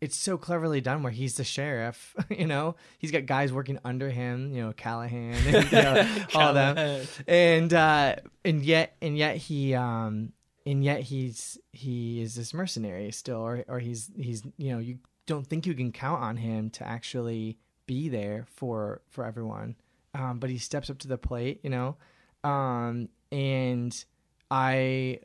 it's 0.00 0.16
so 0.16 0.36
cleverly 0.36 0.80
done 0.80 1.04
where 1.04 1.12
he's 1.12 1.36
the 1.36 1.44
sheriff. 1.44 2.14
You 2.30 2.46
know, 2.46 2.76
he's 2.98 3.12
got 3.12 3.26
guys 3.26 3.52
working 3.52 3.78
under 3.84 4.08
him. 4.08 4.52
You 4.52 4.62
know, 4.62 4.72
Callahan, 4.72 5.34
and, 5.34 5.70
you 5.70 5.82
know, 5.82 6.08
all 6.34 6.54
them, 6.54 7.06
and 7.28 7.72
uh, 7.72 8.16
and 8.44 8.64
yet 8.64 8.96
and 9.02 9.16
yet 9.16 9.36
he 9.36 9.74
um 9.74 10.32
and 10.66 10.84
yet 10.84 11.00
he's 11.00 11.58
he 11.72 12.20
is 12.22 12.34
this 12.34 12.52
mercenary 12.54 13.10
still, 13.12 13.38
or 13.38 13.64
or 13.68 13.78
he's 13.78 14.10
he's 14.16 14.42
you 14.56 14.72
know 14.72 14.78
you 14.78 14.98
don't 15.26 15.46
think 15.46 15.66
you 15.66 15.74
can 15.74 15.92
count 15.92 16.22
on 16.22 16.36
him 16.36 16.70
to 16.70 16.86
actually 16.86 17.58
be 17.86 18.08
there 18.08 18.46
for 18.48 19.00
for 19.08 19.24
everyone 19.24 19.76
um, 20.14 20.38
but 20.38 20.50
he 20.50 20.58
steps 20.58 20.90
up 20.90 20.98
to 20.98 21.08
the 21.08 21.18
plate, 21.18 21.60
you 21.62 21.70
know. 21.70 21.96
Um, 22.44 23.08
and 23.30 24.04
I 24.50 25.20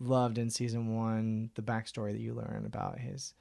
loved 0.00 0.38
in 0.38 0.50
season 0.50 0.94
one 0.94 1.50
the 1.54 1.62
backstory 1.62 2.12
that 2.12 2.20
you 2.20 2.34
learn 2.34 2.64
about 2.66 2.98
his 2.98 3.34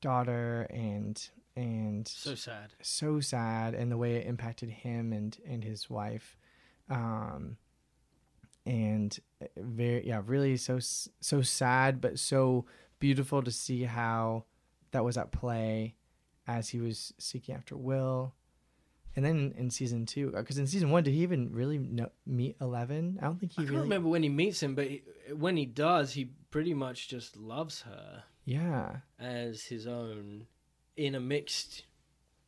daughter 0.00 0.66
and 0.70 1.28
and 1.56 2.06
So 2.08 2.34
sad. 2.34 2.72
so 2.80 3.20
sad 3.20 3.74
and 3.74 3.90
the 3.90 3.98
way 3.98 4.14
it 4.14 4.26
impacted 4.26 4.70
him 4.70 5.12
and 5.12 5.36
and 5.46 5.62
his 5.62 5.90
wife 5.90 6.38
um 6.88 7.56
and 8.66 9.18
eh, 9.40 9.46
very 9.56 10.06
yeah 10.06 10.20
really 10.24 10.56
so 10.56 10.78
so 10.78 11.42
sad 11.42 12.00
but 12.00 12.18
so 12.18 12.64
beautiful 12.98 13.42
to 13.42 13.50
see 13.50 13.84
how 13.84 14.44
that 14.92 15.04
was 15.04 15.16
at 15.16 15.32
play 15.32 15.94
as 16.46 16.68
he 16.70 16.80
was 16.80 17.12
seeking 17.18 17.54
after 17.54 17.76
will. 17.76 18.34
And 19.16 19.24
then 19.24 19.54
in 19.56 19.70
season 19.70 20.06
two 20.06 20.32
uh, 20.34 20.40
because 20.40 20.58
in 20.58 20.66
season 20.66 20.90
one 20.90 21.02
did 21.02 21.12
he 21.12 21.22
even 21.22 21.52
really 21.52 21.78
know, 21.78 22.10
meet 22.26 22.56
11 22.60 23.18
i 23.20 23.24
don't 23.24 23.40
think 23.40 23.52
he 23.52 23.62
I 23.62 23.64
can't 23.64 23.70
really 23.70 23.82
remember 23.82 24.08
when 24.08 24.22
he 24.22 24.28
meets 24.28 24.62
him, 24.62 24.74
but 24.74 24.86
he, 24.86 25.02
when 25.36 25.56
he 25.56 25.66
does, 25.66 26.12
he 26.12 26.30
pretty 26.50 26.74
much 26.74 27.08
just 27.08 27.36
loves 27.36 27.82
her 27.82 28.22
yeah. 28.44 28.98
as 29.18 29.64
his 29.64 29.86
own 29.86 30.46
in 30.96 31.14
a 31.14 31.20
mixed 31.20 31.84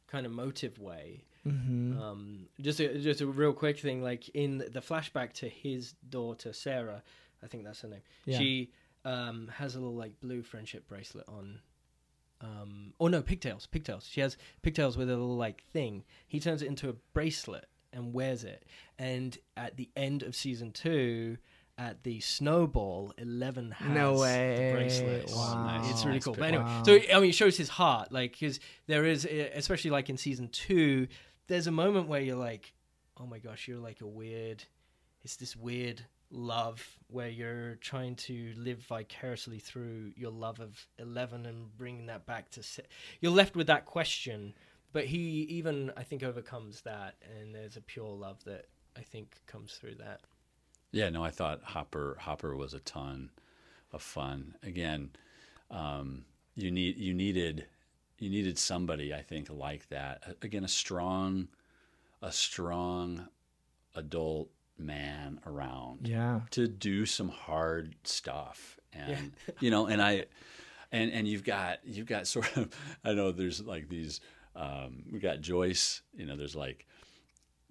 kind 0.07 0.25
of 0.25 0.33
motive 0.33 0.79
way. 0.79 1.25
Hmm 1.45 1.99
Um, 2.01 2.47
just 2.61 2.81
a, 2.81 2.99
just 2.99 3.21
a 3.21 3.27
real 3.27 3.53
quick 3.53 3.79
thing, 3.79 4.03
like 4.03 4.29
in 4.31 4.59
the 4.59 4.81
flashback 4.81 5.33
to 5.35 5.49
his 5.49 5.95
daughter 6.09 6.53
Sarah, 6.53 7.03
I 7.43 7.47
think 7.49 7.65
that's 7.65 7.81
her 7.83 7.89
name. 7.89 8.03
Yeah. 8.25 8.39
She 8.39 8.71
um, 9.05 9.49
has 9.57 9.75
a 9.75 9.81
little 9.81 9.97
like 9.97 10.21
blue 10.21 10.43
friendship 10.43 10.87
bracelet 10.89 11.25
on. 11.29 11.61
Um, 12.41 12.93
or 12.99 13.09
no, 13.09 13.23
pigtails, 13.23 13.67
pigtails. 13.67 14.07
She 14.11 14.21
has 14.21 14.37
pigtails 14.63 14.97
with 14.97 15.09
a 15.09 15.13
little 15.13 15.37
like 15.37 15.63
thing. 15.73 16.03
He 16.27 16.41
turns 16.41 16.63
it 16.63 16.67
into 16.67 16.89
a 16.89 16.93
bracelet 17.15 17.67
and 17.93 18.13
wears 18.13 18.43
it. 18.45 18.65
And 18.99 19.37
at 19.57 19.77
the 19.77 19.89
end 19.97 20.23
of 20.25 20.35
season 20.35 20.73
two, 20.73 21.39
at 21.79 22.03
the 22.03 22.19
snowball, 22.21 23.15
Eleven 23.17 23.71
has 23.73 23.95
No 23.95 24.15
way. 24.19 24.57
the 24.71 24.77
bracelet. 24.77 25.31
Wow. 25.33 25.83
It's 25.89 26.05
really 26.05 26.19
cool. 26.21 26.35
But 26.35 26.49
anyway, 26.49 26.65
Wow. 26.65 26.83
so 26.85 26.99
I 27.15 27.21
mean, 27.21 27.31
it 27.31 27.35
shows 27.35 27.57
his 27.57 27.69
heart, 27.69 28.11
like 28.11 28.33
because 28.33 28.59
there 28.89 29.05
is, 29.07 29.25
eh, 29.25 29.49
especially 29.55 29.91
like 29.91 30.11
in 30.11 30.17
season 30.17 30.49
two, 30.49 31.07
there's 31.49 31.67
a 31.67 31.73
moment 31.73 32.09
where 32.09 32.21
you're 32.21 32.37
like, 32.37 32.73
oh 33.19 33.27
my 33.27 33.39
gosh, 33.39 33.69
you're 33.69 33.79
like 33.79 34.01
a 34.01 34.07
weird. 34.07 34.65
It's 35.23 35.37
this 35.37 35.57
weird 35.57 36.05
love 36.31 36.85
where 37.09 37.29
you're 37.29 37.77
trying 37.77 38.17
to 38.17 38.53
live 38.57 38.79
vicariously 38.79 39.59
through 39.59 40.13
your 40.17 40.31
love 40.31 40.61
of 40.61 40.87
Eleven 40.99 41.47
and 41.47 41.77
bringing 41.77 42.07
that 42.07 42.27
back 42.27 42.51
to. 42.51 42.63
You're 43.21 43.33
left 43.33 43.55
with 43.55 43.67
that 43.69 43.85
question, 43.85 44.55
but 44.93 45.05
he 45.05 45.43
even 45.51 45.93
I 45.97 46.03
think 46.03 46.23
overcomes 46.23 46.81
that, 46.83 47.17
and 47.39 47.55
there's 47.55 47.77
a 47.77 47.83
pure 47.83 48.11
love 48.11 48.43
that 48.45 48.67
I 48.97 49.01
think 49.01 49.37
comes 49.47 49.75
through 49.75 49.97
that. 49.97 50.21
Yeah, 50.91 51.09
no, 51.11 51.25
I 51.25 51.31
thought 51.31 51.63
Hopper 51.63 52.17
Hopper 52.21 52.57
was 52.57 52.75
a 52.75 52.81
ton 52.81 53.31
of 53.93 54.03
fun. 54.03 54.57
Again, 54.63 55.11
um, 55.71 56.25
you 56.55 56.71
need 56.71 56.97
you 56.97 57.15
needed 57.15 57.67
you 58.23 58.31
needed 58.31 58.57
somebody 58.59 59.13
I 59.13 59.23
think 59.23 59.49
like 59.51 59.89
that. 59.89 60.37
Again, 60.43 60.65
a 60.65 60.69
strong 60.69 61.49
a 62.23 62.31
strong 62.31 63.27
adult 63.97 64.49
man 64.79 65.41
around 65.47 66.07
Yeah. 66.07 66.41
to 66.53 66.67
do 66.69 67.05
some 67.05 67.29
hard 67.29 67.95
stuff 68.05 68.79
and 68.93 69.33
you 69.61 69.71
know 69.71 69.87
and 69.87 70.01
i 70.03 70.25
and 70.93 71.11
and 71.13 71.27
you've 71.29 71.45
got 71.45 71.79
you've 71.85 72.07
got 72.07 72.27
sort 72.27 72.57
of 72.57 72.69
i 73.05 73.13
know 73.13 73.33
there's 73.33 73.61
like 73.61 73.89
these 73.89 74.21
um 74.57 75.05
we 75.13 75.19
got 75.19 75.41
joyce 75.41 76.01
you 76.15 76.27
know 76.27 76.37
there's 76.37 76.57
like 76.57 76.87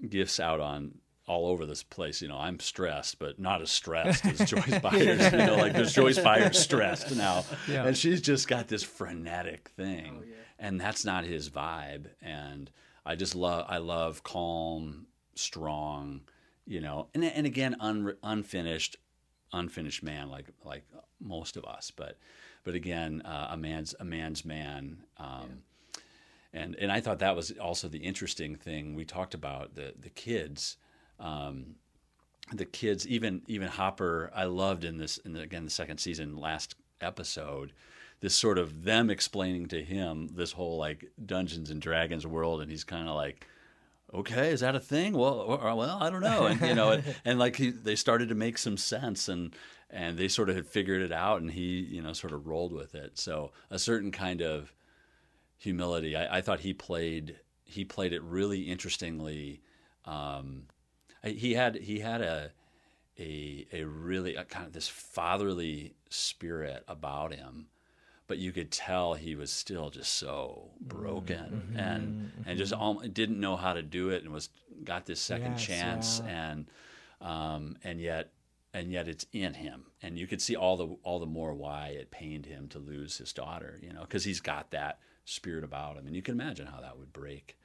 gifts 0.09 0.39
out 0.39 0.59
on 0.59 0.93
all 1.31 1.47
over 1.47 1.65
this 1.65 1.81
place 1.81 2.21
you 2.21 2.27
know 2.27 2.37
i'm 2.37 2.59
stressed 2.59 3.17
but 3.17 3.39
not 3.39 3.61
as 3.61 3.71
stressed 3.71 4.25
as 4.25 4.39
joyce 4.49 4.79
byers 4.79 5.31
you 5.31 5.37
know 5.37 5.55
like 5.55 5.71
there's 5.71 5.93
joyce 5.93 6.19
byers 6.19 6.59
stressed 6.59 7.15
now. 7.15 7.45
Yeah. 7.69 7.85
and 7.85 7.97
she's 7.97 8.19
just 8.19 8.49
got 8.49 8.67
this 8.67 8.83
frenetic 8.83 9.69
thing. 9.77 10.23
And 10.59 10.79
that's 10.79 11.05
not 11.05 11.23
his 11.23 11.49
vibe. 11.49 12.07
And 12.21 12.69
i 13.05 13.15
just 13.15 13.33
love 13.33 13.65
i 13.69 13.77
love 13.77 14.23
calm 14.23 15.07
strong 15.35 16.21
you 16.67 16.81
know 16.81 17.07
and 17.13 17.23
and 17.23 17.47
again 17.47 17.77
un, 17.79 18.13
unfinished 18.21 18.97
unfinished 19.53 20.03
man 20.03 20.29
like 20.29 20.47
like 20.65 20.83
most 21.21 21.55
of 21.55 21.63
us. 21.63 21.91
But 21.95 22.17
but 22.65 22.75
again 22.75 23.21
uh, 23.21 23.47
a 23.51 23.57
man's 23.57 23.95
a 24.01 24.03
man's 24.03 24.43
man 24.43 25.03
um, 25.15 25.63
and 26.51 26.75
and 26.75 26.91
I 26.91 26.99
thought 26.99 27.19
that 27.19 27.37
was 27.37 27.51
also 27.51 27.87
the 27.87 27.99
interesting 27.99 28.55
thing 28.55 28.95
we 28.95 29.05
talked 29.05 29.33
about 29.33 29.75
the 29.75 29.93
the 29.97 30.09
kids 30.09 30.75
um, 31.21 31.75
the 32.51 32.65
kids 32.65 33.07
even 33.07 33.41
even 33.47 33.69
Hopper 33.69 34.29
I 34.35 34.45
loved 34.45 34.83
in 34.83 34.97
this 34.97 35.17
in 35.19 35.33
the, 35.33 35.41
again 35.41 35.63
the 35.63 35.71
second 35.71 35.99
season 35.99 36.35
last 36.35 36.75
episode 36.99 37.71
this 38.19 38.35
sort 38.35 38.57
of 38.57 38.83
them 38.83 39.09
explaining 39.09 39.67
to 39.67 39.81
him 39.81 40.27
this 40.33 40.51
whole 40.51 40.77
like 40.77 41.05
Dungeons 41.25 41.71
and 41.71 41.81
Dragons 41.81 42.27
world 42.27 42.61
and 42.61 42.69
he's 42.69 42.83
kind 42.83 43.07
of 43.07 43.15
like 43.15 43.47
okay, 44.13 44.49
is 44.49 44.59
that 44.59 44.75
a 44.75 44.79
thing? 44.79 45.13
Well, 45.13 45.35
or- 45.35 45.75
well, 45.75 45.97
I 46.01 46.09
don't 46.09 46.21
know. 46.21 46.45
And 46.45 46.61
you 46.61 46.75
know, 46.75 46.91
and, 46.91 47.03
and 47.25 47.39
like 47.39 47.55
he, 47.55 47.69
they 47.69 47.95
started 47.95 48.29
to 48.29 48.35
make 48.35 48.57
some 48.57 48.77
sense, 48.77 49.29
and 49.29 49.55
and 49.89 50.17
they 50.17 50.27
sort 50.27 50.49
of 50.49 50.55
had 50.55 50.67
figured 50.67 51.01
it 51.01 51.11
out, 51.11 51.41
and 51.41 51.51
he, 51.51 51.79
you 51.79 52.01
know, 52.01 52.13
sort 52.13 52.33
of 52.33 52.47
rolled 52.47 52.73
with 52.73 52.95
it. 52.95 53.17
So 53.17 53.51
a 53.69 53.79
certain 53.79 54.11
kind 54.11 54.41
of 54.41 54.73
humility. 55.57 56.15
I, 56.15 56.37
I 56.37 56.41
thought 56.41 56.61
he 56.61 56.73
played 56.73 57.37
he 57.63 57.85
played 57.85 58.13
it 58.13 58.21
really 58.23 58.61
interestingly. 58.61 59.61
Um, 60.05 60.63
he 61.23 61.53
had 61.53 61.75
he 61.75 61.99
had 61.99 62.21
a 62.21 62.51
a 63.19 63.67
a 63.73 63.83
really 63.83 64.35
a 64.35 64.43
kind 64.43 64.65
of 64.65 64.73
this 64.73 64.87
fatherly 64.87 65.93
spirit 66.09 66.83
about 66.87 67.33
him 67.33 67.67
but 68.27 68.37
you 68.37 68.53
could 68.53 68.71
tell 68.71 69.13
he 69.13 69.35
was 69.35 69.51
still 69.51 69.89
just 69.89 70.13
so 70.13 70.69
broken 70.79 71.37
mm-hmm. 71.37 71.77
Mm-hmm. 71.77 71.79
and 71.79 72.31
and 72.45 72.57
just 72.57 72.71
mm-hmm. 72.71 72.81
al- 72.81 73.09
didn't 73.09 73.39
know 73.39 73.57
how 73.57 73.73
to 73.73 73.81
do 73.81 74.09
it 74.09 74.23
and 74.23 74.31
was 74.31 74.49
got 74.83 75.05
this 75.05 75.19
second 75.19 75.53
Yes, 75.53 75.65
chance 75.65 76.21
yeah. 76.23 76.51
and 76.51 76.65
um, 77.19 77.77
and 77.83 77.99
yet 77.99 78.31
and 78.73 78.89
yet 78.91 79.07
it's 79.07 79.25
in 79.33 79.53
him. 79.53 79.83
And 80.01 80.17
you 80.17 80.27
could 80.27 80.41
see 80.41 80.55
all 80.55 80.77
the 80.77 80.95
all 81.03 81.19
the 81.19 81.25
more 81.25 81.53
why 81.53 81.89
it 81.89 82.09
pained 82.09 82.45
him 82.45 82.69
to 82.69 82.79
lose 82.79 83.17
his 83.17 83.33
daughter 83.33 83.77
you 83.81 83.91
know 83.91 84.01
because 84.01 84.23
he's 84.23 84.39
got 84.39 84.71
that 84.71 84.99
spirit 85.25 85.63
about 85.63 85.97
him. 85.97 86.07
And 86.07 86.15
you 86.15 86.21
can 86.21 86.33
imagine 86.33 86.67
how 86.67 86.81
that 86.81 86.97
would 86.97 87.13
break 87.13 87.57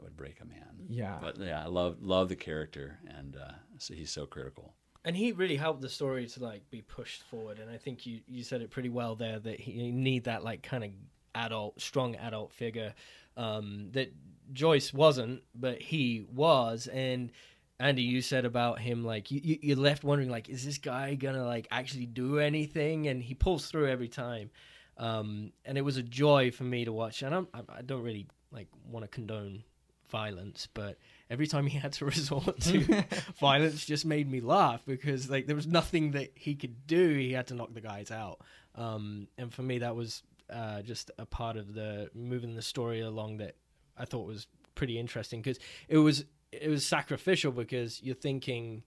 that 0.00 0.04
would 0.04 0.16
break 0.16 0.40
a 0.40 0.44
man. 0.46 0.66
Yeah. 0.88 1.18
but 1.20 1.36
yeah 1.38 1.62
I 1.62 1.66
love 1.66 1.96
love 2.00 2.28
the 2.30 2.36
character 2.36 2.98
and 3.06 3.36
uh, 3.36 3.52
so 3.78 3.94
he's 3.94 4.10
so 4.10 4.24
critical. 4.26 4.74
And 5.04 5.14
he 5.16 5.32
really 5.32 5.56
helped 5.56 5.80
the 5.82 5.88
story 5.88 6.26
to 6.26 6.42
like 6.42 6.68
be 6.70 6.82
pushed 6.82 7.22
forward 7.24 7.58
and 7.58 7.70
i 7.70 7.76
think 7.78 8.04
you 8.06 8.20
you 8.26 8.42
said 8.42 8.60
it 8.60 8.70
pretty 8.70 8.88
well 8.90 9.14
there 9.14 9.38
that 9.38 9.58
he 9.60 9.72
you 9.72 9.92
need 9.92 10.24
that 10.24 10.44
like 10.44 10.62
kind 10.62 10.84
of 10.84 10.90
adult 11.34 11.80
strong 11.80 12.16
adult 12.16 12.52
figure 12.52 12.92
um 13.36 13.88
that 13.92 14.12
joyce 14.52 14.92
wasn't 14.92 15.42
but 15.54 15.80
he 15.80 16.26
was 16.32 16.86
and 16.88 17.30
andy 17.78 18.02
you 18.02 18.20
said 18.20 18.44
about 18.44 18.78
him 18.78 19.04
like 19.04 19.30
you, 19.30 19.58
you 19.62 19.74
left 19.76 20.04
wondering 20.04 20.28
like 20.28 20.48
is 20.50 20.64
this 20.66 20.76
guy 20.78 21.14
gonna 21.14 21.44
like 21.46 21.66
actually 21.70 22.06
do 22.06 22.38
anything? 22.38 23.06
And 23.06 23.22
he 23.22 23.34
pulls 23.34 23.66
through 23.66 23.88
every 23.88 24.08
time. 24.08 24.50
Um 24.98 25.52
and 25.64 25.78
it 25.78 25.82
was 25.82 25.96
a 25.96 26.02
joy 26.02 26.50
for 26.50 26.64
me 26.64 26.84
to 26.84 26.92
watch 26.92 27.22
and 27.22 27.34
i'm 27.34 27.48
I- 27.54 27.78
i 27.78 27.82
don't 27.82 28.02
really 28.02 28.26
like 28.52 28.68
want 28.86 29.04
to 29.04 29.08
condone 29.08 29.62
violence 30.10 30.68
but 30.74 30.98
every 31.30 31.46
time 31.46 31.66
he 31.66 31.78
had 31.78 31.92
to 31.92 32.04
resort 32.14 32.60
to 32.60 33.04
violence 33.40 33.84
just 33.86 34.04
made 34.04 34.30
me 34.30 34.40
laugh 34.40 34.82
because 34.86 35.30
like 35.30 35.46
there 35.46 35.56
was 35.56 35.66
nothing 35.66 36.12
that 36.12 36.32
he 36.34 36.54
could 36.54 36.86
do. 36.86 37.14
He 37.16 37.32
had 37.32 37.46
to 37.48 37.54
knock 37.54 37.72
the 37.72 37.80
guys 37.80 38.10
out. 38.10 38.40
Um, 38.74 39.28
and 39.38 39.52
for 39.52 39.62
me 39.62 39.78
that 39.78 39.96
was 39.96 40.22
uh, 40.50 40.82
just 40.82 41.10
a 41.18 41.26
part 41.26 41.56
of 41.56 41.74
the 41.74 42.10
moving 42.14 42.54
the 42.54 42.62
story 42.62 43.00
along 43.00 43.36
that 43.36 43.54
i 43.96 44.04
thought 44.04 44.26
was 44.26 44.48
pretty 44.74 44.98
interesting 44.98 45.40
because 45.40 45.60
it 45.88 45.98
was 45.98 46.24
it 46.50 46.68
was 46.68 46.84
sacrificial 46.84 47.52
because 47.52 48.02
you're 48.02 48.14
thinking 48.16 48.82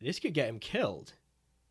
this 0.00 0.18
could 0.20 0.34
get 0.34 0.48
him 0.48 0.58
killed. 0.58 1.14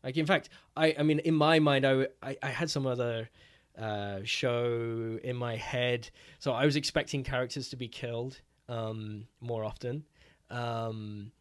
Like 0.04 0.18
in 0.18 0.26
fact 0.26 0.50
i 0.76 0.96
i 0.98 1.04
mean 1.04 1.20
in 1.20 1.36
my 1.36 1.60
mind 1.60 1.86
I 1.86 2.08
I 2.24 2.48
had 2.48 2.70
some 2.70 2.86
other 2.86 3.30
uh, 3.78 4.20
show 4.24 5.20
in 5.24 5.36
my 5.36 5.56
head 5.56 6.10
so 6.40 6.52
i 6.52 6.66
was 6.66 6.76
expecting 6.76 7.24
characters 7.24 7.70
to 7.70 7.76
be 7.76 7.88
killed 7.88 8.42
um, 8.70 9.26
more 9.42 9.64
often 9.64 10.04
um, 10.50 11.32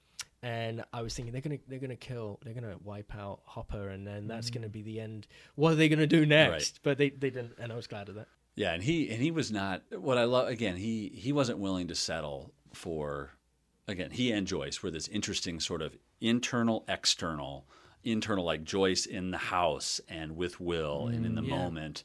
and 0.43 0.85
I 0.93 1.03
was 1.03 1.15
thinking 1.15 1.33
they're 1.33 1.43
gonna 1.43 1.59
they're 1.69 1.79
gonna 1.79 1.97
kill 1.97 2.39
they're 2.45 2.55
gonna 2.55 2.77
wipe 2.83 3.15
out 3.15 3.41
Hopper 3.45 3.89
and 3.89 4.07
then 4.07 4.27
that's 4.27 4.51
gonna 4.51 4.69
be 4.69 4.83
the 4.83 5.01
end. 5.01 5.27
What 5.55 5.73
are 5.73 5.77
they 5.77 5.89
gonna 5.89 6.07
do 6.07 6.25
next? 6.25 6.51
Right. 6.51 6.81
But 6.83 6.99
they 6.99 7.11
they 7.11 7.31
didn't, 7.31 7.53
and 7.59 7.73
I 7.73 7.77
was 7.77 7.87
glad 7.87 8.09
of 8.09 8.15
that. 8.15 8.29
Yeah, 8.55 8.73
and 8.73 8.83
he 8.83 9.11
and 9.11 9.23
he 9.23 9.31
was 9.31 9.53
not 9.53 9.83
what 9.91 10.19
I 10.19 10.25
love 10.25 10.49
again, 10.49 10.77
he 10.77 11.13
he 11.15 11.33
wasn't 11.33 11.59
willing 11.59 11.89
to 11.89 11.95
settle 11.95 12.53
for 12.73 13.33
again, 13.87 14.11
he 14.11 14.33
and 14.33 14.47
Joyce 14.47 14.83
were 14.83 14.91
this 14.91 15.09
interesting 15.09 15.61
sort 15.61 15.83
of 15.83 15.97
internal 16.21 16.85
external 16.89 17.67
internal 18.05 18.45
like 18.45 18.65
Joyce 18.65 19.07
in 19.07 19.31
the 19.31 19.39
house 19.39 20.01
and 20.09 20.37
with 20.37 20.61
Will 20.61 21.09
and 21.09 21.25
in 21.27 21.35
the 21.35 21.43
yeah. 21.43 21.57
moment. 21.57 22.05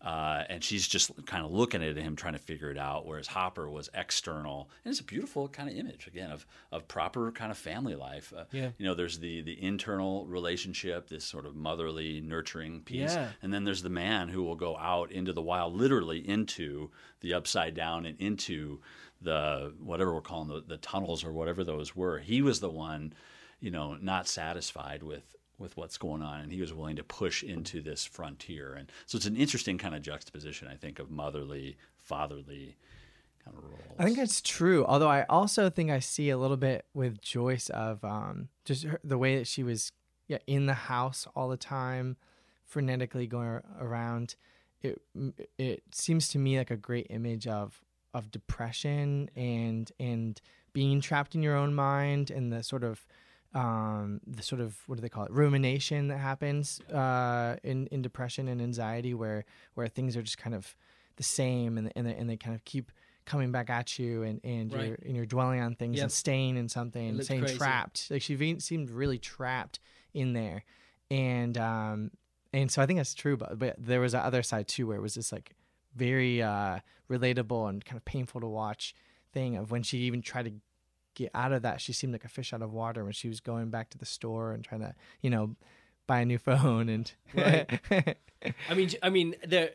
Uh, 0.00 0.42
and 0.48 0.64
she's 0.64 0.88
just 0.88 1.12
kind 1.26 1.44
of 1.44 1.52
looking 1.52 1.80
at 1.80 1.96
him, 1.96 2.16
trying 2.16 2.32
to 2.32 2.38
figure 2.40 2.72
it 2.72 2.76
out. 2.76 3.06
Whereas 3.06 3.28
Hopper 3.28 3.70
was 3.70 3.88
external, 3.94 4.68
and 4.84 4.90
it's 4.90 4.98
a 5.00 5.04
beautiful 5.04 5.46
kind 5.48 5.70
of 5.70 5.76
image 5.76 6.08
again 6.08 6.32
of 6.32 6.44
of 6.72 6.88
proper 6.88 7.30
kind 7.30 7.52
of 7.52 7.56
family 7.56 7.94
life. 7.94 8.32
Uh, 8.36 8.42
Yeah. 8.50 8.70
you 8.78 8.84
know, 8.84 8.94
there's 8.94 9.20
the 9.20 9.42
the 9.42 9.62
internal 9.62 10.26
relationship, 10.26 11.08
this 11.08 11.24
sort 11.24 11.46
of 11.46 11.54
motherly, 11.54 12.20
nurturing 12.20 12.80
piece, 12.80 13.14
Yeah. 13.14 13.28
and 13.42 13.54
then 13.54 13.62
there's 13.62 13.82
the 13.82 13.90
man 13.90 14.28
who 14.28 14.42
will 14.42 14.56
go 14.56 14.76
out 14.76 15.12
into 15.12 15.32
the 15.32 15.40
wild, 15.42 15.76
literally 15.76 16.18
into 16.28 16.90
the 17.20 17.34
upside 17.34 17.74
down 17.76 18.04
and 18.04 18.18
into 18.20 18.80
the 19.20 19.72
whatever 19.78 20.12
we're 20.12 20.20
calling 20.20 20.48
the, 20.48 20.62
the 20.66 20.78
tunnels 20.78 21.22
or 21.22 21.32
whatever 21.32 21.62
those 21.62 21.94
were. 21.94 22.18
He 22.18 22.42
was 22.42 22.58
the 22.58 22.70
one, 22.70 23.12
you 23.62 23.70
know, 23.70 23.96
not 24.02 24.28
satisfied 24.28 25.02
with 25.02 25.36
with 25.58 25.76
what's 25.76 25.96
going 25.96 26.22
on, 26.22 26.40
and 26.40 26.52
he 26.52 26.60
was 26.60 26.74
willing 26.74 26.96
to 26.96 27.04
push 27.04 27.44
into 27.44 27.80
this 27.80 28.04
frontier. 28.04 28.74
And 28.74 28.90
so 29.06 29.16
it's 29.16 29.26
an 29.26 29.36
interesting 29.36 29.78
kind 29.78 29.94
of 29.94 30.02
juxtaposition, 30.02 30.66
I 30.66 30.74
think, 30.74 30.98
of 30.98 31.08
motherly, 31.08 31.76
fatherly 31.96 32.76
kind 33.44 33.56
of 33.56 33.62
roles. 33.62 33.96
I 33.96 34.04
think 34.04 34.16
that's 34.16 34.42
true. 34.42 34.84
Although 34.84 35.08
I 35.08 35.24
also 35.28 35.70
think 35.70 35.90
I 35.90 36.00
see 36.00 36.30
a 36.30 36.36
little 36.36 36.56
bit 36.56 36.84
with 36.92 37.22
Joyce 37.22 37.70
of 37.70 38.04
um, 38.04 38.48
just 38.64 38.82
her, 38.82 39.00
the 39.04 39.16
way 39.16 39.38
that 39.38 39.46
she 39.46 39.62
was 39.62 39.92
yeah 40.26 40.38
in 40.48 40.66
the 40.66 40.74
house 40.74 41.28
all 41.36 41.48
the 41.48 41.56
time, 41.56 42.16
frenetically 42.70 43.28
going 43.28 43.60
around. 43.80 44.34
It 44.82 45.00
it 45.56 45.84
seems 45.92 46.28
to 46.30 46.38
me 46.40 46.58
like 46.58 46.72
a 46.72 46.76
great 46.76 47.06
image 47.08 47.46
of 47.46 47.80
of 48.12 48.32
depression 48.32 49.30
and 49.36 49.92
and 50.00 50.40
being 50.72 51.00
trapped 51.00 51.36
in 51.36 51.42
your 51.42 51.56
own 51.56 51.72
mind 51.72 52.30
and 52.30 52.52
the 52.52 52.64
sort 52.64 52.82
of 52.82 53.06
um, 53.54 54.20
the 54.26 54.42
sort 54.42 54.60
of 54.60 54.76
what 54.86 54.96
do 54.96 55.02
they 55.02 55.08
call 55.08 55.24
it 55.24 55.30
rumination 55.32 56.08
that 56.08 56.18
happens 56.18 56.80
uh, 56.92 57.56
in 57.62 57.86
in 57.88 58.02
depression 58.02 58.48
and 58.48 58.60
anxiety, 58.62 59.14
where 59.14 59.44
where 59.74 59.88
things 59.88 60.16
are 60.16 60.22
just 60.22 60.38
kind 60.38 60.54
of 60.54 60.74
the 61.16 61.22
same 61.22 61.76
and 61.78 61.92
and 61.94 62.06
they, 62.06 62.14
and 62.14 62.28
they 62.30 62.36
kind 62.36 62.54
of 62.54 62.64
keep 62.64 62.90
coming 63.24 63.52
back 63.52 63.70
at 63.70 63.98
you 63.98 64.22
and 64.22 64.40
and 64.44 64.72
Right. 64.72 64.86
you're 64.86 64.98
and 65.04 65.14
you're 65.16 65.26
dwelling 65.26 65.60
on 65.60 65.74
things 65.74 65.96
Yep. 65.96 66.02
and 66.04 66.12
staying 66.12 66.56
in 66.56 66.68
something 66.68 67.08
and 67.10 67.24
staying 67.24 67.42
crazy. 67.42 67.58
trapped. 67.58 68.10
Like 68.10 68.22
she 68.22 68.58
seemed 68.58 68.90
really 68.90 69.18
trapped 69.18 69.78
in 70.14 70.32
there, 70.32 70.64
and 71.10 71.56
um 71.58 72.10
and 72.54 72.70
so 72.70 72.82
I 72.82 72.86
think 72.86 72.98
that's 72.98 73.14
true. 73.14 73.36
But 73.36 73.58
but 73.58 73.76
there 73.78 74.00
was 74.00 74.14
a 74.14 74.20
other 74.20 74.42
side 74.42 74.66
too 74.68 74.86
where 74.86 74.96
it 74.96 75.02
was 75.02 75.14
this 75.14 75.30
like 75.32 75.54
very 75.94 76.42
uh 76.42 76.78
relatable 77.10 77.68
and 77.68 77.84
kind 77.84 77.98
of 77.98 78.04
painful 78.06 78.40
to 78.40 78.46
watch 78.46 78.94
thing 79.34 79.56
of 79.56 79.70
when 79.70 79.82
she 79.82 79.98
even 79.98 80.22
tried 80.22 80.44
to 80.46 80.52
get 81.14 81.30
out 81.34 81.52
of 81.52 81.62
that. 81.62 81.80
She 81.80 81.92
seemed 81.92 82.12
like 82.12 82.24
a 82.24 82.28
fish 82.28 82.52
out 82.52 82.62
of 82.62 82.72
water 82.72 83.04
when 83.04 83.12
she 83.12 83.28
was 83.28 83.40
going 83.40 83.70
back 83.70 83.90
to 83.90 83.98
the 83.98 84.06
store 84.06 84.52
and 84.52 84.64
trying 84.64 84.80
to 84.82 84.94
you 85.20 85.30
know 85.30 85.56
buy 86.06 86.20
a 86.20 86.24
new 86.24 86.38
phone 86.48 86.88
and 86.88 87.12
I 88.68 88.74
mean, 88.74 88.90
I 89.02 89.10
mean, 89.10 89.34
there. 89.46 89.70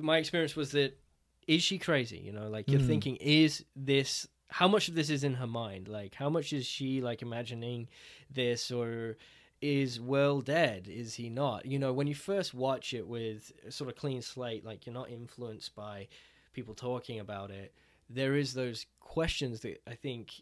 My 0.00 0.18
experience 0.18 0.54
was 0.54 0.72
that 0.72 0.98
is 1.46 1.62
she 1.62 1.78
crazy? 1.78 2.18
You 2.18 2.32
know, 2.32 2.48
like 2.48 2.70
you're 2.70 2.80
Mm. 2.80 2.86
thinking, 2.86 3.16
is 3.16 3.64
this? 3.74 4.28
How 4.50 4.68
much 4.68 4.88
of 4.88 4.94
this 4.94 5.10
is 5.10 5.24
in 5.24 5.34
her 5.34 5.46
mind? 5.46 5.88
Like, 5.88 6.14
how 6.14 6.30
much 6.30 6.52
is 6.52 6.66
she 6.66 7.00
like 7.00 7.22
imagining 7.22 7.88
this, 8.30 8.70
or 8.70 9.16
is 9.60 10.00
Will 10.00 10.40
dead? 10.40 10.88
Is 10.88 11.14
he 11.14 11.28
not? 11.30 11.66
You 11.66 11.78
know, 11.78 11.92
when 11.92 12.06
you 12.06 12.14
first 12.14 12.54
watch 12.54 12.94
it 12.94 13.06
with 13.06 13.52
a 13.66 13.70
sort 13.72 13.90
of 13.90 13.96
clean 13.96 14.22
slate, 14.22 14.64
like 14.64 14.86
you're 14.86 14.94
not 14.94 15.10
influenced 15.10 15.74
by 15.74 16.08
people 16.52 16.74
talking 16.74 17.18
about 17.20 17.50
it. 17.50 17.74
There 18.10 18.36
is 18.36 18.54
those 18.54 18.86
questions 19.00 19.60
that 19.60 19.82
I 19.86 19.94
think 19.94 20.32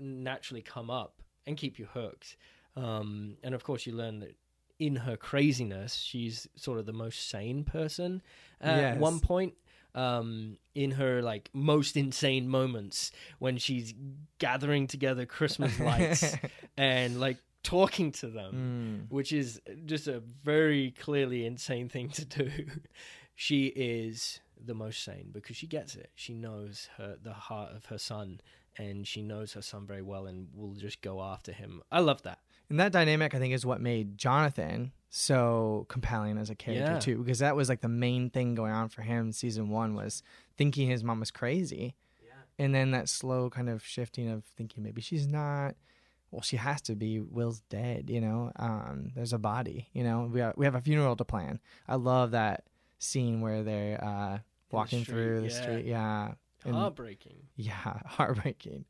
naturally 0.00 0.62
come 0.62 0.90
up 0.90 1.22
and 1.46 1.56
keep 1.56 1.78
you 1.78 1.86
hooked. 1.86 2.36
Um, 2.76 3.36
and 3.42 3.54
of 3.54 3.64
course, 3.64 3.86
you 3.86 3.92
learn 3.94 4.20
that 4.20 4.36
in 4.78 4.96
her 4.96 5.16
craziness, 5.16 5.94
she's 5.94 6.46
sort 6.54 6.78
of 6.78 6.86
the 6.86 6.92
most 6.92 7.28
sane 7.28 7.64
person 7.64 8.22
at 8.60 8.76
Yes. 8.78 8.98
one 8.98 9.20
point. 9.20 9.54
Um, 9.94 10.58
in 10.76 10.92
her 10.92 11.22
like 11.22 11.50
most 11.52 11.96
insane 11.96 12.46
moments 12.48 13.10
when 13.40 13.56
she's 13.56 13.94
gathering 14.38 14.86
together 14.86 15.26
Christmas 15.26 15.80
lights 15.90 16.36
and 16.76 17.18
like 17.18 17.38
talking 17.64 18.12
to 18.12 18.28
them, 18.28 19.08
Mm. 19.08 19.12
which 19.12 19.32
is 19.32 19.60
just 19.86 20.06
a 20.06 20.20
very 20.20 20.92
clearly 20.92 21.44
insane 21.46 21.88
thing 21.88 22.10
to 22.10 22.24
do. 22.24 22.50
she 23.34 23.66
is 23.68 24.40
the 24.62 24.74
most 24.74 25.02
sane 25.02 25.30
because 25.32 25.56
she 25.56 25.66
gets 25.66 25.96
it. 25.96 26.10
She 26.14 26.34
knows 26.34 26.88
her 26.98 27.16
the 27.20 27.32
heart 27.32 27.72
of 27.74 27.86
her 27.86 27.98
son, 27.98 28.40
and 28.78 29.06
she 29.06 29.22
knows 29.22 29.52
her 29.52 29.62
son 29.62 29.86
very 29.86 30.02
well, 30.02 30.26
and 30.26 30.48
will 30.54 30.74
just 30.74 31.00
go 31.02 31.20
after 31.22 31.52
him. 31.52 31.82
I 31.90 32.00
love 32.00 32.22
that. 32.22 32.38
And 32.70 32.78
that 32.80 32.92
dynamic, 32.92 33.34
I 33.34 33.38
think, 33.38 33.54
is 33.54 33.64
what 33.64 33.80
made 33.80 34.18
Jonathan 34.18 34.92
so 35.10 35.86
compelling 35.88 36.36
as 36.36 36.50
a 36.50 36.54
character 36.54 36.92
Yeah. 36.92 36.98
too, 36.98 37.16
because 37.16 37.38
that 37.38 37.56
was 37.56 37.68
like 37.68 37.80
the 37.80 37.88
main 37.88 38.28
thing 38.30 38.54
going 38.54 38.72
on 38.72 38.88
for 38.90 39.02
him. 39.02 39.32
Season 39.32 39.70
one 39.70 39.94
was 39.94 40.22
thinking 40.56 40.88
his 40.88 41.02
mom 41.02 41.18
was 41.20 41.30
crazy, 41.30 41.94
and 42.58 42.74
then 42.74 42.90
that 42.90 43.08
slow 43.08 43.48
kind 43.50 43.68
of 43.68 43.84
shifting 43.84 44.28
of 44.28 44.44
thinking 44.44 44.82
maybe 44.82 45.00
she's 45.00 45.26
not. 45.26 45.76
Well, 46.30 46.42
she 46.42 46.56
has 46.56 46.82
to 46.82 46.94
be. 46.94 47.20
Will's 47.20 47.60
dead. 47.70 48.10
You 48.10 48.20
know, 48.20 48.52
um, 48.56 49.12
there's 49.14 49.32
a 49.32 49.38
body. 49.38 49.88
You 49.94 50.04
know, 50.04 50.28
we 50.30 50.40
have, 50.40 50.54
we 50.58 50.66
have 50.66 50.74
a 50.74 50.80
funeral 50.82 51.16
to 51.16 51.24
plan. 51.24 51.58
I 51.88 51.94
love 51.94 52.32
that 52.32 52.64
scene 52.98 53.40
where 53.40 53.62
they're 53.62 54.04
uh, 54.04 54.38
walking 54.70 55.04
street, 55.04 55.14
through 55.14 55.40
the 55.40 55.48
yeah. 55.48 55.62
street. 55.62 55.86
Yeah. 55.86 56.32
And- 56.64 56.74
Heartbreaking. 56.74 57.38
yeah 57.56 58.00
heartbreaking 58.06 58.84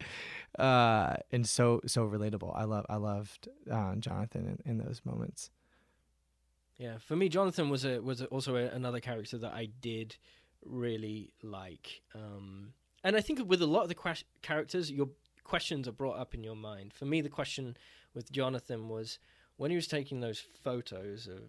uh 0.58 1.16
and 1.30 1.46
so 1.46 1.80
so 1.86 2.06
relatable 2.08 2.52
i 2.56 2.64
love 2.64 2.86
i 2.88 2.96
loved 2.96 3.48
uh, 3.70 3.94
jonathan 3.96 4.58
in, 4.64 4.70
in 4.70 4.78
those 4.78 5.02
moments 5.04 5.50
Yeah, 6.78 6.98
for 6.98 7.16
me, 7.16 7.28
Jonathan 7.28 7.70
was 7.70 7.84
a 7.84 8.00
was 8.00 8.20
a, 8.20 8.26
also 8.26 8.54
a, 8.56 8.66
another 8.80 9.00
character 9.00 9.36
that 9.38 9.52
I 9.52 9.66
did 9.80 10.16
really 10.64 11.32
like, 11.42 12.02
um, 12.14 12.72
and 13.02 13.16
I 13.16 13.20
think 13.20 13.40
with 13.50 13.60
a 13.62 13.66
lot 13.66 13.82
of 13.82 13.88
the 13.88 13.96
ques- 13.96 14.24
characters, 14.42 14.88
your 14.90 15.08
questions 15.42 15.88
are 15.88 15.92
brought 16.02 16.18
up 16.18 16.34
in 16.34 16.44
your 16.44 16.54
mind. 16.56 16.92
For 16.94 17.04
me, 17.04 17.20
the 17.20 17.28
question 17.40 17.76
with 18.14 18.30
Jonathan 18.30 18.88
was 18.88 19.18
when 19.56 19.70
he 19.72 19.76
was 19.76 19.88
taking 19.88 20.20
those 20.20 20.38
photos 20.64 21.26
of 21.26 21.42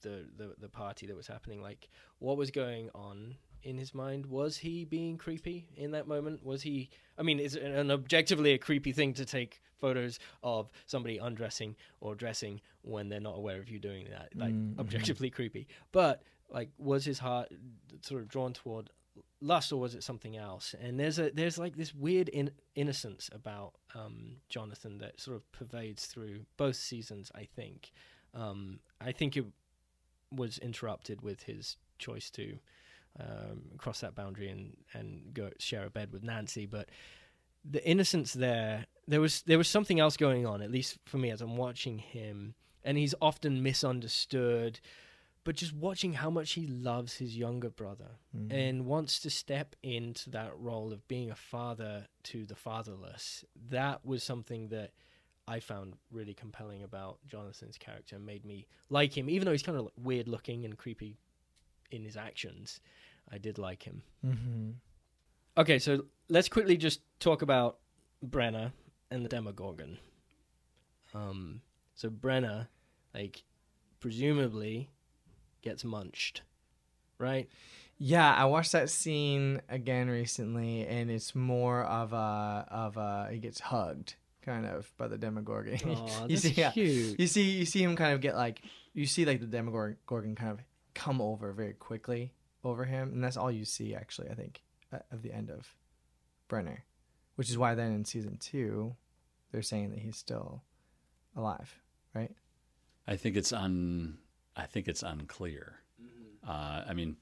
the 0.00 0.24
the, 0.38 0.54
the 0.58 0.68
party 0.70 1.06
that 1.06 1.16
was 1.16 1.26
happening, 1.26 1.60
like 1.62 1.88
what 2.18 2.38
was 2.38 2.50
going 2.50 2.88
on 2.94 3.36
in 3.62 3.78
his 3.78 3.94
mind? 3.94 4.26
Was 4.26 4.58
he 4.58 4.84
being 4.84 5.16
creepy 5.18 5.68
in 5.76 5.90
that 5.92 6.06
moment? 6.06 6.44
Was 6.44 6.62
he? 6.62 6.90
I 7.18 7.22
mean, 7.22 7.38
it's 7.40 7.54
an 7.56 7.90
objectively 7.90 8.52
a 8.52 8.58
creepy 8.58 8.92
thing 8.92 9.14
to 9.14 9.24
take 9.24 9.60
photos 9.78 10.18
of 10.42 10.70
somebody 10.86 11.18
undressing 11.18 11.76
or 12.00 12.14
dressing 12.14 12.60
when 12.82 13.08
they're 13.08 13.20
not 13.20 13.36
aware 13.36 13.58
of 13.60 13.68
you 13.68 13.78
doing 13.78 14.08
that. 14.10 14.34
Like 14.36 14.54
Mhm. 14.54 14.78
objectively 14.78 15.30
creepy. 15.30 15.66
But 15.92 16.22
like, 16.48 16.70
was 16.78 17.04
his 17.04 17.18
heart 17.20 17.48
sort 18.02 18.22
of 18.22 18.28
drawn 18.28 18.52
toward 18.52 18.90
lust, 19.40 19.72
or 19.72 19.80
was 19.80 19.94
it 19.94 20.02
something 20.02 20.36
else? 20.36 20.74
And 20.80 20.98
there's 21.00 21.18
a 21.18 21.30
there's 21.30 21.58
like 21.58 21.76
this 21.76 21.94
weird 21.94 22.28
in, 22.28 22.50
innocence 22.74 23.30
about 23.32 23.74
um, 23.94 24.36
Jonathan 24.48 24.98
that 24.98 25.20
sort 25.20 25.36
of 25.36 25.50
pervades 25.52 26.06
through 26.06 26.46
both 26.56 26.76
seasons. 26.76 27.30
I 27.34 27.44
think. 27.44 27.92
Um, 28.34 28.80
I 29.00 29.12
think 29.12 29.36
it 29.36 29.46
was 30.30 30.58
interrupted 30.58 31.22
with 31.22 31.42
his 31.44 31.76
choice 31.98 32.30
to 32.30 32.58
um, 33.18 33.62
cross 33.78 34.00
that 34.00 34.14
boundary 34.14 34.48
and 34.48 34.76
and 34.94 35.34
go 35.34 35.50
share 35.58 35.84
a 35.86 35.90
bed 35.90 36.12
with 36.12 36.22
Nancy, 36.22 36.66
but 36.66 36.88
the 37.64 37.86
innocence 37.86 38.32
there 38.32 38.86
there 39.06 39.20
was 39.20 39.42
there 39.42 39.58
was 39.58 39.68
something 39.68 40.00
else 40.00 40.16
going 40.16 40.46
on 40.46 40.62
at 40.62 40.70
least 40.70 40.98
for 41.04 41.18
me 41.18 41.30
as 41.30 41.40
I'm 41.42 41.56
watching 41.58 41.98
him 41.98 42.54
and 42.82 42.96
he's 42.96 43.14
often 43.20 43.62
misunderstood 43.62 44.80
but 45.44 45.56
just 45.56 45.74
watching 45.74 46.14
how 46.14 46.30
much 46.30 46.52
he 46.52 46.66
loves 46.66 47.16
his 47.16 47.36
younger 47.36 47.68
brother 47.70 48.12
Mhm. 48.34 48.52
and 48.52 48.86
wants 48.86 49.20
to 49.20 49.30
step 49.30 49.74
into 49.82 50.30
that 50.30 50.56
role 50.58 50.90
of 50.92 51.06
being 51.08 51.30
a 51.30 51.34
father 51.34 52.06
to 52.24 52.46
the 52.46 52.54
fatherless 52.54 53.44
that 53.68 54.04
was 54.06 54.22
something 54.22 54.68
that 54.68 54.92
I 55.46 55.60
found 55.60 55.94
really 56.10 56.34
compelling 56.34 56.82
about 56.82 57.18
Jonathan's 57.26 57.76
character 57.76 58.16
and 58.16 58.24
made 58.24 58.44
me 58.46 58.66
like 58.88 59.16
him 59.18 59.28
even 59.28 59.44
though 59.44 59.52
he's 59.52 59.62
kind 59.62 59.76
of 59.78 59.90
weird 59.98 60.28
looking 60.28 60.64
and 60.64 60.78
creepy 60.78 61.18
in 61.90 62.04
his 62.04 62.16
actions 62.16 62.80
I 63.30 63.38
did 63.38 63.58
like 63.58 63.82
him 63.84 64.02
Mhm. 64.24 64.74
Okay, 65.56 65.78
so 65.78 66.04
let's 66.28 66.48
quickly 66.48 66.76
just 66.76 67.00
talk 67.18 67.42
about 67.42 67.78
Brenner 68.22 68.72
and 69.10 69.24
the 69.24 69.28
Demogorgon. 69.28 69.98
Um, 71.12 71.60
so 71.94 72.08
Brenner, 72.08 72.68
like, 73.12 73.42
presumably 73.98 74.90
gets 75.62 75.84
munched, 75.84 76.42
right? 77.18 77.48
yeah 78.02 78.32
i 78.34 78.46
watched 78.46 78.72
that 78.72 78.88
scene 78.88 79.60
again 79.68 80.08
recently 80.08 80.86
and 80.86 81.10
it's 81.10 81.34
more 81.34 81.82
of 81.84 82.14
a 82.14 82.66
of 82.70 82.96
a 82.96 83.28
he 83.30 83.38
gets 83.38 83.60
hugged 83.60 84.14
kind 84.40 84.64
of 84.64 84.90
by 84.96 85.06
the 85.06 85.18
demogorgon 85.18 85.78
Oh, 85.84 86.06
you 86.28 86.36
that's 86.38 86.40
see 86.40 86.52
yeah, 86.52 86.72
you 86.74 87.26
see 87.26 87.50
you 87.58 87.66
see 87.66 87.82
him 87.82 87.96
kind 87.96 88.14
of 88.14 88.22
get 88.22 88.36
like 88.36 88.62
you 88.94 89.04
see 89.04 89.26
like 89.26 89.38
the 89.40 89.46
demogorgon 89.46 90.34
kind 90.34 90.52
of 90.52 90.60
come 90.94 91.20
over 91.20 91.52
very 91.52 91.72
quickly 91.74 92.32
over 92.64 92.84
him 92.84 93.10
and 93.12 93.24
that's 93.24 93.36
all 93.36 93.50
you 93.50 93.64
see 93.64 93.94
actually 93.94 94.28
i 94.28 94.34
think 94.34 94.62
at, 94.92 95.06
at 95.12 95.22
the 95.22 95.32
end 95.32 95.50
of 95.50 95.74
brenner 96.48 96.84
which 97.36 97.48
is 97.48 97.56
why 97.56 97.74
then 97.74 97.92
in 97.92 98.04
season 98.04 98.36
two 98.38 98.94
they're 99.52 99.62
saying 99.62 99.90
that 99.90 99.98
he's 99.98 100.16
still 100.16 100.62
alive 101.36 101.74
right 102.14 102.32
I 103.10 103.16
think 103.16 103.36
it's 103.36 103.52
un. 103.52 104.18
I 104.56 104.66
think 104.66 104.86
it's 104.86 105.02
unclear. 105.02 105.80
Uh, 106.46 106.84
I 106.88 106.94
mean, 106.94 107.16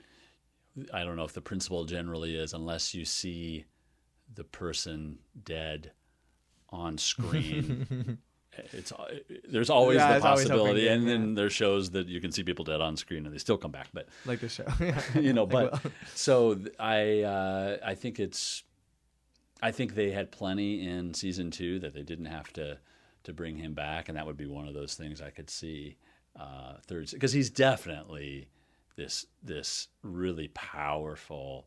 I 0.92 1.02
don't 1.02 1.16
know 1.16 1.24
if 1.24 1.32
the 1.32 1.40
principle 1.40 1.84
generally 1.86 2.36
is 2.36 2.52
unless 2.52 2.94
you 2.94 3.06
see 3.06 3.64
the 4.34 4.44
person 4.44 5.18
dead 5.44 5.92
on 6.68 6.98
screen. 6.98 8.18
it's 8.72 8.92
there's 9.48 9.70
always 9.70 9.96
Yeah, 9.96 10.11
the 10.11 10.16
it's 10.16 10.24
always 10.24 10.44
possibility, 10.48 10.86
hoping, 10.88 10.92
and 10.94 11.02
yeah. 11.04 11.09
then 11.12 11.34
there's 11.34 11.52
shows 11.52 11.90
that 11.90 12.06
you 12.09 12.20
can 12.20 12.32
see 12.32 12.42
people 12.42 12.64
dead 12.64 12.80
on 12.80 12.96
screen 12.96 13.24
and 13.26 13.34
they 13.34 13.38
still 13.38 13.59
come 13.59 13.70
back. 13.70 13.88
But 13.92 14.09
like 14.26 14.40
the 14.40 14.48
show 14.48 14.64
you 15.14 15.32
know, 15.32 15.44
Like, 15.50 15.70
but 15.70 15.84
well- 15.84 15.92
so 16.14 16.54
th- 16.54 16.74
I 16.78 17.20
uh, 17.22 17.76
I 17.84 17.94
think 17.94 18.18
it's 18.20 18.62
I 19.62 19.70
think 19.72 19.94
they 19.94 20.11
had 20.11 20.30
plenty 20.30 20.86
in 20.86 21.14
season 21.14 21.50
two 21.50 21.78
that 21.80 21.94
they 21.94 22.02
didn't 22.02 22.26
have 22.26 22.52
to 22.54 22.78
to 23.24 23.32
bring 23.32 23.56
him 23.56 23.74
back, 23.74 24.09
and 24.09 24.16
that 24.16 24.24
would 24.26 24.36
be 24.36 24.46
one 24.46 24.68
of 24.68 24.74
those 24.74 24.94
things 24.94 25.20
I 25.20 25.30
could 25.30 25.50
see 25.50 25.96
uh, 26.38 26.74
third 26.86 27.11
because 27.11 27.32
he's 27.32 27.50
definitely 27.50 28.48
this 28.96 29.26
this 29.42 29.88
really 30.02 30.48
powerful 30.48 31.66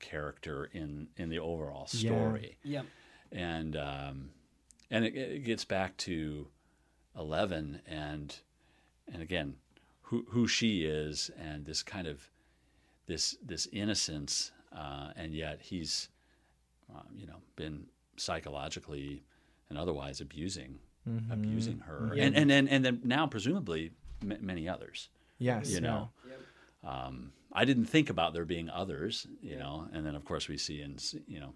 character 0.00 0.68
in 0.72 1.08
in 1.16 1.28
the 1.28 1.38
overall 1.38 1.86
Yeah. 1.92 2.10
story 2.10 2.56
Yeah. 2.64 2.82
and 3.30 3.76
um, 3.76 4.30
and 4.92 5.04
it, 5.04 5.16
it 5.16 5.44
gets 5.44 5.64
back 5.64 5.96
to 5.96 6.46
eleven 7.18 7.80
and 7.86 8.36
and 9.12 9.20
again 9.22 9.56
who 10.02 10.24
who 10.28 10.46
she 10.46 10.84
is 10.84 11.30
and 11.38 11.64
this 11.66 11.82
kind 11.82 12.06
of 12.06 12.28
this 13.06 13.36
this 13.44 13.66
innocence 13.72 14.52
uh, 14.76 15.10
and 15.16 15.34
yet 15.34 15.58
he's 15.60 16.08
um, 16.94 17.06
you 17.16 17.26
know 17.26 17.38
been 17.56 17.86
psychologically 18.16 19.22
and 19.68 19.78
otherwise 19.78 20.20
abusing 20.20 20.78
abusing 21.32 21.80
her, 21.80 22.12
Yeah. 22.14 22.24
and, 22.26 22.36
and 22.36 22.52
and 22.52 22.68
and 22.68 22.84
then 22.84 23.00
now 23.02 23.26
presumably 23.26 23.90
m- 24.22 24.38
many 24.40 24.68
others. 24.68 25.08
Yes. 25.38 25.68
You 25.68 25.80
know, 25.80 26.10
um, 26.84 27.32
I 27.52 27.64
didn't 27.64 27.86
think 27.86 28.08
about 28.08 28.34
there 28.34 28.44
being 28.44 28.70
others. 28.70 29.26
You 29.40 29.56
know, 29.58 29.88
and 29.92 30.06
then 30.06 30.14
of 30.14 30.24
course 30.24 30.46
we 30.46 30.56
see 30.56 30.80
in 30.80 30.98
you 31.26 31.40
know 31.40 31.54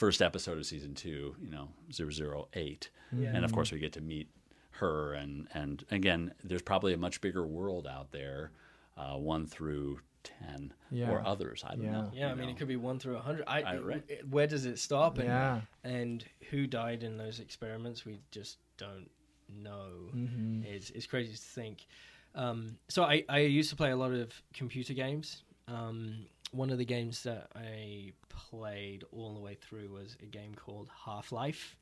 first 0.00 0.22
episode 0.22 0.56
of 0.58 0.64
season 0.64 0.94
two, 0.94 1.34
you 1.40 1.50
know 1.50 1.68
008. 1.92 2.90
and 3.12 3.44
of 3.44 3.52
course 3.52 3.70
we 3.70 3.78
get 3.78 3.92
to 3.92 4.00
meet 4.00 4.28
her, 4.72 5.12
and 5.12 5.46
and 5.52 5.84
again, 5.90 6.32
there's 6.42 6.62
probably 6.62 6.94
a 6.94 6.96
much 6.96 7.20
bigger 7.20 7.46
world 7.46 7.86
out 7.86 8.10
there, 8.12 8.50
uh, 8.96 9.14
one 9.16 9.46
through 9.46 10.00
ten 10.22 10.72
Yeah. 10.90 11.10
or 11.10 11.26
others. 11.26 11.62
I 11.66 11.74
don't 11.74 11.84
Yeah. 11.84 11.92
know. 11.92 12.10
Yeah, 12.14 12.26
I 12.28 12.30
you 12.30 12.36
mean, 12.36 12.48
it 12.48 12.56
could 12.58 12.68
be 12.68 12.76
one 12.76 12.98
through 12.98 13.16
a 13.16 13.20
hundred. 13.20 13.44
I, 13.46 13.62
I- 13.62 13.76
right. 13.78 14.04
it- 14.08 14.26
Where 14.28 14.46
does 14.46 14.64
it 14.66 14.78
stop? 14.78 15.18
And, 15.18 15.28
Yeah. 15.28 15.60
and 15.84 16.24
who 16.50 16.66
died 16.66 17.02
in 17.02 17.16
those 17.18 17.40
experiments? 17.40 18.04
We 18.06 18.20
just 18.30 18.58
don't 18.78 19.08
know. 19.48 20.10
Mm-hmm. 20.14 20.62
It's, 20.64 20.90
it's 20.90 21.06
crazy 21.06 21.32
to 21.32 21.38
think. 21.38 21.86
Um, 22.34 22.78
so 22.88 23.02
I, 23.02 23.24
I 23.28 23.38
used 23.40 23.70
to 23.70 23.76
play 23.76 23.90
a 23.90 23.96
lot 23.96 24.12
of 24.12 24.32
computer 24.54 24.94
games. 24.94 25.42
Um, 25.68 26.26
one 26.50 26.70
of 26.70 26.78
the 26.78 26.84
games 26.84 27.22
that 27.24 27.48
I 27.54 28.12
played 28.28 29.04
all 29.12 29.34
the 29.34 29.40
way 29.40 29.54
through 29.60 29.90
was 29.92 30.16
a 30.22 30.26
game 30.26 30.54
called 30.54 30.88
Half 31.04 31.32
Life, 31.32 31.76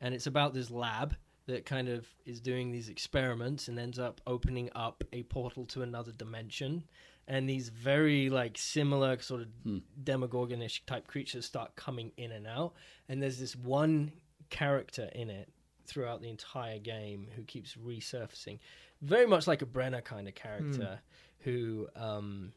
and 0.00 0.14
it's 0.14 0.26
about 0.26 0.54
this 0.54 0.70
lab 0.70 1.16
that 1.46 1.66
kind 1.66 1.88
of 1.88 2.06
is 2.24 2.40
doing 2.40 2.70
these 2.70 2.88
experiments 2.88 3.66
and 3.68 3.78
ends 3.78 3.98
up 3.98 4.20
opening 4.26 4.70
up 4.76 5.02
a 5.12 5.24
portal 5.24 5.64
to 5.66 5.82
another 5.82 6.12
dimension 6.12 6.84
and 7.26 7.48
these 7.48 7.68
very 7.68 8.30
like 8.30 8.56
similar 8.56 9.20
sort 9.20 9.40
of 9.42 9.48
Hmm. 9.64 9.78
demogorgonish 10.04 10.84
type 10.86 11.06
creatures 11.08 11.44
start 11.44 11.74
coming 11.74 12.12
in 12.16 12.30
and 12.32 12.46
out 12.46 12.74
and 13.08 13.20
there's 13.20 13.38
this 13.40 13.56
one 13.56 14.12
character 14.50 15.08
in 15.14 15.30
it 15.30 15.48
throughout 15.84 16.20
the 16.22 16.28
entire 16.28 16.78
game 16.78 17.26
who 17.34 17.42
keeps 17.42 17.74
resurfacing 17.74 18.58
very 19.00 19.26
much 19.26 19.46
like 19.48 19.62
a 19.62 19.66
brenner 19.66 20.00
kind 20.00 20.28
of 20.28 20.34
character 20.36 21.00
who 21.40 21.88
um 21.96 22.52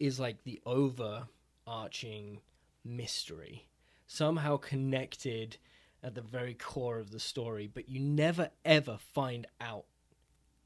is 0.00 0.18
like 0.20 0.42
the 0.44 0.60
overarching 1.66 2.40
mystery 2.84 3.66
somehow 4.06 4.56
connected 4.56 5.56
at 6.02 6.14
the 6.14 6.20
very 6.20 6.54
core 6.54 6.98
of 6.98 7.10
the 7.10 7.20
story 7.20 7.66
but 7.72 7.88
you 7.88 7.98
never 7.98 8.50
ever 8.64 8.98
find 9.14 9.46
out 9.60 9.84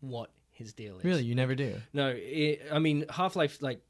what 0.01 0.31
his 0.51 0.73
deal 0.73 0.99
is 0.99 1.05
Really, 1.05 1.23
you 1.23 1.35
never 1.37 1.55
do. 1.55 1.77
no, 1.93 2.13
it, 2.17 2.63
I 2.73 2.81
mean 2.81 3.05
Half 3.11 3.37
Life. 3.37 3.63
Like 3.63 3.81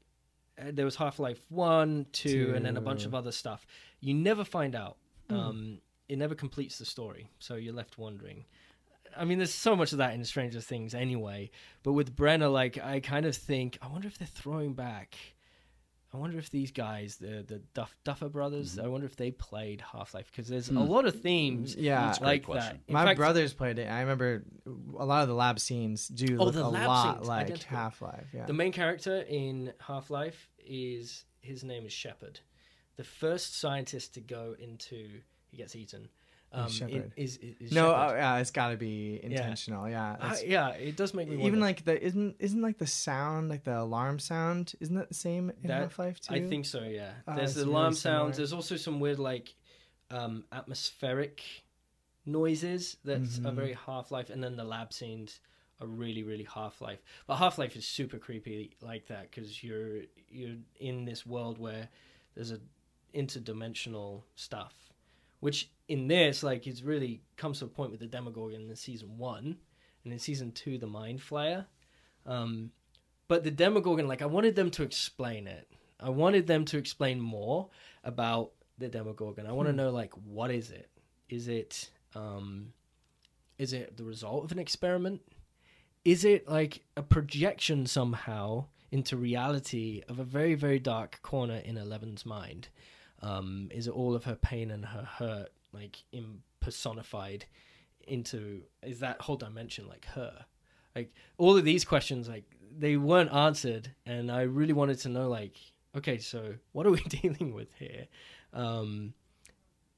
uh, 0.59 0.65
there 0.71 0.85
was 0.85 0.95
Half 0.95 1.17
Life 1.17 1.41
One, 1.49 2.05
two, 2.11 2.53
and 2.55 2.63
then 2.63 2.77
a 2.77 2.81
bunch 2.81 3.05
of 3.05 3.15
other 3.15 3.31
stuff. 3.31 3.65
You 4.01 4.13
never 4.13 4.43
find 4.43 4.75
out. 4.75 4.97
Um, 5.31 5.79
it 6.07 6.17
never 6.17 6.35
completes 6.35 6.77
the 6.77 6.85
story, 6.85 7.29
so 7.39 7.55
you're 7.55 7.73
left 7.73 7.97
wondering. 7.97 8.45
I 9.17 9.25
mean, 9.25 9.37
there's 9.37 9.53
so 9.53 9.75
much 9.75 9.91
of 9.91 9.99
that 9.99 10.13
in 10.13 10.23
Stranger 10.23 10.61
Things 10.61 10.93
anyway. 10.93 11.51
But 11.83 11.93
with 11.93 12.15
Brenner, 12.15 12.47
like 12.47 12.77
I 12.83 12.99
kind 12.99 13.25
of 13.25 13.35
think, 13.35 13.77
I 13.81 13.87
wonder 13.87 14.07
if 14.07 14.17
they're 14.17 14.27
throwing 14.27 14.73
back. 14.73 15.15
I 16.11 16.17
wonder 16.17 16.39
if 16.39 16.49
these 16.49 16.71
guys, 16.71 17.17
the 17.17 17.43
the 17.47 17.61
Duff, 17.75 17.95
Duffer 18.03 18.29
brothers, 18.29 18.75
mm-hmm. 18.75 18.85
I 18.85 18.87
wonder 18.89 19.05
if 19.05 19.15
they 19.15 19.29
played 19.29 19.81
Half 19.81 20.15
Life 20.15 20.31
because 20.31 20.47
there's 20.47 20.69
a 20.69 20.73
hmm. 20.73 20.79
lot 20.79 21.05
of 21.05 21.21
themes 21.21 21.75
Yeah. 21.75 22.07
That's 22.07 22.19
like 22.19 22.45
great 22.45 22.55
that. 22.55 22.61
question. 22.61 22.79
In 22.87 22.93
My 22.93 23.05
fact, 23.05 23.17
brothers 23.17 23.53
played 23.53 23.77
it. 23.77 23.87
I 23.87 24.01
remember 24.01 24.43
a 24.97 25.05
lot 25.05 25.21
of 25.21 25.27
the 25.27 25.35
lab 25.35 25.59
scenes 25.59 26.07
do 26.07 26.37
Oh, 26.39 26.45
look 26.45 26.55
a 26.55 26.61
lot 26.61 27.17
scenes, 27.17 27.27
like. 27.27 27.63
Half 27.63 28.01
Life. 28.01 28.27
Yeah. 28.33 28.45
The 28.45 28.53
main 28.53 28.71
character 28.71 29.21
in 29.21 29.71
Half 29.79 30.09
Life 30.09 30.49
is 30.57 31.25
his 31.41 31.63
name 31.63 31.85
is 31.85 31.93
Shepard, 31.93 32.39
the 32.97 33.03
first 33.03 33.59
scientist 33.59 34.15
to 34.15 34.21
go 34.21 34.55
into. 34.59 35.21
He 35.51 35.57
gets 35.57 35.75
eaten. 35.75 36.09
Um, 36.51 36.67
Shepard. 36.67 37.11
is, 37.15 37.37
is, 37.37 37.71
no, 37.71 37.89
Shepard. 37.91 38.11
oh, 38.11 38.15
yeah, 38.15 38.37
it's 38.39 38.49
got 38.49 38.69
to 38.71 38.77
be 38.77 39.19
intentional. 39.23 39.87
Yeah. 39.87 40.15
I- 40.19 40.23
that's- 40.29 40.43
yeah, 40.45 40.69
it 40.69 40.95
does 40.95 41.13
make 41.13 41.27
me 41.27 41.35
even 41.35 41.43
wonder. 41.43 41.59
like 41.59 41.85
the 41.85 42.03
isn't 42.03 42.37
isn't 42.39 42.61
like 42.61 42.79
the 42.79 42.87
sound 42.87 43.49
like 43.49 43.63
the 43.65 43.79
alarm 43.79 44.17
sound 44.17 44.73
isn't 44.79 44.95
that 44.95 45.09
the 45.09 45.13
same 45.13 45.51
in 45.61 45.67
That- 45.67 45.81
Half 45.83 45.99
Life 45.99 46.19
too? 46.19 46.33
I 46.33 46.47
think 46.47 46.65
so. 46.65 46.81
Yeah, 46.83 47.11
Ah, 47.27 47.35
there's 47.35 47.53
the 47.53 47.65
alarm 47.65 47.93
similar. 47.93 48.19
sounds. 48.25 48.37
There's 48.37 48.53
also 48.53 48.77
some 48.77 48.99
weird 48.99 49.19
like 49.19 49.53
um, 50.09 50.43
atmospheric 50.51 51.43
noises 52.25 52.97
that 53.03 53.17
are 53.17 53.51
Mhm. 53.51 53.53
very 53.53 53.73
Half 53.73 54.09
Life, 54.09 54.31
and 54.31 54.43
then 54.43 54.55
the 54.55 54.63
lab 54.63 54.91
scenes 54.91 55.39
are 55.79 55.85
really 55.87 56.23
really 56.23 56.45
Half 56.45 56.81
Life. 56.81 57.03
But 57.27 57.35
Half 57.37 57.59
Life 57.59 57.75
is 57.75 57.85
super 57.85 58.17
creepy 58.17 58.75
like 58.81 59.05
that 59.07 59.29
because 59.29 59.63
you're 59.63 60.01
you're 60.29 60.57
in 60.79 61.05
this 61.05 61.27
world 61.27 61.59
where 61.59 61.89
there's 62.33 62.49
a 62.51 62.59
interdimensional 63.13 64.23
stuff, 64.35 64.73
which 65.41 65.69
in 65.89 66.07
this 66.07 66.43
like 66.43 66.67
it's 66.67 66.83
really 66.83 67.21
comes 67.35 67.59
to 67.59 67.65
a 67.65 67.67
point 67.67 67.91
with 67.91 67.99
the 67.99 68.05
Demogorgon 68.05 68.61
in 68.61 68.75
season 68.75 69.17
one, 69.17 69.57
and 70.03 70.13
in 70.13 70.19
season 70.19 70.51
two 70.53 70.77
the 70.77 70.87
Mind 70.87 71.19
Flayer. 71.19 71.65
Um, 72.25 72.71
but 73.27 73.43
the 73.43 73.51
Demogorgon, 73.51 74.07
like 74.07 74.21
I 74.21 74.27
wanted 74.27 74.55
them 74.55 74.71
to 74.71 74.83
explain 74.83 75.47
it. 75.47 75.67
I 75.99 76.09
wanted 76.09 76.47
them 76.47 76.63
to 76.65 76.77
explain 76.77 77.19
more 77.19 77.69
about 78.03 78.51
the 78.77 78.87
Demogorgon. 78.87 79.47
I 79.47 79.51
want 79.51 79.67
to 79.67 79.73
know 79.73 79.89
like 79.89 80.13
what 80.13 80.51
is 80.51 80.71
it? 80.71 80.89
Is 81.27 81.47
it 81.47 81.89
um 82.15 82.71
is 83.57 83.73
it 83.73 83.97
the 83.97 84.05
result 84.05 84.45
of 84.45 84.51
an 84.51 84.59
experiment? 84.59 85.21
Is 86.05 86.23
it 86.23 86.47
like 86.47 86.83
a 86.95 87.01
projection 87.01 87.85
somehow 87.87 88.65
into 88.91 89.17
reality 89.17 90.03
of 90.07 90.19
a 90.19 90.23
very 90.23 90.53
very 90.53 90.79
dark 90.79 91.19
corner 91.23 91.57
in 91.57 91.77
Eleven's 91.77 92.27
mind? 92.27 92.69
Um, 93.21 93.69
is 93.71 93.87
it 93.87 93.91
all 93.91 94.15
of 94.15 94.23
her 94.23 94.35
pain 94.35 94.71
and 94.71 94.85
her 94.85 95.03
hurt 95.03 95.49
like 95.73 96.03
impersonified 96.11 97.45
into 98.07 98.61
is 98.83 98.99
that 98.99 99.21
whole 99.21 99.35
dimension 99.35 99.87
like 99.87 100.05
her? 100.07 100.45
Like 100.95 101.13
all 101.37 101.57
of 101.57 101.63
these 101.63 101.85
questions 101.85 102.27
like 102.27 102.45
they 102.77 102.97
weren't 102.97 103.31
answered 103.33 103.91
and 104.05 104.31
I 104.31 104.41
really 104.43 104.73
wanted 104.73 104.99
to 104.99 105.09
know 105.09 105.29
like 105.29 105.55
okay 105.95 106.17
so 106.17 106.55
what 106.71 106.85
are 106.85 106.91
we 106.91 107.01
dealing 107.21 107.53
with 107.53 107.69
here? 107.77 108.07
Um, 108.53 109.13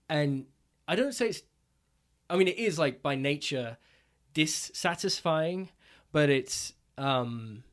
and 0.09 0.45
I 0.87 0.95
don't 0.95 1.13
say 1.13 1.29
it's 1.29 1.41
I 2.29 2.35
mean 2.37 2.47
it 2.47 2.57
is 2.57 2.77
like 2.77 3.01
by 3.01 3.15
nature 3.15 3.77
dissatisfying 4.33 5.69
but 6.11 6.29
it's 6.29 6.73
um 6.97 7.63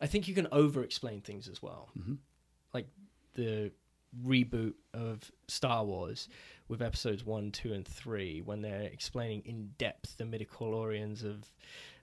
I 0.00 0.06
think 0.06 0.26
you 0.28 0.34
can 0.34 0.48
over 0.52 0.82
explain 0.82 1.20
things 1.20 1.48
as 1.48 1.62
well. 1.62 1.88
Mhm. 1.98 2.18
Like 2.72 2.88
the 3.34 3.72
reboot 4.24 4.74
of 4.92 5.30
Star 5.48 5.84
Wars 5.84 6.28
with 6.68 6.82
episodes 6.82 7.24
1, 7.24 7.50
2 7.52 7.72
and 7.72 7.86
3 7.86 8.42
when 8.42 8.62
they're 8.62 8.82
explaining 8.82 9.42
in 9.44 9.70
depth 9.78 10.16
the 10.16 10.24
midichlorians 10.24 11.24
of 11.24 11.44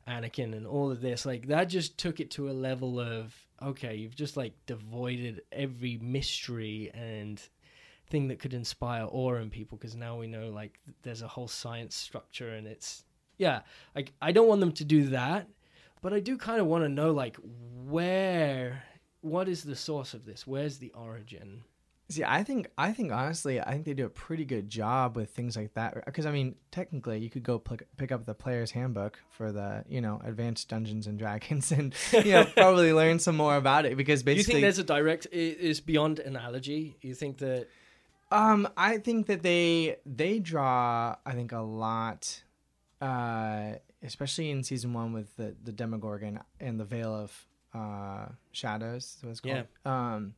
Anakin 0.07 0.55
and 0.55 0.66
all 0.66 0.91
of 0.91 1.01
this 1.01 1.26
like 1.26 1.47
that 1.47 1.66
just 1.66 1.97
took 1.97 2.20
it 2.20 2.32
to 2.32 2.49
a 2.49 2.53
level 2.53 2.99
of 2.99 3.36
okay, 3.62 3.95
you've 3.95 4.16
just 4.16 4.38
like 4.38 4.53
devoided 4.66 5.41
every 5.51 5.97
mystery 6.01 6.89
and 6.93 7.41
thing 8.07 8.28
that 8.28 8.39
could 8.39 8.53
inspire 8.53 9.07
awe 9.09 9.36
in 9.36 9.49
people 9.49 9.78
because 9.78 9.95
now 9.95 10.18
we 10.18 10.28
know 10.28 10.49
like 10.49 10.80
there's 11.03 11.22
a 11.22 11.28
whole 11.28 11.47
science 11.47 11.95
structure 11.95 12.49
and 12.49 12.68
it's 12.68 13.05
yeah 13.38 13.62
like 13.95 14.12
i 14.22 14.34
don't 14.34 14.49
want 14.49 14.59
them 14.59 14.74
to 14.74 14.84
do 14.84 15.05
that 15.05 15.47
but 16.01 16.12
i 16.12 16.20
do 16.20 16.36
kind 16.38 16.59
of 16.59 16.68
want 16.68 16.84
to 16.84 16.89
know 16.89 17.12
like 17.12 17.38
where 17.86 18.84
what 19.22 19.47
is 19.47 19.64
the 19.64 19.76
source 19.76 20.14
of 20.14 20.26
this? 20.26 20.45
Where's 20.45 20.78
the 20.78 20.91
origin 20.91 21.64
See, 22.12 22.24
I 22.26 22.43
think 22.43 22.68
I 22.78 22.91
think 22.91 23.12
honestly, 23.12 23.62
I 23.62 23.72
think 23.72 23.86
they 23.86 23.93
do 23.93 24.05
a 24.05 24.09
pretty 24.09 24.43
good 24.43 24.70
job 24.70 25.16
with 25.16 25.30
things 25.30 25.55
like 25.55 25.74
that. 25.76 26.03
Because 26.05 26.26
I 26.26 26.32
mean, 26.32 26.55
technically, 26.70 27.20
you 27.20 27.30
could 27.30 27.43
go 27.43 27.57
pick, 27.57 27.88
pick 27.95 28.12
up 28.12 28.26
the 28.26 28.34
player's 28.34 28.72
handbook 28.72 29.20
for 29.30 29.51
the 29.51 29.86
you 29.88 30.01
know 30.01 30.22
advanced 30.24 30.68
Dungeons 30.68 31.07
and 31.07 31.18
Dragons 31.18 31.72
and 31.78 31.93
you 32.12 32.34
know 32.34 32.43
probably 32.55 32.91
learn 32.91 33.20
some 33.20 33.38
more 33.38 33.55
about 33.55 33.86
it. 33.86 33.95
Because 33.95 34.24
do 34.24 34.34
you 34.34 34.43
think 34.43 34.62
there's 34.62 34.80
a 34.80 34.84
direct 34.84 35.26
is 35.32 35.80
beyond 35.80 36.20
analogy 36.20 36.97
you 37.01 37.16
think 37.16 37.38
that 37.38 37.68
Um, 38.32 38.68
I 38.76 38.97
think 38.97 39.28
that 39.28 39.41
they 39.41 39.97
they 40.05 40.39
draw 40.39 41.16
I 41.26 41.32
think 41.32 41.51
a 41.53 41.62
lot, 41.62 42.43
uh, 42.99 43.74
especially 44.03 44.51
in 44.51 44.64
season 44.64 44.93
one 44.93 45.14
with 45.14 45.36
the 45.38 45.55
the 45.64 45.72
Demogorgon 45.72 46.39
and 46.59 46.80
the 46.80 46.86
Vale 46.86 47.16
of 47.16 47.47
uh, 47.74 48.28
Shadows. 48.51 49.18
what 49.22 49.30
it's 49.32 49.39
called. 49.39 49.66
Um, 49.86 50.34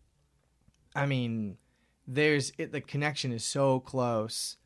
I 0.95 1.05
mean, 1.07 1.57
there's 2.07 2.51
it. 2.57 2.71
The 2.71 2.81
connection 2.81 3.31
is 3.31 3.43
so 3.43 3.79
close. 3.79 4.57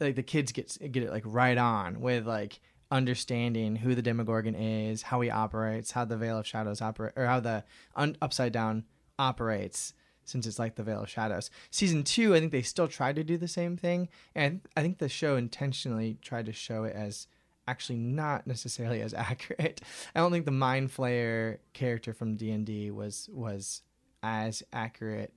Like 0.00 0.16
the 0.16 0.22
kids 0.22 0.52
get 0.52 0.76
get 0.92 1.02
it 1.02 1.10
like 1.10 1.24
right 1.26 1.56
on 1.56 2.00
with 2.00 2.26
like 2.26 2.60
understanding 2.90 3.76
who 3.76 3.94
the 3.94 4.02
Demogorgon 4.02 4.54
is, 4.54 5.02
how 5.02 5.20
he 5.20 5.30
operates, 5.30 5.92
how 5.92 6.04
the 6.04 6.16
Vale 6.16 6.38
of 6.38 6.46
Shadows 6.46 6.80
operate, 6.80 7.14
or 7.16 7.26
how 7.26 7.40
the 7.40 7.64
un- 7.94 8.16
Upside 8.22 8.52
Down 8.52 8.84
operates 9.18 9.92
since 10.24 10.46
it's 10.46 10.58
like 10.58 10.74
the 10.74 10.82
Vale 10.82 11.02
of 11.02 11.08
Shadows. 11.08 11.50
Season 11.70 12.02
two, 12.02 12.34
I 12.34 12.40
think 12.40 12.52
they 12.52 12.62
still 12.62 12.88
tried 12.88 13.16
to 13.16 13.24
do 13.24 13.36
the 13.36 13.48
same 13.48 13.76
thing, 13.76 14.08
and 14.34 14.60
I 14.76 14.82
think 14.82 14.98
the 14.98 15.08
show 15.08 15.36
intentionally 15.36 16.18
tried 16.20 16.46
to 16.46 16.52
show 16.52 16.84
it 16.84 16.94
as 16.94 17.26
actually 17.68 17.98
not 17.98 18.46
necessarily 18.46 19.02
as 19.02 19.14
accurate. 19.14 19.80
I 20.14 20.20
don't 20.20 20.32
think 20.32 20.44
the 20.44 20.50
Mind 20.50 20.90
Flayer 20.90 21.58
character 21.72 22.12
from 22.12 22.36
D 22.36 22.50
and 22.50 22.66
D 22.66 22.90
was 22.90 23.28
was 23.32 23.82
as 24.22 24.62
accurate 24.72 25.32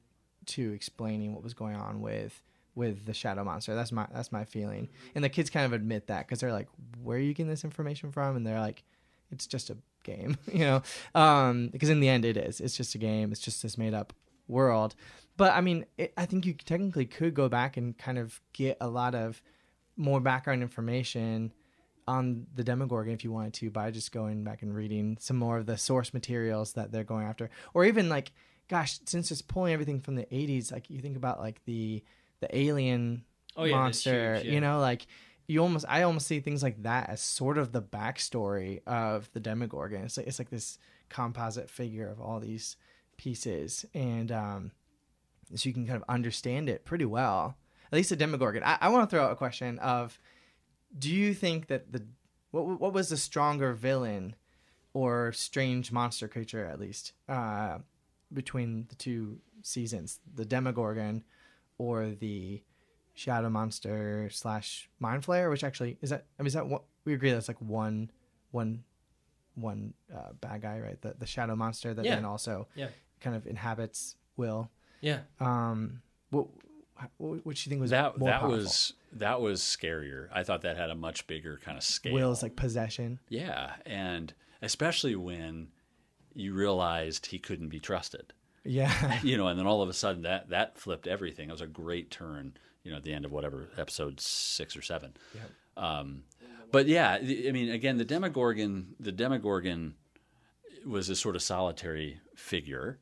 to 0.49 0.73
explaining 0.73 1.33
what 1.33 1.43
was 1.43 1.53
going 1.53 1.75
on 1.75 2.01
with 2.01 2.41
with 2.75 3.05
the 3.05 3.13
shadow 3.13 3.43
monster. 3.43 3.75
That's 3.75 3.91
my 3.91 4.07
that's 4.13 4.31
my 4.31 4.45
feeling. 4.45 4.89
And 5.15 5.23
the 5.23 5.29
kids 5.29 5.49
kind 5.49 5.65
of 5.65 5.73
admit 5.73 6.07
that 6.07 6.27
because 6.27 6.39
they're 6.39 6.53
like, 6.53 6.67
"Where 7.03 7.17
are 7.17 7.21
you 7.21 7.33
getting 7.33 7.49
this 7.49 7.63
information 7.63 8.11
from?" 8.11 8.35
And 8.35 8.45
they're 8.45 8.59
like, 8.59 8.83
"It's 9.31 9.47
just 9.47 9.69
a 9.69 9.77
game," 10.03 10.37
you 10.51 10.59
know. 10.59 10.81
Um, 11.13 11.69
because 11.69 11.89
in 11.89 11.99
the 11.99 12.09
end, 12.09 12.25
it 12.25 12.37
is. 12.37 12.59
It's 12.61 12.77
just 12.77 12.95
a 12.95 12.97
game. 12.99 13.31
It's 13.31 13.41
just 13.41 13.61
this 13.61 13.77
made 13.77 13.93
up 13.93 14.13
world. 14.47 14.95
But 15.37 15.53
I 15.53 15.61
mean, 15.61 15.85
it, 15.97 16.13
I 16.17 16.25
think 16.25 16.45
you 16.45 16.53
technically 16.53 17.05
could 17.05 17.33
go 17.33 17.49
back 17.49 17.77
and 17.77 17.97
kind 17.97 18.17
of 18.17 18.41
get 18.53 18.77
a 18.81 18.87
lot 18.87 19.15
of 19.15 19.41
more 19.95 20.19
background 20.19 20.61
information 20.61 21.53
on 22.07 22.47
the 22.55 22.63
Demogorgon 22.63 23.13
if 23.13 23.23
you 23.23 23.31
wanted 23.31 23.53
to 23.53 23.69
by 23.69 23.91
just 23.91 24.11
going 24.11 24.43
back 24.43 24.63
and 24.63 24.73
reading 24.73 25.17
some 25.19 25.37
more 25.37 25.57
of 25.57 25.67
the 25.67 25.77
source 25.77 26.13
materials 26.13 26.73
that 26.73 26.91
they're 26.91 27.03
going 27.03 27.25
after, 27.25 27.49
or 27.73 27.85
even 27.85 28.09
like, 28.09 28.31
gosh, 28.69 28.99
since 29.05 29.31
it's 29.31 29.41
pulling 29.41 29.73
everything 29.73 29.99
from 29.99 30.15
the 30.15 30.25
'80s, 30.25 30.71
like 30.71 30.89
you 30.89 30.99
think 30.99 31.17
about 31.17 31.39
like 31.39 31.63
the 31.65 32.03
the 32.39 32.55
alien 32.57 33.25
Oh, 33.57 33.65
yeah, 33.65 33.75
monster, 33.75 34.35
huge, 34.35 34.45
yeah. 34.45 34.51
you 34.53 34.61
know, 34.61 34.79
like 34.79 35.05
you 35.47 35.61
almost 35.61 35.85
I 35.89 36.03
almost 36.03 36.27
see 36.27 36.39
things 36.39 36.63
like 36.63 36.83
that 36.83 37.09
as 37.09 37.19
sort 37.19 37.57
of 37.57 37.71
the 37.71 37.81
backstory 37.81 38.81
of 38.87 39.29
the 39.33 39.39
Demogorgon. 39.39 40.03
It's 40.03 40.15
like 40.17 40.27
it's 40.27 40.39
like 40.39 40.49
this 40.49 40.77
composite 41.09 41.69
figure 41.69 42.07
of 42.07 42.21
all 42.21 42.39
these 42.39 42.77
pieces, 43.17 43.85
and 43.93 44.31
um, 44.31 44.71
so 45.55 45.67
you 45.67 45.73
can 45.73 45.85
kind 45.87 45.97
of 45.97 46.05
understand 46.07 46.69
it 46.69 46.85
pretty 46.85 47.05
well. 47.05 47.57
At 47.91 47.97
least 47.97 48.11
the 48.11 48.15
Demogorgon. 48.15 48.61
I, 48.63 48.77
I 48.81 48.89
want 48.89 49.09
to 49.09 49.13
throw 49.13 49.25
out 49.25 49.31
a 49.31 49.35
question 49.35 49.79
of: 49.79 50.19
Do 50.97 51.09
you 51.09 51.33
think 51.33 51.67
that 51.67 51.91
the 51.91 52.05
what 52.51 52.79
what 52.79 52.93
was 52.93 53.09
the 53.09 53.17
stronger 53.17 53.73
villain 53.73 54.35
or 54.93 55.31
strange 55.31 55.91
monster 55.91 56.27
creature 56.27 56.65
at 56.65 56.79
least 56.79 57.13
uh, 57.27 57.79
between 58.33 58.85
the 58.89 58.95
two 58.95 59.39
seasons, 59.61 60.19
the 60.35 60.45
Demogorgon 60.45 61.23
or 61.77 62.09
the 62.09 62.61
Shadow 63.13 63.49
Monster 63.49 64.29
slash 64.31 64.89
Mind 64.99 65.23
Flayer? 65.23 65.49
Which 65.49 65.63
actually 65.63 65.97
is 66.01 66.09
that? 66.11 66.25
I 66.37 66.43
mean, 66.43 66.47
is 66.47 66.53
that 66.53 66.67
what 66.67 66.83
we 67.05 67.13
agree 67.13 67.31
that's 67.31 67.47
like 67.47 67.61
one 67.61 68.11
one 68.51 68.83
one 69.55 69.93
uh, 70.13 70.31
bad 70.39 70.61
guy, 70.61 70.79
right? 70.79 71.01
The 71.01 71.15
the 71.17 71.25
Shadow 71.25 71.55
Monster 71.55 71.93
that 71.93 72.05
Yeah. 72.05 72.15
then 72.15 72.25
also 72.25 72.67
Yeah. 72.75 72.89
kind 73.21 73.35
of 73.35 73.45
inhabits 73.47 74.15
Will. 74.37 74.69
Yeah. 75.01 75.21
Um, 75.39 76.01
what 76.29 76.47
what 77.17 77.45
what 77.45 77.55
do 77.55 77.61
you 77.65 77.69
think 77.69 77.81
was 77.81 77.91
that 77.91 78.17
more 78.17 78.29
that 78.29 78.39
powerful? 78.41 78.57
was 78.57 78.93
that 79.13 79.41
was 79.41 79.61
scarier. 79.61 80.27
I 80.31 80.43
thought 80.43 80.61
that 80.61 80.77
had 80.77 80.89
a 80.89 80.95
much 80.95 81.27
bigger 81.27 81.57
kind 81.63 81.77
of 81.77 81.83
scale. 81.83 82.13
Will's 82.13 82.43
like 82.43 82.55
possession. 82.55 83.19
yeah, 83.29 83.73
and 83.85 84.33
especially 84.61 85.15
when 85.15 85.69
you 86.39 86.53
realized 86.53 87.27
he 87.27 87.39
couldn't 87.39 87.67
be 87.67 87.79
trusted. 87.79 88.33
Yeah, 88.63 89.19
you 89.23 89.37
know, 89.37 89.47
and 89.47 89.59
then 89.59 89.67
all 89.67 89.81
of 89.81 89.89
a 89.89 89.93
sudden 89.93 90.23
that 90.23 90.49
that 90.49 90.77
flipped 90.77 91.07
everything. 91.07 91.49
It 91.49 91.51
was 91.51 91.61
a 91.61 91.67
great 91.67 92.11
turn, 92.11 92.53
you 92.83 92.91
know, 92.91 92.97
at 92.97 93.03
the 93.03 93.13
end 93.13 93.25
of 93.25 93.31
whatever 93.31 93.69
episode 93.77 94.19
six 94.19 94.75
or 94.75 94.81
seven. 94.81 95.13
Um, 95.77 96.23
but 96.71 96.87
yeah, 96.87 97.13
I 97.13 97.51
mean, 97.51 97.71
again, 97.71 97.97
the 97.97 98.05
Demogorgon, 98.05 98.95
the 98.99 99.11
Demogorgon 99.11 99.95
was 100.85 101.09
a 101.09 101.15
sort 101.15 101.35
of 101.35 101.41
solitary 101.41 102.19
figure, 102.35 102.99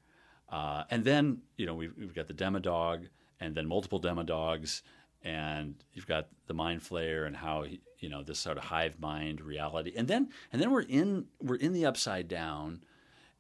uh, 0.50 0.84
and 0.90 1.04
then 1.04 1.40
you 1.58 1.66
know 1.66 1.76
we've, 1.76 1.94
we've 1.98 2.16
got 2.16 2.28
the 2.28 2.34
Demodog, 2.34 3.08
and 3.40 3.56
then 3.56 3.68
multiple 3.68 4.00
Demodogs, 4.00 4.82
and 5.24 5.76
you've 5.94 6.08
got 6.08 6.28
the 6.48 6.54
Mind 6.54 6.82
Flayer, 6.82 7.28
and 7.28 7.36
how 7.36 7.64
he, 7.64 7.82
you 8.00 8.10
know 8.10 8.24
this 8.24 8.40
sort 8.40 8.58
of 8.58 8.64
hive 8.64 9.00
mind 9.00 9.42
reality, 9.42 9.94
and 9.96 10.08
then 10.08 10.30
and 10.54 10.62
then 10.62 10.72
we're 10.72 10.82
in 10.82 11.26
we're 11.42 11.56
in 11.56 11.74
the 11.74 11.86
Upside 11.86 12.28
Down 12.28 12.82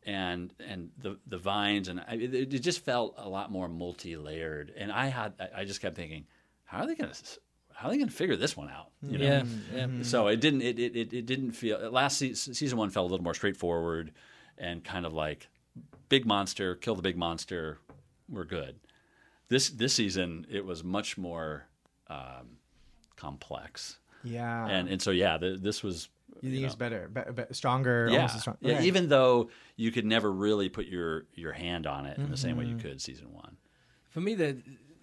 and 0.08 0.51
and 0.60 0.89
the 0.97 1.20
the 1.28 1.38
vines 1.38 1.88
and 1.89 1.99
I, 1.99 2.14
it, 2.16 2.34
it 2.34 2.60
just 2.64 2.84
felt 2.84 3.14
a 3.18 3.28
lot 3.30 3.51
more 3.51 3.68
multi-layered 3.68 4.72
and 4.76 4.91
i 4.91 5.08
had 5.08 5.34
I- 5.39 5.62
i 5.62 5.66
just 5.66 5.82
kept 5.82 5.95
thinking 5.95 6.26
how 6.64 6.80
are 6.84 6.88
they 6.88 6.95
gonna 6.95 7.14
how 7.74 7.88
are 7.88 7.91
they 7.91 7.97
gonna 7.99 8.10
figure 8.10 8.38
this 8.38 8.55
one 8.58 8.70
out 8.70 8.89
you 9.03 9.18
know 9.18 9.26
Yeah. 9.26 9.43
Yeah. 9.76 9.88
so 10.03 10.28
it 10.28 10.39
didn't 10.39 10.62
it, 10.62 10.80
it, 10.80 10.95
it, 10.95 11.14
it 11.14 11.26
didn't 11.26 11.51
feel 11.51 11.78
last 11.91 12.18
se- 12.18 12.34
season 12.36 12.78
one 12.78 12.89
felt 12.89 13.08
a 13.08 13.12
little 13.12 13.24
more 13.24 13.34
straightforward 13.34 14.12
and 14.58 14.82
kind 14.84 15.05
of 15.05 15.14
like 15.14 15.49
big 16.10 16.26
monster 16.26 16.74
kill 16.76 16.95
the 16.95 17.01
big 17.01 17.18
monster 17.18 17.78
we're 18.30 18.45
good 18.45 18.80
this 19.49 19.70
this 19.70 19.93
season 19.93 20.47
it 20.49 20.66
was 20.66 20.84
much 20.84 21.18
more 21.18 21.66
um, 22.10 22.58
complex 23.18 23.97
yeah. 24.24 24.68
and 24.68 24.88
and 24.89 25.01
so 25.01 25.12
yeah 25.12 25.38
the, 25.38 25.58
this 25.60 25.84
was 25.84 26.08
you 26.42 26.52
think 26.52 26.62
know, 26.62 26.66
it's 26.68 26.76
better, 26.76 27.08
be, 27.10 27.22
be, 27.34 27.44
stronger, 27.52 28.08
yeah, 28.10 28.18
almost 28.18 28.36
as 28.36 28.42
strong. 28.42 28.58
yeah. 28.62 28.76
Okay. 28.76 28.86
Even 28.86 29.10
though 29.10 29.50
you 29.76 29.92
could 29.92 30.06
never 30.06 30.32
really 30.32 30.70
put 30.70 30.86
your 30.88 31.26
your 31.34 31.54
hand 31.54 31.86
on 31.88 32.06
it 32.06 32.18
in 32.18 32.30
the 32.32 32.38
same 32.38 32.58
way 32.58 32.66
Mm-hmm. 32.66 32.78
you 32.78 32.84
could 32.84 33.02
season 33.02 33.34
one. 33.34 33.58
For 34.10 34.22
me, 34.22 34.36
the 34.36 34.58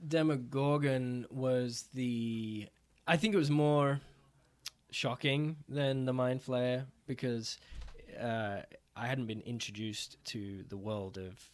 Demogorgon 0.06 1.26
was 1.30 1.84
the. 1.94 2.68
I 3.06 3.16
think 3.16 3.34
it 3.34 3.38
was 3.38 3.50
more 3.50 4.00
shocking 4.90 5.56
than 5.68 6.04
the 6.04 6.12
Mind 6.12 6.40
Flayer 6.42 6.86
because 7.06 7.58
uh, 8.20 8.58
I 8.96 9.06
hadn't 9.06 9.26
been 9.26 9.40
introduced 9.42 10.16
to 10.26 10.64
the 10.68 10.76
world 10.76 11.18
of 11.18 11.50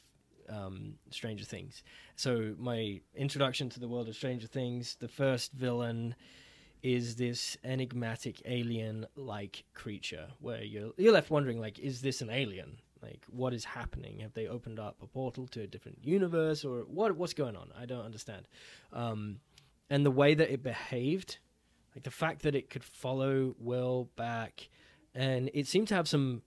um, 0.55 0.95
Stranger 1.11 1.45
Things. 1.45 1.83
So 2.16 2.55
my 2.59 3.01
introduction 3.14 3.68
to 3.70 3.81
the 3.81 3.89
world 3.89 4.09
of 4.09 4.14
Stranger 4.16 4.47
Things, 4.47 4.97
the 5.01 5.09
first 5.09 5.53
villain 5.53 6.14
is 6.83 7.16
this 7.16 7.57
enigmatic 7.64 8.41
alien-like 8.45 9.64
creature 9.74 10.28
where 10.41 10.62
you're 10.62 10.93
you're 10.97 11.12
left 11.12 11.31
wondering 11.31 11.61
like 11.61 11.78
is 11.78 12.01
this 12.03 12.20
an 12.20 12.31
alien? 12.31 12.78
Like 13.03 13.24
what 13.31 13.55
is 13.55 13.64
happening? 13.64 14.20
Have 14.20 14.35
they 14.35 14.47
opened 14.47 14.78
up 14.78 14.97
a 15.03 15.07
portal 15.07 15.47
to 15.49 15.62
a 15.62 15.66
different 15.66 15.99
universe 16.03 16.64
or 16.64 16.81
what 16.81 17.16
what's 17.16 17.35
going 17.35 17.57
on? 17.57 17.70
I 17.78 17.87
don't 17.87 18.05
understand. 18.05 18.47
Um, 18.93 19.41
and 19.89 20.05
the 20.05 20.11
way 20.11 20.35
that 20.35 20.53
it 20.53 20.62
behaved 20.62 21.39
like 21.95 22.05
the 22.05 22.11
fact 22.11 22.43
that 22.43 22.55
it 22.55 22.70
could 22.70 22.85
follow 22.85 23.55
will 23.59 24.11
back 24.16 24.68
and 25.14 25.51
it 25.53 25.66
seemed 25.66 25.89
to 25.89 25.95
have 25.95 26.07
some 26.07 26.43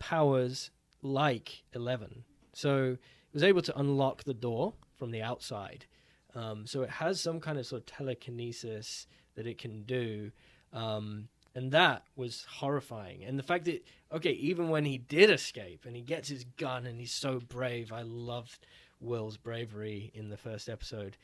powers 0.00 0.70
like 1.02 1.62
11 1.74 2.24
so 2.52 2.96
it 3.30 3.34
was 3.34 3.44
able 3.44 3.62
to 3.62 3.78
unlock 3.78 4.24
the 4.24 4.34
door 4.34 4.74
from 4.96 5.10
the 5.12 5.22
outside. 5.22 5.86
Um, 6.34 6.66
so 6.66 6.82
it 6.82 6.90
has 6.90 7.20
some 7.20 7.40
kind 7.40 7.58
of 7.58 7.66
sort 7.66 7.82
of 7.82 7.86
telekinesis 7.86 9.06
that 9.34 9.46
it 9.46 9.58
can 9.58 9.82
do. 9.82 10.30
Um, 10.72 11.28
and 11.54 11.72
that 11.72 12.04
was 12.16 12.46
horrifying. 12.48 13.24
And 13.24 13.38
the 13.38 13.42
fact 13.42 13.64
that, 13.64 13.84
okay, 14.12 14.32
even 14.32 14.68
when 14.68 14.84
he 14.84 14.98
did 14.98 15.30
escape 15.30 15.84
and 15.84 15.96
he 15.96 16.02
gets 16.02 16.28
his 16.28 16.44
gun 16.44 16.86
and 16.86 17.00
he's 17.00 17.12
so 17.12 17.40
brave, 17.40 17.92
I 17.92 18.02
loved 18.02 18.66
Will's 19.00 19.36
bravery 19.36 20.12
in 20.14 20.28
the 20.28 20.36
first 20.36 20.68
episode. 20.68 21.16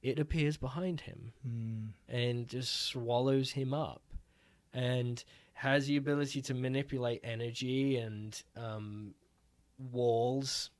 It 0.00 0.20
appears 0.20 0.56
behind 0.56 1.00
him 1.00 1.32
and 2.08 2.46
just 2.46 2.86
swallows 2.86 3.50
him 3.50 3.74
up 3.74 4.02
and 4.72 5.24
has 5.54 5.88
the 5.88 5.96
ability 5.96 6.40
to 6.42 6.54
manipulate 6.54 7.20
energy 7.24 7.96
and 7.96 8.40
um, 8.56 9.14
walls. 9.90 10.70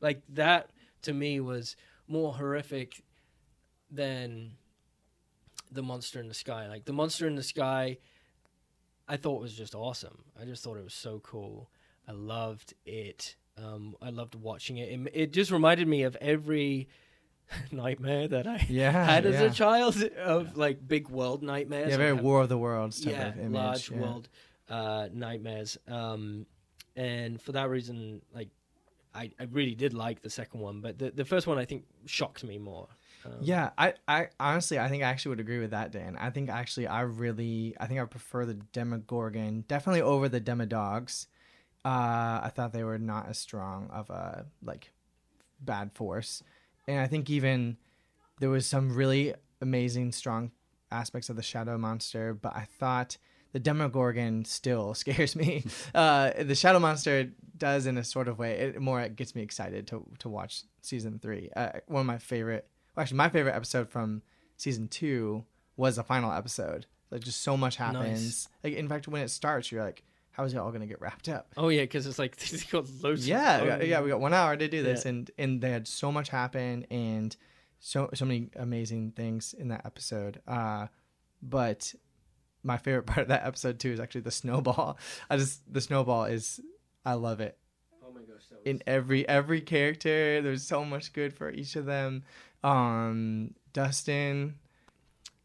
Like 0.00 0.22
that 0.28 0.70
to 1.02 1.12
me 1.12 1.40
was 1.40 1.74
more 2.06 2.32
horrific 2.32 3.02
than 3.90 4.52
the 5.72 5.82
monster 5.82 6.20
in 6.20 6.28
the 6.28 6.34
sky. 6.34 6.68
Like 6.68 6.84
the 6.84 6.92
monster 6.92 7.26
in 7.26 7.34
the 7.36 7.42
sky, 7.42 7.98
I 9.08 9.16
thought 9.16 9.40
was 9.40 9.54
just 9.54 9.74
awesome. 9.74 10.24
I 10.40 10.44
just 10.44 10.62
thought 10.62 10.76
it 10.76 10.84
was 10.84 10.94
so 10.94 11.20
cool. 11.20 11.70
I 12.06 12.12
loved 12.12 12.74
it. 12.86 13.36
Um, 13.56 13.96
I 14.00 14.10
loved 14.10 14.34
watching 14.34 14.78
it. 14.78 14.88
it. 14.90 15.10
It 15.14 15.32
just 15.32 15.50
reminded 15.50 15.88
me 15.88 16.02
of 16.04 16.16
every 16.20 16.88
nightmare 17.72 18.28
that 18.28 18.46
I 18.46 18.66
Yeah, 18.68 18.90
had 18.92 19.26
as 19.26 19.34
yeah. 19.34 19.42
a 19.42 19.50
child 19.50 20.02
of 20.18 20.56
like 20.56 20.86
big 20.86 21.08
world 21.08 21.42
nightmares. 21.42 21.90
yeah, 21.90 21.96
very 21.96 22.14
have- 22.14 22.24
War 22.24 22.42
of 22.42 22.48
the 22.48 22.58
Worlds 22.58 23.00
type 23.00 23.12
yeah, 23.14 23.28
of 23.28 23.38
image. 23.38 23.52
large 23.52 23.90
yeah. 23.90 23.98
world 23.98 24.28
uh, 24.68 25.08
nightmares. 25.12 25.78
Um, 25.88 26.46
and 26.96 27.40
for 27.40 27.52
that 27.52 27.68
reason, 27.70 28.22
like 28.34 28.48
I, 29.14 29.30
I 29.40 29.44
really 29.44 29.74
did 29.74 29.94
like 29.94 30.20
the 30.22 30.30
second 30.30 30.60
one, 30.60 30.80
but 30.80 30.98
the 30.98 31.10
the 31.10 31.24
first 31.24 31.46
one 31.46 31.58
I 31.58 31.64
think 31.64 31.84
shocked 32.06 32.44
me 32.44 32.58
more. 32.58 32.88
Um, 33.24 33.32
Yeah, 33.40 33.70
I, 33.76 33.94
I 34.06 34.28
honestly, 34.38 34.78
I 34.78 34.88
think 34.88 35.02
I 35.02 35.06
actually 35.06 35.30
would 35.30 35.40
agree 35.40 35.58
with 35.58 35.70
that, 35.70 35.92
Dan. 35.92 36.16
I 36.18 36.30
think 36.30 36.48
actually, 36.50 36.86
I 36.86 37.02
really, 37.02 37.74
I 37.80 37.86
think 37.86 38.00
I 38.00 38.04
prefer 38.04 38.44
the 38.44 38.54
Demogorgon 38.54 39.64
definitely 39.68 40.02
over 40.02 40.28
the 40.28 40.40
Demodogs. 40.40 41.26
Uh, 41.84 42.40
I 42.42 42.50
thought 42.54 42.72
they 42.72 42.84
were 42.84 42.98
not 42.98 43.28
as 43.28 43.38
strong 43.38 43.88
of 43.90 44.10
a 44.10 44.46
like 44.62 44.92
bad 45.60 45.92
force, 45.94 46.42
and 46.86 47.00
I 47.00 47.06
think 47.06 47.30
even 47.30 47.76
there 48.40 48.50
was 48.50 48.66
some 48.66 48.94
really 48.94 49.34
amazing, 49.60 50.12
strong 50.12 50.50
aspects 50.90 51.28
of 51.28 51.36
the 51.36 51.42
Shadow 51.42 51.78
Monster, 51.78 52.34
but 52.34 52.54
I 52.54 52.66
thought 52.78 53.16
the 53.52 53.60
Demogorgon 53.60 54.44
still 54.44 54.94
scares 55.02 55.36
me. 55.36 55.64
uh, 55.94 56.32
the 56.42 56.54
Shadow 56.54 56.78
Monster 56.78 57.30
does 57.56 57.86
in 57.86 57.98
a 57.98 58.04
sort 58.04 58.28
of 58.28 58.38
way. 58.38 58.52
It 58.58 58.80
more 58.80 59.00
it 59.00 59.16
gets 59.16 59.34
me 59.34 59.42
excited 59.42 59.86
to 59.88 60.04
to 60.20 60.28
watch 60.28 60.62
season 60.82 61.18
three. 61.18 61.50
Uh, 61.56 61.70
one 61.86 62.00
of 62.00 62.06
my 62.06 62.18
favorite, 62.18 62.68
actually, 63.00 63.16
my 63.18 63.28
favorite 63.28 63.54
episode 63.54 63.88
from 63.88 64.22
season 64.56 64.88
two 64.88 65.44
was 65.76 65.96
the 65.96 66.02
final 66.04 66.32
episode. 66.32 66.86
Like 67.10 67.22
just 67.22 67.40
so 67.42 67.56
much 67.56 67.76
happens. 67.76 68.48
Like 68.62 68.74
in 68.74 68.88
fact, 68.88 69.08
when 69.08 69.22
it 69.22 69.30
starts, 69.30 69.72
you're 69.72 69.82
like, 69.84 70.02
how 70.32 70.44
is 70.44 70.52
it 70.54 70.58
all 70.58 70.68
going 70.70 70.82
to 70.82 70.86
get 70.86 71.00
wrapped 71.00 71.28
up? 71.28 71.52
Oh 71.56 71.68
yeah, 71.68 71.82
because 71.82 72.06
it's 72.06 72.18
like 72.18 72.36
they 72.36 72.58
got 72.70 72.86
loads. 73.02 73.26
yeah, 73.26 73.56
of 73.56 73.62
we 73.62 73.68
got, 73.68 73.86
yeah, 73.86 74.00
we 74.02 74.08
got 74.10 74.20
one 74.20 74.34
hour 74.34 74.56
to 74.56 74.68
do 74.68 74.82
this, 74.82 75.04
Yeah. 75.04 75.10
and 75.10 75.30
and 75.38 75.60
they 75.60 75.70
had 75.70 75.88
so 75.88 76.12
much 76.12 76.28
happen, 76.28 76.84
and 76.90 77.34
so 77.80 78.10
so 78.14 78.24
many 78.24 78.50
amazing 78.56 79.12
things 79.12 79.54
in 79.54 79.68
that 79.68 79.86
episode. 79.86 80.40
Uh, 80.46 80.88
but 81.42 81.94
my 82.62 82.76
favorite 82.76 83.06
part 83.06 83.18
of 83.22 83.28
that 83.28 83.46
episode 83.46 83.78
too 83.78 83.90
is 83.90 84.00
actually 84.00 84.20
the 84.22 84.30
snowball. 84.30 84.98
I 85.30 85.36
just 85.38 85.72
the 85.72 85.80
snowball 85.80 86.24
is 86.26 86.60
I 87.06 87.14
love 87.14 87.40
it. 87.40 87.56
Oh 88.06 88.12
my 88.12 88.20
gosh, 88.20 88.42
that 88.50 88.68
In 88.68 88.82
every 88.86 89.26
every 89.28 89.60
character, 89.60 90.42
there's 90.42 90.62
so 90.62 90.84
much 90.84 91.12
good 91.12 91.32
for 91.32 91.50
each 91.50 91.74
of 91.76 91.86
them. 91.86 92.24
Um, 92.62 93.54
Dustin. 93.72 94.56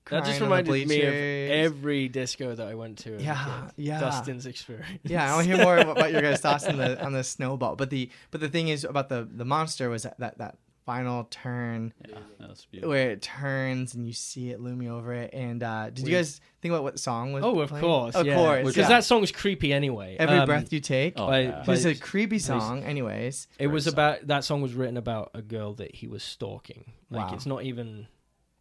That 0.09 0.25
just 0.25 0.41
reminded 0.41 0.87
me 0.87 1.01
of 1.01 1.13
every 1.13 2.09
disco 2.09 2.55
that 2.55 2.67
I 2.67 2.75
went 2.75 2.97
to. 2.99 3.21
Yeah, 3.21 3.69
yeah. 3.77 4.01
Dustin's 4.01 4.45
experience. 4.45 4.99
Yeah, 5.03 5.31
I 5.31 5.35
want 5.35 5.47
to 5.47 5.55
hear 5.55 5.63
more 5.63 5.77
about 5.91 6.11
your 6.11 6.21
guys' 6.21 6.41
thoughts 6.41 6.65
on 6.65 6.77
the 6.77 7.01
on 7.03 7.13
the 7.13 7.23
snowball. 7.23 7.77
But 7.77 7.89
the 7.89 8.09
but 8.29 8.41
the 8.41 8.49
thing 8.49 8.67
is 8.67 8.83
about 8.83 9.07
the 9.07 9.27
the 9.31 9.45
monster 9.45 9.89
was 9.89 10.03
that 10.03 10.19
that, 10.19 10.37
that 10.39 10.57
final 10.85 11.25
turn 11.25 11.93
Yeah, 12.07 12.17
that 12.39 12.49
was 12.49 12.65
beautiful. 12.69 12.89
where 12.91 13.11
it 13.11 13.21
turns 13.21 13.93
and 13.95 14.05
you 14.05 14.13
see 14.13 14.49
it 14.49 14.59
looming 14.59 14.89
over 14.89 15.13
it. 15.13 15.33
And 15.33 15.63
uh, 15.63 15.89
did 15.89 16.07
you 16.07 16.13
guys 16.15 16.41
think 16.61 16.71
about 16.73 16.83
what 16.83 16.99
song 16.99 17.31
was? 17.33 17.43
Oh, 17.43 17.59
of 17.59 17.69
playing? 17.69 17.83
course, 17.85 18.15
of 18.15 18.25
yeah. 18.25 18.35
course, 18.35 18.59
because 18.67 18.75
yeah. 18.77 18.87
that 18.89 19.03
song's 19.03 19.31
creepy 19.31 19.71
anyway. 19.73 20.17
every 20.19 20.37
Um, 20.37 20.45
breath 20.45 20.73
you 20.73 20.79
take. 20.79 21.13
Oh, 21.17 21.27
by- 21.27 21.39
yeah. 21.39 21.63
by- 21.65 21.73
it's 21.73 21.85
a 21.85 21.95
creepy 21.95 22.35
Nice. 22.35 22.45
song, 22.45 22.83
anyways. 22.83 23.47
It 23.59 23.67
was 23.67 23.85
Great 23.85 23.93
about 23.93 24.27
that 24.27 24.43
song 24.43 24.61
was 24.61 24.73
written 24.73 24.97
about 24.97 25.31
a 25.33 25.41
girl 25.41 25.73
that 25.75 25.95
he 25.95 26.07
was 26.07 26.23
stalking. 26.23 26.91
Like 27.09 27.29
Wow. 27.29 27.33
it's 27.35 27.45
not 27.45 27.63
even 27.63 28.07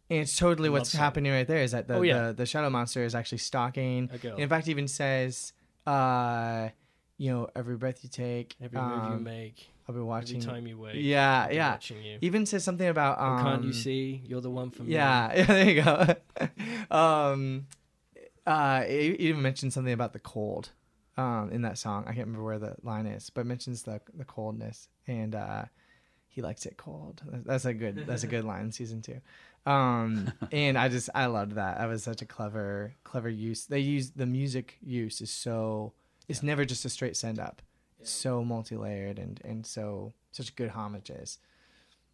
And 0.09 0.19
it's 0.19 0.37
totally 0.37 0.69
what's 0.69 0.91
song. 0.91 0.99
happening 0.99 1.31
right 1.31 1.47
there 1.47 1.63
is 1.63 1.71
that 1.71 1.87
the, 1.87 1.95
Oh, 1.95 2.01
yeah. 2.03 2.27
the 2.27 2.33
the 2.33 2.45
shadow 2.45 2.69
monster 2.69 3.03
is 3.03 3.15
actually 3.15 3.39
stalking. 3.39 4.09
a 4.13 4.17
girl. 4.17 4.37
In 4.37 4.47
fact, 4.49 4.67
even 4.67 4.87
says, 4.87 5.53
uh, 5.87 6.69
you 7.23 7.31
know, 7.31 7.47
every 7.55 7.77
breath 7.77 8.03
you 8.03 8.09
take, 8.09 8.53
every 8.61 8.81
move 8.81 9.05
you 9.05 9.15
um, 9.15 9.23
make, 9.23 9.69
I'll 9.87 9.95
be 9.95 10.01
watching. 10.01 10.41
every 10.41 10.51
time 10.51 10.67
you 10.67 10.77
wake. 10.77 10.95
Yeah, 10.97 11.43
I'll 11.43 11.49
be 11.49 11.55
yeah. 11.55 11.71
Watching 11.71 12.03
you. 12.03 12.17
Even 12.19 12.45
says 12.45 12.65
something 12.65 12.85
about 12.85 13.17
Oh, 13.17 13.23
um, 13.23 13.43
can't 13.45 13.63
you 13.63 13.71
see? 13.71 14.21
You're 14.25 14.41
the 14.41 14.49
one 14.49 14.71
for 14.71 14.83
me. 14.83 14.95
Yeah, 14.95 15.33
yeah, 15.37 15.45
there 15.45 15.69
you 15.69 15.83
go. 15.83 16.15
um, 16.91 17.67
uh, 18.45 18.83
it, 18.85 18.91
it 18.91 19.19
even 19.21 19.41
mentioned 19.41 19.71
something 19.71 19.93
about 19.93 20.11
the 20.11 20.19
cold, 20.19 20.71
um, 21.15 21.49
in 21.53 21.61
that 21.61 21.77
song. 21.77 22.03
I 22.03 22.07
can't 22.07 22.27
remember 22.27 22.43
where 22.43 22.59
the 22.59 22.75
line 22.83 23.05
is, 23.05 23.29
but 23.29 23.41
it 23.41 23.45
mentions 23.45 23.83
the 23.83 24.01
the 24.13 24.25
coldness, 24.25 24.89
and 25.07 25.33
uh, 25.33 25.63
he 26.27 26.41
likes 26.41 26.65
it 26.65 26.75
cold. 26.75 27.21
That's 27.25 27.63
a 27.63 27.73
good. 27.73 28.03
That's 28.05 28.23
a 28.23 28.27
good 28.27 28.43
line 28.43 28.63
in 28.63 28.71
season 28.73 29.01
two. 29.01 29.21
Um, 29.65 30.29
and 30.51 30.77
I 30.77 30.89
just 30.89 31.09
I 31.15 31.27
loved 31.27 31.53
that. 31.53 31.77
That 31.77 31.87
was 31.87 32.03
such 32.03 32.21
a 32.21 32.25
clever 32.25 32.95
clever 33.05 33.29
use. 33.29 33.65
They 33.65 33.79
use 33.79 34.11
the 34.11 34.25
music 34.25 34.77
use 34.81 35.21
is 35.21 35.31
so. 35.31 35.93
It's 36.27 36.43
never 36.43 36.65
just 36.65 36.85
a 36.85 36.89
straight 36.89 37.17
send 37.17 37.39
up. 37.39 37.61
It's 37.99 38.11
so 38.11 38.43
multi 38.43 38.75
layered 38.75 39.19
and 39.19 39.39
and 39.43 39.65
so 39.65 40.13
such 40.31 40.55
good 40.55 40.69
homages. 40.69 41.39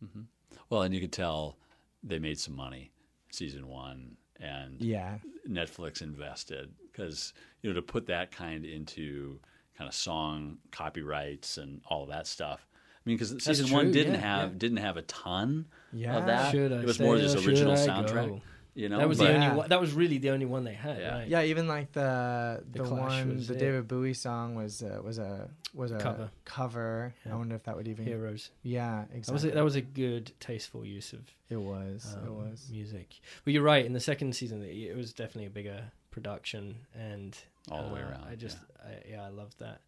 Mm-hmm. 0.03 0.21
Well, 0.69 0.83
and 0.83 0.93
you 0.93 1.01
could 1.01 1.11
tell 1.11 1.57
they 2.03 2.19
made 2.19 2.39
some 2.39 2.55
money 2.55 2.91
season 3.31 3.67
one, 3.67 4.17
and 4.39 4.81
Yeah, 4.81 5.17
Netflix 5.47 6.01
invested 6.01 6.69
because 6.91 7.33
you 7.61 7.69
know 7.69 7.75
to 7.75 7.81
put 7.81 8.07
that 8.07 8.31
kind 8.31 8.65
into 8.65 9.39
kind 9.77 9.87
of 9.87 9.95
song 9.95 10.57
copyrights 10.71 11.57
and 11.57 11.81
all 11.87 12.03
of 12.03 12.09
that 12.09 12.27
stuff. 12.27 12.67
I 12.73 13.09
mean, 13.09 13.17
because 13.17 13.43
season 13.43 13.71
one 13.71 13.91
didn't 13.91 14.15
yeah, 14.15 14.19
have 14.19 14.51
yeah. 14.51 14.57
didn't 14.57 14.77
have 14.77 14.97
a 14.97 15.01
ton 15.03 15.65
yeah. 15.93 16.17
of 16.17 16.25
that. 16.25 16.51
Should 16.51 16.73
I 16.73 16.79
it 16.79 16.85
was 16.85 16.95
stay 16.95 17.05
more 17.05 17.15
or 17.15 17.19
just 17.19 17.47
original 17.47 17.75
soundtrack. 17.75 18.27
go? 18.27 18.41
You 18.79 18.87
know, 18.87 18.97
that 18.99 19.09
was 19.09 19.17
but- 19.17 19.25
the 19.27 19.31
Yeah. 19.33 19.43
only. 19.45 19.57
One, 19.57 19.69
that 19.69 19.81
was 19.81 19.91
really 19.93 20.17
the 20.19 20.29
only 20.29 20.45
one 20.45 20.63
they 20.63 20.73
had. 20.73 20.97
Yeah. 20.99 21.17
Right? 21.17 21.27
Yeah, 21.27 21.43
even 21.43 21.67
like 21.67 21.91
the 21.91 22.63
The 22.71 22.83
the, 22.83 22.89
one 22.89 23.35
was 23.35 23.47
the 23.49 23.55
it. 23.55 23.59
David 23.59 23.87
Bowie 23.89 24.13
song 24.13 24.55
was 24.55 24.81
uh, 24.81 25.01
was 25.03 25.17
a 25.19 25.49
was 25.73 25.91
a 25.91 25.97
Cover. 25.99 26.31
cover. 26.45 27.13
Yeah. 27.25 27.33
I 27.33 27.35
wonder 27.35 27.55
if 27.55 27.63
that 27.63 27.75
would 27.75 27.87
even 27.87 28.05
Heroes. 28.05 28.51
yeah 28.63 29.05
That 29.11 29.17
was 29.17 29.17
exactly 29.29 29.49
a, 29.51 29.53
that 29.55 29.63
was 29.63 29.75
a 29.75 29.81
good, 29.81 30.31
tasteful 30.39 30.85
use 30.85 31.11
of 31.13 31.23
it 31.49 31.57
was 31.57 32.15
it 32.23 32.27
um, 32.27 32.35
was 32.49 32.69
music. 32.71 33.19
But 33.43 33.53
you're 33.53 33.63
right. 33.63 33.85
In 33.85 33.93
the 33.93 33.99
second 33.99 34.33
season, 34.35 34.63
it- 34.63 34.75
it 34.91 34.95
was 34.95 35.11
definitely 35.13 35.47
a 35.47 35.49
bigger 35.59 35.91
production, 36.11 36.77
and 36.95 37.37
All 37.69 37.83
the 37.87 37.93
way 37.93 38.01
uh, 38.01 38.09
around, 38.09 38.23
I 38.31 38.35
just, 38.35 38.57
I, 38.83 38.91
yeah, 39.11 39.23
I 39.25 39.29
loved 39.29 39.59
that. 39.59 39.81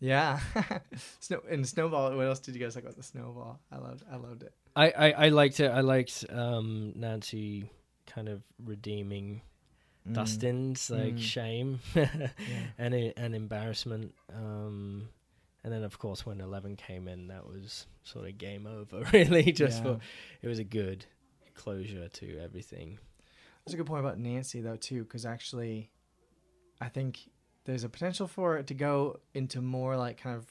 yeah. 0.00 0.38
Snow 1.20 1.42
and 1.50 1.66
snowball. 1.66 2.14
What 2.16 2.26
else 2.26 2.38
did 2.40 2.54
you 2.54 2.60
guys 2.62 2.74
like 2.76 2.84
about 2.84 2.96
the 2.96 3.02
snowball? 3.02 3.58
I 3.72 3.78
loved 3.78 4.04
I 4.10 4.16
loved 4.16 4.42
it. 4.44 4.52
I, 4.78 4.90
I, 4.90 5.10
I 5.10 5.28
liked 5.30 5.60
it. 5.60 5.70
I 5.70 5.80
liked 5.80 6.24
um, 6.30 6.92
Nancy 6.96 7.70
kind 8.06 8.28
of 8.28 8.42
redeeming 8.64 9.42
Mm. 10.08 10.14
Dustin's 10.14 10.88
like 10.90 11.16
Mm. 11.16 11.20
shame 11.20 11.80
and 12.78 12.94
e- 12.94 13.12
and 13.16 13.34
embarrassment. 13.34 14.14
Um, 14.34 15.08
and 15.64 15.70
then 15.72 15.82
of 15.82 15.98
course 15.98 16.24
when 16.24 16.40
Eleven 16.40 16.76
came 16.76 17.08
in, 17.08 17.28
that 17.28 17.46
was 17.46 17.86
sort 18.04 18.26
of 18.26 18.38
game 18.38 18.66
over. 18.66 19.02
Really, 19.12 19.52
just 19.52 19.78
Yeah. 19.84 19.96
for 19.96 20.00
it 20.40 20.48
was 20.48 20.58
a 20.60 20.64
good 20.64 21.04
closure 21.54 22.08
to 22.08 22.38
everything. 22.38 22.98
That's 23.66 23.74
a 23.74 23.76
good 23.76 23.86
point 23.86 24.00
about 24.00 24.18
Nancy 24.18 24.60
though 24.62 24.76
too, 24.76 25.02
because 25.02 25.26
actually, 25.26 25.90
I 26.80 26.88
think 26.88 27.18
there's 27.64 27.84
a 27.84 27.88
potential 27.90 28.26
for 28.28 28.56
it 28.56 28.68
to 28.68 28.74
go 28.74 29.20
into 29.34 29.60
more 29.60 29.96
like 29.96 30.16
kind 30.22 30.36
of 30.36 30.46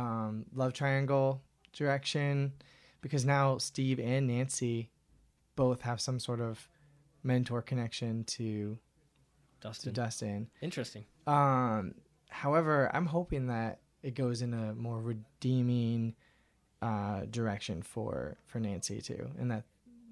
um, 0.00 0.46
love 0.54 0.72
triangle 0.72 1.42
direction, 1.76 2.52
because 3.02 3.26
now 3.26 3.58
Steve 3.58 4.00
and 4.00 4.26
Nancy 4.26 4.88
both 5.54 5.82
have 5.82 6.00
some 6.00 6.18
sort 6.18 6.40
of 6.40 6.68
mentor 7.22 7.60
connection 7.60 8.24
to 8.24 8.78
to 9.60 9.68
Dustin, 9.68 9.92
Dustin. 9.92 10.50
interesting. 10.60 11.04
Um, 11.26 11.94
however, 12.30 12.90
I'm 12.94 13.06
hoping 13.06 13.46
that 13.48 13.80
it 14.02 14.14
goes 14.14 14.42
in 14.42 14.54
a 14.54 14.74
more 14.74 15.00
redeeming 15.00 16.14
uh, 16.80 17.26
direction 17.30 17.82
for 17.82 18.38
for 18.46 18.58
Nancy 18.58 19.00
too, 19.00 19.30
and 19.38 19.50
that 19.50 19.64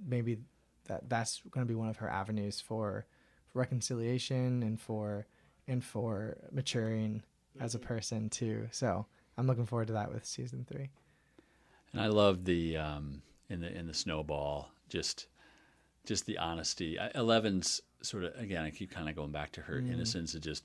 maybe 0.06 0.38
that 0.86 1.08
that's 1.08 1.40
going 1.50 1.66
to 1.66 1.68
be 1.70 1.74
one 1.74 1.88
of 1.88 1.96
her 1.96 2.08
avenues 2.08 2.60
for, 2.60 3.06
for 3.48 3.58
reconciliation 3.58 4.62
and 4.62 4.80
for 4.80 5.26
and 5.66 5.84
for 5.84 6.36
maturing 6.50 7.22
as 7.60 7.74
a 7.74 7.78
person 7.78 8.28
too. 8.28 8.68
So 8.70 9.06
I'm 9.36 9.46
looking 9.46 9.66
forward 9.66 9.88
to 9.88 9.92
that 9.94 10.12
with 10.12 10.24
season 10.24 10.66
three. 10.68 10.90
And 11.92 12.00
I 12.00 12.06
love 12.06 12.44
the 12.44 12.76
um, 12.76 13.22
in 13.48 13.60
the 13.60 13.76
in 13.76 13.86
the 13.86 13.94
snowball 13.94 14.70
just 14.88 15.26
just 16.04 16.26
the 16.26 16.38
honesty. 16.38 16.98
I, 16.98 17.10
Eleven's 17.14 17.80
sort 18.02 18.24
of 18.24 18.34
again. 18.38 18.64
I 18.64 18.70
keep 18.70 18.90
kind 18.90 19.08
of 19.08 19.16
going 19.16 19.32
back 19.32 19.52
to 19.52 19.60
her 19.62 19.78
innocence 19.78 20.34
of 20.34 20.40
just 20.42 20.64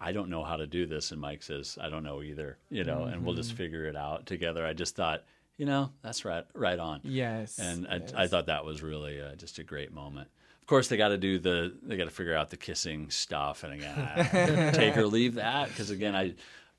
I 0.00 0.12
don't 0.12 0.28
know 0.28 0.44
how 0.44 0.56
to 0.56 0.66
do 0.66 0.86
this, 0.86 1.10
and 1.12 1.20
Mike 1.20 1.42
says 1.42 1.78
I 1.80 1.88
don't 1.88 2.04
know 2.04 2.22
either. 2.22 2.58
You 2.70 2.84
know, 2.84 3.04
and 3.04 3.24
we'll 3.24 3.34
just 3.34 3.52
figure 3.54 3.86
it 3.86 3.96
out 3.96 4.26
together. 4.26 4.66
I 4.66 4.72
just 4.72 4.96
thought 4.96 5.24
you 5.56 5.66
know 5.66 5.90
that's 6.02 6.24
right 6.24 6.44
right 6.54 6.78
on. 6.78 7.00
Yes, 7.04 7.58
and 7.58 7.86
I, 7.88 7.96
yes. 7.96 8.12
I 8.14 8.26
thought 8.26 8.46
that 8.46 8.64
was 8.64 8.82
really 8.82 9.20
uh, 9.20 9.34
just 9.36 9.58
a 9.58 9.64
great 9.64 9.92
moment. 9.92 10.28
Of 10.60 10.66
course, 10.68 10.88
they 10.88 10.96
got 10.96 11.08
to 11.08 11.18
do 11.18 11.38
the 11.38 11.72
they 11.82 11.96
got 11.96 12.04
to 12.04 12.10
figure 12.10 12.34
out 12.34 12.50
the 12.50 12.56
kissing 12.56 13.08
stuff, 13.10 13.62
and 13.62 13.74
again, 13.74 13.96
I- 13.98 14.70
take 14.74 14.96
or 14.96 15.06
leave 15.06 15.34
that 15.36 15.68
because 15.68 15.90
again, 15.90 16.16
I, 16.16 16.34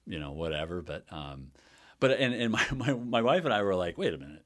you 0.05 0.19
know, 0.19 0.31
whatever. 0.33 0.81
But 0.81 1.05
um, 1.09 1.51
but 1.99 2.11
and 2.11 2.33
and 2.33 2.51
my, 2.57 2.65
my 2.75 2.93
my 2.93 3.21
wife 3.21 3.45
and 3.45 3.53
I 3.53 3.61
were 3.63 3.75
like, 3.75 3.97
wait 3.97 4.13
a 4.13 4.17
minute, 4.17 4.43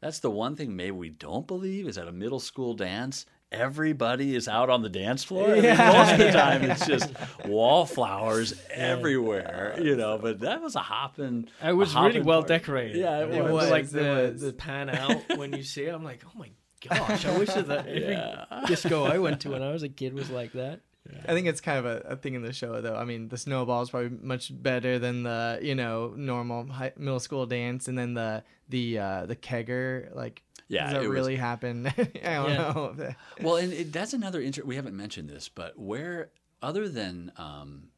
that's 0.00 0.20
the 0.20 0.30
one 0.30 0.56
thing 0.56 0.76
maybe 0.76 0.92
we 0.92 1.10
don't 1.10 1.46
believe 1.46 1.86
is 1.88 1.98
at 1.98 2.08
a 2.08 2.12
middle 2.12 2.40
school 2.40 2.74
dance. 2.74 3.26
Everybody 3.50 4.34
is 4.34 4.48
out 4.48 4.70
on 4.70 4.80
the 4.80 4.88
dance 4.88 5.22
floor. 5.24 5.50
I 5.50 5.54
mean, 5.56 5.64
Yeah. 5.64 5.92
most 5.92 6.12
of 6.12 6.18
the 6.18 6.30
time, 6.38 6.62
it's 6.62 6.86
just 6.86 7.12
wallflowers 7.44 8.54
everywhere, 8.70 9.76
you 9.80 9.96
know. 9.96 10.18
But 10.18 10.40
that 10.40 10.62
was 10.62 10.74
a 10.74 10.80
hopping. 10.80 11.48
It 11.62 11.72
was 11.72 11.94
a 11.94 12.00
really 12.02 12.20
well 12.20 12.40
party. 12.42 12.54
decorated. 12.54 12.96
Yeah, 12.96 13.18
it 13.24 13.30
The- 13.32 13.52
was. 13.52 13.70
like 13.70 13.84
It 13.84 13.92
the 13.92 14.30
was. 14.32 14.40
the 14.40 14.52
pan 14.52 14.90
out 14.90 15.36
when 15.36 15.52
you 15.52 15.62
see 15.62 15.82
it. 15.84 15.94
I'm 15.94 16.04
like, 16.04 16.22
oh 16.26 16.38
my 16.38 16.50
gosh! 16.88 17.24
I 17.26 17.38
wish 17.38 17.48
that 17.50 17.68
every 17.70 18.00
Yeah. 18.12 18.44
disco 18.66 19.04
I 19.04 19.18
went 19.18 19.40
to 19.42 19.50
when 19.50 19.62
I 19.62 19.70
was 19.72 19.82
a 19.82 19.88
kid 19.88 20.14
was 20.14 20.30
like 20.30 20.52
that. 20.52 20.80
I 21.26 21.32
think 21.34 21.46
it's 21.48 21.60
kind 21.60 21.78
of 21.78 21.84
a, 21.86 21.98
a 22.12 22.16
thing 22.16 22.34
in 22.34 22.42
the 22.42 22.52
show, 22.52 22.80
though. 22.80 22.94
I 22.96 23.04
mean, 23.04 23.28
the 23.28 23.36
snowball 23.36 23.82
is 23.82 23.90
probably 23.90 24.10
much 24.22 24.50
better 24.62 24.98
than 25.00 25.24
the 25.24 25.58
you 25.60 25.74
know 25.74 26.14
normal 26.16 26.66
high, 26.66 26.92
middle 26.96 27.18
school 27.20 27.44
dance, 27.46 27.88
and 27.88 27.98
then 27.98 28.14
the 28.14 28.44
the 28.68 28.98
uh, 28.98 29.26
the 29.26 29.34
kegger. 29.36 30.14
Like, 30.14 30.42
Yeah, 30.68 30.84
does 30.84 30.92
that 30.94 31.02
it 31.02 31.08
was- 31.08 31.14
really 31.14 31.36
happen? 31.36 31.86
I 31.88 31.92
don't 31.94 32.14
Yeah. 32.24 32.56
know. 32.56 33.14
Well, 33.40 33.56
and 33.56 33.72
it, 33.72 33.92
that's 33.92 34.12
another 34.12 34.40
inter- 34.40 34.62
we 34.64 34.76
haven't 34.76 34.96
mentioned 34.96 35.28
this, 35.28 35.48
but 35.48 35.76
where 35.78 36.30
other 36.62 36.88
than 36.88 37.32
um, 37.36 37.88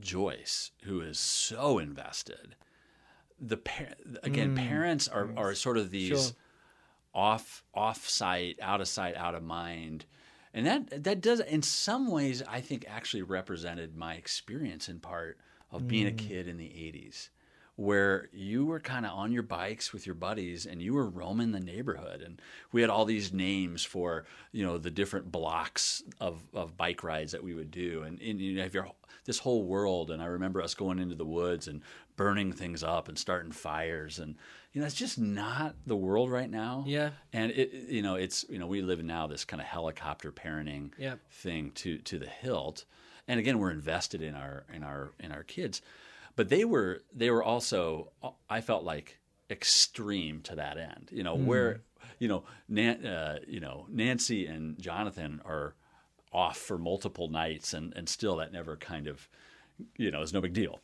Joyce, 0.00 0.72
who 0.82 1.00
is 1.00 1.18
so 1.18 1.78
invested, 1.78 2.56
the 3.40 3.56
par- 3.58 3.94
again 4.24 4.56
parents 4.56 5.06
are 5.06 5.30
are 5.36 5.54
sort 5.54 5.78
of 5.78 5.90
these 5.92 6.08
Sure. 6.08 6.32
off 7.14 7.62
off 7.72 8.08
site, 8.08 8.58
out 8.60 8.80
of 8.80 8.88
sight, 8.88 9.16
out 9.16 9.34
of 9.36 9.42
mind. 9.44 10.06
And 10.58 10.66
that 10.66 11.04
that 11.04 11.20
does 11.20 11.38
in 11.38 11.62
some 11.62 12.10
ways 12.10 12.42
I 12.42 12.60
think 12.60 12.84
actually 12.88 13.22
represented 13.22 13.96
my 13.96 14.14
experience 14.14 14.88
in 14.88 14.98
part 14.98 15.38
of 15.70 15.86
being 15.86 16.08
a 16.08 16.10
mm. 16.10 16.18
kid 16.18 16.48
in 16.48 16.56
the 16.56 16.64
80s 16.64 17.28
where 17.78 18.28
you 18.32 18.66
were 18.66 18.80
kind 18.80 19.06
of 19.06 19.12
on 19.12 19.30
your 19.30 19.44
bikes 19.44 19.92
with 19.92 20.04
your 20.04 20.14
buddies 20.16 20.66
and 20.66 20.82
you 20.82 20.92
were 20.92 21.08
roaming 21.08 21.52
the 21.52 21.60
neighborhood 21.60 22.20
and 22.22 22.42
we 22.72 22.80
had 22.80 22.90
all 22.90 23.04
these 23.04 23.32
names 23.32 23.84
for 23.84 24.24
you 24.50 24.66
know 24.66 24.78
the 24.78 24.90
different 24.90 25.30
blocks 25.30 26.02
of, 26.20 26.42
of 26.52 26.76
bike 26.76 27.04
rides 27.04 27.30
that 27.30 27.44
we 27.44 27.54
would 27.54 27.70
do 27.70 28.02
and, 28.02 28.20
and 28.20 28.40
you 28.40 28.58
have 28.60 28.74
your 28.74 28.90
this 29.26 29.38
whole 29.38 29.62
world 29.62 30.10
and 30.10 30.20
i 30.20 30.24
remember 30.26 30.60
us 30.60 30.74
going 30.74 30.98
into 30.98 31.14
the 31.14 31.24
woods 31.24 31.68
and 31.68 31.80
burning 32.16 32.50
things 32.52 32.82
up 32.82 33.06
and 33.06 33.16
starting 33.16 33.52
fires 33.52 34.18
and 34.18 34.34
you 34.72 34.80
know 34.80 34.86
it's 34.88 34.96
just 34.96 35.16
not 35.16 35.76
the 35.86 35.94
world 35.94 36.32
right 36.32 36.50
now 36.50 36.82
Yeah. 36.84 37.10
and 37.32 37.52
it 37.52 37.72
you 37.88 38.02
know 38.02 38.16
it's 38.16 38.44
you 38.48 38.58
know 38.58 38.66
we 38.66 38.82
live 38.82 39.04
now 39.04 39.28
this 39.28 39.44
kind 39.44 39.60
of 39.62 39.68
helicopter 39.68 40.32
parenting 40.32 40.90
Yeah. 40.98 41.14
thing 41.30 41.70
to 41.76 41.98
to 41.98 42.18
the 42.18 42.26
hilt 42.26 42.86
and 43.28 43.38
again 43.38 43.60
we're 43.60 43.70
invested 43.70 44.20
in 44.20 44.34
our 44.34 44.64
in 44.74 44.82
our 44.82 45.12
in 45.20 45.30
our 45.30 45.44
kids 45.44 45.80
but 46.38 46.48
they 46.48 46.64
were 46.64 47.02
they 47.12 47.30
were 47.30 47.42
also 47.42 48.12
i 48.48 48.60
felt 48.60 48.84
like 48.84 49.18
extreme 49.50 50.40
to 50.40 50.54
that 50.54 50.78
end 50.78 51.10
you 51.12 51.24
know 51.24 51.34
where 51.34 51.80
you 52.20 52.28
know 52.28 52.44
Nan, 52.68 53.04
uh, 53.04 53.38
you 53.46 53.60
know 53.60 53.86
Nancy 53.90 54.46
and 54.46 54.78
Jonathan 54.80 55.40
are 55.44 55.74
off 56.32 56.56
for 56.56 56.78
multiple 56.78 57.28
nights 57.28 57.74
and 57.74 57.92
and 57.96 58.08
still 58.08 58.36
that 58.36 58.52
never 58.52 58.76
kind 58.76 59.08
of 59.08 59.28
you 59.96 60.10
know 60.12 60.22
is 60.22 60.32
no 60.32 60.40
big 60.40 60.52
deal 60.52 60.80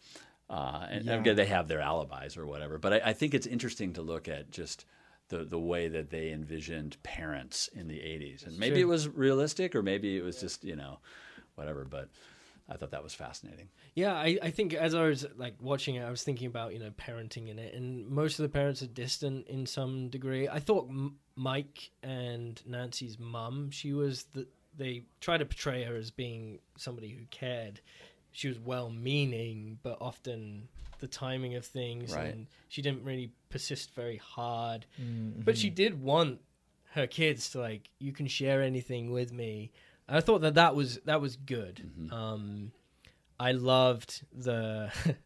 uh, 0.51 0.87
and 0.91 1.05
Yeah. 1.05 1.33
they 1.35 1.47
have 1.47 1.69
their 1.69 1.81
alibis 1.81 2.37
or 2.37 2.47
whatever 2.47 2.79
but 2.79 2.93
I, 2.95 3.11
I 3.11 3.13
think 3.13 3.33
it's 3.33 3.47
interesting 3.47 3.93
to 3.95 4.03
look 4.03 4.27
at 4.29 4.51
just 4.51 4.85
the 5.29 5.45
the 5.45 5.59
way 5.59 5.87
that 5.89 6.11
they 6.11 6.33
envisioned 6.33 6.97
parents 7.05 7.69
in 7.75 7.87
the 7.87 7.99
80s 7.99 8.45
and 8.47 8.59
maybe 8.59 8.77
true. 8.77 8.83
it 8.83 8.89
was 8.89 9.09
realistic 9.09 9.77
or 9.77 9.83
maybe 9.83 10.17
it 10.17 10.25
was 10.25 10.41
just 10.41 10.65
you 10.65 10.75
know 10.75 10.99
whatever 11.55 11.85
but 11.85 12.09
I 12.69 12.77
thought 12.77 12.93
that 12.93 13.03
was 13.03 13.13
fascinating 13.15 13.69
Yeah, 13.95 14.15
I, 14.15 14.39
I 14.43 14.51
think 14.51 14.73
as 14.73 14.95
I 14.95 15.05
was 15.05 15.27
like 15.37 15.55
watching 15.61 15.97
it, 15.97 16.03
I 16.03 16.11
was 16.11 16.23
thinking 16.23 16.47
about 16.47 16.73
you 16.73 16.79
know 16.79 16.91
parenting 16.91 17.49
in 17.49 17.59
it, 17.59 17.75
and 17.75 18.09
most 18.09 18.39
of 18.39 18.43
the 18.45 18.49
parents 18.49 18.83
are 18.83 18.87
distant 18.87 19.47
in 19.49 19.67
some 19.67 20.09
degree. 20.09 20.49
I 20.49 20.61
thought 20.61 20.89
M- 20.89 21.17
Mike 21.37 21.91
and 22.03 22.61
Nancy's 22.67 23.19
mum, 23.19 23.71
she 23.71 23.93
was 23.93 24.25
the 24.35 24.47
they 24.77 25.05
try 25.21 25.37
to 25.39 25.45
portray 25.45 25.85
her 25.85 25.95
as 25.95 26.11
being 26.11 26.59
somebody 26.77 27.09
who 27.11 27.25
cared. 27.31 27.81
She 28.33 28.49
was 28.49 28.59
well-meaning, 28.59 29.79
but 29.85 29.99
often 30.01 30.67
the 30.99 31.07
timing 31.07 31.55
of 31.55 31.65
things, 31.65 32.13
Right. 32.13 32.33
and 32.35 32.47
she 32.69 32.83
didn't 32.83 33.05
really 33.05 33.31
persist 33.51 33.95
very 33.95 34.17
hard. 34.17 34.87
Mm-hmm. 35.01 35.43
But 35.43 35.57
she 35.59 35.71
did 35.71 36.03
want 36.03 36.41
her 36.95 37.07
kids 37.07 37.51
to 37.51 37.61
like, 37.61 37.91
you 38.01 38.13
can 38.13 38.27
share 38.27 38.63
anything 38.63 39.11
with 39.13 39.33
me. 39.33 39.71
I 40.09 40.21
thought 40.21 40.43
that 40.43 40.55
that 40.55 40.75
was 40.75 40.99
that 41.07 41.21
was 41.21 41.37
good. 41.37 41.91
Um, 42.13 42.73
I 43.39 43.53
loved 43.53 44.23
the. 44.33 44.93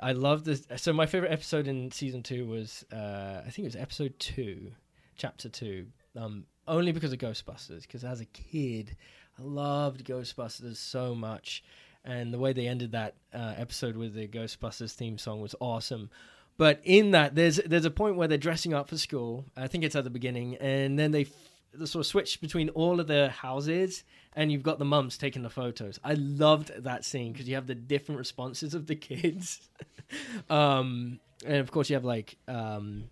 I 0.00 0.12
loved 0.12 0.44
this. 0.44 0.66
So 0.76 0.92
my 0.92 1.06
favorite 1.06 1.32
episode 1.32 1.66
in 1.66 1.90
season 1.90 2.22
two 2.22 2.46
was, 2.46 2.84
uh, 2.92 3.42
I 3.44 3.50
think 3.50 3.64
it 3.64 3.74
was 3.74 3.76
episode 3.76 4.14
two, 4.20 4.70
chapter 5.16 5.48
two. 5.48 5.86
Um, 6.16 6.44
only 6.68 6.92
because 6.92 7.12
of 7.12 7.18
Ghostbusters. 7.18 7.82
Because 7.82 8.04
as 8.04 8.20
a 8.20 8.26
kid, 8.26 8.96
I 9.38 9.42
loved 9.42 10.04
Ghostbusters 10.04 10.76
so 10.76 11.14
much, 11.14 11.64
and 12.04 12.32
the 12.32 12.38
way 12.38 12.52
they 12.52 12.68
ended 12.68 12.92
that 12.92 13.14
uh, 13.34 13.54
episode 13.56 13.96
with 13.96 14.14
the 14.14 14.28
Ghostbusters 14.28 14.92
theme 14.92 15.18
song 15.18 15.40
was 15.40 15.54
awesome. 15.60 16.10
But 16.58 16.80
in 16.84 17.12
that, 17.12 17.34
there's 17.34 17.56
there's 17.56 17.84
a 17.84 17.90
point 17.90 18.16
where 18.16 18.28
they're 18.28 18.38
dressing 18.38 18.74
up 18.74 18.88
for 18.88 18.98
school. 18.98 19.44
I 19.56 19.68
think 19.68 19.84
it's 19.84 19.96
at 19.96 20.04
the 20.04 20.10
beginning, 20.10 20.56
and 20.56 20.98
then 20.98 21.12
they 21.12 21.26
they 21.74 21.86
sort 21.86 22.00
of 22.00 22.06
switch 22.06 22.40
between 22.40 22.68
all 22.70 23.00
of 23.00 23.06
the 23.06 23.30
houses, 23.30 24.04
and 24.34 24.50
you've 24.50 24.62
got 24.62 24.78
the 24.78 24.84
mums 24.84 25.18
taking 25.18 25.42
the 25.42 25.50
photos. 25.50 25.98
I 26.02 26.14
loved 26.14 26.72
that 26.84 27.04
scene 27.04 27.32
because 27.32 27.48
you 27.48 27.54
have 27.54 27.66
the 27.66 27.74
different 27.74 28.18
responses 28.18 28.74
of 28.74 28.86
the 28.86 28.96
kids, 28.96 29.68
um, 30.50 31.20
and 31.44 31.56
of 31.56 31.70
course 31.70 31.90
you 31.90 31.94
have 31.94 32.04
like 32.04 32.36
um, 32.48 33.10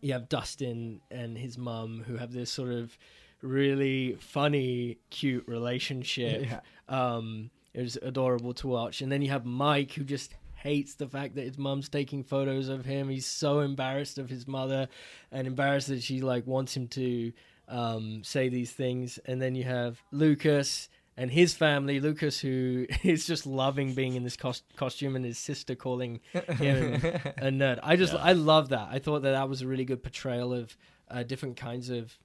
you 0.00 0.12
have 0.12 0.28
Dustin 0.28 1.00
and 1.10 1.36
his 1.36 1.58
mum 1.58 2.04
who 2.06 2.16
have 2.16 2.32
this 2.32 2.50
sort 2.50 2.70
of 2.70 2.96
really 3.42 4.14
funny, 4.14 4.98
cute 5.10 5.46
relationship. 5.46 6.46
Yeah. 6.46 6.60
Um, 6.88 7.50
it 7.74 7.82
was 7.82 7.96
adorable 8.02 8.54
to 8.54 8.68
watch. 8.68 9.02
And 9.02 9.12
then 9.12 9.22
you 9.22 9.30
have 9.30 9.44
Mike 9.44 9.92
who 9.92 10.04
just 10.04 10.34
hates 10.62 10.94
the 10.94 11.08
fact 11.08 11.34
that 11.36 11.44
his 11.44 11.58
mum's 11.58 11.88
taking 11.88 12.22
photos 12.24 12.68
of 12.68 12.84
him. 12.84 13.08
He's 13.08 13.26
so 13.26 13.60
embarrassed 13.60 14.18
of 14.18 14.28
his 14.28 14.46
mother 14.46 14.88
and 15.32 15.46
embarrassed 15.46 15.88
that 15.88 16.02
she 16.02 16.20
like 16.20 16.46
wants 16.46 16.76
him 16.76 16.88
to 16.88 17.32
um, 17.68 18.22
say 18.24 18.48
these 18.48 18.72
things. 18.72 19.18
And 19.24 19.40
then 19.40 19.54
you 19.54 19.64
have 19.64 20.00
Lucas 20.10 20.88
and 21.16 21.30
his 21.30 21.54
family, 21.54 22.00
Lucas, 22.00 22.38
who 22.40 22.86
is 23.02 23.26
just 23.26 23.46
loving 23.46 23.94
being 23.94 24.14
in 24.14 24.22
this 24.24 24.36
cos- 24.36 24.62
costume, 24.76 25.16
and 25.16 25.24
his 25.24 25.38
sister 25.38 25.74
calling 25.74 26.20
him 26.32 26.94
a 27.38 27.50
nerd. 27.50 27.80
I 27.82 27.96
just, 27.96 28.12
Yeah. 28.12 28.20
I 28.22 28.32
love 28.32 28.68
that. 28.68 28.88
I 28.90 28.98
thought 29.00 29.22
that 29.22 29.32
that 29.32 29.48
was 29.48 29.62
a 29.62 29.66
really 29.66 29.84
good 29.84 30.02
portrayal 30.02 30.52
of 30.54 30.76
uh, 31.10 31.22
different 31.24 31.56
kinds 31.56 31.90
of 31.90 32.16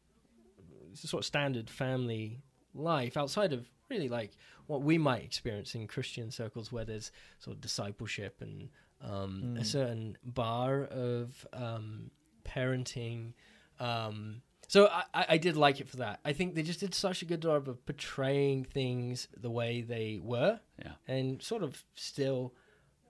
sort 0.96 1.22
of 1.22 1.26
standard 1.26 1.70
family 1.70 2.44
life 2.76 3.18
outside 3.18 3.52
of 3.54 3.68
really 3.90 4.10
like 4.10 4.32
what 4.68 4.82
we 4.82 4.98
might 4.98 5.24
experience 5.24 5.76
in 5.76 5.88
Christian 5.88 6.32
circles, 6.32 6.72
where 6.72 6.86
there's 6.86 7.12
sort 7.40 7.56
of 7.56 7.62
discipleship 7.62 8.38
and 8.42 8.70
um, 9.02 9.58
a 9.60 9.66
certain 9.66 10.18
bar 10.24 10.84
of 10.84 11.46
um, 11.54 12.12
parenting. 12.46 13.34
Um, 13.80 14.42
so 14.68 14.88
I, 14.88 15.04
I 15.14 15.26
I 15.30 15.38
did 15.38 15.58
like 15.58 15.80
it 15.82 15.90
for 15.90 15.98
that. 15.98 16.20
I 16.24 16.34
think 16.34 16.56
they 16.56 16.64
just 16.64 16.80
did 16.80 16.94
such 16.96 17.22
a 17.22 17.26
good 17.26 17.42
job 17.42 17.68
of 17.68 17.86
portraying 17.86 18.64
things 18.66 19.28
the 19.36 19.50
way 19.52 19.82
they 19.82 20.20
were, 20.22 20.60
Yeah. 20.80 20.94
and 21.08 21.42
sort 21.42 21.64
of 21.64 21.84
still 21.96 22.54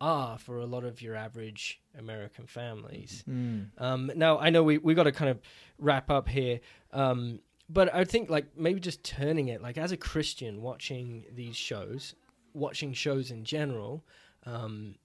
are 0.01 0.37
for 0.37 0.57
a 0.57 0.65
lot 0.65 0.83
of 0.83 1.01
your 1.01 1.15
average 1.15 1.79
American 1.97 2.45
families. 2.47 3.23
Mm. 3.29 3.67
Um, 3.77 4.11
now 4.15 4.39
I 4.39 4.49
know 4.49 4.63
we 4.63 4.77
we 4.79 4.93
got 4.95 5.03
to 5.03 5.11
kind 5.11 5.29
of 5.31 5.39
wrap 5.77 6.09
up 6.09 6.27
here, 6.27 6.59
um, 6.91 7.39
but 7.69 7.93
I 7.93 8.03
think 8.03 8.29
like 8.29 8.57
maybe 8.57 8.79
just 8.79 9.03
turning 9.03 9.47
it 9.47 9.61
like 9.61 9.77
as 9.77 9.91
a 9.91 9.97
Christian 9.97 10.61
watching 10.61 11.25
these 11.31 11.55
shows, 11.55 12.15
watching 12.53 12.93
shows 12.93 13.31
in 13.31 13.43
general, 13.43 14.03
um, 14.45 14.95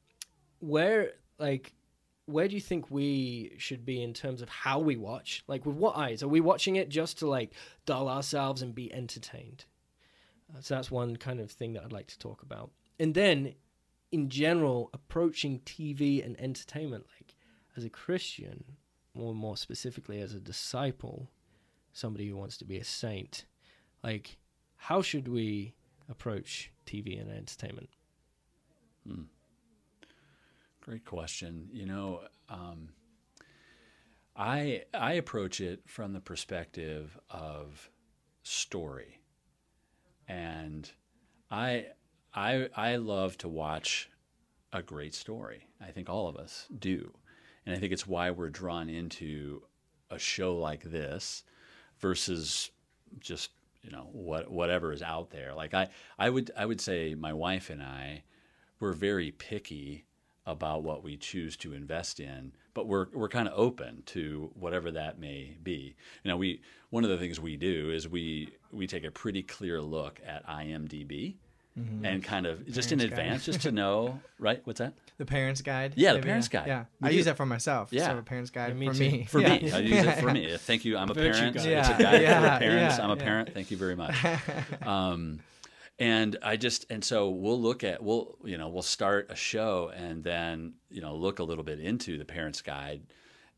where 0.61 1.13
like 1.39 1.73
where 2.27 2.47
do 2.47 2.55
you 2.55 2.61
think 2.61 2.91
we 2.91 3.55
should 3.57 3.87
be 3.87 4.03
in 4.03 4.13
terms 4.13 4.43
of 4.43 4.49
how 4.51 4.79
we 4.79 4.97
watch? 4.97 5.43
Like 5.47 5.65
with 5.65 5.77
what 5.77 5.97
eyes 5.97 6.23
are 6.23 6.29
we 6.29 6.41
watching 6.41 6.77
it 6.77 6.91
just 6.91 7.19
to 7.21 7.29
like 7.29 7.53
dull 7.87 8.09
ourselves 8.09 8.61
and 8.61 8.75
be 8.75 8.93
entertained? 8.93 9.65
Uh, 10.53 10.61
so 10.61 10.75
that's 10.75 10.91
one 10.91 11.17
kind 11.17 11.41
of 11.41 11.51
thing 11.51 11.73
that 11.73 11.85
I'd 11.85 11.93
like 11.93 12.09
to 12.09 12.19
talk 12.19 12.43
about, 12.43 12.71
and 12.99 13.15
then 13.15 13.55
in 14.11 14.29
general 14.31 14.91
approaching 14.93 15.61
TV 15.61 16.25
and 16.25 16.39
entertainment 16.41 17.07
like 17.19 17.35
as 17.77 17.85
a 17.85 17.91
Christian, 17.91 18.65
or 19.15 19.35
more 19.35 19.57
specifically 19.57 20.21
as 20.21 20.35
a 20.35 20.41
disciple, 20.41 21.31
somebody 21.99 22.29
who 22.29 22.37
wants 22.37 22.57
to 22.59 22.65
be 22.65 22.79
a 22.79 22.85
saint, 22.85 23.45
like 24.03 24.39
how 24.77 25.03
should 25.03 25.29
we 25.29 25.75
approach 26.09 26.73
TV 26.87 27.21
and 27.21 27.31
entertainment? 27.31 27.91
Great 30.81 31.05
question. 31.05 31.69
You 31.73 31.87
know, 31.87 32.21
um, 32.49 32.91
I 34.37 34.85
I 34.95 35.15
approach 35.15 35.61
it 35.61 35.83
from 35.87 36.13
the 36.13 36.21
perspective 36.21 37.19
of 37.29 37.91
story, 38.43 39.21
and 40.27 40.91
I 41.51 41.87
I 42.33 42.69
I 42.75 42.97
love 42.97 43.37
to 43.39 43.49
watch 43.49 44.09
a 44.73 44.83
great 44.83 45.15
story. 45.15 45.67
I 45.81 45.91
think 45.91 46.09
all 46.09 46.29
of 46.29 46.37
us 46.37 46.69
do, 46.79 47.13
and 47.67 47.75
I 47.75 47.79
think 47.79 47.93
it's 47.93 48.07
why 48.07 48.31
we're 48.31 48.51
drawn 48.51 48.89
into 48.89 49.63
a 50.11 50.19
show 50.19 50.57
like 50.57 50.85
this 50.85 51.45
versus 52.01 52.71
just 53.21 53.51
you 53.83 53.91
know 53.91 54.09
what 54.13 54.51
whatever 54.51 54.93
is 54.93 55.03
out 55.03 55.31
there. 55.31 55.55
Like 55.55 55.75
I 55.75 55.89
I 56.19 56.31
would 56.31 56.51
I 56.57 56.67
would 56.67 56.81
say 56.81 57.15
my 57.15 57.33
wife 57.33 57.71
and 57.71 57.83
I 57.83 58.25
we're 58.81 58.93
very 58.93 59.33
picky 59.33 60.05
about 60.47 60.83
what 60.83 61.05
we 61.05 61.17
choose 61.17 61.57
to 61.59 61.75
invest 61.75 62.21
in, 62.21 62.53
but 62.73 62.87
we're 62.87 63.07
we're 63.13 63.29
kind 63.29 63.49
of 63.49 63.59
open 63.59 64.03
to 64.07 64.51
whatever 64.55 64.91
that 64.91 65.19
may 65.19 65.57
be. 65.63 65.95
You 66.25 66.31
know, 66.31 66.37
we 66.37 66.63
one 66.91 67.05
of 67.05 67.11
the 67.11 67.19
things 67.19 67.39
we 67.39 67.57
do 67.57 67.91
is 67.91 68.09
we 68.09 68.51
we 68.73 68.87
take 68.87 69.05
a 69.05 69.11
pretty 69.11 69.43
clear 69.43 69.81
look 69.81 70.21
at 70.27 70.47
IMDb 70.47 71.37
and 72.05 72.23
kind 72.23 72.47
of 72.47 72.67
just 72.71 72.93
in 72.93 72.99
Parents' 72.99 73.17
guide. 73.17 73.25
advance 73.25 73.45
just 73.45 73.63
to 73.63 73.73
know, 73.81 74.21
right? 74.39 74.61
What's 74.65 74.79
that? 74.79 74.95
The 75.19 75.27
parents' 75.27 75.63
guide. 75.63 75.95
Yeah, 75.97 76.13
the 76.15 76.21
parents' 76.21 76.49
guide. 76.49 76.67
Yeah, 76.69 76.85
We 77.01 77.09
I 77.09 77.11
do- 77.11 77.17
use 77.17 77.25
that 77.27 77.37
for 77.37 77.47
myself. 77.47 77.89
Yeah. 77.93 78.07
so 78.09 78.19
a 78.19 78.23
parents' 78.23 78.51
guide 78.51 78.69
Yeah, 78.69 78.75
me 78.75 78.87
for 78.89 78.93
too. 78.95 78.99
me. 79.01 79.25
For 79.25 79.41
yeah. 79.41 79.49
me, 79.59 79.73
I 79.73 79.79
use 79.81 80.05
it 80.05 80.19
for 80.19 80.31
me. 80.33 80.57
Thank 80.59 80.85
you. 80.85 80.97
I'm 80.97 81.11
a 81.11 81.15
Virtue 81.15 81.39
parent. 81.39 81.57
guide. 81.57 81.67
It's 81.67 81.89
a 81.89 81.93
guide 82.03 82.23
yeah, 82.23 82.55
for 82.59 82.65
parents. 82.65 82.99
yeah, 82.99 83.05
I'm 83.05 83.11
a 83.11 83.17
yeah. 83.17 83.23
parent. 83.25 83.55
Thank 83.55 83.71
you 83.71 83.77
very 83.77 83.97
much. 83.97 84.15
um, 84.83 85.41
and 85.99 86.37
I 86.43 86.57
just 86.57 86.87
and 86.91 87.05
so 87.05 87.31
we'll 87.31 87.61
look 87.61 87.83
at 87.83 88.03
we'll 88.03 88.37
you 88.45 88.57
know 88.59 88.69
we'll 88.69 88.83
start 88.83 89.27
a 89.31 89.35
show 89.37 89.91
and 89.97 90.23
then 90.23 90.75
you 90.91 91.01
know 91.01 91.17
look 91.17 91.41
a 91.41 91.43
little 91.45 91.65
bit 91.65 91.81
into 91.81 92.17
the 92.19 92.25
parents 92.25 92.63
guide 92.63 93.01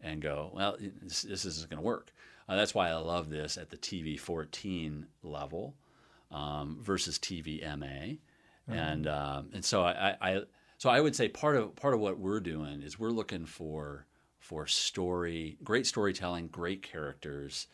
and 0.01 0.23
go 0.23 0.51
well 0.55 0.77
this, 1.03 1.23
this 1.23 1.45
isn't 1.45 1.69
going 1.69 1.77
to 1.81 1.87
work. 1.87 2.13
Uh, 2.49 2.57
that's 2.57 2.75
why 2.75 2.89
I 2.89 2.95
love 2.95 3.29
this 3.31 3.59
at 3.59 3.69
the 3.71 3.77
TV 3.77 4.19
14 4.19 5.07
level 5.23 5.75
um, 6.31 6.79
versus 6.81 7.19
TV 7.19 7.63
MA, 7.79 8.17
and 8.69 9.07
um, 9.07 9.51
and 9.53 9.65
so 9.65 9.83
I, 9.83 10.17
I 10.21 10.43
so 10.79 10.91
I 10.91 11.01
would 11.01 11.15
say 11.17 11.29
part 11.29 11.57
of 11.57 11.77
part 11.77 11.95
of 11.95 12.01
what 12.01 12.19
we're 12.19 12.41
doing 12.41 12.83
is 12.83 12.99
we're 12.99 13.11
looking 13.11 13.47
for 13.47 14.07
for 14.39 14.67
story, 14.67 15.59
great 15.63 15.87
storytelling, 15.87 16.49
great 16.49 16.83
characters, 16.83 17.67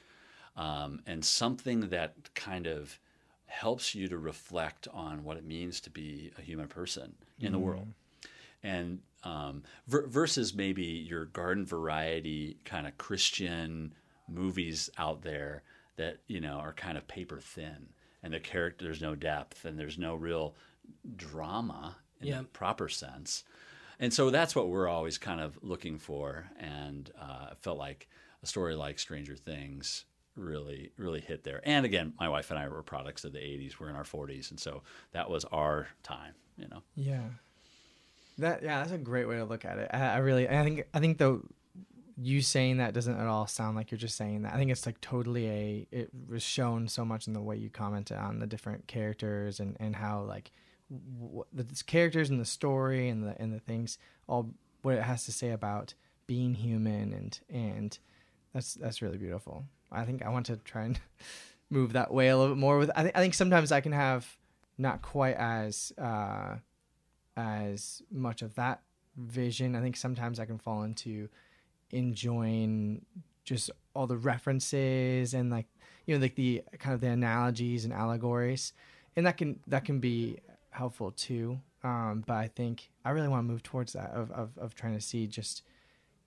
um, 0.57 1.01
and 1.07 1.25
something 1.25 1.89
that 1.91 2.35
kind 2.35 2.67
of 2.67 2.99
helps 3.47 3.95
you 3.95 4.09
to 4.09 4.19
reflect 4.19 4.89
on 4.93 5.23
what 5.23 5.37
it 5.37 5.45
means 5.45 5.81
to 5.81 5.91
be 5.91 6.33
a 6.37 6.43
human 6.43 6.67
person 6.69 7.15
in 7.41 7.53
the 7.53 7.59
world. 7.59 7.87
And 8.63 9.01
um, 9.23 9.63
ver- 9.87 10.07
versus 10.07 10.55
maybe 10.55 10.83
your 10.83 11.27
garden 11.27 11.65
variety 11.65 12.59
kind 12.65 12.87
of 12.87 12.99
Christian 12.99 13.95
movies 14.29 14.91
out 14.99 15.23
there 15.23 15.63
that 15.97 16.19
you 16.27 16.41
know 16.41 16.55
are 16.55 16.73
kind 16.73 16.99
of 16.99 17.07
paper 17.07 17.41
thin, 17.41 17.89
and 18.23 18.33
the 18.33 18.41
character 18.41 18.85
there's 18.85 19.01
no 19.03 19.15
depth 19.15 19.65
and 19.65 19.79
there's 19.79 19.99
no 19.99 20.15
real 20.15 20.55
drama 21.17 21.97
in 22.21 22.29
Yeah. 22.29 22.39
the 22.39 22.45
proper 22.45 22.89
sense. 22.89 23.45
And 23.99 24.13
so 24.13 24.31
that's 24.31 24.55
what 24.55 24.69
we're 24.69 24.89
always 24.89 25.17
kind 25.19 25.41
of 25.41 25.59
looking 25.63 25.99
for. 25.99 26.47
And 26.59 27.11
uh, 27.21 27.49
I 27.51 27.55
felt 27.61 27.79
like 27.79 28.09
a 28.43 28.47
story 28.47 28.75
like 28.75 28.99
Stranger 28.99 29.37
Things 29.37 30.05
really, 30.37 30.91
really 30.99 31.21
hit 31.21 31.45
there. 31.45 31.63
And 31.65 31.87
again, 31.87 32.13
my 32.21 32.29
wife 32.29 32.51
and 32.51 32.59
I 32.59 32.69
were 32.69 32.83
products 32.83 33.25
of 33.25 33.33
the 33.33 33.39
80s. 33.39 33.79
We're 33.81 33.89
in 33.89 33.97
our 33.97 34.05
40s. 34.05 34.51
And 34.51 34.61
so 34.61 34.83
that 35.13 35.31
was 35.31 35.47
our 35.47 35.89
time, 36.03 36.35
you 36.59 36.69
know. 36.69 36.83
Yeah. 36.95 37.23
That 38.39 38.63
yeah, 38.63 38.81
that's 38.81 38.93
a 38.93 38.99
great 38.99 39.27
way 39.27 39.37
to 39.37 39.45
look 39.47 39.65
at 39.65 39.79
it. 39.79 39.89
I, 39.95 39.99
I 39.99 40.17
really, 40.19 40.47
I 40.47 40.63
think, 40.63 40.85
I 40.93 41.01
think 41.01 41.17
though, 41.17 41.41
you 42.17 42.41
saying 42.41 42.79
that 42.79 42.95
doesn't 42.95 43.19
at 43.19 43.27
all 43.27 43.47
sound 43.47 43.77
like 43.77 43.91
you're 43.91 43.99
just 43.99 44.17
saying 44.17 44.43
that. 44.43 44.55
I 44.55 44.57
think 44.57 44.71
it's 44.71 44.87
like 44.87 45.01
totally 45.01 45.49
a. 45.49 45.89
It 45.91 46.11
was 46.29 46.43
shown 46.43 46.89
so 46.89 47.05
much 47.05 47.27
in 47.27 47.35
the 47.35 47.43
way 47.43 47.57
you 47.57 47.69
commented 47.69 48.17
on 48.17 48.39
the 48.39 48.47
different 48.47 48.87
characters 48.87 49.61
and 49.61 49.77
and 49.79 49.97
how 49.97 50.23
like 50.23 50.51
what 50.89 51.49
the 51.53 51.67
characters 51.87 52.31
and 52.31 52.41
the 52.41 52.47
story 52.47 53.09
and 53.09 53.25
the 53.25 53.35
and 53.41 53.53
the 53.53 53.59
things 53.59 53.99
all 54.29 54.51
what 54.83 54.95
it 54.95 55.03
has 55.03 55.25
to 55.25 55.33
say 55.33 55.51
about 55.51 55.95
being 56.27 56.55
human 56.55 57.13
and 57.13 57.41
and 57.51 57.99
that's 58.55 58.75
that's 58.75 59.03
really 59.03 59.19
beautiful. 59.19 59.65
I 59.93 60.05
think 60.05 60.25
I 60.25 60.31
want 60.31 60.47
to 60.47 60.57
try 60.57 60.85
and 60.85 60.99
move 61.71 61.93
that 61.93 62.13
way 62.13 62.29
a 62.29 62.37
little 62.37 62.55
bit 62.55 62.61
more 62.61 62.79
with 62.79 62.91
I 62.97 63.03
think 63.03 63.17
I 63.17 63.21
think 63.21 63.35
sometimes 63.35 63.73
I 63.73 63.81
can 63.83 63.93
have 63.93 64.37
not 64.79 65.03
quite 65.03 65.37
as 65.37 65.93
uh 65.99 66.57
as 67.37 68.01
much 68.11 68.41
of 68.41 68.55
that 68.55 68.81
vision. 69.19 69.77
I 69.77 69.83
think 69.83 69.97
sometimes 69.97 70.41
I 70.41 70.47
can 70.47 70.59
fall 70.59 70.83
into 70.83 71.29
enjoying 71.91 73.05
just 73.45 73.71
all 73.95 74.07
the 74.07 74.17
references 74.17 75.35
and 75.35 75.51
like 75.51 75.67
you 76.07 76.15
know 76.15 76.21
like 76.21 76.35
the 76.35 76.63
kind 76.79 76.95
of 76.95 77.01
the 77.01 77.09
analogies 77.09 77.85
and 77.85 77.93
allegories. 77.93 78.73
And 79.17 79.27
that 79.27 79.37
can 79.37 79.61
that 79.67 79.85
can 79.85 80.01
be 80.01 80.39
helpful 80.71 81.13
too. 81.13 81.61
Um 81.83 82.25
but 82.27 82.35
i 82.35 82.49
think 82.49 82.91
i 83.05 83.11
really 83.11 83.29
want 83.29 83.47
to 83.47 83.53
move 83.53 83.63
towards 83.63 83.93
that 83.93 84.11
of, 84.11 84.31
of 84.33 84.57
of 84.59 84.75
trying 84.75 84.95
to 84.95 85.01
see 85.01 85.27
just 85.27 85.63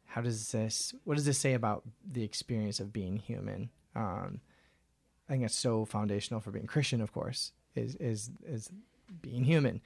how 0.06 0.22
does 0.22 0.52
this 0.52 0.94
what 1.04 1.16
does 1.16 1.26
this 1.26 1.38
say 1.38 1.54
about 1.54 1.84
the 2.10 2.24
experience 2.24 2.80
of 2.80 2.94
being 2.94 3.18
human? 3.18 3.70
Um 3.96 4.42
i 5.28 5.34
think 5.34 5.44
that's 5.44 5.56
so 5.56 5.86
foundational 5.86 6.40
for 6.40 6.52
being 6.52 6.66
christian 6.66 7.02
of 7.02 7.12
course 7.12 7.52
is 7.76 7.96
is 7.96 8.32
is 8.48 8.70
being 9.22 9.44
human 9.44 9.82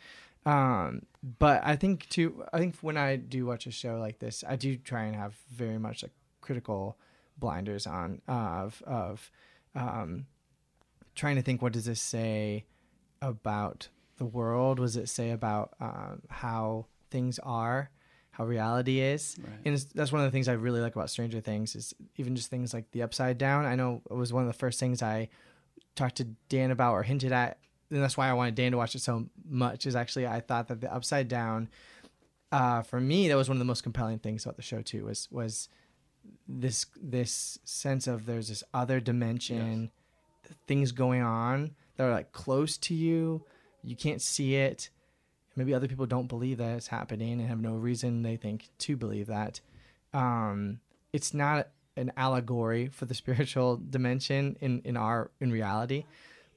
um 0.45 1.01
but 1.39 1.61
i 1.63 1.75
think 1.75 2.07
too 2.09 2.43
i 2.51 2.57
think 2.57 2.75
when 2.81 2.97
i 2.97 3.15
do 3.15 3.45
watch 3.45 3.65
a 3.65 3.71
show 3.71 3.97
like 3.97 4.19
this 4.19 4.43
i 4.47 4.55
do 4.55 4.75
try 4.75 5.03
and 5.03 5.15
have 5.15 5.35
very 5.49 5.77
much 5.77 6.03
like 6.03 6.11
critical 6.41 6.97
blinders 7.37 7.87
on 7.87 8.21
uh, 8.27 8.31
of 8.31 8.83
of 8.85 9.31
um 9.75 10.25
trying 11.15 11.35
to 11.35 11.41
think 11.41 11.61
what 11.61 11.73
does 11.73 11.85
this 11.85 12.01
say 12.01 12.65
about 13.21 13.87
the 14.17 14.25
world? 14.25 14.79
What 14.79 14.85
does 14.85 14.97
it 14.97 15.09
say 15.09 15.31
about 15.31 15.73
um, 15.79 16.21
how 16.29 16.87
things 17.09 17.39
are 17.39 17.89
how 18.31 18.45
reality 18.45 18.99
is? 18.99 19.37
Right. 19.39 19.59
and 19.65 19.75
it's, 19.75 19.85
that's 19.85 20.11
one 20.11 20.21
of 20.21 20.25
the 20.25 20.31
things 20.31 20.47
i 20.47 20.53
really 20.53 20.81
like 20.81 20.95
about 20.95 21.11
stranger 21.11 21.39
things 21.39 21.75
is 21.75 21.93
even 22.17 22.35
just 22.35 22.49
things 22.49 22.73
like 22.73 22.89
the 22.91 23.03
upside 23.03 23.37
down. 23.37 23.65
I 23.65 23.75
know 23.75 24.01
it 24.09 24.15
was 24.15 24.33
one 24.33 24.43
of 24.43 24.47
the 24.47 24.57
first 24.57 24.79
things 24.79 25.01
i 25.01 25.29
talked 25.95 26.15
to 26.17 26.23
dan 26.49 26.71
about 26.71 26.93
or 26.93 27.03
hinted 27.03 27.31
at 27.31 27.57
that's 28.01 28.17
why 28.17 28.29
i 28.29 28.33
wanted 28.33 28.55
dan 28.55 28.71
to 28.71 28.77
watch 28.77 28.95
it 28.95 28.99
so 28.99 29.25
much 29.47 29.85
is 29.85 29.95
actually 29.95 30.25
i 30.25 30.39
thought 30.39 30.67
that 30.67 30.81
the 30.81 30.93
upside 30.93 31.27
down 31.27 31.69
uh, 32.51 32.83
for 32.83 32.99
me 32.99 33.27
that 33.27 33.35
was 33.35 33.49
one 33.49 33.55
of 33.55 33.59
the 33.59 33.65
most 33.65 33.81
compelling 33.81 34.19
things 34.19 34.45
about 34.45 34.55
the 34.55 34.61
show 34.61 34.81
too 34.81 35.05
was 35.05 35.27
was 35.31 35.69
this 36.47 36.85
this 37.01 37.57
sense 37.63 38.07
of 38.07 38.25
there's 38.25 38.49
this 38.49 38.63
other 38.73 38.99
dimension 38.99 39.91
things 40.67 40.91
going 40.91 41.21
on 41.21 41.71
that 41.95 42.03
are 42.03 42.11
like 42.11 42.31
close 42.31 42.77
to 42.77 42.93
you. 42.93 43.43
You 43.83 43.95
can't 43.95 44.21
see 44.21 44.55
it. 44.55 44.89
Maybe 45.55 45.73
other 45.73 45.87
people 45.87 46.05
don't 46.05 46.27
believe 46.27 46.57
that 46.57 46.75
it's 46.75 46.87
happening 46.87 47.39
and 47.39 47.47
have 47.47 47.61
no 47.61 47.75
reason 47.75 48.23
they 48.23 48.37
think 48.37 48.69
to 48.79 48.97
believe 48.97 49.27
that. 49.27 49.59
Um 50.13 50.79
it's 51.11 51.33
not 51.33 51.69
an 51.95 52.11
allegory 52.17 52.87
for 52.87 53.05
the 53.05 53.13
spiritual 53.21 53.77
dimension 53.89 54.57
in 54.61 54.81
in 54.83 54.97
our 54.97 55.31
in 55.39 55.51
reality 55.51 56.05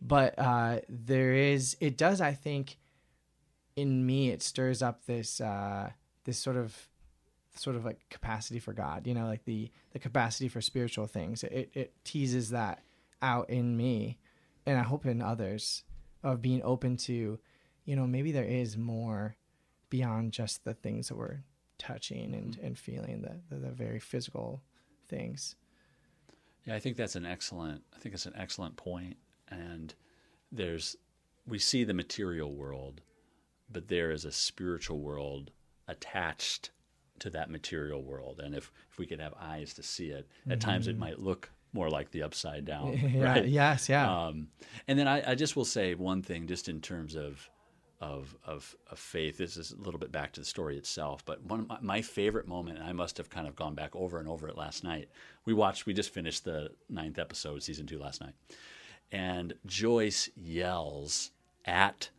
but 0.00 0.38
uh 0.38 0.80
there 0.88 1.32
is 1.32 1.76
it 1.80 1.96
does 1.96 2.20
i 2.20 2.32
think 2.32 2.78
in 3.76 4.04
me 4.04 4.30
it 4.30 4.42
stirs 4.42 4.82
up 4.82 5.04
this 5.06 5.40
uh 5.40 5.90
this 6.24 6.38
sort 6.38 6.56
of 6.56 6.88
sort 7.54 7.76
of 7.76 7.84
like 7.84 8.06
capacity 8.10 8.58
for 8.58 8.72
god 8.72 9.06
you 9.06 9.14
know 9.14 9.26
like 9.26 9.44
the 9.44 9.70
the 9.92 9.98
capacity 9.98 10.48
for 10.48 10.60
spiritual 10.60 11.06
things 11.06 11.42
it 11.44 11.70
it 11.72 11.92
teases 12.04 12.50
that 12.50 12.82
out 13.22 13.48
in 13.48 13.76
me 13.76 14.18
and 14.66 14.78
i 14.78 14.82
hope 14.82 15.06
in 15.06 15.22
others 15.22 15.84
of 16.22 16.42
being 16.42 16.60
open 16.62 16.96
to 16.96 17.38
you 17.84 17.96
know 17.96 18.06
maybe 18.06 18.32
there 18.32 18.44
is 18.44 18.76
more 18.76 19.36
beyond 19.88 20.32
just 20.32 20.64
the 20.64 20.74
things 20.74 21.08
that 21.08 21.16
we're 21.16 21.42
touching 21.78 22.34
and 22.34 22.58
and 22.62 22.78
feeling 22.78 23.22
the 23.22 23.40
the, 23.48 23.60
the 23.60 23.70
very 23.70 24.00
physical 24.00 24.62
things 25.08 25.56
Yeah, 26.64 26.74
I 26.74 26.80
think 26.80 26.96
that's 26.96 27.16
an 27.16 27.24
excellent. 27.24 27.82
I 27.94 27.98
think 28.00 28.14
it's 28.14 28.26
an 28.26 28.34
excellent 28.36 28.76
point. 28.76 29.16
And 29.50 29.94
there's, 30.52 30.96
we 31.46 31.58
see 31.58 31.84
the 31.84 31.94
material 31.94 32.52
world, 32.52 33.00
but 33.70 33.88
there 33.88 34.10
is 34.10 34.24
a 34.24 34.32
spiritual 34.32 34.98
world 34.98 35.50
attached 35.88 36.70
to 37.20 37.30
that 37.30 37.50
material 37.50 38.02
world. 38.02 38.40
And 38.42 38.54
if 38.54 38.70
if 38.90 38.98
we 38.98 39.06
could 39.06 39.20
have 39.20 39.34
eyes 39.40 39.72
to 39.74 39.82
see 39.82 40.08
it, 40.08 40.28
at 40.50 40.60
times 40.60 40.86
it 40.86 40.98
might 40.98 41.18
look 41.18 41.50
more 41.72 41.88
like 41.90 42.10
the 42.10 42.22
upside 42.22 42.64
down, 42.64 42.92
yeah, 43.14 43.22
right? 43.24 43.46
yes 43.46 43.88
yeah 43.88 44.26
Um, 44.26 44.48
and 44.88 44.98
then 44.98 45.08
I, 45.08 45.32
I 45.32 45.34
just 45.34 45.56
will 45.56 45.64
say 45.64 45.94
one 45.94 46.22
thing, 46.22 46.46
just 46.46 46.68
in 46.68 46.80
terms 46.80 47.14
of, 47.14 47.48
of 48.00 48.36
of 48.44 48.74
of 48.90 48.98
faith. 48.98 49.38
This 49.38 49.56
is 49.56 49.72
a 49.72 49.76
little 49.76 49.98
bit 49.98 50.12
back 50.12 50.32
to 50.34 50.40
the 50.40 50.46
story 50.46 50.76
itself, 50.76 51.24
but 51.24 51.42
one 51.44 51.60
of 51.60 51.68
my, 51.68 51.78
my 51.80 52.02
favorite 52.02 52.46
moment, 52.46 52.78
and 52.78 52.86
I 52.86 52.92
must 52.92 53.16
have 53.16 53.30
kind 53.30 53.46
of 53.48 53.56
gone 53.56 53.74
back 53.74 53.96
over 53.96 54.18
and 54.18 54.28
over 54.28 54.46
it 54.48 54.56
last 54.56 54.84
night. 54.84 55.08
We 55.46 55.54
watched. 55.54 55.86
We 55.86 55.94
just 55.94 56.10
finished 56.12 56.44
the 56.44 56.70
ninth 56.90 57.18
episode, 57.18 57.62
season 57.62 57.86
two, 57.86 57.98
last 57.98 58.20
night, 58.20 58.34
and 59.12 59.54
Joyce 59.66 60.28
yells 60.36 61.30
at 61.64 62.10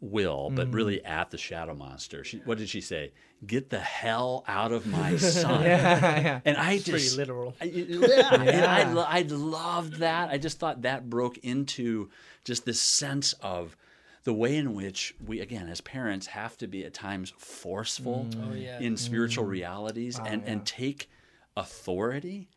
Will, 0.00 0.50
but 0.50 0.70
mm. 0.70 0.74
really 0.74 1.04
at 1.04 1.30
the 1.30 1.38
shadow 1.38 1.74
monster. 1.74 2.22
She, 2.22 2.38
what 2.38 2.58
did 2.58 2.68
she 2.68 2.80
say? 2.80 3.12
Get 3.44 3.70
the 3.70 3.80
hell 3.80 4.44
out 4.46 4.72
of 4.72 4.86
my 4.86 5.16
son! 5.16 5.62
yeah, 5.62 6.20
yeah. 6.20 6.40
And 6.44 6.56
I 6.56 6.78
Pretty 6.78 6.92
just 6.92 7.16
literal. 7.16 7.54
I, 7.60 7.64
yeah, 7.64 8.34
and 8.34 8.98
I, 8.98 9.04
I 9.18 9.22
loved 9.22 9.94
that. 9.94 10.30
I 10.30 10.38
just 10.38 10.58
thought 10.58 10.82
that 10.82 11.10
broke 11.10 11.38
into 11.38 12.10
just 12.44 12.64
this 12.64 12.80
sense 12.80 13.32
of 13.34 13.76
the 14.24 14.34
way 14.34 14.56
in 14.56 14.74
which 14.74 15.14
we, 15.24 15.40
again, 15.40 15.68
as 15.68 15.80
parents, 15.80 16.26
have 16.28 16.56
to 16.58 16.66
be 16.66 16.84
at 16.84 16.94
times 16.94 17.32
forceful 17.38 18.26
mm. 18.28 18.50
Oh, 18.50 18.54
yeah. 18.54 18.78
in 18.78 18.96
spiritual 18.96 19.44
mm. 19.44 19.50
realities 19.50 20.20
and, 20.24 20.42
and 20.44 20.66
take 20.66 21.08
authority. 21.56 22.48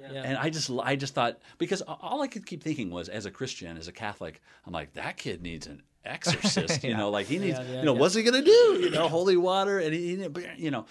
Yeah. 0.00 0.22
And 0.22 0.38
I 0.38 0.50
just, 0.50 0.70
I 0.82 0.96
just 0.96 1.14
thought 1.14 1.38
because 1.58 1.82
all 1.82 2.22
I 2.22 2.26
could 2.28 2.46
keep 2.46 2.62
thinking 2.62 2.90
was, 2.90 3.08
as 3.08 3.26
a 3.26 3.30
Christian, 3.30 3.76
as 3.76 3.88
a 3.88 3.92
Catholic, 3.92 4.40
I'm 4.66 4.72
like, 4.72 4.92
that 4.94 5.16
kid 5.16 5.42
needs 5.42 5.66
an 5.66 5.82
exorcist. 6.04 6.82
You 6.88 6.96
know, 6.96 7.10
like 7.10 7.26
he 7.26 7.38
needs, 7.38 7.58
you 7.58 7.82
know, 7.82 7.92
what's 7.92 8.14
he 8.14 8.22
gonna 8.22 8.42
do? 8.42 8.78
You 8.80 8.90
know, 8.90 9.08
holy 9.08 9.36
water, 9.36 9.78
and 9.78 9.92
he- 9.94 10.26
you 10.56 10.70
know, 10.70 10.86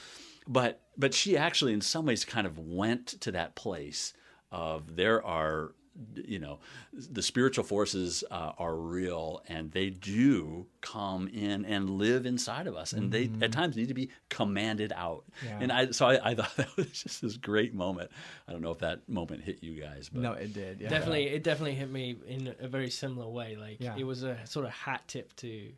but 0.47 0.81
but 0.97 1.13
she 1.13 1.37
actually, 1.37 1.73
in 1.73 1.81
some 1.81 2.05
ways, 2.05 2.25
kind 2.25 2.45
of 2.47 2.57
went 2.59 3.07
to 3.21 3.31
that 3.31 3.55
place 3.55 4.13
of 4.51 4.95
there 4.95 5.23
are, 5.25 5.73
you 6.15 6.39
know, 6.39 6.59
the 6.93 7.21
spiritual 7.23 7.63
forces 7.63 8.23
uh, 8.29 8.51
are 8.57 8.75
real, 8.75 9.41
and 9.47 9.71
they 9.71 9.89
do 9.89 10.65
come 10.81 11.27
in 11.27 11.65
and 11.65 11.89
live 11.89 12.25
inside 12.25 12.67
of 12.67 12.75
us, 12.75 12.93
and 12.93 13.11
they 13.11 13.29
at 13.41 13.51
times 13.51 13.75
need 13.75 13.87
to 13.87 13.93
be 13.93 14.09
commanded 14.29 14.93
out. 14.95 15.23
Yeah. 15.45 15.57
And 15.61 15.71
I, 15.71 15.91
so 15.91 16.07
I, 16.07 16.31
I 16.31 16.35
thought 16.35 16.55
that 16.57 16.75
was 16.77 16.87
just 16.91 17.21
this 17.21 17.37
great 17.37 17.73
moment. 17.73 18.11
I 18.47 18.51
don't 18.51 18.61
know 18.61 18.71
if 18.71 18.79
that 18.79 19.07
moment 19.09 19.43
hit 19.43 19.63
you 19.63 19.79
guys, 19.81 20.09
but 20.09 20.21
no 20.21 20.33
it 20.33 20.53
did 20.53 20.79
yeah 20.81 20.89
definitely 20.89 21.27
it 21.27 21.43
definitely 21.43 21.75
hit 21.75 21.89
me 21.89 22.15
in 22.27 22.53
a 22.59 22.67
very 22.67 22.89
similar 22.89 23.27
way 23.29 23.55
like 23.55 23.77
Yeah. 23.79 23.95
it 23.97 24.03
was 24.05 24.23
a 24.23 24.37
sort 24.45 24.65
of 24.65 24.71
hat 24.71 25.01
tip 25.07 25.35
to 25.37 25.69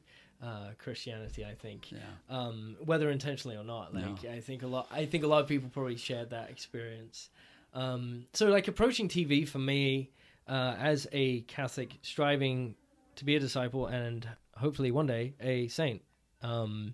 uh, 0.43 0.69
christianity 0.77 1.43
i 1.45 1.53
think 1.53 1.91
Yeah. 1.91 1.97
um, 2.29 2.77
whether 2.83 3.09
intentionally 3.09 3.57
or 3.57 3.63
not 3.63 3.93
like 3.93 4.23
No. 4.23 4.29
i 4.31 4.39
think 4.39 4.63
a 4.63 4.67
lot 4.67 4.87
i 4.91 5.05
think 5.05 5.23
a 5.23 5.27
lot 5.27 5.41
of 5.41 5.47
people 5.47 5.69
probably 5.69 5.97
shared 5.97 6.29
that 6.31 6.49
experience 6.49 7.29
um, 7.73 8.25
so 8.33 8.47
like 8.47 8.67
approaching 8.67 9.07
tv 9.07 9.47
for 9.47 9.59
me 9.59 10.09
uh, 10.47 10.75
as 10.79 11.07
a 11.11 11.41
catholic 11.41 11.97
striving 12.01 12.75
to 13.19 13.25
be 13.25 13.35
a 13.35 13.39
disciple 13.39 13.87
and 13.87 14.27
hopefully 14.59 14.91
one 14.91 15.07
day 15.07 15.33
a 15.41 15.67
saint. 15.67 16.01
Um, 16.41 16.93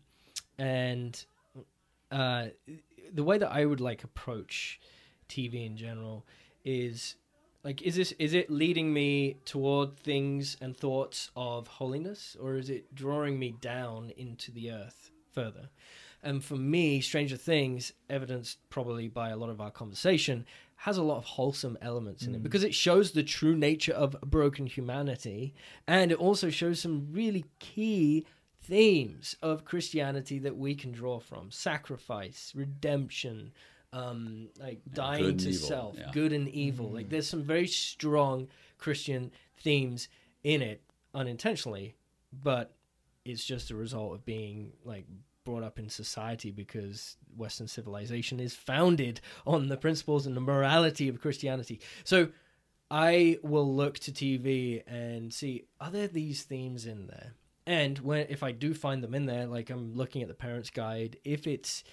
and 0.57 1.23
uh, 2.11 2.47
the 3.13 3.23
way 3.23 3.37
that 3.37 3.51
I 3.51 3.65
would 3.65 3.79
like 3.81 4.03
approach 4.03 4.79
TV 5.29 5.65
in 5.65 5.77
general 5.77 6.25
is 6.63 7.15
like 7.63 7.81
is 7.81 7.95
this 7.95 8.11
is 8.13 8.33
it 8.33 8.49
leading 8.49 8.93
me 8.93 9.37
toward 9.45 9.97
things 9.97 10.57
and 10.61 10.75
thoughts 10.75 11.31
of 11.35 11.67
holiness 11.67 12.35
or 12.39 12.57
is 12.57 12.69
it 12.69 12.93
drawing 12.93 13.37
me 13.37 13.55
down 13.59 14.11
into 14.17 14.51
the 14.51 14.71
earth 14.71 15.11
further? 15.31 15.69
And 16.23 16.43
for 16.43 16.55
me 16.55 17.01
stranger 17.01 17.37
things 17.37 17.93
evidenced 18.09 18.57
probably 18.69 19.07
by 19.07 19.29
a 19.29 19.37
lot 19.37 19.49
of 19.49 19.61
our 19.61 19.71
conversation 19.71 20.45
has 20.77 20.97
a 20.97 21.03
lot 21.03 21.17
of 21.17 21.25
wholesome 21.25 21.77
elements 21.81 22.25
in 22.25 22.35
it 22.35 22.43
because 22.43 22.63
it 22.63 22.73
shows 22.73 23.11
the 23.11 23.23
true 23.23 23.55
nature 23.55 23.93
of 23.93 24.19
broken 24.21 24.67
humanity 24.67 25.53
and 25.87 26.11
it 26.11 26.19
also 26.19 26.49
shows 26.49 26.79
some 26.79 27.07
really 27.11 27.45
key 27.59 28.25
themes 28.61 29.35
of 29.41 29.65
christianity 29.65 30.39
that 30.39 30.57
we 30.57 30.75
can 30.75 30.91
draw 30.91 31.19
from. 31.19 31.49
Sacrifice 31.51 32.51
redemption 32.55 33.51
um, 33.93 34.49
like 34.59 34.81
dying 34.93 35.37
to 35.37 35.49
evil, 35.49 35.67
self 35.67 35.95
yeah. 35.97 36.11
good 36.11 36.33
and 36.33 36.49
evil. 36.49 36.91
Like 36.91 37.09
there's 37.09 37.29
some 37.29 37.43
very 37.43 37.67
strong 37.67 38.47
christian 38.77 39.31
themes 39.57 40.09
in 40.43 40.61
it 40.61 40.81
unintentionally 41.13 41.95
but 42.43 42.73
it's 43.23 43.43
just 43.43 43.71
a 43.71 43.75
result 43.75 44.13
of 44.13 44.25
being 44.25 44.71
like 44.83 45.05
brought 45.45 45.63
up 45.63 45.79
in 45.79 45.87
society 45.87 46.51
because 46.51 47.15
western 47.37 47.67
civilization 47.67 48.39
is 48.39 48.53
founded 48.55 49.21
on 49.47 49.69
the 49.69 49.77
principles 49.77 50.25
and 50.27 50.35
the 50.35 50.41
morality 50.41 51.07
of 51.07 51.21
christianity 51.21 51.79
so 52.03 52.27
i 52.91 53.37
will 53.43 53.73
look 53.73 53.97
to 53.99 54.11
tv 54.11 54.81
and 54.87 55.33
see 55.33 55.63
are 55.79 55.91
there 55.91 56.07
these 56.07 56.43
themes 56.43 56.85
in 56.85 57.07
there 57.07 57.33
and 57.65 57.99
when 57.99 58.25
if 58.29 58.43
i 58.43 58.51
do 58.51 58.73
find 58.73 59.03
them 59.03 59.15
in 59.15 59.25
there 59.25 59.45
like 59.45 59.69
i'm 59.69 59.95
looking 59.95 60.21
at 60.21 60.27
the 60.27 60.33
parents 60.33 60.69
guide 60.69 61.17
if 61.23 61.47
it's 61.47 61.83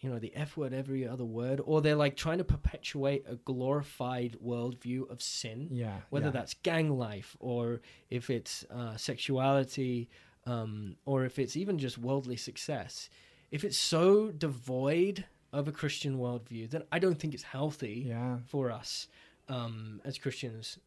you 0.00 0.08
know 0.08 0.18
the 0.18 0.34
f 0.34 0.56
word 0.56 0.72
every 0.72 1.06
other 1.06 1.26
word 1.26 1.60
or 1.64 1.82
they're 1.82 1.94
like 1.94 2.16
trying 2.16 2.38
to 2.38 2.44
perpetuate 2.44 3.22
a 3.28 3.34
glorified 3.36 4.34
worldview 4.42 5.08
of 5.10 5.20
sin 5.20 5.68
Yeah. 5.70 5.98
whether 6.08 6.26
yeah. 6.28 6.32
that's 6.32 6.54
gang 6.54 6.88
life 6.98 7.36
or 7.38 7.82
if 8.08 8.30
it's 8.30 8.64
uh, 8.70 8.96
sexuality 8.96 10.08
um, 10.50 10.96
or 11.04 11.24
if 11.24 11.38
it's 11.38 11.56
even 11.56 11.78
just 11.78 11.96
worldly 11.98 12.36
success 12.36 13.08
if 13.50 13.64
it's 13.64 13.78
so 13.78 14.30
devoid 14.46 15.24
of 15.52 15.68
a 15.68 15.72
christian 15.72 16.14
worldview 16.18 16.68
then 16.70 16.82
i 16.92 16.98
don't 16.98 17.18
think 17.20 17.34
it's 17.34 17.42
healthy 17.56 18.04
Yeah. 18.08 18.36
for 18.46 18.70
us 18.80 19.08
um, 19.48 20.00
as 20.04 20.18
christians 20.18 20.78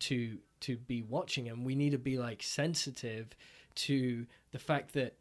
to 0.00 0.38
to 0.60 0.76
be 0.76 1.02
watching 1.02 1.48
and 1.48 1.64
we 1.66 1.74
need 1.74 1.90
to 1.92 1.98
be 1.98 2.16
like 2.18 2.42
sensitive 2.42 3.26
to 3.86 4.26
the 4.52 4.58
fact 4.58 4.92
that 4.94 5.12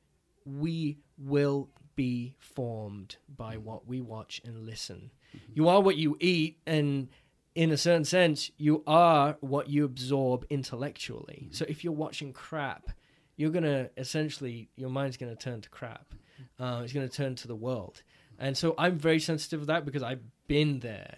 we 0.45 0.97
will 1.17 1.69
be 1.95 2.35
formed 2.39 3.15
by 3.37 3.57
what 3.57 3.87
we 3.87 3.99
watch 4.01 4.41
and 4.45 4.65
listen. 4.65 5.11
You 5.53 5.67
are 5.69 5.81
what 5.81 5.95
you 5.97 6.17
eat, 6.19 6.57
and 6.67 7.07
in 7.55 7.71
a 7.71 7.77
certain 7.77 8.05
sense, 8.05 8.51
you 8.57 8.83
are 8.85 9.37
what 9.39 9.69
you 9.69 9.85
absorb 9.85 10.45
intellectually. 10.49 11.47
So 11.51 11.65
if 11.67 11.83
you're 11.83 11.93
watching 12.05 12.31
crap, 12.33 12.91
you're 13.35 13.51
gonna 13.51 13.89
essentially 13.97 14.69
your 14.75 14.89
mind's 14.89 15.17
gonna 15.17 15.35
turn 15.35 15.61
to 15.61 15.69
crap. 15.69 16.13
Uh, 16.59 16.81
it's 16.83 16.93
gonna 16.93 17.09
turn 17.09 17.35
to 17.35 17.47
the 17.47 17.55
world, 17.55 18.01
and 18.39 18.57
so 18.57 18.75
I'm 18.77 18.97
very 18.97 19.19
sensitive 19.19 19.61
to 19.61 19.65
that 19.67 19.85
because 19.85 20.03
I've 20.03 20.23
been 20.47 20.79
there. 20.79 21.17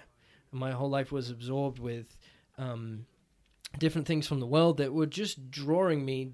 My 0.51 0.71
whole 0.71 0.89
life 0.89 1.11
was 1.11 1.29
absorbed 1.29 1.79
with 1.79 2.15
um, 2.57 3.05
different 3.77 4.07
things 4.07 4.27
from 4.27 4.39
the 4.39 4.47
world 4.47 4.77
that 4.77 4.93
were 4.93 5.05
just 5.05 5.51
drawing 5.51 6.05
me 6.05 6.31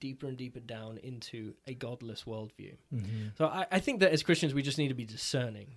deeper 0.00 0.26
and 0.26 0.36
deeper 0.36 0.60
down 0.60 0.98
into 0.98 1.54
a 1.66 1.74
godless 1.74 2.24
worldview. 2.24 2.76
Mm-hmm. 2.92 3.28
So 3.38 3.46
I, 3.46 3.66
I 3.70 3.78
think 3.78 4.00
that 4.00 4.12
as 4.12 4.22
Christians, 4.22 4.52
we 4.52 4.62
just 4.62 4.76
need 4.76 4.88
to 4.88 4.94
be 4.94 5.06
discerning. 5.06 5.76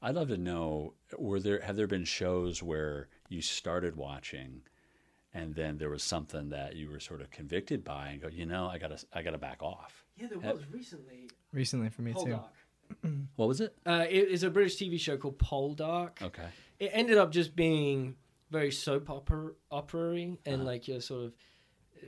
I'd 0.00 0.14
love 0.14 0.28
to 0.28 0.36
know 0.36 0.94
were 1.16 1.40
there 1.40 1.60
have 1.60 1.76
there 1.76 1.86
been 1.86 2.04
shows 2.04 2.62
where 2.62 3.08
you 3.28 3.42
started 3.42 3.96
watching 3.96 4.62
and 5.34 5.54
then 5.54 5.78
there 5.78 5.90
was 5.90 6.02
something 6.02 6.48
that 6.50 6.76
you 6.76 6.90
were 6.90 7.00
sort 7.00 7.20
of 7.20 7.30
convicted 7.30 7.84
by 7.84 8.08
and 8.08 8.20
go, 8.22 8.28
you 8.28 8.46
know, 8.46 8.66
I 8.66 8.78
gotta 8.78 9.02
I 9.12 9.22
gotta 9.22 9.38
back 9.38 9.62
off. 9.62 10.04
Yeah, 10.16 10.28
there 10.28 10.50
Uh, 10.50 10.54
was 10.54 10.68
recently 10.70 11.28
Recently 11.52 11.90
for 11.90 12.02
me 12.02 12.12
too. 12.14 12.38
What 13.36 13.48
was 13.48 13.60
it? 13.60 13.76
Uh, 13.84 14.06
it 14.08 14.28
is 14.28 14.42
a 14.42 14.50
British 14.50 14.76
TV 14.76 14.98
show 14.98 15.16
called 15.18 15.38
Poldark. 15.38 16.22
Okay. 16.22 16.48
It 16.78 16.90
ended 16.94 17.18
up 17.18 17.30
just 17.30 17.54
being 17.54 18.16
very 18.50 18.70
soap 18.72 19.10
opera 19.10 19.52
opera 19.70 20.14
and 20.22 20.38
Uh-huh. 20.46 20.62
like 20.64 20.88
your 20.88 21.00
sort 21.00 21.24
of 21.26 21.34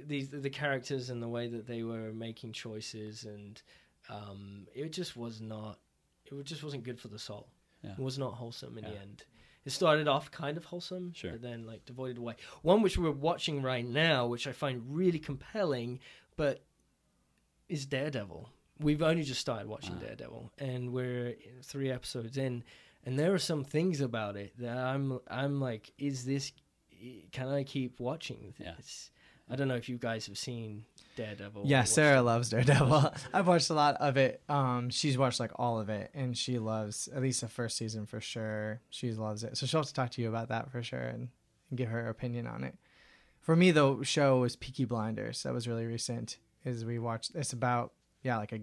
these 0.07 0.31
the 0.31 0.49
characters 0.51 1.11
and 1.11 1.23
the 1.23 1.29
way 1.29 1.49
that 1.49 1.67
they 1.67 1.83
were 1.83 2.13
making 2.13 2.53
choices 2.53 3.25
and 3.25 3.61
um, 4.09 4.67
it 4.75 4.93
just 4.93 5.17
was 5.17 5.41
not 5.41 5.79
it 6.25 6.45
just 6.45 6.63
wasn't 6.63 6.83
good 6.85 6.99
for 7.01 7.09
the 7.09 7.19
soul. 7.19 7.49
Yeah. 7.83 7.93
It 7.93 7.99
was 7.99 8.19
not 8.19 8.35
wholesome 8.35 8.79
in 8.79 8.85
the 8.85 8.91
Yeah. 8.93 9.01
end. 9.03 9.25
It 9.65 9.71
started 9.71 10.09
off 10.09 10.31
kind 10.31 10.57
of 10.57 10.65
wholesome, 10.65 11.13
Sure. 11.13 11.33
but 11.33 11.43
then 11.43 11.67
like 11.67 11.85
devoided 11.85 12.19
away. 12.19 12.37
One 12.63 12.81
which 12.83 12.97
we're 12.97 13.11
watching 13.11 13.61
right 13.63 13.85
now, 13.87 14.27
which 14.27 14.47
I 14.47 14.53
find 14.53 14.83
really 14.89 15.19
compelling, 15.19 16.01
but 16.37 16.63
is 17.69 17.85
Daredevil. 17.87 18.51
We've 18.79 19.03
only 19.03 19.23
just 19.23 19.41
started 19.41 19.69
watching 19.69 19.97
Ah. 19.99 20.01
Daredevil, 20.07 20.53
and 20.59 20.93
we're 20.93 21.37
three 21.63 21.91
episodes 21.91 22.39
in, 22.39 22.65
and 23.05 23.19
there 23.19 23.35
are 23.35 23.39
some 23.39 23.63
things 23.65 24.01
about 24.01 24.37
it 24.37 24.57
that 24.59 24.79
I'm 24.79 25.21
I'm 25.29 25.61
like, 25.61 25.93
is 25.99 26.25
this? 26.25 26.53
Can 27.33 27.49
I 27.49 27.65
keep 27.65 28.01
watching 28.01 28.55
Yeah. 28.59 28.75
This? 29.51 29.55
I 29.55 29.59
don't 29.59 29.69
know 29.69 29.77
if 29.77 29.89
you 29.89 29.99
guys 29.99 30.27
have 30.27 30.39
seen 30.39 30.85
Daredevil. 31.17 31.63
Yeah, 31.67 31.85
Sarah 31.85 32.21
it. 32.21 32.23
loves 32.23 32.51
Daredevil. 32.51 33.15
I've 33.35 33.47
watched 33.47 33.71
a 33.71 33.75
lot 33.75 33.97
of 33.97 34.17
it. 34.17 34.41
Um, 34.49 34.91
she's 34.91 35.19
watched 35.19 35.41
like 35.41 35.53
all 35.57 35.81
of 35.81 35.89
it, 35.89 36.11
and 36.15 36.37
she 36.37 36.59
loves 36.59 37.09
at 37.15 37.23
least 37.23 37.41
the 37.41 37.49
first 37.49 37.77
season 37.77 38.07
for 38.07 38.21
sure. 38.21 38.81
She 38.91 39.13
loves 39.13 39.45
it, 39.45 39.57
so 39.57 39.67
she'll 39.67 39.81
have 39.81 39.89
to 39.89 39.95
talk 39.95 40.11
to 40.13 40.23
you 40.23 40.29
about 40.29 40.49
that 40.49 40.71
for 40.71 40.83
sure 40.83 40.99
and, 41.01 41.29
and 41.69 41.79
give 41.79 41.89
her 41.89 42.09
opinion 42.09 42.47
on 42.47 42.65
it. 42.65 42.77
For 43.41 43.57
me, 43.57 43.71
the 43.71 44.03
show 44.03 44.39
was 44.39 44.57
Peaky 44.57 44.85
Blinders. 44.85 45.43
That 45.43 45.53
was 45.53 45.67
really 45.67 45.87
recent. 45.87 46.39
Is 46.65 46.85
we 46.85 46.99
watched. 46.99 47.33
It's 47.35 47.53
about 47.53 47.93
yeah, 48.23 48.37
like 48.39 48.53
a. 48.53 48.61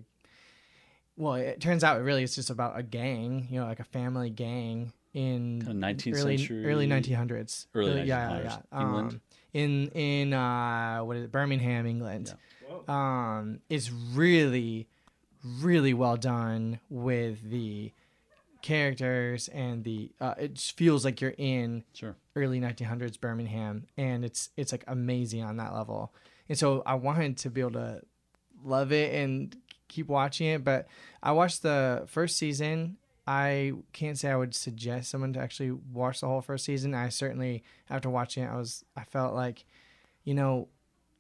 Well, 1.16 1.34
it 1.34 1.60
turns 1.60 1.84
out 1.84 1.98
it 1.98 2.04
really 2.04 2.24
is 2.24 2.36
just 2.36 2.50
about 2.50 2.78
a 2.78 2.84
gang. 2.84 3.48
You 3.50 3.60
know, 3.60 3.66
like 3.66 3.80
a 3.80 3.86
family 3.86 4.30
gang 4.30 4.94
in 5.14 5.64
Kind 5.66 5.84
of 5.84 5.98
19th 5.98 6.16
early 6.16 6.38
century 6.38 6.66
early 6.66 6.88
1900s. 6.88 7.66
Early 7.74 8.04
yeah, 8.04 8.30
1900s, 8.30 8.44
yeah, 8.44 8.82
England? 8.82 9.12
Um, 9.12 9.22
in 9.54 9.90
in 9.90 10.34
uh, 10.34 11.00
what 11.00 11.18
is 11.18 11.24
it? 11.26 11.32
Birmingham, 11.32 11.86
England 11.86 12.34
Whoa. 12.68 12.94
um, 12.94 13.60
is 13.70 13.92
really, 13.92 14.88
really 15.60 15.94
well 15.94 16.18
done 16.18 16.80
with 16.90 17.42
the 17.50 17.92
characters 18.62 19.48
and 19.50 19.84
the. 19.84 20.12
Uh, 20.20 20.34
it 20.38 20.54
just 20.56 20.76
feels 20.78 21.06
like 21.06 21.22
you're 21.22 21.36
in 21.38 21.84
Sure. 21.94 22.16
early 22.36 22.60
1900s 22.60 23.20
Birmingham, 23.20 23.88
and 23.98 24.26
it's 24.26 24.50
it's 24.58 24.72
like 24.72 24.84
amazing 24.88 25.44
on 25.44 25.58
that 25.58 25.74
level. 25.74 26.14
And 26.50 26.58
so 26.58 26.84
I 26.86 26.96
wanted 26.96 27.38
to 27.38 27.50
be 27.50 27.62
able 27.62 27.72
to 27.72 28.02
love 28.64 28.92
it 28.92 29.14
and 29.14 29.56
keep 29.88 30.08
watching 30.08 30.48
it, 30.48 30.64
but 30.64 30.88
I 31.22 31.32
watched 31.32 31.62
the 31.62 32.04
first 32.08 32.38
season. 32.38 32.98
I 33.28 33.74
can't 33.92 34.18
say 34.18 34.32
I 34.32 34.38
would 34.38 34.56
suggest 34.56 35.12
someone 35.12 35.34
to 35.34 35.40
actually 35.40 35.72
watch 35.72 36.22
the 36.22 36.28
whole 36.28 36.42
first 36.42 36.64
season. 36.64 36.94
I 36.94 37.10
certainly, 37.10 37.64
after 37.90 38.10
watching 38.10 38.44
it, 38.44 38.50
I 38.50 38.56
was 38.56 38.86
I 38.96 39.04
felt 39.04 39.36
like, 39.36 39.66
you 40.24 40.34
know, 40.34 40.70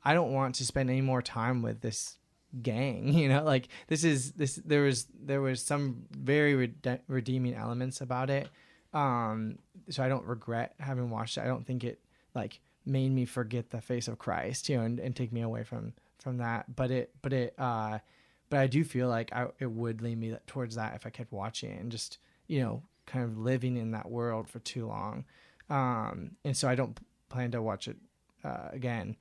I 0.05 0.13
don't 0.13 0.31
want 0.31 0.55
to 0.55 0.65
spend 0.65 0.89
any 0.89 1.01
more 1.01 1.21
time 1.21 1.61
with 1.61 1.81
this 1.81 2.17
gang. 2.61 3.13
You 3.13 3.27
know, 3.27 3.43
like 3.43 3.67
this 3.87 4.05
is 4.05 4.31
this. 4.33 4.55
There 4.55 4.83
was 4.83 5.07
there 5.21 5.41
was 5.41 5.61
some 5.61 6.05
very 6.11 6.55
rede- 6.55 7.01
redeeming 7.07 7.53
elements 7.53 7.99
about 7.99 8.29
it. 8.29 8.47
Um, 8.93 9.59
so 9.89 10.01
I 10.01 10.07
don't 10.07 10.25
regret 10.25 10.75
having 10.79 11.09
watched 11.09 11.37
it. 11.37 11.41
I 11.41 11.47
don't 11.47 11.65
think 11.65 11.83
it 11.83 11.99
like 12.33 12.61
made 12.85 13.11
me 13.11 13.25
forget 13.25 13.69
the 13.69 13.81
face 13.81 14.07
of 14.07 14.17
Christ, 14.17 14.69
you 14.69 14.77
know, 14.77 14.83
and, 14.83 14.99
and 14.99 15.13
take 15.13 15.33
me 15.33 15.41
away 15.41 15.63
from 15.65 15.93
from 16.19 16.37
that. 16.37 16.73
But 16.73 16.89
it, 16.89 17.11
but 17.21 17.33
it, 17.33 17.53
uh, 17.57 17.99
but 18.49 18.59
I 18.59 18.67
do 18.67 18.83
feel 18.83 19.07
like 19.09 19.31
I, 19.33 19.47
it 19.59 19.71
would 19.71 20.01
lead 20.01 20.17
me 20.17 20.35
towards 20.47 20.75
that 20.75 20.95
if 20.95 21.05
I 21.05 21.09
kept 21.09 21.31
watching 21.31 21.71
and 21.77 21.91
just 21.91 22.17
you 22.47 22.61
know 22.61 22.83
kind 23.05 23.23
of 23.25 23.37
living 23.37 23.77
in 23.77 23.91
that 23.91 24.09
world 24.09 24.47
for 24.49 24.59
too 24.59 24.85
long. 24.87 25.25
Um, 25.69 26.31
and 26.45 26.55
so 26.55 26.67
I 26.67 26.75
don't 26.75 26.97
plan 27.29 27.51
to 27.51 27.61
watch 27.61 27.87
it 27.87 27.97
uh, 28.43 28.69
again. 28.71 29.15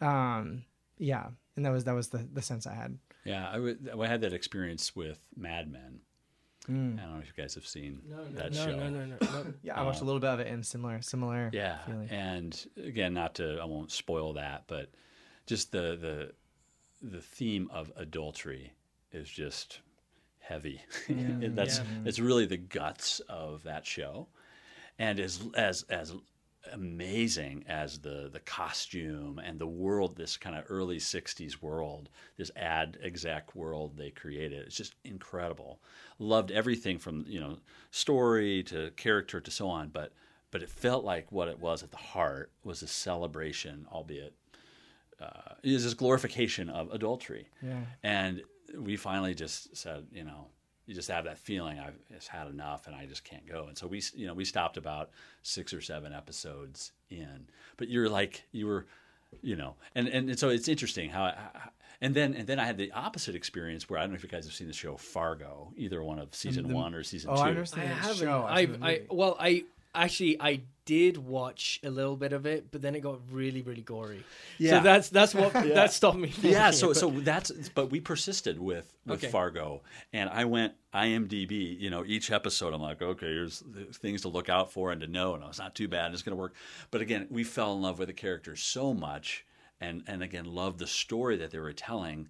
Um, 0.00 0.64
yeah, 0.98 1.26
and 1.56 1.64
that 1.64 1.70
was 1.70 1.84
that 1.84 1.94
was 1.94 2.08
the 2.08 2.26
the 2.32 2.42
sense 2.42 2.66
I 2.66 2.74
had. 2.74 2.98
Yeah, 3.24 3.48
I, 4.00 4.06
had 4.08 4.20
that 4.22 4.32
experience 4.32 4.96
with 4.96 5.20
Mad 5.36 5.70
Men. 5.70 6.00
Mm. 6.68 6.98
I 6.98 7.02
don't 7.02 7.14
know 7.14 7.20
if 7.20 7.26
you 7.26 7.40
guys 7.40 7.54
have 7.54 7.66
seen 7.66 8.00
No, 8.08 8.16
no, 8.16 8.24
that 8.32 8.52
no, 8.52 8.64
show. 8.64 8.76
no, 8.76 8.88
no, 8.88 9.04
no, 9.04 9.16
no. 9.20 9.54
Yeah, 9.62 9.78
I 9.80 9.84
watched 9.84 10.00
a 10.00 10.02
Uh, 10.02 10.06
little 10.06 10.20
bit 10.20 10.30
of 10.30 10.40
it 10.40 10.46
in 10.48 10.62
similar 10.64 11.00
similar. 11.02 11.50
Yeah, 11.52 11.78
feeling. 11.86 12.08
and 12.10 12.66
again, 12.76 13.14
not 13.14 13.36
to 13.36 13.58
I 13.60 13.64
won't 13.64 13.92
spoil 13.92 14.32
that, 14.34 14.64
but 14.66 14.90
just 15.46 15.70
the 15.72 15.96
the 16.00 16.32
the 17.02 17.20
theme 17.20 17.68
of 17.72 17.92
adultery 17.96 18.72
is 19.12 19.28
just 19.28 19.80
heavy. 20.40 20.82
That's 21.08 21.78
Yeah. 21.78 21.84
it's 22.04 22.18
really 22.18 22.46
the 22.46 22.56
guts 22.56 23.20
of 23.28 23.62
that 23.64 23.86
show, 23.86 24.28
and 24.98 25.18
as 25.20 25.42
as 25.54 25.82
as 25.84 26.14
amazing 26.72 27.64
as 27.66 27.98
the 27.98 28.28
the 28.32 28.40
costume 28.40 29.38
and 29.40 29.58
the 29.58 29.66
world, 29.66 30.16
this 30.16 30.36
kind 30.36 30.56
of 30.56 30.64
early 30.68 30.98
'60s 30.98 31.60
world, 31.60 32.08
this 32.36 32.50
ad 32.56 32.98
exec 33.02 33.54
world 33.54 33.96
they 33.96 34.10
created. 34.10 34.64
It's 34.66 34.76
just 34.76 34.94
incredible. 35.04 35.80
Loved 36.18 36.50
everything 36.50 36.98
from 36.98 37.24
you 37.28 37.40
know 37.40 37.58
story 37.90 38.62
to 38.64 38.90
character 38.92 39.40
to 39.40 39.50
so 39.50 39.68
on, 39.68 39.88
but 39.88 40.12
but 40.50 40.62
it 40.62 40.68
felt 40.70 41.04
like 41.04 41.32
what 41.32 41.48
it 41.48 41.58
was 41.58 41.82
at 41.82 41.90
the 41.90 41.96
heart 41.96 42.52
was 42.62 42.82
a 42.82 42.86
celebration, 42.86 43.86
albeit 43.90 44.34
uh, 45.22 45.54
is 45.62 45.84
this 45.84 45.94
glorification 45.94 46.68
of 46.70 46.90
adultery. 46.92 47.48
Yeah. 47.62 47.80
And 48.02 48.42
we 48.76 48.96
finally 48.96 49.34
just 49.34 49.76
said, 49.76 50.06
you 50.12 50.24
know, 50.24 50.46
you 50.86 50.94
just 50.94 51.08
have 51.08 51.24
that 51.24 51.38
feeling 51.38 51.78
I've 51.78 51.94
just 52.12 52.28
had 52.28 52.48
enough 52.48 52.86
and 52.86 52.96
I 52.96 53.06
just 53.06 53.22
can't 53.24 53.46
go. 53.46 53.66
And 53.68 53.78
so 53.78 53.86
we, 53.86 54.02
you 54.14 54.26
know, 54.26 54.34
we 54.34 54.44
stopped 54.44 54.76
about 54.76 55.10
six 55.42 55.72
or 55.72 55.80
seven 55.80 56.12
episodes 56.12 56.92
in. 57.10 57.46
But 57.76 57.88
you're 57.88 58.08
like, 58.08 58.42
you 58.52 58.66
were, 58.66 58.86
you 59.42 59.56
know, 59.56 59.76
and 59.94 60.08
and, 60.08 60.28
and 60.30 60.38
so 60.38 60.48
it's 60.48 60.68
interesting 60.68 61.08
how. 61.10 61.32
and 62.00 62.14
then, 62.14 62.34
and 62.34 62.46
then 62.48 62.58
I 62.58 62.64
had 62.64 62.76
the 62.78 62.90
opposite 62.92 63.34
experience 63.36 63.88
where 63.88 63.98
I 63.98 64.02
don't 64.02 64.10
know 64.10 64.16
if 64.16 64.22
you 64.24 64.28
guys 64.28 64.44
have 64.44 64.54
seen 64.54 64.66
the 64.66 64.72
show 64.72 64.96
Fargo, 64.96 65.72
either 65.76 66.02
one 66.02 66.18
of 66.18 66.34
season 66.34 66.66
the- 66.68 66.74
one 66.74 66.94
or 66.94 67.02
season 67.04 67.30
Oh, 67.32 67.36
two. 67.36 67.42
I 67.42 67.48
understand. 67.50 67.84
I 67.84 67.94
the 67.94 67.94
haven't. 67.94 68.16
show. 68.16 68.42
I, 68.42 68.54
I've 68.58 68.82
I 68.82 68.92
movie. 68.94 69.06
well, 69.10 69.36
I 69.38 69.64
actually 69.94 70.40
I 70.40 70.62
did 70.84 71.16
watch 71.16 71.78
a 71.84 71.90
little 71.90 72.16
bit 72.16 72.32
of 72.32 72.44
it, 72.44 72.72
but 72.72 72.82
then 72.82 72.96
it 72.96 73.00
got 73.00 73.20
really, 73.30 73.62
really 73.62 73.82
gory. 73.82 74.24
Yeah. 74.58 74.78
So 74.78 74.82
that's 74.82 75.08
that's 75.10 75.34
what 75.34 75.52
that 75.74 75.92
stopped 75.92 76.18
me. 76.18 76.32
Yeah 76.40 76.70
so 76.72 76.90
it, 76.90 76.96
so 76.96 77.08
that's 77.10 77.50
but 77.68 77.90
we 77.90 78.00
persisted 78.00 78.58
with 78.58 78.92
with 79.06 79.22
Okay. 79.22 79.28
fargo 79.30 79.82
and 80.12 80.28
i 80.30 80.44
went 80.44 80.74
imdb 80.94 81.80
you 81.80 81.90
know 81.90 82.04
each 82.06 82.30
episode 82.30 82.72
i'm 82.72 82.80
like 82.80 83.02
okay 83.02 83.26
here's 83.26 83.62
things 83.94 84.22
to 84.22 84.28
look 84.28 84.48
out 84.48 84.72
for 84.72 84.92
and 84.92 85.00
to 85.00 85.06
know 85.06 85.34
and 85.34 85.42
it's 85.44 85.58
not 85.58 85.74
too 85.74 85.88
bad 85.88 86.12
it's 86.12 86.22
going 86.22 86.36
to 86.36 86.40
work 86.40 86.54
but 86.90 87.00
again 87.00 87.26
we 87.30 87.42
fell 87.44 87.74
in 87.74 87.82
love 87.82 87.98
with 87.98 88.08
the 88.08 88.14
characters 88.14 88.62
so 88.62 88.94
much 88.94 89.44
and 89.80 90.02
and 90.06 90.22
again 90.22 90.44
loved 90.44 90.78
the 90.78 90.86
story 90.86 91.36
that 91.36 91.50
they 91.50 91.58
were 91.58 91.72
telling 91.72 92.28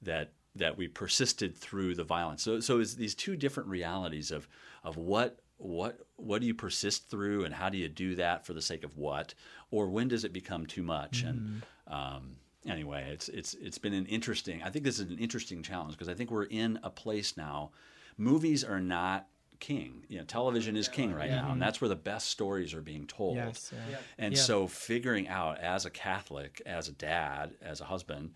that 0.00 0.32
that 0.56 0.76
we 0.78 0.88
persisted 0.88 1.56
through 1.56 1.94
the 1.94 2.04
violence 2.04 2.42
so 2.42 2.60
so 2.60 2.80
it's 2.80 2.94
these 2.94 3.14
two 3.14 3.36
different 3.36 3.68
realities 3.68 4.30
of 4.30 4.48
of 4.82 4.96
what 4.96 5.40
what 5.64 5.98
what 6.16 6.42
do 6.42 6.46
you 6.46 6.52
persist 6.54 7.08
through 7.08 7.44
and 7.44 7.54
how 7.54 7.70
do 7.70 7.78
you 7.78 7.88
do 7.88 8.14
that 8.16 8.44
for 8.44 8.52
the 8.52 8.60
sake 8.60 8.84
of 8.84 8.98
what 8.98 9.32
or 9.70 9.88
when 9.88 10.08
does 10.08 10.22
it 10.24 10.32
become 10.32 10.66
too 10.66 10.82
much 10.82 11.22
and 11.22 11.62
um, 11.88 12.36
anyway 12.66 13.08
it's 13.10 13.28
it's 13.30 13.54
it's 13.54 13.78
been 13.78 13.94
an 13.94 14.04
interesting 14.06 14.62
i 14.62 14.68
think 14.68 14.84
this 14.84 14.98
is 14.98 15.10
an 15.10 15.18
interesting 15.18 15.62
challenge 15.62 15.92
because 15.92 16.08
i 16.08 16.12
think 16.14 16.30
we're 16.30 16.44
in 16.44 16.78
a 16.82 16.90
place 16.90 17.34
now 17.36 17.70
movies 18.18 18.62
are 18.62 18.80
not 18.80 19.26
king 19.58 20.04
you 20.08 20.18
know 20.18 20.24
television 20.24 20.76
is 20.76 20.86
king 20.86 21.14
right 21.14 21.30
now 21.30 21.52
and 21.52 21.62
that's 21.62 21.80
where 21.80 21.88
the 21.88 21.96
best 21.96 22.28
stories 22.28 22.74
are 22.74 22.82
being 22.82 23.06
told 23.06 23.36
Yes. 23.36 23.72
Yeah. 23.72 23.96
and 24.18 24.34
Yeah. 24.34 24.42
so 24.42 24.66
figuring 24.66 25.28
out 25.28 25.58
as 25.60 25.86
a 25.86 25.90
Catholic, 25.90 26.60
as 26.66 26.88
a 26.88 26.92
dad, 26.92 27.54
as 27.62 27.80
a 27.80 27.84
husband, 27.84 28.32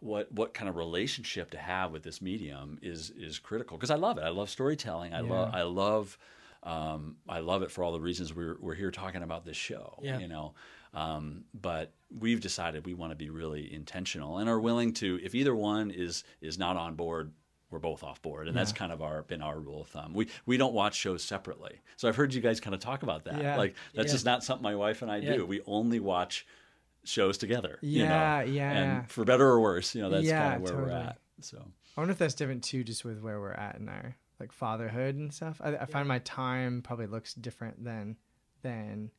what 0.00 0.32
what 0.32 0.52
kind 0.52 0.68
of 0.68 0.74
relationship 0.76 1.50
to 1.52 1.58
have 1.58 1.92
with 1.92 2.02
this 2.02 2.20
medium 2.20 2.78
is 2.82 3.10
is 3.10 3.38
critical 3.38 3.76
because 3.76 3.90
I 3.90 3.94
love 3.94 4.18
it. 4.18 4.24
I 4.24 4.30
love 4.30 4.50
storytelling. 4.50 5.14
I 5.14 5.20
love 5.20 5.54
I 5.54 5.62
love 5.62 6.18
um, 6.62 7.16
I 7.28 7.40
love 7.40 7.62
it 7.62 7.70
for 7.70 7.82
all 7.84 7.92
the 7.92 8.00
reasons 8.00 8.34
we're 8.34 8.56
we're 8.60 8.74
here 8.74 8.90
talking 8.90 9.22
about 9.22 9.44
this 9.44 9.56
show. 9.56 9.98
Yeah. 10.02 10.18
You 10.18 10.28
know, 10.28 10.54
um, 10.94 11.44
but 11.54 11.92
we've 12.16 12.40
decided 12.40 12.86
we 12.86 12.94
want 12.94 13.10
to 13.10 13.16
be 13.16 13.30
really 13.30 13.72
intentional 13.72 14.38
and 14.38 14.48
are 14.48 14.60
willing 14.60 14.92
to 14.94 15.18
if 15.22 15.34
either 15.34 15.54
one 15.54 15.90
is 15.90 16.24
is 16.40 16.58
not 16.58 16.76
on 16.76 16.94
board. 16.94 17.32
We're 17.70 17.78
both 17.78 18.04
off 18.04 18.20
board, 18.20 18.48
and 18.48 18.56
that's 18.56 18.70
kind 18.70 18.92
of 18.92 19.00
our 19.00 19.22
been 19.22 19.40
our 19.40 19.58
rule 19.58 19.80
of 19.80 19.88
thumb. 19.88 20.12
We 20.12 20.28
we 20.44 20.58
don't 20.58 20.74
watch 20.74 20.94
shows 20.94 21.24
separately. 21.24 21.80
So 21.96 22.06
I've 22.06 22.16
heard 22.16 22.34
you 22.34 22.42
guys 22.42 22.60
kind 22.60 22.74
of 22.74 22.80
talk 22.80 23.02
about 23.02 23.24
that. 23.24 23.40
Yeah. 23.40 23.56
Like 23.56 23.74
that's 23.94 24.08
Yeah. 24.08 24.12
just 24.12 24.24
not 24.26 24.44
something 24.44 24.62
my 24.62 24.74
wife 24.74 25.00
and 25.00 25.10
I 25.10 25.16
Yeah. 25.16 25.36
do. 25.36 25.46
We 25.46 25.62
only 25.66 25.98
watch 25.98 26.46
shows 27.04 27.38
together. 27.38 27.78
you 27.80 28.00
know? 28.04 28.10
Yeah, 28.10 28.42
yeah, 28.42 28.70
And 28.72 29.10
for 29.10 29.24
better 29.24 29.44
or 29.48 29.60
worse, 29.60 29.94
you 29.94 30.02
know, 30.02 30.10
that's 30.10 30.24
Yeah, 30.26 30.40
kind 30.50 30.56
of 30.56 30.62
where 30.70 30.82
we're 30.84 30.90
at. 30.90 31.18
So 31.40 31.64
I 31.96 32.00
wonder 32.00 32.12
if 32.12 32.18
that's 32.18 32.34
different 32.34 32.62
too, 32.62 32.84
just 32.84 33.04
with 33.06 33.20
where 33.20 33.40
we're 33.40 33.52
at 33.54 33.76
in 33.76 33.88
our 33.88 34.16
like 34.42 34.52
fatherhood 34.52 35.14
and 35.14 35.32
stuff. 35.32 35.60
I, 35.62 35.76
I 35.76 35.84
find 35.86 36.06
my 36.06 36.18
time 36.18 36.82
probably 36.82 37.06
looks 37.06 37.32
different 37.32 37.82
than 37.84 38.16
than 38.62 39.10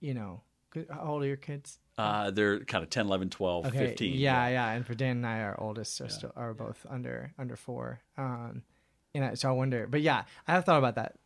you 0.00 0.14
know. 0.14 0.42
How 0.90 1.12
old 1.12 1.22
are 1.22 1.26
your 1.26 1.36
kids? 1.36 1.78
uh, 1.96 2.30
they're 2.30 2.60
kind 2.60 2.84
of 2.84 2.90
10, 2.90 3.06
11, 3.06 3.30
12, 3.30 3.66
Okay, 3.66 3.78
15. 3.78 4.18
Yeah, 4.18 4.48
yeah, 4.48 4.70
And 4.70 4.86
for 4.86 4.94
Dan 4.94 5.16
and 5.16 5.26
I, 5.26 5.40
our 5.40 5.60
oldest 5.60 6.00
are 6.00 6.08
still 6.08 6.32
are 6.36 6.54
both 6.54 6.86
under 6.88 7.32
under 7.38 7.56
four. 7.56 8.00
Um, 8.16 8.62
and 9.14 9.24
I, 9.24 9.34
so 9.34 9.48
I 9.48 9.52
wonder, 9.52 9.86
but 9.88 10.00
yeah, 10.02 10.24
I 10.46 10.52
have 10.52 10.64
thought 10.64 10.78
about 10.78 10.94
that, 10.94 11.16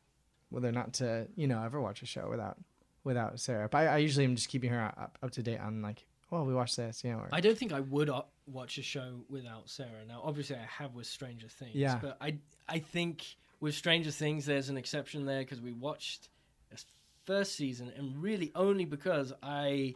whether 0.48 0.68
or 0.68 0.72
not 0.72 0.94
to 0.94 1.26
you 1.36 1.46
know 1.46 1.62
ever 1.62 1.80
watch 1.80 2.02
a 2.02 2.06
show 2.06 2.28
without 2.30 2.56
without 3.04 3.38
Sarah. 3.38 3.68
But 3.68 3.78
I, 3.78 3.86
I 3.86 3.96
usually 3.98 4.24
am 4.24 4.36
just 4.36 4.48
keeping 4.48 4.70
her 4.70 4.82
up, 4.82 5.18
up 5.22 5.30
to 5.32 5.42
date 5.42 5.60
on 5.60 5.82
like, 5.82 6.06
well, 6.30 6.46
we 6.46 6.54
watched 6.54 6.76
this, 6.76 7.04
you 7.04 7.10
know. 7.10 7.18
Or, 7.18 7.28
I 7.32 7.40
don't 7.40 7.58
think 7.58 7.72
I 7.72 7.80
would 7.80 8.08
uh, 8.08 8.22
watch 8.46 8.78
a 8.78 8.82
show 8.82 9.24
without 9.28 9.68
Sarah. 9.68 10.06
Now, 10.08 10.22
obviously, 10.24 10.56
I 10.56 10.66
have 10.78 10.94
with 10.94 11.06
Stranger 11.06 11.48
Things. 11.48 11.74
Yeah. 11.74 11.98
But 12.00 12.16
I, 12.20 12.38
I 12.68 12.78
think 12.78 13.26
with 13.62 13.76
Stranger 13.76 14.10
Things, 14.10 14.44
there's 14.44 14.68
an 14.68 14.76
exception 14.76 15.24
there 15.24 15.38
because 15.38 15.60
we 15.60 15.72
watched 15.72 16.28
the 16.70 16.82
first 17.24 17.54
season, 17.54 17.92
and 17.96 18.20
really 18.20 18.50
only 18.56 18.84
because 18.84 19.32
I 19.40 19.94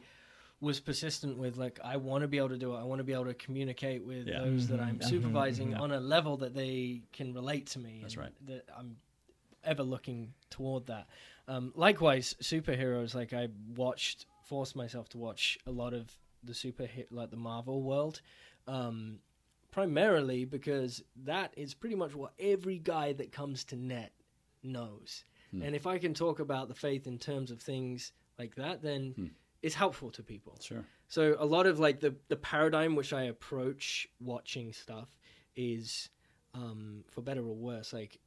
was 0.61 0.79
persistent 0.79 1.37
with 1.37 1.57
like 1.57 1.81
I 1.85 1.97
want 1.97 2.23
to 2.23 2.29
be 2.29 2.39
able 2.39 2.51
to 2.51 2.57
do 2.57 2.75
it. 2.75 2.79
I 2.79 2.85
want 2.85 3.01
to 3.01 3.05
be 3.05 3.13
able 3.13 3.27
to 3.27 3.35
communicate 3.35 4.07
with 4.07 4.29
Yeah. 4.29 4.41
those 4.41 4.69
that 4.69 4.81
I'm 4.81 5.03
supervising 5.03 5.73
mhm. 5.73 5.81
on 5.81 5.91
a 5.91 5.99
level 5.99 6.37
that 6.39 6.55
they 6.55 7.03
can 7.13 7.35
relate 7.35 7.67
to 7.69 7.81
me. 7.81 7.99
That's 8.03 8.15
and 8.15 8.23
right. 8.23 8.33
That 8.47 8.69
I'm 8.79 8.97
ever 9.65 9.83
looking 9.83 10.33
toward 10.49 10.87
that. 10.87 11.09
Um, 11.49 11.73
likewise, 11.75 12.37
superheroes. 12.41 13.17
Like 13.17 13.33
I 13.33 13.49
watched, 13.75 14.27
forced 14.45 14.77
myself 14.77 15.09
to 15.11 15.19
watch 15.19 15.59
a 15.67 15.73
lot 15.73 15.93
of 15.93 16.17
the 16.45 16.55
super 16.55 16.89
like 17.11 17.31
the 17.31 17.37
Marvel 17.37 17.83
world, 17.83 18.21
um, 18.69 19.19
primarily 19.71 20.45
because 20.45 21.03
that 21.25 21.53
is 21.57 21.75
pretty 21.75 21.97
much 21.97 22.15
what 22.15 22.33
every 22.39 22.79
guy 22.79 23.13
that 23.13 23.33
comes 23.33 23.65
to 23.65 23.77
net 23.77 24.13
knows. 24.63 25.25
And 25.63 25.75
if 25.75 25.87
I 25.87 25.97
can 25.97 26.13
talk 26.13 26.39
about 26.39 26.69
the 26.69 26.75
faith 26.75 27.07
in 27.07 27.19
terms 27.19 27.51
of 27.51 27.63
things 27.63 28.13
like 28.39 28.57
that, 28.57 28.83
then 28.83 29.31
it's 29.63 29.75
helpful 29.75 30.11
to 30.11 30.23
people. 30.23 30.59
Sure. 30.61 30.85
So 31.09 31.37
a 31.39 31.47
lot 31.47 31.67
of 31.67 31.79
like 31.79 32.01
the 32.01 32.15
the 32.29 32.37
paradigm 32.37 32.95
which 32.95 33.13
I 33.13 33.23
approach 33.23 34.07
watching 34.21 34.73
stuff 34.73 35.09
is, 35.55 36.11
um, 36.53 37.05
for 37.09 37.23
better 37.23 37.41
or 37.41 37.55
worse, 37.57 37.93
like 37.93 38.19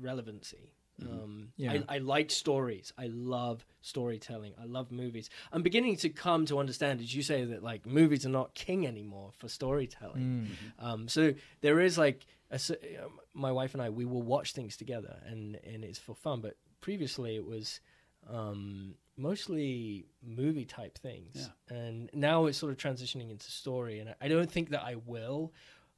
relevancy. 0.00 0.72
Um, 1.00 1.52
Yeah. 1.56 1.72
I, 1.88 1.96
I 1.96 1.98
like 1.98 2.30
stories. 2.30 2.92
I 2.98 3.06
love 3.08 3.64
storytelling. 3.80 4.54
I 4.60 4.64
love 4.66 4.92
movies. 4.92 5.30
I'm 5.52 5.62
beginning 5.62 5.96
to 5.96 6.08
come 6.08 6.46
to 6.46 6.58
understand, 6.58 7.00
as 7.00 7.14
you 7.14 7.22
say, 7.22 7.44
that 7.44 7.62
like 7.62 7.86
movies 7.86 8.24
are 8.26 8.30
not 8.30 8.54
king 8.54 8.86
anymore 8.86 9.30
for 9.38 9.48
storytelling. 9.48 10.48
Um, 10.78 11.08
so 11.08 11.34
there 11.60 11.80
is 11.80 11.98
like 11.98 12.26
a, 12.50 12.56
um, 13.04 13.18
my 13.34 13.50
wife 13.52 13.72
and 13.74 13.82
I 13.82 13.88
we 13.90 14.04
will 14.04 14.22
watch 14.22 14.52
things 14.52 14.76
together, 14.76 15.16
and 15.26 15.56
and 15.64 15.82
it's 15.84 15.98
for 15.98 16.14
fun. 16.14 16.40
But 16.40 16.56
previously 16.80 17.34
it 17.36 17.44
was 17.46 17.80
um, 18.28 18.94
mostly 19.16 20.06
movie 20.22 20.64
type 20.66 20.98
things, 20.98 21.48
and 21.68 22.10
now 22.12 22.46
it's 22.46 22.58
sort 22.58 22.72
of 22.72 22.78
transitioning 22.78 23.30
into 23.30 23.50
story. 23.50 23.98
And 24.00 24.10
I, 24.10 24.14
I 24.22 24.28
don't 24.28 24.50
think 24.50 24.70
that 24.70 24.82
I 24.82 24.96
will 25.06 25.52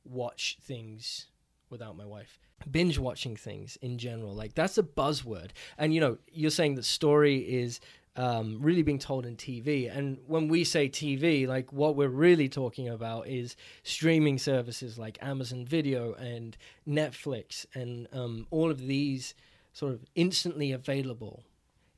watch 0.04 0.56
things 0.62 1.26
without 1.74 1.96
my 1.96 2.06
wife. 2.06 2.38
Binge 2.70 2.98
watching 2.98 3.36
things 3.36 3.76
in 3.82 3.98
general, 3.98 4.32
like 4.32 4.54
that's 4.54 4.78
a 4.78 4.82
buzzword. 4.82 5.50
And 5.76 5.92
you 5.92 6.00
know, 6.00 6.18
you're 6.32 6.50
saying 6.50 6.76
that 6.76 6.84
story 6.84 7.38
is 7.38 7.80
um, 8.16 8.58
really 8.60 8.82
being 8.82 9.00
told 9.00 9.26
in 9.26 9.36
TV. 9.36 9.94
And 9.94 10.18
when 10.26 10.46
we 10.48 10.62
say 10.64 10.88
TV, 10.88 11.48
like 11.48 11.72
what 11.72 11.96
we're 11.96 12.08
really 12.08 12.48
talking 12.48 12.88
about 12.88 13.26
is 13.26 13.56
streaming 13.82 14.38
services 14.38 14.98
like 14.98 15.18
Amazon 15.20 15.66
Video 15.66 16.14
and 16.14 16.56
Netflix 16.88 17.66
and 17.74 18.06
um, 18.12 18.46
all 18.50 18.70
of 18.70 18.78
these 18.78 19.34
sort 19.72 19.92
of 19.92 20.04
instantly 20.14 20.70
available. 20.70 21.42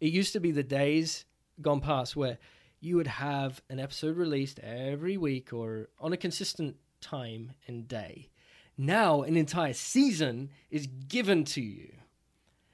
It 0.01 0.13
used 0.13 0.33
to 0.33 0.41
be 0.41 0.53
the 0.53 0.63
days 0.63 1.27
gone 1.61 1.81
past 1.81 2.17
where 2.17 2.39
you 2.81 2.97
would 2.97 3.07
have 3.07 3.61
an 3.69 3.79
episode 3.79 4.17
released 4.17 4.59
every 4.61 5.17
week 5.17 5.53
or 5.53 5.89
on 6.01 6.13
a 6.13 6.17
consistent 6.17 6.77
time 7.01 7.53
and 7.67 7.87
day. 7.87 8.31
Now, 8.79 9.23
an 9.23 9.37
entire 9.37 9.73
season 9.73 10.51
is 10.71 10.87
given 11.09 11.45
to 11.47 11.61
you. 11.61 11.93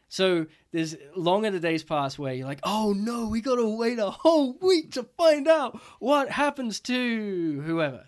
So 0.09 0.47
there's 0.73 0.95
longer 1.17 1.51
the 1.51 1.59
days 1.59 1.83
pass 1.85 2.19
where 2.19 2.35
you're 2.35 2.47
like, 2.47 2.61
oh 2.65 2.93
no, 2.95 3.29
we 3.29 3.41
gotta 3.41 3.67
wait 3.67 3.99
a 3.99 4.11
whole 4.11 4.53
week 4.61 4.93
to 4.93 5.05
find 5.17 5.49
out 5.49 5.81
what 6.01 6.29
happens 6.29 6.81
to 6.81 7.63
whoever. 7.65 8.05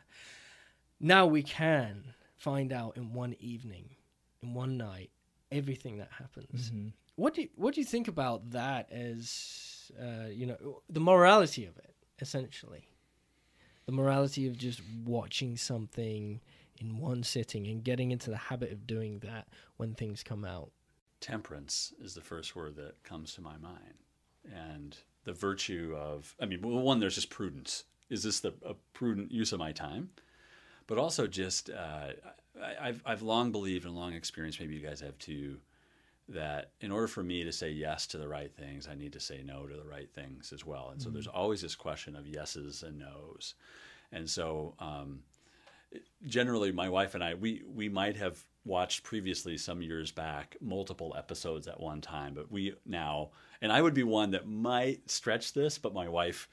Now 1.00 1.26
we 1.26 1.42
can 1.42 2.04
find 2.36 2.74
out 2.74 2.98
in 2.98 3.14
one 3.14 3.34
evening, 3.40 3.90
in 4.42 4.52
one 4.52 4.76
night, 4.76 5.10
everything 5.50 5.96
that 5.96 6.10
happens. 6.18 6.70
What 7.16 7.34
do 7.34 7.42
you, 7.42 7.48
what 7.54 7.74
do 7.74 7.80
you 7.80 7.86
think 7.86 8.08
about 8.08 8.50
that 8.50 8.92
as 8.92 9.90
uh, 9.98 10.28
you 10.28 10.44
know 10.46 10.82
the 10.90 11.00
morality 11.00 11.64
of 11.64 11.76
it 11.78 11.94
essentially? 12.20 12.86
The 13.86 13.92
morality 13.92 14.46
of 14.46 14.58
just 14.58 14.82
watching 15.04 15.56
something 15.56 16.40
in 16.80 16.98
one 16.98 17.22
sitting 17.22 17.66
and 17.68 17.84
getting 17.84 18.10
into 18.10 18.30
the 18.30 18.36
habit 18.36 18.72
of 18.72 18.86
doing 18.86 19.20
that 19.20 19.48
when 19.76 19.94
things 19.94 20.22
come 20.22 20.44
out. 20.44 20.70
Temperance 21.20 21.92
is 22.02 22.14
the 22.14 22.20
first 22.20 22.54
word 22.56 22.76
that 22.76 23.02
comes 23.02 23.34
to 23.34 23.40
my 23.40 23.56
mind. 23.58 23.94
and 24.52 24.96
the 25.24 25.32
virtue 25.32 25.96
of 25.98 26.34
I 26.40 26.46
mean, 26.46 26.60
well, 26.62 26.80
one 26.80 27.00
there's 27.00 27.14
just 27.14 27.30
prudence. 27.30 27.84
Is 28.10 28.22
this 28.22 28.40
the 28.40 28.54
a 28.64 28.74
prudent 28.92 29.32
use 29.32 29.52
of 29.52 29.58
my 29.58 29.72
time? 29.72 30.10
But 30.86 30.98
also 30.98 31.26
just 31.26 31.70
uh, 31.70 32.08
I, 32.62 32.88
I've 32.88 33.02
I've 33.06 33.22
long 33.22 33.52
believed 33.52 33.86
and 33.86 33.94
long 33.94 34.12
experienced. 34.12 34.60
Maybe 34.60 34.74
you 34.74 34.86
guys 34.86 35.00
have 35.00 35.18
too. 35.18 35.58
That 36.28 36.70
in 36.80 36.90
order 36.90 37.06
for 37.06 37.22
me 37.22 37.44
to 37.44 37.52
say 37.52 37.70
yes 37.70 38.06
to 38.08 38.18
the 38.18 38.28
right 38.28 38.50
things, 38.54 38.88
I 38.88 38.94
need 38.94 39.12
to 39.12 39.20
say 39.20 39.42
no 39.44 39.66
to 39.66 39.76
the 39.76 39.84
right 39.84 40.10
things 40.14 40.52
as 40.54 40.64
well. 40.64 40.88
And 40.90 41.00
so 41.00 41.10
there's 41.10 41.26
always 41.26 41.60
this 41.60 41.74
question 41.74 42.16
of 42.16 42.26
yeses 42.26 42.82
and 42.82 42.98
nos. 42.98 43.54
And 44.10 44.28
so 44.28 44.74
um, 44.78 45.20
generally 46.26 46.72
my 46.72 46.88
wife 46.88 47.14
and 47.14 47.22
I 47.22 47.34
we 47.34 47.62
we 47.66 47.88
might 47.88 48.16
have 48.16 48.44
watched 48.64 49.02
previously 49.02 49.58
some 49.58 49.82
years 49.82 50.10
back 50.10 50.56
multiple 50.60 51.14
episodes 51.18 51.68
at 51.68 51.80
one 51.80 52.00
time 52.00 52.34
but 52.34 52.50
we 52.50 52.74
now 52.86 53.30
and 53.60 53.72
I 53.72 53.82
would 53.82 53.94
be 53.94 54.02
one 54.02 54.30
that 54.32 54.48
might 54.48 55.10
stretch 55.10 55.52
this 55.52 55.78
but 55.78 55.94
my 55.94 56.08
wife 56.08 56.48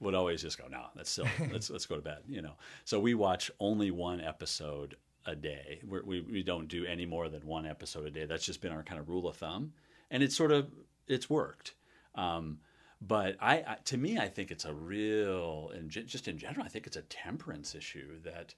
would 0.00 0.14
always 0.14 0.42
just 0.42 0.58
go 0.58 0.68
no 0.68 0.86
that's 0.94 1.10
silly. 1.10 1.30
Let's 1.52 1.70
let's 1.70 1.86
go 1.86 1.96
to 1.96 2.02
bed 2.02 2.18
you 2.28 2.42
know? 2.42 2.54
So 2.84 3.00
we 3.00 3.14
watch 3.14 3.50
only 3.60 3.90
one 3.90 4.20
episode 4.20 4.96
a 5.24 5.34
day. 5.34 5.80
We're, 5.84 6.04
we 6.04 6.20
we 6.20 6.42
don't 6.42 6.68
do 6.68 6.84
any 6.84 7.06
more 7.06 7.28
than 7.28 7.46
one 7.46 7.66
episode 7.66 8.06
a 8.06 8.10
day. 8.10 8.26
That's 8.26 8.46
just 8.46 8.60
been 8.60 8.72
our 8.72 8.82
kind 8.82 9.00
of 9.00 9.08
rule 9.08 9.26
of 9.26 9.36
thumb 9.36 9.72
and 10.10 10.22
it's 10.22 10.36
sort 10.36 10.52
of 10.52 10.70
it's 11.08 11.28
worked. 11.28 11.74
Um, 12.14 12.58
but 13.00 13.36
I, 13.40 13.56
I, 13.56 13.76
to 13.86 13.96
me, 13.96 14.18
I 14.18 14.28
think 14.28 14.50
it's 14.50 14.64
a 14.64 14.72
real, 14.72 15.70
and 15.74 15.90
just 15.90 16.28
in 16.28 16.38
general, 16.38 16.64
I 16.64 16.68
think 16.68 16.86
it's 16.86 16.96
a 16.96 17.02
temperance 17.02 17.74
issue 17.74 18.20
that 18.24 18.54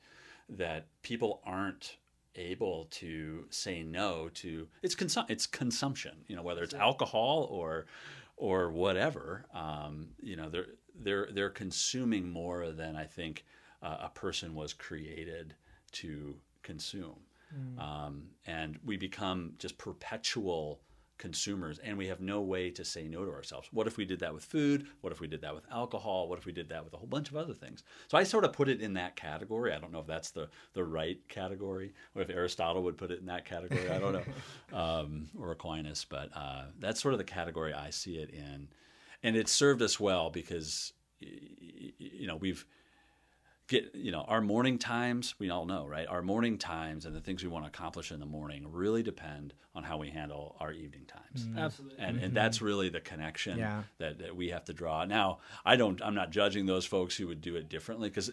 that 0.49 0.87
people 1.03 1.43
aren't 1.45 1.97
able 2.35 2.87
to 2.91 3.45
say 3.51 3.83
no 3.83 4.29
to. 4.29 4.69
It's 4.83 4.95
consum- 4.95 5.29
it's 5.29 5.47
consumption. 5.47 6.25
You 6.27 6.37
know, 6.37 6.43
whether 6.43 6.63
it's 6.63 6.75
alcohol 6.75 7.49
or 7.51 7.87
or 8.37 8.71
whatever. 8.71 9.47
Um, 9.53 10.09
you 10.21 10.37
know, 10.37 10.49
they're 10.49 10.67
they're 10.95 11.29
they're 11.33 11.51
consuming 11.51 12.31
more 12.31 12.71
than 12.71 12.97
I 12.97 13.05
think 13.05 13.45
uh, 13.83 13.99
a 14.03 14.09
person 14.09 14.55
was 14.55 14.73
created 14.73 15.55
to 15.93 16.37
consume, 16.63 17.21
um, 17.79 18.23
and 18.47 18.79
we 18.85 18.97
become 18.97 19.55
just 19.59 19.79
perpetual 19.79 20.81
consumers 21.19 21.79
and 21.81 21.99
we 21.99 22.07
have 22.07 22.21
no 22.21 22.41
way 22.41 22.71
to 22.71 22.85
say 22.85 23.09
no 23.09 23.25
to 23.25 23.31
ourselves. 23.31 23.69
What 23.73 23.87
if 23.87 23.97
we 23.97 24.05
did 24.05 24.21
that 24.21 24.33
with 24.33 24.45
food? 24.45 24.87
What 25.01 25.13
if 25.13 25.21
we 25.21 25.27
did 25.27 25.43
that 25.43 25.55
with 25.55 25.65
alcohol? 25.71 26.29
What 26.29 26.39
if 26.39 26.47
we 26.47 26.53
did 26.53 26.69
that 26.71 26.85
with 26.85 26.95
a 26.95 26.97
whole 26.97 27.07
bunch 27.07 27.31
of 27.31 27.37
other 27.37 27.53
things? 27.53 27.83
So 28.09 28.17
I 28.17 28.23
sort 28.23 28.45
of 28.45 28.53
put 28.53 28.69
it 28.69 28.81
in 28.81 28.95
that 28.95 29.17
category. 29.17 29.73
I 29.73 29.79
don't 29.79 29.93
know 29.93 30.01
if 30.01 30.07
that's 30.07 30.31
the, 30.31 30.49
the 30.73 30.85
right 30.85 31.19
category 31.29 31.93
or 32.15 32.23
if 32.23 32.31
Aristotle 32.31 32.83
would 32.85 32.97
put 32.97 33.11
it 33.11 33.21
in 33.21 33.27
that 33.27 33.45
category. 33.45 33.91
I 33.91 33.99
don't 33.99 34.13
know. 34.15 34.25
um, 34.79 35.29
or 35.39 35.53
Aquinas, 35.53 36.07
but 36.09 36.31
uh, 36.35 36.65
that's 36.79 37.03
sort 37.03 37.15
of 37.15 37.19
the 37.19 37.25
category 37.25 37.75
I 37.75 37.91
see 37.91 38.17
it 38.17 38.31
in. 38.31 38.69
And 39.23 39.37
it 39.37 39.49
served 39.49 39.83
us 39.83 39.99
well 39.99 40.31
because, 40.31 40.93
you 41.19 42.27
know, 42.27 42.37
we've, 42.37 42.65
get 43.69 43.95
you 43.95 44.11
know 44.11 44.23
our 44.23 44.41
morning 44.41 44.79
times 44.79 45.35
we 45.39 45.51
all 45.51 45.67
know 45.67 45.87
right? 45.87 46.09
Our 46.09 46.23
morning 46.23 46.59
times 46.59 47.07
and 47.07 47.15
the 47.15 47.21
things 47.21 47.43
we 47.43 47.49
want 47.49 47.65
to 47.65 47.69
accomplish 47.69 48.11
in 48.11 48.19
the 48.19 48.27
morning 48.27 48.67
really 48.71 49.03
depend 49.03 49.55
on 49.75 49.85
how 49.85 49.99
we 49.99 50.09
handle 50.11 50.57
our 50.59 50.73
evening 50.73 51.05
times. 51.07 51.47
Mm-hmm. 51.47 51.59
Absolutely. 51.59 51.99
and 51.99 52.17
and 52.17 52.25
mm-hmm. 52.25 52.35
that's 52.35 52.61
really 52.61 52.89
the 52.89 53.01
connection 53.01 53.59
Yeah. 53.59 53.83
that, 53.99 54.19
that 54.19 54.35
we 54.35 54.49
have 54.49 54.65
to 54.65 54.73
draw. 54.73 55.05
Now 55.05 55.39
i 55.65 55.77
don't 55.77 56.03
i'm 56.03 56.15
not 56.15 56.31
judging 56.31 56.67
those 56.67 56.87
folks 56.87 57.17
who 57.17 57.29
would 57.29 57.41
do 57.41 57.57
it 57.57 57.69
differently 57.69 58.09
because 58.09 58.31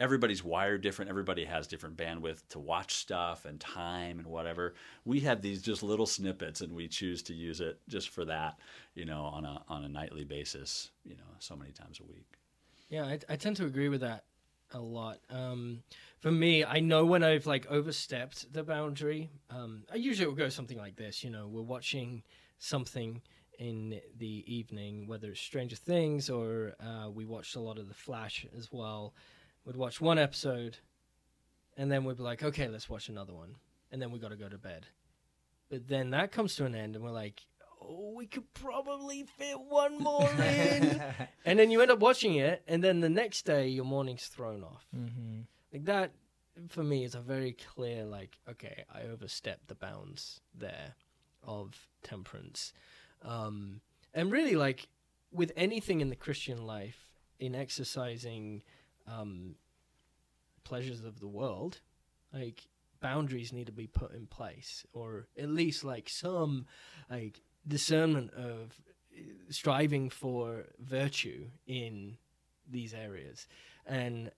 everybody's 0.00 0.44
wired 0.44 0.80
different. 0.80 1.08
Everybody 1.08 1.44
has 1.44 1.66
different 1.66 1.96
bandwidth 1.96 2.42
to 2.50 2.58
watch 2.58 2.94
stuff 2.94 3.44
and 3.44 3.58
time 3.58 4.18
and 4.18 4.28
whatever. 4.28 4.74
We 5.04 5.20
have 5.20 5.42
these 5.42 5.60
just 5.60 5.82
little 5.82 6.06
snippets 6.06 6.60
and 6.60 6.72
we 6.72 6.88
choose 6.88 7.22
to 7.24 7.34
use 7.34 7.60
it 7.60 7.80
just 7.88 8.10
for 8.10 8.24
that 8.24 8.58
you 8.94 9.04
know 9.04 9.22
on 9.22 9.44
a 9.44 9.62
on 9.68 9.84
a 9.84 9.88
nightly 9.88 10.24
basis 10.24 10.90
you 11.04 11.16
know 11.16 11.30
so 11.38 11.56
many 11.56 11.72
times 11.72 12.00
a 12.00 12.04
week. 12.04 12.26
Yeah, 12.88 13.04
I, 13.04 13.18
I 13.28 13.36
tend 13.36 13.56
to 13.56 13.66
agree 13.66 13.90
with 13.90 14.00
that 14.00 14.24
a 14.72 14.78
lot. 14.80 15.18
Um, 15.30 15.82
for 16.20 16.30
me, 16.30 16.64
I 16.64 16.80
know 16.80 17.04
when 17.04 17.22
I've 17.22 17.46
like 17.46 17.66
overstepped 17.66 18.52
the 18.52 18.62
boundary. 18.62 19.30
Um, 19.50 19.84
I 19.92 19.96
usually 19.96 20.26
will 20.26 20.34
go 20.34 20.48
something 20.48 20.78
like 20.78 20.96
this. 20.96 21.24
You 21.24 21.30
know, 21.30 21.46
we're 21.48 21.62
watching 21.62 22.22
something 22.58 23.22
in 23.58 24.00
the 24.16 24.44
evening, 24.46 25.06
whether 25.06 25.30
it's 25.30 25.40
Stranger 25.40 25.76
Things 25.76 26.30
or 26.30 26.74
uh, 26.80 27.10
we 27.10 27.24
watched 27.24 27.56
a 27.56 27.60
lot 27.60 27.78
of 27.78 27.88
The 27.88 27.94
Flash 27.94 28.46
as 28.56 28.68
well. 28.72 29.14
We'd 29.64 29.76
watch 29.76 30.00
one 30.00 30.18
episode, 30.18 30.78
and 31.76 31.90
then 31.90 32.04
we'd 32.04 32.16
be 32.16 32.22
like, 32.22 32.42
okay, 32.42 32.68
let's 32.68 32.88
watch 32.88 33.08
another 33.08 33.34
one, 33.34 33.56
and 33.90 34.00
then 34.00 34.10
we 34.10 34.18
got 34.18 34.30
to 34.30 34.36
go 34.36 34.48
to 34.48 34.58
bed. 34.58 34.86
But 35.68 35.88
then 35.88 36.10
that 36.10 36.32
comes 36.32 36.54
to 36.56 36.64
an 36.64 36.74
end, 36.74 36.94
and 36.94 37.04
we're 37.04 37.10
like, 37.10 37.42
oh, 37.88 38.12
we 38.16 38.26
could 38.26 38.52
probably 38.54 39.24
fit 39.24 39.58
one 39.60 39.98
more 39.98 40.28
in. 40.38 41.02
and 41.44 41.58
then 41.58 41.70
you 41.70 41.80
end 41.80 41.90
up 41.90 42.00
watching 42.00 42.34
it, 42.34 42.62
and 42.68 42.82
then 42.82 43.00
the 43.00 43.08
next 43.08 43.44
day 43.44 43.68
your 43.68 43.84
morning's 43.84 44.26
thrown 44.26 44.62
off. 44.62 44.86
mm-hmm. 44.96 45.40
Like 45.72 45.84
that, 45.84 46.12
for 46.68 46.82
me, 46.82 47.04
is 47.04 47.14
a 47.14 47.20
very 47.20 47.52
clear 47.52 48.04
like, 48.04 48.38
okay, 48.48 48.84
I 48.94 49.02
overstepped 49.02 49.68
the 49.68 49.74
bounds 49.74 50.40
there 50.54 50.94
of 51.42 51.74
temperance, 52.02 52.72
um, 53.22 53.80
and 54.14 54.32
really 54.32 54.56
like 54.56 54.88
with 55.32 55.52
anything 55.56 56.00
in 56.00 56.08
the 56.08 56.16
Christian 56.16 56.66
life, 56.66 57.08
in 57.38 57.54
exercising 57.54 58.62
um, 59.06 59.54
pleasures 60.64 61.04
of 61.04 61.20
the 61.20 61.28
world, 61.28 61.80
like 62.32 62.66
boundaries 63.00 63.52
need 63.52 63.66
to 63.66 63.72
be 63.72 63.86
put 63.86 64.12
in 64.12 64.26
place, 64.26 64.84
or 64.92 65.28
at 65.38 65.48
least 65.48 65.84
like 65.84 66.08
some 66.08 66.66
like 67.10 67.40
discernment 67.68 68.32
of 68.34 68.80
uh, 69.16 69.20
striving 69.50 70.10
for 70.10 70.64
virtue 70.78 71.46
in 71.66 72.16
these 72.70 72.94
areas. 72.94 73.46
And 73.86 74.30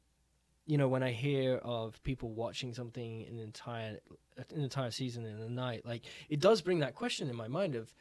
you 0.66 0.78
know, 0.78 0.86
when 0.86 1.02
I 1.02 1.10
hear 1.10 1.56
of 1.56 2.00
people 2.04 2.30
watching 2.30 2.74
something 2.74 3.26
an 3.28 3.38
entire 3.38 3.98
an 4.36 4.60
entire 4.62 4.90
season 4.90 5.26
in 5.26 5.40
a 5.40 5.48
night, 5.48 5.84
like 5.84 6.02
it 6.28 6.40
does 6.40 6.60
bring 6.60 6.80
that 6.80 6.94
question 6.94 7.28
in 7.28 7.36
my 7.36 7.48
mind 7.48 7.74
of 7.74 7.92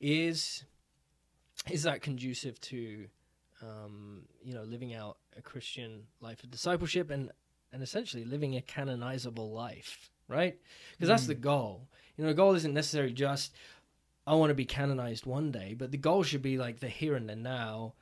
is 0.00 0.64
is 1.70 1.82
that 1.84 2.02
conducive 2.02 2.60
to 2.60 3.06
um, 3.62 4.22
you 4.42 4.54
know 4.54 4.62
living 4.62 4.94
out 4.94 5.18
a 5.36 5.42
Christian 5.42 6.04
life 6.20 6.42
of 6.42 6.50
discipleship 6.50 7.10
and 7.10 7.30
and 7.72 7.82
essentially 7.82 8.24
living 8.24 8.56
a 8.56 8.62
canonizable 8.62 9.52
life, 9.52 10.10
right? 10.28 10.56
Because 10.92 11.08
that's 11.08 11.26
the 11.26 11.34
goal. 11.34 11.88
You 12.16 12.24
know, 12.24 12.30
the 12.30 12.34
goal 12.34 12.54
isn't 12.54 12.72
necessarily 12.72 13.12
just 13.12 13.52
I 14.26 14.34
want 14.34 14.50
to 14.50 14.54
be 14.54 14.64
canonized 14.64 15.26
one 15.26 15.50
day, 15.50 15.74
but 15.74 15.90
the 15.90 15.98
goal 15.98 16.22
should 16.22 16.42
be 16.42 16.56
like 16.58 16.80
the 16.80 16.88
here 16.88 17.14
and 17.14 17.28
the 17.28 17.36
now. 17.36 17.94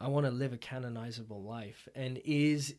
I 0.00 0.08
want 0.08 0.26
to 0.26 0.32
live 0.32 0.52
a 0.52 0.58
canonizable 0.58 1.42
life, 1.42 1.88
and 1.94 2.20
is 2.24 2.74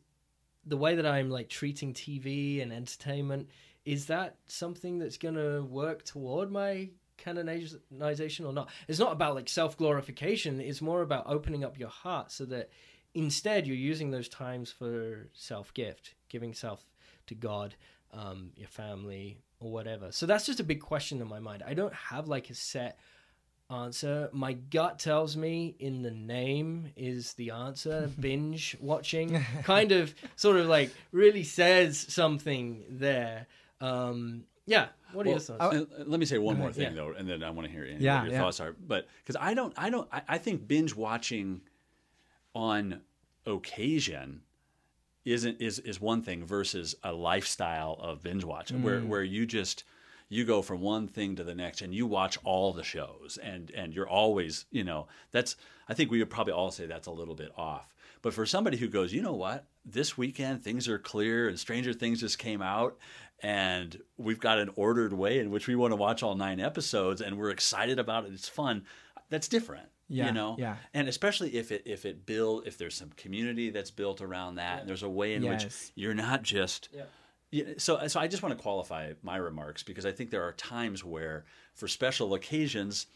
the 0.65 0.77
way 0.77 0.95
that 0.95 1.05
I'm 1.05 1.29
like 1.29 1.49
treating 1.49 1.93
TV 1.93 2.61
and 2.61 2.71
entertainment 2.71 3.49
is 3.85 4.05
that 4.05 4.37
something 4.45 4.97
that's 4.97 5.17
going 5.17 5.35
to 5.35 5.63
work 5.63 6.05
toward 6.05 6.51
my 6.51 6.89
canonization 7.17 8.45
or 8.45 8.53
not? 8.53 8.69
It's 8.87 8.99
not 8.99 9.11
about 9.11 9.35
like 9.35 9.49
self 9.49 9.77
glorification. 9.77 10.59
It's 10.59 10.81
more 10.81 11.01
about 11.01 11.25
opening 11.27 11.63
up 11.63 11.77
your 11.77 11.89
heart 11.89 12.31
so 12.31 12.45
that 12.45 12.69
instead 13.13 13.67
you're 13.67 13.75
using 13.75 14.11
those 14.11 14.29
times 14.29 14.71
for 14.71 15.27
self 15.33 15.73
gift, 15.73 16.15
giving 16.29 16.53
self 16.53 16.85
to 17.27 17.35
God, 17.35 17.75
um, 18.11 18.51
your 18.55 18.69
family, 18.69 19.37
or 19.63 19.71
whatever. 19.71 20.11
So 20.11 20.25
that's 20.25 20.45
just 20.45 20.59
a 20.59 20.63
big 20.63 20.81
question 20.81 21.21
in 21.21 21.27
my 21.27 21.39
mind. 21.39 21.63
I 21.65 21.73
don't 21.73 21.93
have 21.93 22.27
like 22.27 22.49
a 22.49 22.55
set 22.55 22.99
answer. 23.69 24.29
My 24.33 24.53
gut 24.53 24.99
tells 24.99 25.35
me 25.37 25.75
in 25.79 26.01
the 26.01 26.11
name 26.11 26.91
is 26.95 27.33
the 27.33 27.51
answer. 27.51 28.09
Binge 28.19 28.77
watching 28.79 29.43
kind 29.63 29.91
of 29.91 30.13
sort 30.35 30.57
of 30.57 30.67
like 30.67 30.91
really 31.11 31.43
says 31.43 31.97
something 31.97 32.83
there. 32.89 33.47
Um, 33.81 34.43
yeah. 34.65 34.87
What 35.11 35.25
are 35.27 35.29
your 35.29 35.39
Well, 35.49 35.57
thoughts? 35.59 35.75
uh, 35.75 36.03
let 36.05 36.19
me 36.19 36.25
say 36.25 36.37
one 36.39 36.57
more 36.57 36.71
thing 36.71 36.89
yeah. 36.91 36.95
though, 36.95 37.11
and 37.11 37.29
then 37.29 37.43
I 37.43 37.49
want 37.51 37.67
to 37.67 37.71
hear 37.71 37.85
Andy, 37.85 38.03
Yeah, 38.03 38.19
what 38.19 38.23
your 38.25 38.33
yeah. 38.33 38.39
thoughts 38.41 38.59
are. 38.59 38.73
But 38.73 39.07
because 39.23 39.35
I 39.39 39.53
don't, 39.53 39.73
I 39.77 39.89
don't, 39.89 40.07
I, 40.11 40.21
I 40.27 40.37
think 40.39 40.67
binge 40.67 40.95
watching 40.95 41.61
on 42.55 43.01
occasion 43.45 44.41
isn't 45.25 45.61
is 45.61 45.79
is 45.79 45.99
one 46.01 46.21
thing 46.21 46.45
versus 46.45 46.95
a 47.03 47.11
lifestyle 47.13 47.97
of 48.01 48.21
binge 48.23 48.43
watching 48.43 48.83
where 48.83 48.99
Mm. 49.01 49.07
where 49.07 49.23
you 49.23 49.45
just 49.45 49.83
you 50.29 50.45
go 50.45 50.61
from 50.61 50.81
one 50.81 51.07
thing 51.07 51.35
to 51.35 51.43
the 51.43 51.53
next 51.55 51.81
and 51.81 51.93
you 51.93 52.05
watch 52.07 52.37
all 52.43 52.73
the 52.73 52.83
shows 52.83 53.37
and 53.41 53.71
and 53.71 53.93
you're 53.93 54.09
always 54.09 54.65
you 54.71 54.83
know 54.83 55.07
that's 55.31 55.55
I 55.87 55.93
think 55.93 56.11
we 56.11 56.19
would 56.19 56.29
probably 56.29 56.53
all 56.53 56.71
say 56.71 56.85
that's 56.85 57.07
a 57.07 57.11
little 57.11 57.35
bit 57.35 57.51
off. 57.57 57.93
But 58.21 58.33
for 58.33 58.45
somebody 58.45 58.77
who 58.77 58.87
goes, 58.87 59.11
you 59.11 59.21
know 59.21 59.33
what, 59.33 59.65
this 59.85 60.17
weekend 60.17 60.63
things 60.63 60.87
are 60.87 60.97
clear 60.97 61.49
and 61.49 61.59
Stranger 61.59 61.91
Things 61.93 62.21
just 62.21 62.39
came 62.39 62.61
out 62.61 62.97
and 63.41 64.01
we've 64.17 64.39
got 64.39 64.59
an 64.59 64.69
ordered 64.77 65.11
way 65.11 65.39
in 65.39 65.51
which 65.51 65.67
we 65.67 65.75
want 65.75 65.91
to 65.91 65.97
watch 65.97 66.23
all 66.23 66.35
nine 66.35 66.61
episodes 66.61 67.19
and 67.21 67.37
we're 67.37 67.49
excited 67.49 67.99
about 67.99 68.25
it. 68.25 68.31
It's 68.33 68.47
fun. 68.47 68.85
That's 69.29 69.49
different. 69.49 69.87
Yeah, 70.13 70.27
you 70.27 70.31
know, 70.33 70.55
yeah. 70.59 70.75
and 70.93 71.07
especially 71.07 71.55
if 71.55 71.71
it 71.71 71.83
if 71.85 72.05
it 72.05 72.25
build 72.25 72.67
if 72.67 72.77
there's 72.77 72.95
some 72.95 73.09
community 73.17 73.69
that's 73.71 73.91
built 73.91 74.21
around 74.21 74.55
that, 74.55 74.81
and 74.81 74.89
there's 74.89 75.03
a 75.03 75.09
way 75.09 75.33
in 75.33 75.43
which 75.43 75.65
you're 75.95 76.13
not 76.13 76.43
just 76.43 76.89
Yeah. 76.93 77.03
yeah, 77.51 77.63
so 77.77 78.07
so 78.07 78.19
I 78.19 78.27
just 78.27 78.43
want 78.43 78.55
to 78.57 78.61
qualify 78.61 79.13
my 79.23 79.37
remarks 79.37 79.83
because 79.83 80.05
I 80.05 80.11
think 80.11 80.29
there 80.29 80.43
are 80.43 80.53
times 80.53 81.03
where 81.03 81.45
for 81.73 81.87
special 81.87 82.33
occasions 82.35 83.07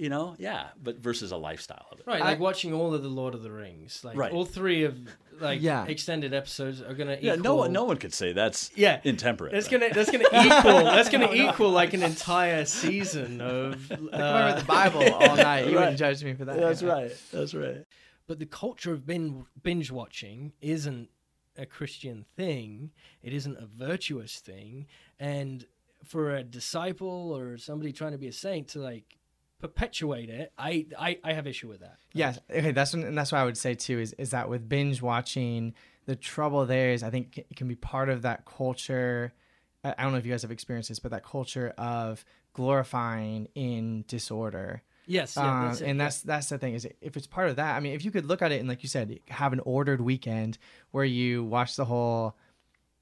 you 0.00 0.08
know, 0.08 0.34
yeah, 0.38 0.68
but 0.82 0.98
versus 0.98 1.30
a 1.32 1.36
lifestyle 1.36 1.86
of 1.92 2.00
it. 2.00 2.06
Right, 2.06 2.22
I- 2.22 2.24
like 2.24 2.40
watching 2.40 2.72
all 2.72 2.94
of 2.94 3.02
the 3.02 3.08
Lord 3.08 3.34
of 3.34 3.42
the 3.42 3.50
Rings, 3.52 4.02
like 4.02 4.16
Right. 4.16 4.32
all 4.32 4.44
three 4.46 4.84
of 4.84 4.98
like 5.40 5.60
Yeah. 5.62 5.84
extended 5.86 6.32
episodes 6.34 6.80
are 6.82 6.94
gonna 6.94 7.18
Yeah, 7.20 7.32
equal. 7.34 7.42
no 7.44 7.54
one, 7.56 7.72
no 7.72 7.84
one 7.84 7.96
could 7.98 8.12
say 8.14 8.32
that's 8.32 8.70
Yeah. 8.76 9.00
intemperate. 9.04 9.52
That's 9.52 9.70
right? 9.72 9.80
gonna 9.80 9.94
that's 9.94 10.10
gonna 10.10 10.24
equal 10.46 10.84
that's 10.84 11.08
gonna 11.10 11.32
equal 11.48 11.70
like 11.70 11.92
an 11.94 12.02
entire 12.02 12.64
season 12.64 13.40
of. 13.40 13.90
I 13.92 13.94
Uh, 14.16 14.58
the 14.60 14.64
Bible 14.64 15.02
all 15.14 15.36
night. 15.50 15.66
You 15.68 15.74
wouldn't 15.76 15.98
judge 15.98 16.22
me 16.24 16.34
for 16.34 16.44
that. 16.46 16.58
That's 16.58 16.82
Yeah. 16.82 16.92
right. 16.92 17.12
That's 17.32 17.54
right. 17.54 17.84
but 18.26 18.38
the 18.38 18.46
culture 18.46 18.92
of 18.92 19.04
bin, 19.06 19.44
binge 19.62 19.90
watching 19.90 20.52
isn't 20.60 21.08
a 21.56 21.66
Christian 21.66 22.24
thing. 22.36 22.92
It 23.22 23.32
isn't 23.34 23.56
a 23.58 23.66
virtuous 23.66 24.38
thing, 24.40 24.86
and 25.18 25.66
for 26.04 26.34
a 26.36 26.42
disciple 26.42 27.32
or 27.36 27.58
somebody 27.58 27.92
trying 27.92 28.12
to 28.12 28.18
be 28.18 28.28
a 28.28 28.32
saint 28.32 28.68
to 28.68 28.78
like 28.78 29.18
perpetuate 29.60 30.28
it, 30.30 30.52
I 30.58 30.86
I, 30.98 31.18
I 31.22 31.32
have 31.32 31.46
issue 31.46 31.68
with 31.68 31.80
that. 31.80 31.96
Yes. 32.12 32.38
Okay. 32.50 32.72
That's 32.72 32.92
when, 32.92 33.04
and 33.04 33.16
that's 33.16 33.32
what 33.32 33.38
I 33.38 33.44
would 33.44 33.58
say 33.58 33.74
too. 33.74 33.98
Is 33.98 34.12
is 34.14 34.30
that 34.30 34.48
with 34.48 34.68
binge 34.68 35.02
watching, 35.02 35.74
the 36.06 36.16
trouble 36.16 36.66
there 36.66 36.90
is 36.92 37.02
I 37.02 37.10
think 37.10 37.38
it 37.38 37.56
can 37.56 37.68
be 37.68 37.76
part 37.76 38.08
of 38.08 38.22
that 38.22 38.44
culture. 38.44 39.32
I 39.82 40.02
don't 40.02 40.12
know 40.12 40.18
if 40.18 40.26
you 40.26 40.32
guys 40.32 40.42
have 40.42 40.50
experienced 40.50 40.90
this, 40.90 40.98
but 40.98 41.10
that 41.12 41.24
culture 41.24 41.72
of 41.78 42.24
glorifying 42.52 43.48
in 43.54 44.04
disorder. 44.08 44.82
Yes, 45.06 45.36
yeah, 45.36 45.42
Um, 45.42 45.66
that's 45.68 45.80
and 45.80 46.00
that's 46.00 46.20
that's 46.22 46.48
the 46.50 46.58
thing 46.58 46.74
is 46.74 46.86
if 47.00 47.16
it's 47.16 47.26
part 47.26 47.48
of 47.48 47.56
that. 47.56 47.76
I 47.76 47.80
mean, 47.80 47.94
if 47.94 48.04
you 48.04 48.10
could 48.10 48.26
look 48.26 48.42
at 48.42 48.52
it 48.52 48.60
and 48.60 48.68
like 48.68 48.82
you 48.82 48.88
said, 48.88 49.18
have 49.28 49.52
an 49.52 49.60
ordered 49.60 50.00
weekend 50.00 50.58
where 50.90 51.04
you 51.04 51.44
watch 51.44 51.76
the 51.76 51.86
whole 51.86 52.36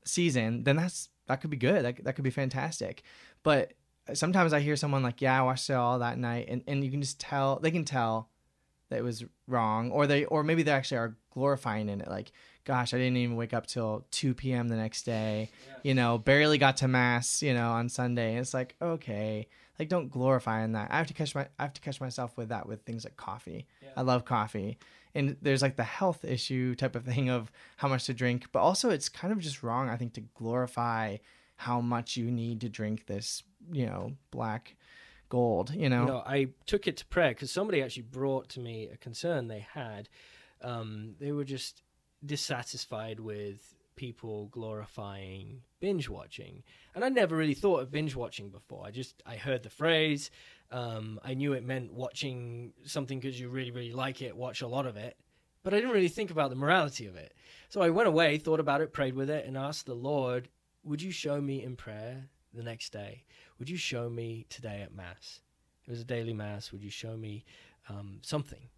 season, 0.04 0.64
then 0.64 0.76
that's 0.76 1.08
that 1.26 1.40
could 1.40 1.50
be 1.50 1.56
good. 1.56 1.84
That 1.84 2.04
that 2.04 2.14
could 2.14 2.24
be 2.24 2.30
fantastic. 2.30 3.02
But 3.42 3.72
sometimes 4.14 4.52
I 4.52 4.60
hear 4.60 4.76
someone 4.76 5.02
like, 5.02 5.20
"Yeah, 5.20 5.38
I 5.38 5.42
watched 5.42 5.68
it 5.70 5.74
all 5.74 5.98
that 5.98 6.18
night," 6.18 6.46
and 6.48 6.62
and 6.66 6.84
you 6.84 6.90
can 6.90 7.00
just 7.00 7.20
tell 7.20 7.58
they 7.58 7.70
can 7.70 7.84
tell 7.84 8.28
that 8.88 8.98
it 8.98 9.02
was 9.02 9.24
wrong, 9.46 9.90
or 9.90 10.06
they 10.06 10.24
or 10.24 10.42
maybe 10.42 10.62
they 10.62 10.70
actually 10.72 10.98
are 10.98 11.16
glorifying 11.30 11.88
in 11.88 12.00
it. 12.00 12.08
Like, 12.08 12.32
gosh, 12.64 12.94
I 12.94 12.98
didn't 12.98 13.18
even 13.18 13.36
wake 13.36 13.52
up 13.54 13.66
till 13.66 14.06
two 14.10 14.34
p.m. 14.34 14.68
the 14.68 14.76
next 14.76 15.02
day. 15.02 15.50
You 15.82 15.94
know, 15.94 16.18
barely 16.18 16.58
got 16.58 16.78
to 16.78 16.88
mass. 16.88 17.42
You 17.42 17.54
know, 17.54 17.70
on 17.70 17.88
Sunday. 17.88 18.30
And 18.30 18.40
it's 18.40 18.54
like, 18.54 18.76
okay, 18.80 19.46
like 19.78 19.88
don't 19.88 20.10
glorify 20.10 20.62
in 20.64 20.72
that. 20.72 20.90
I 20.90 20.98
have 20.98 21.06
to 21.08 21.14
catch 21.14 21.34
my 21.34 21.46
I 21.58 21.62
have 21.62 21.74
to 21.74 21.80
catch 21.80 22.00
myself 22.00 22.36
with 22.36 22.48
that 22.48 22.66
with 22.66 22.82
things 22.82 23.04
like 23.04 23.16
coffee. 23.16 23.66
I 23.96 24.02
love 24.02 24.24
coffee. 24.24 24.78
And 25.14 25.36
there's 25.42 25.62
like 25.62 25.76
the 25.76 25.84
health 25.84 26.24
issue 26.24 26.74
type 26.74 26.94
of 26.94 27.04
thing 27.04 27.30
of 27.30 27.50
how 27.78 27.88
much 27.88 28.04
to 28.06 28.14
drink, 28.14 28.48
but 28.52 28.60
also 28.60 28.90
it's 28.90 29.08
kind 29.08 29.32
of 29.32 29.38
just 29.38 29.62
wrong, 29.62 29.88
I 29.88 29.96
think, 29.96 30.12
to 30.14 30.20
glorify 30.20 31.16
how 31.56 31.80
much 31.80 32.16
you 32.16 32.30
need 32.30 32.60
to 32.60 32.68
drink 32.68 33.06
this, 33.06 33.42
you 33.70 33.86
know, 33.86 34.12
black 34.30 34.76
gold, 35.28 35.74
you 35.74 35.88
know? 35.88 36.00
you 36.00 36.06
know, 36.06 36.22
I 36.24 36.48
took 36.66 36.86
it 36.86 36.96
to 36.98 37.06
prayer 37.06 37.30
because 37.30 37.50
somebody 37.50 37.82
actually 37.82 38.04
brought 38.04 38.48
to 38.50 38.60
me 38.60 38.88
a 38.92 38.96
concern 38.96 39.48
they 39.48 39.66
had. 39.72 40.08
Um, 40.62 41.14
they 41.20 41.32
were 41.32 41.44
just 41.44 41.82
dissatisfied 42.24 43.20
with 43.20 43.74
people 43.96 44.46
glorifying 44.46 45.60
binge 45.80 46.08
watching, 46.08 46.62
and 46.94 47.04
I 47.04 47.08
never 47.08 47.36
really 47.36 47.54
thought 47.54 47.80
of 47.80 47.90
binge 47.90 48.14
watching 48.16 48.48
before. 48.50 48.86
I 48.86 48.90
just 48.90 49.22
I 49.26 49.36
heard 49.36 49.62
the 49.62 49.70
phrase. 49.70 50.30
Um, 50.70 51.18
I 51.24 51.34
knew 51.34 51.52
it 51.52 51.64
meant 51.64 51.92
watching 51.92 52.72
something 52.84 53.18
because 53.18 53.38
you 53.38 53.48
really 53.48 53.70
really 53.70 53.92
like 53.92 54.22
it, 54.22 54.36
watch 54.36 54.62
a 54.62 54.68
lot 54.68 54.86
of 54.86 54.96
it, 54.96 55.16
but 55.62 55.74
I 55.74 55.76
didn't 55.76 55.92
really 55.92 56.08
think 56.08 56.30
about 56.30 56.50
the 56.50 56.56
morality 56.56 57.06
of 57.06 57.16
it. 57.16 57.34
So 57.68 57.80
I 57.80 57.90
went 57.90 58.08
away, 58.08 58.38
thought 58.38 58.60
about 58.60 58.80
it, 58.80 58.92
prayed 58.92 59.14
with 59.14 59.30
it, 59.30 59.46
and 59.46 59.56
asked 59.56 59.86
the 59.86 59.94
Lord, 59.94 60.48
"Would 60.84 61.02
you 61.02 61.10
show 61.10 61.40
me 61.40 61.62
in 61.62 61.76
prayer 61.76 62.28
the 62.52 62.62
next 62.62 62.92
day? 62.92 63.24
Would 63.58 63.70
you 63.70 63.76
show 63.76 64.08
me 64.08 64.46
today 64.48 64.82
at 64.82 64.94
Mass? 64.94 65.40
It 65.86 65.90
was 65.90 66.00
a 66.00 66.04
daily 66.04 66.34
Mass. 66.34 66.72
Would 66.72 66.82
you 66.82 66.90
show 66.90 67.16
me 67.16 67.44
um, 67.88 68.18
something?" 68.22 68.68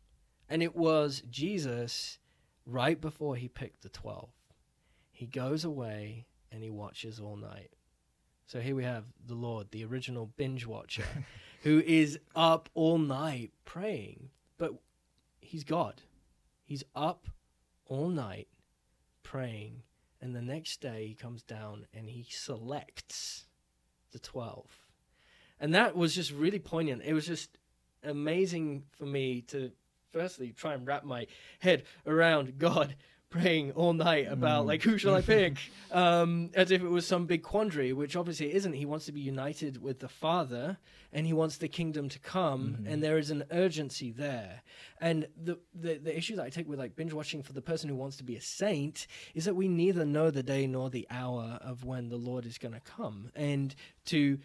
And 0.49 0.63
it 0.63 0.75
was 0.75 1.23
Jesus 1.31 2.19
right 2.67 3.01
before 3.01 3.37
he 3.37 3.49
picked 3.49 3.83
the 3.83 3.89
12. 3.89 4.29
He 5.13 5.27
goes 5.27 5.65
away 5.65 6.27
and 6.51 6.63
he 6.63 6.71
watches 6.71 7.21
all 7.21 7.37
night. 7.37 7.71
So 8.47 8.61
here 8.61 8.75
we 8.75 8.83
have 8.85 9.05
the 9.25 9.35
Lord, 9.35 9.71
the 9.71 9.85
original 9.85 10.27
binge 10.37 10.67
watcher, 10.67 11.05
who 11.63 11.81
is 11.87 12.19
up 12.35 12.69
all 12.75 12.99
night 12.99 13.53
praying. 13.65 14.31
But 14.59 14.73
he's 15.41 15.63
God. 15.63 16.03
He's 16.65 16.83
up 16.97 17.29
all 17.87 18.09
night 18.09 18.49
praying. 19.23 19.83
And 20.21 20.35
the 20.35 20.43
next 20.43 20.81
day 20.81 21.07
he 21.07 21.15
comes 21.15 21.43
down 21.43 21.87
and 21.95 22.09
he 22.09 22.27
selects 22.29 23.47
the 24.13 24.19
12. 24.19 24.67
And 25.61 25.75
that 25.75 25.97
was 25.97 26.15
just 26.15 26.33
really 26.33 26.59
poignant. 26.59 27.03
It 27.05 27.13
was 27.13 27.27
just 27.27 27.59
amazing 28.03 28.85
for 28.97 29.05
me 29.05 29.43
to 29.49 29.71
firstly 30.11 30.53
try 30.53 30.75
and 30.75 30.87
wrap 30.87 31.05
my 31.05 31.27
head 31.61 31.85
around 32.07 32.59
God 32.59 32.97
praying 33.31 33.71
all 33.73 33.93
night 33.93 34.27
about 34.29 34.67
like 34.67 34.83
who 34.83 34.99
shall 34.99 35.15
I 35.15 35.23
pick, 35.23 35.57
um, 35.93 36.51
as 36.55 36.73
if 36.73 36.83
it 36.83 36.89
was 36.89 37.07
some 37.07 37.27
big 37.27 37.43
quandary, 37.43 37.93
which 37.93 38.17
obviously 38.17 38.53
isn't. 38.53 38.73
He 38.73 38.85
wants 38.85 39.07
to 39.07 39.13
be 39.13 39.21
united 39.21 39.81
with 39.81 40.01
the 40.01 40.09
Father, 40.09 40.79
and 41.13 41.25
he 41.27 41.33
wants 41.33 41.57
the 41.57 41.69
kingdom 41.69 42.09
to 42.09 42.19
come, 42.19 42.85
and 42.87 43.03
there 43.03 43.19
is 43.19 43.31
an 43.31 43.45
urgency 43.53 44.11
there. 44.11 44.63
And 45.01 45.29
the, 45.43 45.59
the 45.75 45.99
the 45.99 46.17
issue 46.17 46.37
that 46.37 46.45
I 46.45 46.51
take 46.51 46.69
with 46.69 46.81
like 46.81 46.97
binge 46.97 47.13
watching 47.13 47.43
for 47.43 47.53
the 47.53 47.63
person 47.63 47.89
who 47.89 47.95
wants 47.95 48.17
to 48.17 48.25
be 48.25 48.37
a 48.37 48.41
saint 48.41 49.07
is 49.35 49.45
that 49.45 49.55
we 49.55 49.69
neither 49.69 50.05
know 50.05 50.31
the 50.31 50.43
day 50.43 50.67
nor 50.67 50.91
the 50.91 51.07
hour 51.09 51.59
of 51.63 51.85
when 51.85 52.09
the 52.09 52.17
Lord 52.17 52.45
is 52.45 52.59
going 52.59 52.75
to 52.75 52.81
come, 52.81 53.31
and 53.37 53.75
to 54.07 54.39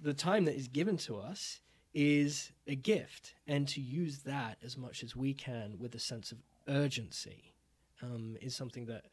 the 0.00 0.14
time 0.14 0.44
that 0.44 0.54
is 0.54 0.68
given 0.68 0.96
to 0.98 1.18
us 1.18 1.60
is 1.92 2.52
a 2.68 2.76
gift, 2.76 3.34
and 3.48 3.66
to 3.66 3.80
use 3.80 4.20
that 4.20 4.56
as 4.64 4.76
much 4.76 5.02
as 5.02 5.16
we 5.16 5.34
can 5.34 5.76
with 5.80 5.96
a 5.96 5.98
sense 5.98 6.30
of 6.30 6.38
urgency 6.68 7.50
um, 8.02 8.36
is 8.40 8.54
something 8.56 8.86
that 8.86 9.04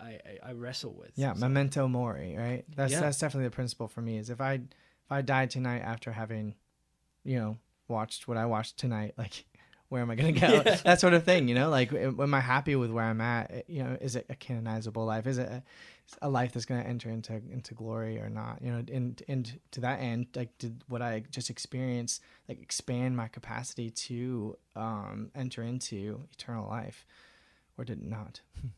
I, 0.00 0.18
I, 0.44 0.50
I 0.50 0.52
wrestle 0.52 0.92
with. 0.94 1.12
Yeah, 1.16 1.34
So- 1.34 1.40
memento 1.40 1.88
mori, 1.88 2.36
right? 2.36 2.64
That's 2.74 2.92
Yeah. 2.92 3.00
that's 3.00 3.18
definitely 3.18 3.48
the 3.48 3.54
principle 3.54 3.88
for 3.88 4.00
me. 4.02 4.18
Is 4.18 4.30
if 4.30 4.40
I 4.40 4.54
if 4.54 5.10
I 5.10 5.22
died 5.22 5.50
tonight 5.50 5.80
after 5.80 6.12
having, 6.12 6.54
you 7.24 7.38
know, 7.38 7.58
watched 7.88 8.26
what 8.28 8.36
I 8.36 8.46
watched 8.46 8.78
tonight, 8.78 9.14
like 9.18 9.44
where 9.88 10.00
am 10.00 10.10
I 10.10 10.14
gonna 10.14 10.32
go? 10.32 10.46
Yeah. 10.64 10.76
That 10.84 11.00
sort 11.00 11.12
of 11.12 11.24
thing, 11.24 11.48
you 11.48 11.54
know. 11.54 11.68
Like, 11.68 11.92
am 11.92 12.32
I 12.32 12.40
happy 12.40 12.76
with 12.76 12.90
where 12.90 13.04
I'm 13.04 13.20
at? 13.20 13.68
You 13.68 13.84
know, 13.84 13.98
is 14.00 14.16
it 14.16 14.24
a 14.30 14.34
canonizable 14.34 15.04
life? 15.04 15.26
Is 15.26 15.36
it 15.36 15.48
a, 15.50 15.62
a 16.22 16.30
life 16.30 16.52
that's 16.52 16.64
gonna 16.64 16.80
enter 16.82 17.10
into 17.10 17.34
into 17.34 17.74
glory 17.74 18.18
or 18.18 18.30
not? 18.30 18.62
You 18.62 18.72
know, 18.72 18.82
and 18.90 19.22
and 19.28 19.60
to 19.72 19.80
that 19.82 20.00
end, 20.00 20.28
like, 20.34 20.56
did 20.56 20.82
what 20.88 21.02
I 21.02 21.24
just 21.30 21.50
experienced 21.50 22.22
like 22.48 22.60
expand 22.62 23.16
my 23.18 23.28
capacity 23.28 23.90
to 23.90 24.56
um 24.74 25.30
enter 25.34 25.62
into 25.62 26.22
eternal 26.32 26.66
life, 26.70 27.04
or 27.78 27.84
did 27.84 28.00
it 28.02 28.08
not? 28.08 28.40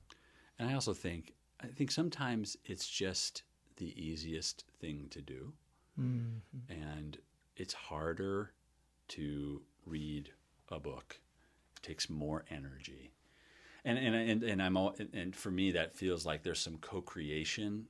And 0.56 0.70
I 0.70 0.74
also 0.74 0.94
think 0.94 1.34
I 1.60 1.66
think 1.66 1.90
sometimes 1.90 2.56
it's 2.64 2.88
just 2.88 3.42
the 3.76 3.92
easiest 4.00 4.64
thing 4.80 5.08
to 5.10 5.20
do, 5.20 5.52
mm-hmm. 6.00 6.72
and 6.72 7.18
it's 7.56 7.74
harder 7.74 8.52
to 9.08 9.62
read 9.84 10.30
a 10.70 10.78
book. 10.78 11.18
It 11.76 11.82
takes 11.82 12.08
more 12.08 12.44
energy, 12.50 13.10
and 13.84 13.98
and 13.98 14.14
and, 14.14 14.42
and 14.44 14.62
I'm 14.62 14.76
all, 14.76 14.94
and 15.12 15.34
for 15.34 15.50
me 15.50 15.72
that 15.72 15.96
feels 15.96 16.24
like 16.24 16.44
there's 16.44 16.60
some 16.60 16.78
co-creation 16.78 17.86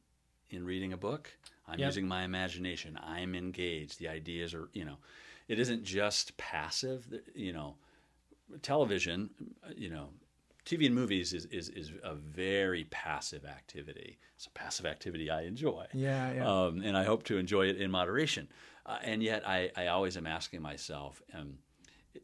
in 0.49 0.65
reading 0.65 0.95
a 0.95 0.97
book. 0.97 1.31
I'm 1.69 1.79
Yep. 1.79 1.87
using 1.87 2.09
my 2.09 2.25
imagination. 2.25 2.99
I'm 3.03 3.35
engaged. 3.35 3.99
The 3.99 4.09
ideas 4.09 4.55
are 4.55 4.71
you 4.73 4.87
know, 4.87 4.97
it 5.49 5.59
isn't 5.59 5.85
just 5.85 6.35
passive. 6.39 7.07
You 7.35 7.53
know, 7.53 7.77
television, 8.63 9.31
you 9.77 9.91
know, 9.91 10.09
TV 10.65 10.87
and 10.87 10.95
movies 10.95 11.35
is, 11.35 11.45
is, 11.47 11.69
is 11.69 11.93
a 12.03 12.15
very 12.15 12.85
passive 12.85 13.45
activity. 13.45 14.19
It's 14.37 14.47
a 14.47 14.51
passive 14.51 14.87
activity 14.87 15.31
I 15.31 15.43
enjoy. 15.43 15.87
Yeah, 15.93 16.33
yeah. 16.33 16.49
Um, 16.49 16.83
and 16.83 16.97
I 16.97 17.05
hope 17.05 17.25
to 17.25 17.37
enjoy 17.37 17.67
it 17.69 17.77
in 17.77 17.91
moderation. 17.91 18.49
Uh, 18.87 18.99
and 19.03 19.23
yet 19.23 19.47
I, 19.47 19.71
I 19.77 19.89
always 19.89 20.17
am 20.17 20.27
asking 20.27 20.63
myself, 20.63 21.23
um, 21.35 21.59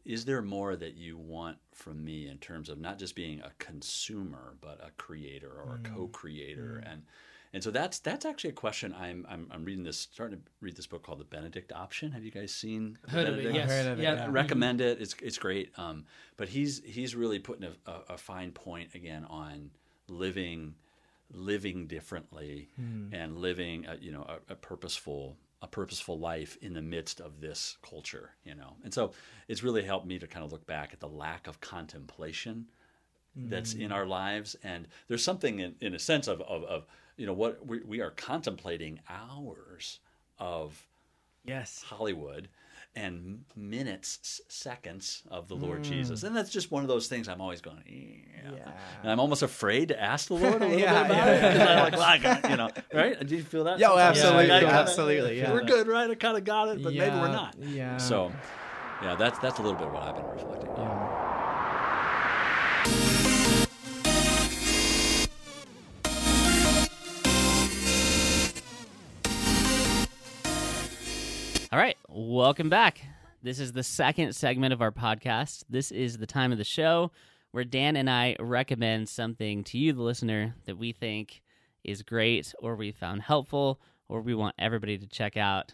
is 0.05 0.25
there 0.25 0.41
more 0.41 0.75
that 0.75 0.95
you 0.95 1.17
want 1.17 1.57
from 1.73 2.03
me 2.03 2.27
in 2.27 2.37
terms 2.37 2.69
of 2.69 2.79
not 2.79 2.97
just 2.97 3.15
being 3.15 3.41
a 3.41 3.51
consumer, 3.59 4.55
but 4.61 4.79
a 4.83 4.91
creator 4.97 5.51
or 5.51 5.75
a 5.83 5.89
co-creator? 5.89 6.83
And 6.85 7.03
and 7.53 7.63
so 7.63 7.71
that's 7.71 7.99
that's 7.99 8.25
actually 8.25 8.51
a 8.51 8.53
question 8.53 8.95
I'm, 8.97 9.25
I'm 9.29 9.47
I'm 9.51 9.65
reading 9.65 9.83
this 9.83 9.99
starting 9.99 10.39
to 10.39 10.43
read 10.61 10.75
this 10.75 10.87
book 10.87 11.03
called 11.03 11.19
The 11.19 11.25
Benedict 11.25 11.71
Option. 11.73 12.11
Have 12.11 12.23
you 12.23 12.31
guys 12.31 12.53
seen 12.53 12.97
The 13.03 13.11
Heard 13.11 13.27
of 13.27 13.33
it? 13.33 13.43
Benedict? 13.43 13.55
Yes. 13.55 13.69
Heard 13.69 13.91
of 13.91 13.99
it, 13.99 14.03
yeah. 14.03 14.13
yeah. 14.13 14.27
recommend 14.29 14.81
it. 14.81 15.01
It's 15.01 15.15
it's 15.21 15.37
great. 15.37 15.71
Um, 15.77 16.05
but 16.37 16.49
he's 16.49 16.81
he's 16.85 17.15
really 17.15 17.39
putting 17.39 17.65
a, 17.65 17.91
a, 17.91 18.13
a 18.13 18.17
fine 18.17 18.51
point 18.51 18.95
again 18.95 19.25
on 19.25 19.71
living 20.07 20.75
living 21.33 21.87
differently 21.87 22.69
and 23.13 23.37
living 23.37 23.85
a, 23.85 23.95
you 23.97 24.11
know 24.11 24.25
a, 24.27 24.53
a 24.53 24.55
purposeful 24.55 25.37
a 25.61 25.67
purposeful 25.67 26.17
life 26.17 26.57
in 26.61 26.73
the 26.73 26.81
midst 26.81 27.19
of 27.19 27.39
this 27.41 27.77
culture. 27.81 28.31
You 28.45 28.55
know, 28.55 28.77
and 28.83 28.93
so 28.93 29.11
it's 29.47 29.61
really 29.61 29.83
helped 29.83 30.07
me 30.07 30.19
to 30.19 30.27
kind 30.27 30.45
of 30.45 30.51
look 30.51 30.65
back 30.65 30.91
at 30.93 30.99
the 30.99 31.09
lack 31.09 31.47
of 31.47 31.59
contemplation 31.59 32.67
that's 33.35 33.73
in 33.73 33.91
our 33.91 34.05
lives 34.05 34.55
and 34.63 34.87
there's 35.07 35.23
something 35.23 35.59
in, 35.59 35.75
in 35.79 35.95
a 35.95 35.99
sense 35.99 36.27
of, 36.27 36.41
of, 36.41 36.63
of 36.65 36.85
you 37.17 37.25
know 37.25 37.33
what 37.33 37.65
we, 37.65 37.79
we 37.81 38.01
are 38.01 38.11
contemplating 38.11 38.99
hours 39.09 39.99
of 40.37 40.85
Yes. 41.43 41.81
Hollywood, 41.87 42.49
and 42.95 43.45
minutes, 43.55 44.41
seconds 44.47 45.23
of 45.31 45.47
the 45.47 45.55
Lord 45.55 45.81
Mm. 45.81 45.85
Jesus. 45.85 46.21
And 46.21 46.35
that's 46.35 46.51
just 46.51 46.69
one 46.71 46.83
of 46.83 46.87
those 46.87 47.07
things 47.07 47.27
I'm 47.27 47.41
always 47.41 47.61
going, 47.61 47.81
yeah. 47.87 48.51
Yeah. 48.51 48.71
And 49.01 49.11
I'm 49.11 49.19
almost 49.19 49.41
afraid 49.41 49.87
to 49.87 49.99
ask 49.99 50.27
the 50.27 50.35
Lord 50.35 50.61
a 50.61 50.65
little 50.65 50.77
Yeah, 50.79 50.93
bit 51.01 51.11
about 51.11 51.27
yeah, 51.27 51.33
it. 51.33 51.41
'cause 51.41 51.55
yeah. 51.57 51.69
I'm 51.69 51.79
like, 51.83 51.93
well, 51.93 52.01
I 52.03 52.17
got, 52.19 52.49
you 52.49 52.57
know, 52.57 52.69
right? 52.93 53.25
Do 53.25 53.35
you 53.35 53.41
feel 53.43 53.63
that? 53.63 53.79
Yeah, 53.79 53.87
sometimes? 53.87 54.17
absolutely, 54.19 54.47
Like, 54.49 54.63
absolutely, 54.65 55.39
yeah. 55.39 55.51
We're 55.51 55.63
good, 55.63 55.87
right? 55.87 56.11
I 56.11 56.15
kind 56.15 56.37
of 56.37 56.43
got 56.43 56.67
it, 56.67 56.83
but 56.83 56.93
maybe 56.93 57.15
we're 57.15 57.31
not. 57.31 57.55
yeah. 57.59 57.97
So, 57.97 58.31
yeah, 59.01 59.15
that's 59.15 59.39
that's 59.39 59.57
a 59.57 59.63
little 59.63 59.77
bit 59.79 59.87
of 59.87 59.93
what 59.93 60.03
I've 60.03 60.15
been 60.15 60.29
reflecting. 60.29 60.69
on. 60.69 61.20
All 71.73 71.79
right, 71.79 71.95
welcome 72.09 72.67
back. 72.67 72.99
This 73.41 73.57
is 73.57 73.71
the 73.71 73.81
second 73.81 74.35
segment 74.35 74.73
of 74.73 74.81
our 74.81 74.91
podcast. 74.91 75.63
This 75.69 75.89
is 75.89 76.17
the 76.17 76.27
time 76.27 76.51
of 76.51 76.57
the 76.57 76.65
show 76.65 77.11
where 77.51 77.63
Dan 77.63 77.95
and 77.95 78.09
I 78.09 78.35
recommend 78.41 79.07
something 79.07 79.63
to 79.63 79.77
you, 79.77 79.93
the 79.93 80.01
listener, 80.01 80.53
that 80.65 80.77
we 80.77 80.91
think 80.91 81.41
is 81.85 82.01
great 82.01 82.53
or 82.59 82.75
we 82.75 82.91
found 82.91 83.21
helpful 83.21 83.79
or 84.09 84.19
we 84.19 84.35
want 84.35 84.53
everybody 84.59 84.97
to 84.97 85.07
check 85.07 85.37
out. 85.37 85.73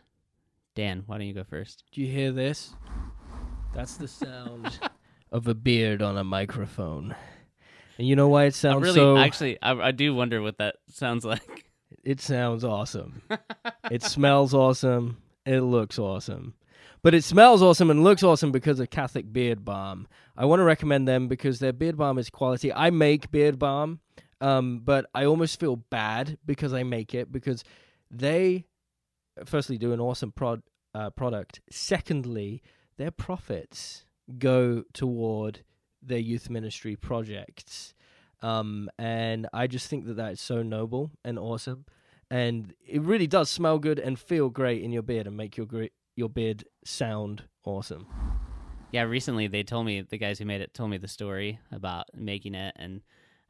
Dan, 0.76 1.02
why 1.08 1.18
don't 1.18 1.26
you 1.26 1.34
go 1.34 1.44
first? 1.44 1.84
Do 1.92 2.02
you 2.02 2.08
hear 2.14 2.32
this? 2.32 2.76
That's 3.74 3.98
the 3.98 4.08
sound 4.08 4.80
of 5.32 5.48
a 5.48 5.56
beard 5.56 6.04
on 6.04 6.16
a 6.16 6.24
microphone. 6.24 7.16
And 7.98 8.08
you 8.08 8.16
know 8.16 8.28
why 8.28 8.44
it 8.44 8.54
sounds 8.54 8.84
really, 8.84 8.98
so? 8.98 9.18
actually, 9.18 9.60
I, 9.64 9.72
I 9.72 9.92
do 9.94 10.14
wonder 10.14 10.44
what 10.44 10.60
that 10.60 10.76
sounds 10.92 11.26
like. 11.26 11.72
It 12.04 12.22
sounds 12.22 12.64
awesome. 12.64 13.24
it 13.90 14.04
smells 14.04 14.54
awesome. 14.54 15.18
It 15.48 15.62
looks 15.62 15.98
awesome. 15.98 16.56
But 17.02 17.16
it 17.16 17.24
smells 17.24 17.62
awesome 17.62 17.90
and 17.90 18.04
looks 18.04 18.22
awesome 18.22 18.52
because 18.52 18.82
of 18.82 18.90
Catholic 18.90 19.32
Beard 19.32 19.64
Balm. 19.64 20.06
I 20.36 20.44
want 20.44 20.60
to 20.60 20.66
recommend 20.66 21.08
them 21.08 21.30
because 21.30 21.60
their 21.60 21.72
beard 21.72 21.96
balm 21.96 22.18
is 22.18 22.30
quality. 22.30 22.74
I 22.74 22.90
make 22.90 23.32
beard 23.32 23.58
balm, 23.58 24.02
um, 24.42 24.82
but 24.84 25.06
I 25.16 25.24
almost 25.24 25.58
feel 25.58 25.78
bad 25.78 26.38
because 26.46 26.74
I 26.74 26.84
make 26.84 27.14
it 27.14 27.32
because 27.32 27.64
they, 28.12 28.66
firstly, 29.46 29.78
do 29.78 29.94
an 29.94 30.02
awesome 30.02 30.34
prod, 30.34 30.64
uh, 30.94 31.12
product. 31.12 31.62
Secondly, 31.70 32.62
their 32.98 33.12
profits 33.12 34.04
go 34.38 34.84
toward 34.92 35.62
their 36.02 36.20
youth 36.20 36.50
ministry 36.50 36.98
projects. 36.98 37.94
Um, 38.42 38.90
and 39.00 39.48
I 39.54 39.68
just 39.68 39.88
think 39.88 40.08
that 40.08 40.18
that 40.18 40.34
is 40.34 40.42
so 40.42 40.62
noble 40.62 41.12
and 41.24 41.40
awesome, 41.40 41.86
and 42.30 42.74
it 42.86 43.02
really 43.02 43.28
does 43.28 43.50
smell 43.50 43.80
good 43.80 44.00
and 44.00 44.20
feel 44.20 44.50
great 44.50 44.84
in 44.84 44.92
your 44.92 45.04
beard 45.04 45.28
and 45.28 45.38
make 45.38 45.58
your 45.58 45.66
gre- 45.66 45.86
your 46.16 46.30
beard 46.30 46.66
sound 46.84 47.44
awesome. 47.64 48.08
Yeah, 48.92 49.04
recently 49.04 49.48
they 49.48 49.64
told 49.64 49.86
me 49.86 50.02
the 50.02 50.18
guys 50.18 50.40
who 50.40 50.46
made 50.46 50.62
it 50.62 50.74
told 50.74 50.90
me 50.90 50.98
the 50.98 51.08
story 51.08 51.60
about 51.72 52.06
making 52.14 52.56
it, 52.56 52.76
and 52.78 53.02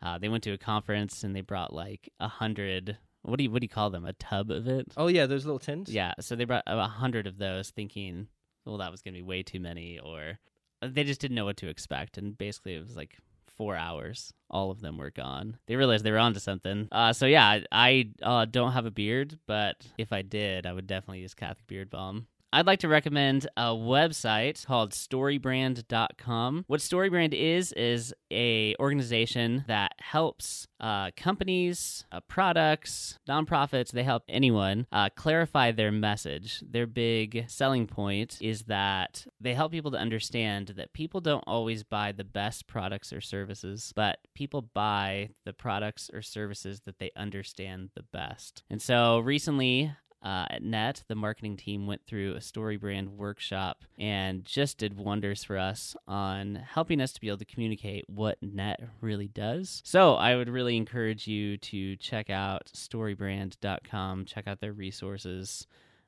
uh, 0.01 0.17
they 0.17 0.29
went 0.29 0.43
to 0.43 0.51
a 0.51 0.57
conference 0.57 1.23
and 1.23 1.35
they 1.35 1.41
brought 1.41 1.73
like 1.73 2.11
a 2.19 2.27
hundred. 2.27 2.97
What 3.21 3.37
do 3.37 3.43
you 3.43 3.51
what 3.51 3.61
do 3.61 3.65
you 3.65 3.69
call 3.69 3.89
them? 3.89 4.05
A 4.05 4.13
tub 4.13 4.51
of 4.51 4.67
it? 4.67 4.87
Oh 4.97 5.07
yeah, 5.07 5.25
those 5.25 5.45
little 5.45 5.59
tins. 5.59 5.93
Yeah, 5.93 6.13
so 6.19 6.35
they 6.35 6.45
brought 6.45 6.63
a 6.65 6.87
hundred 6.87 7.27
of 7.27 7.37
those, 7.37 7.69
thinking, 7.69 8.27
well, 8.65 8.77
that 8.77 8.91
was 8.91 9.01
gonna 9.01 9.17
be 9.17 9.21
way 9.21 9.43
too 9.43 9.59
many, 9.59 9.99
or 9.99 10.39
they 10.81 11.03
just 11.03 11.21
didn't 11.21 11.35
know 11.35 11.45
what 11.45 11.57
to 11.57 11.69
expect, 11.69 12.17
and 12.17 12.37
basically 12.37 12.75
it 12.75 12.79
was 12.79 12.95
like 12.95 13.17
four 13.57 13.75
hours. 13.75 14.33
All 14.49 14.71
of 14.71 14.79
them 14.79 14.97
were 14.97 15.11
gone. 15.11 15.57
They 15.67 15.75
realized 15.75 16.05
they 16.05 16.11
were 16.11 16.17
onto 16.19 16.39
something. 16.39 16.87
Uh, 16.91 17.11
so 17.11 17.25
yeah, 17.25 17.59
I 17.71 18.11
uh, 18.21 18.45
don't 18.45 18.71
have 18.71 18.85
a 18.85 18.91
beard, 18.91 19.37
but 19.47 19.75
if 19.97 20.13
I 20.13 20.21
did, 20.21 20.65
I 20.65 20.73
would 20.73 20.87
definitely 20.87 21.19
use 21.19 21.33
Catholic 21.33 21.67
Beard 21.67 21.89
Balm. 21.89 22.27
I'd 22.53 22.65
like 22.65 22.79
to 22.79 22.87
recommend 22.87 23.47
a 23.57 23.73
website 23.73 24.65
called 24.65 24.91
storybrand.com. 24.91 26.63
What 26.67 26.79
Storybrand 26.79 27.33
is 27.33 27.73
is 27.73 28.13
a 28.31 28.73
organization 28.79 29.65
that 29.67 29.93
helps 29.99 30.67
uh, 30.79 31.11
companies, 31.17 32.05
uh, 32.11 32.21
products, 32.21 33.19
nonprofits, 33.27 33.91
they 33.91 34.03
help 34.03 34.23
anyone 34.29 34.87
uh, 34.93 35.09
clarify 35.15 35.71
their 35.71 35.91
message. 35.91 36.61
Their 36.61 36.87
big 36.87 37.45
selling 37.49 37.85
point 37.85 38.37
is 38.39 38.63
that 38.63 39.25
they 39.41 39.53
help 39.53 39.73
people 39.73 39.91
to 39.91 39.97
understand 39.97 40.69
that 40.77 40.93
people 40.93 41.19
don't 41.19 41.43
always 41.47 41.83
buy 41.83 42.13
the 42.13 42.23
best 42.23 42.67
products 42.67 43.11
or 43.11 43.19
services, 43.19 43.91
but 43.95 44.19
people 44.33 44.61
buy 44.61 45.29
the 45.45 45.53
products 45.53 46.09
or 46.13 46.21
services 46.21 46.81
that 46.85 46.99
they 46.99 47.11
understand 47.15 47.89
the 47.95 48.03
best. 48.03 48.63
And 48.69 48.81
so 48.81 49.19
recently, 49.19 49.91
uh, 50.23 50.45
at 50.49 50.63
Net, 50.63 51.03
the 51.07 51.15
marketing 51.15 51.57
team 51.57 51.87
went 51.87 52.01
through 52.05 52.35
a 52.35 52.41
story 52.41 52.77
brand 52.77 53.17
workshop 53.17 53.83
and 53.97 54.43
just 54.43 54.77
did 54.77 54.97
wonders 54.97 55.43
for 55.43 55.57
us 55.57 55.95
on 56.07 56.55
helping 56.55 56.99
us 57.01 57.11
to 57.13 57.21
be 57.21 57.27
able 57.27 57.37
to 57.37 57.45
communicate 57.45 58.05
what 58.09 58.37
Net 58.41 58.81
really 59.01 59.27
does. 59.27 59.81
So 59.85 60.15
I 60.15 60.35
would 60.35 60.49
really 60.49 60.77
encourage 60.77 61.27
you 61.27 61.57
to 61.57 61.95
check 61.97 62.29
out 62.29 62.71
storybrand.com, 62.75 64.25
check 64.25 64.47
out 64.47 64.59
their 64.59 64.73
resources. 64.73 65.67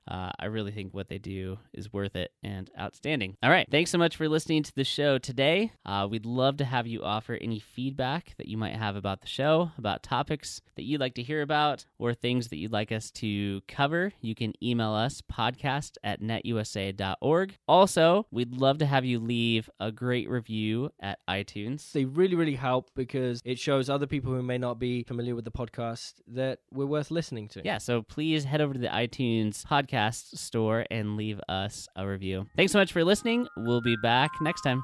Uh, 0.09 0.31
I 0.39 0.45
really 0.45 0.71
think 0.71 0.93
what 0.93 1.07
they 1.07 1.19
do 1.19 1.59
is 1.73 1.93
worth 1.93 2.15
it 2.15 2.31
and 2.43 2.69
outstanding. 2.79 3.37
All 3.43 3.49
right. 3.49 3.67
Thanks 3.69 3.91
so 3.91 3.97
much 3.97 4.15
for 4.15 4.27
listening 4.27 4.63
to 4.63 4.73
the 4.75 4.83
show 4.83 5.17
today. 5.19 5.71
Uh, 5.85 6.07
we'd 6.09 6.25
love 6.25 6.57
to 6.57 6.65
have 6.65 6.87
you 6.87 7.03
offer 7.03 7.35
any 7.35 7.59
feedback 7.59 8.33
that 8.37 8.47
you 8.47 8.57
might 8.57 8.75
have 8.75 8.95
about 8.95 9.21
the 9.21 9.27
show, 9.27 9.71
about 9.77 10.01
topics 10.03 10.61
that 10.75 10.83
you'd 10.83 10.99
like 11.01 11.15
to 11.15 11.23
hear 11.23 11.41
about, 11.41 11.85
or 11.99 12.13
things 12.13 12.47
that 12.47 12.57
you'd 12.57 12.71
like 12.71 12.91
us 12.91 13.11
to 13.11 13.61
cover. 13.67 14.11
You 14.21 14.33
can 14.33 14.53
email 14.63 14.93
us 14.93 15.21
podcast 15.21 15.97
at 16.03 16.21
netusa.org. 16.21 17.55
Also, 17.67 18.25
we'd 18.31 18.55
love 18.55 18.79
to 18.79 18.85
have 18.85 19.05
you 19.05 19.19
leave 19.19 19.69
a 19.79 19.91
great 19.91 20.29
review 20.29 20.91
at 20.99 21.19
iTunes. 21.29 21.91
They 21.91 22.05
really, 22.05 22.35
really 22.35 22.55
help 22.55 22.89
because 22.95 23.41
it 23.45 23.59
shows 23.59 23.89
other 23.89 24.07
people 24.07 24.33
who 24.33 24.41
may 24.41 24.57
not 24.57 24.79
be 24.79 25.03
familiar 25.03 25.35
with 25.35 25.45
the 25.45 25.51
podcast 25.51 26.13
that 26.27 26.59
we're 26.71 26.85
worth 26.85 27.11
listening 27.11 27.47
to. 27.49 27.61
Yeah, 27.63 27.77
so 27.77 28.01
please 28.01 28.43
head 28.45 28.61
over 28.61 28.73
to 28.73 28.79
the 28.79 28.87
iTunes 28.87 29.65
podcast 29.99 30.37
store 30.37 30.85
and 30.89 31.15
leave 31.17 31.39
us 31.49 31.87
a 31.95 32.07
review. 32.07 32.47
Thanks 32.55 32.71
so 32.71 32.79
much 32.79 32.91
for 32.91 33.03
listening. 33.03 33.47
We'll 33.55 33.81
be 33.81 33.95
back 33.95 34.31
next 34.41 34.61
time. 34.61 34.83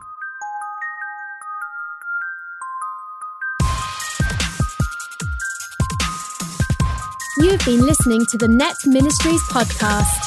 You've 7.38 7.64
been 7.66 7.82
listening 7.82 8.26
to 8.28 8.38
the 8.38 8.48
Net 8.48 8.76
Ministries 8.86 9.42
podcast. 9.44 10.24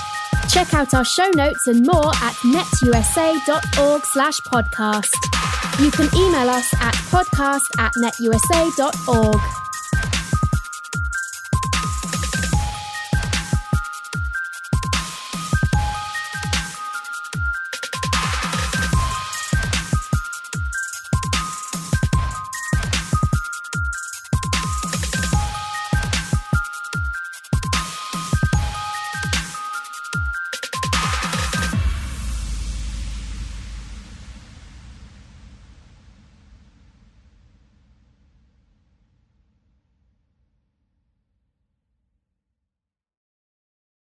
Check 0.51 0.73
out 0.75 0.95
our 0.95 1.05
show 1.05 1.29
notes 1.35 1.67
and 1.67 1.87
more 1.87 2.09
at 2.09 2.35
netusa.org 2.45 4.05
slash 4.05 4.41
podcast. 4.41 5.11
You 5.83 5.91
can 5.91 6.09
email 6.15 6.51
us 6.51 6.73
at 6.75 6.95
podcast 6.95 7.61
at 7.79 7.93
netusa.org. 7.95 9.68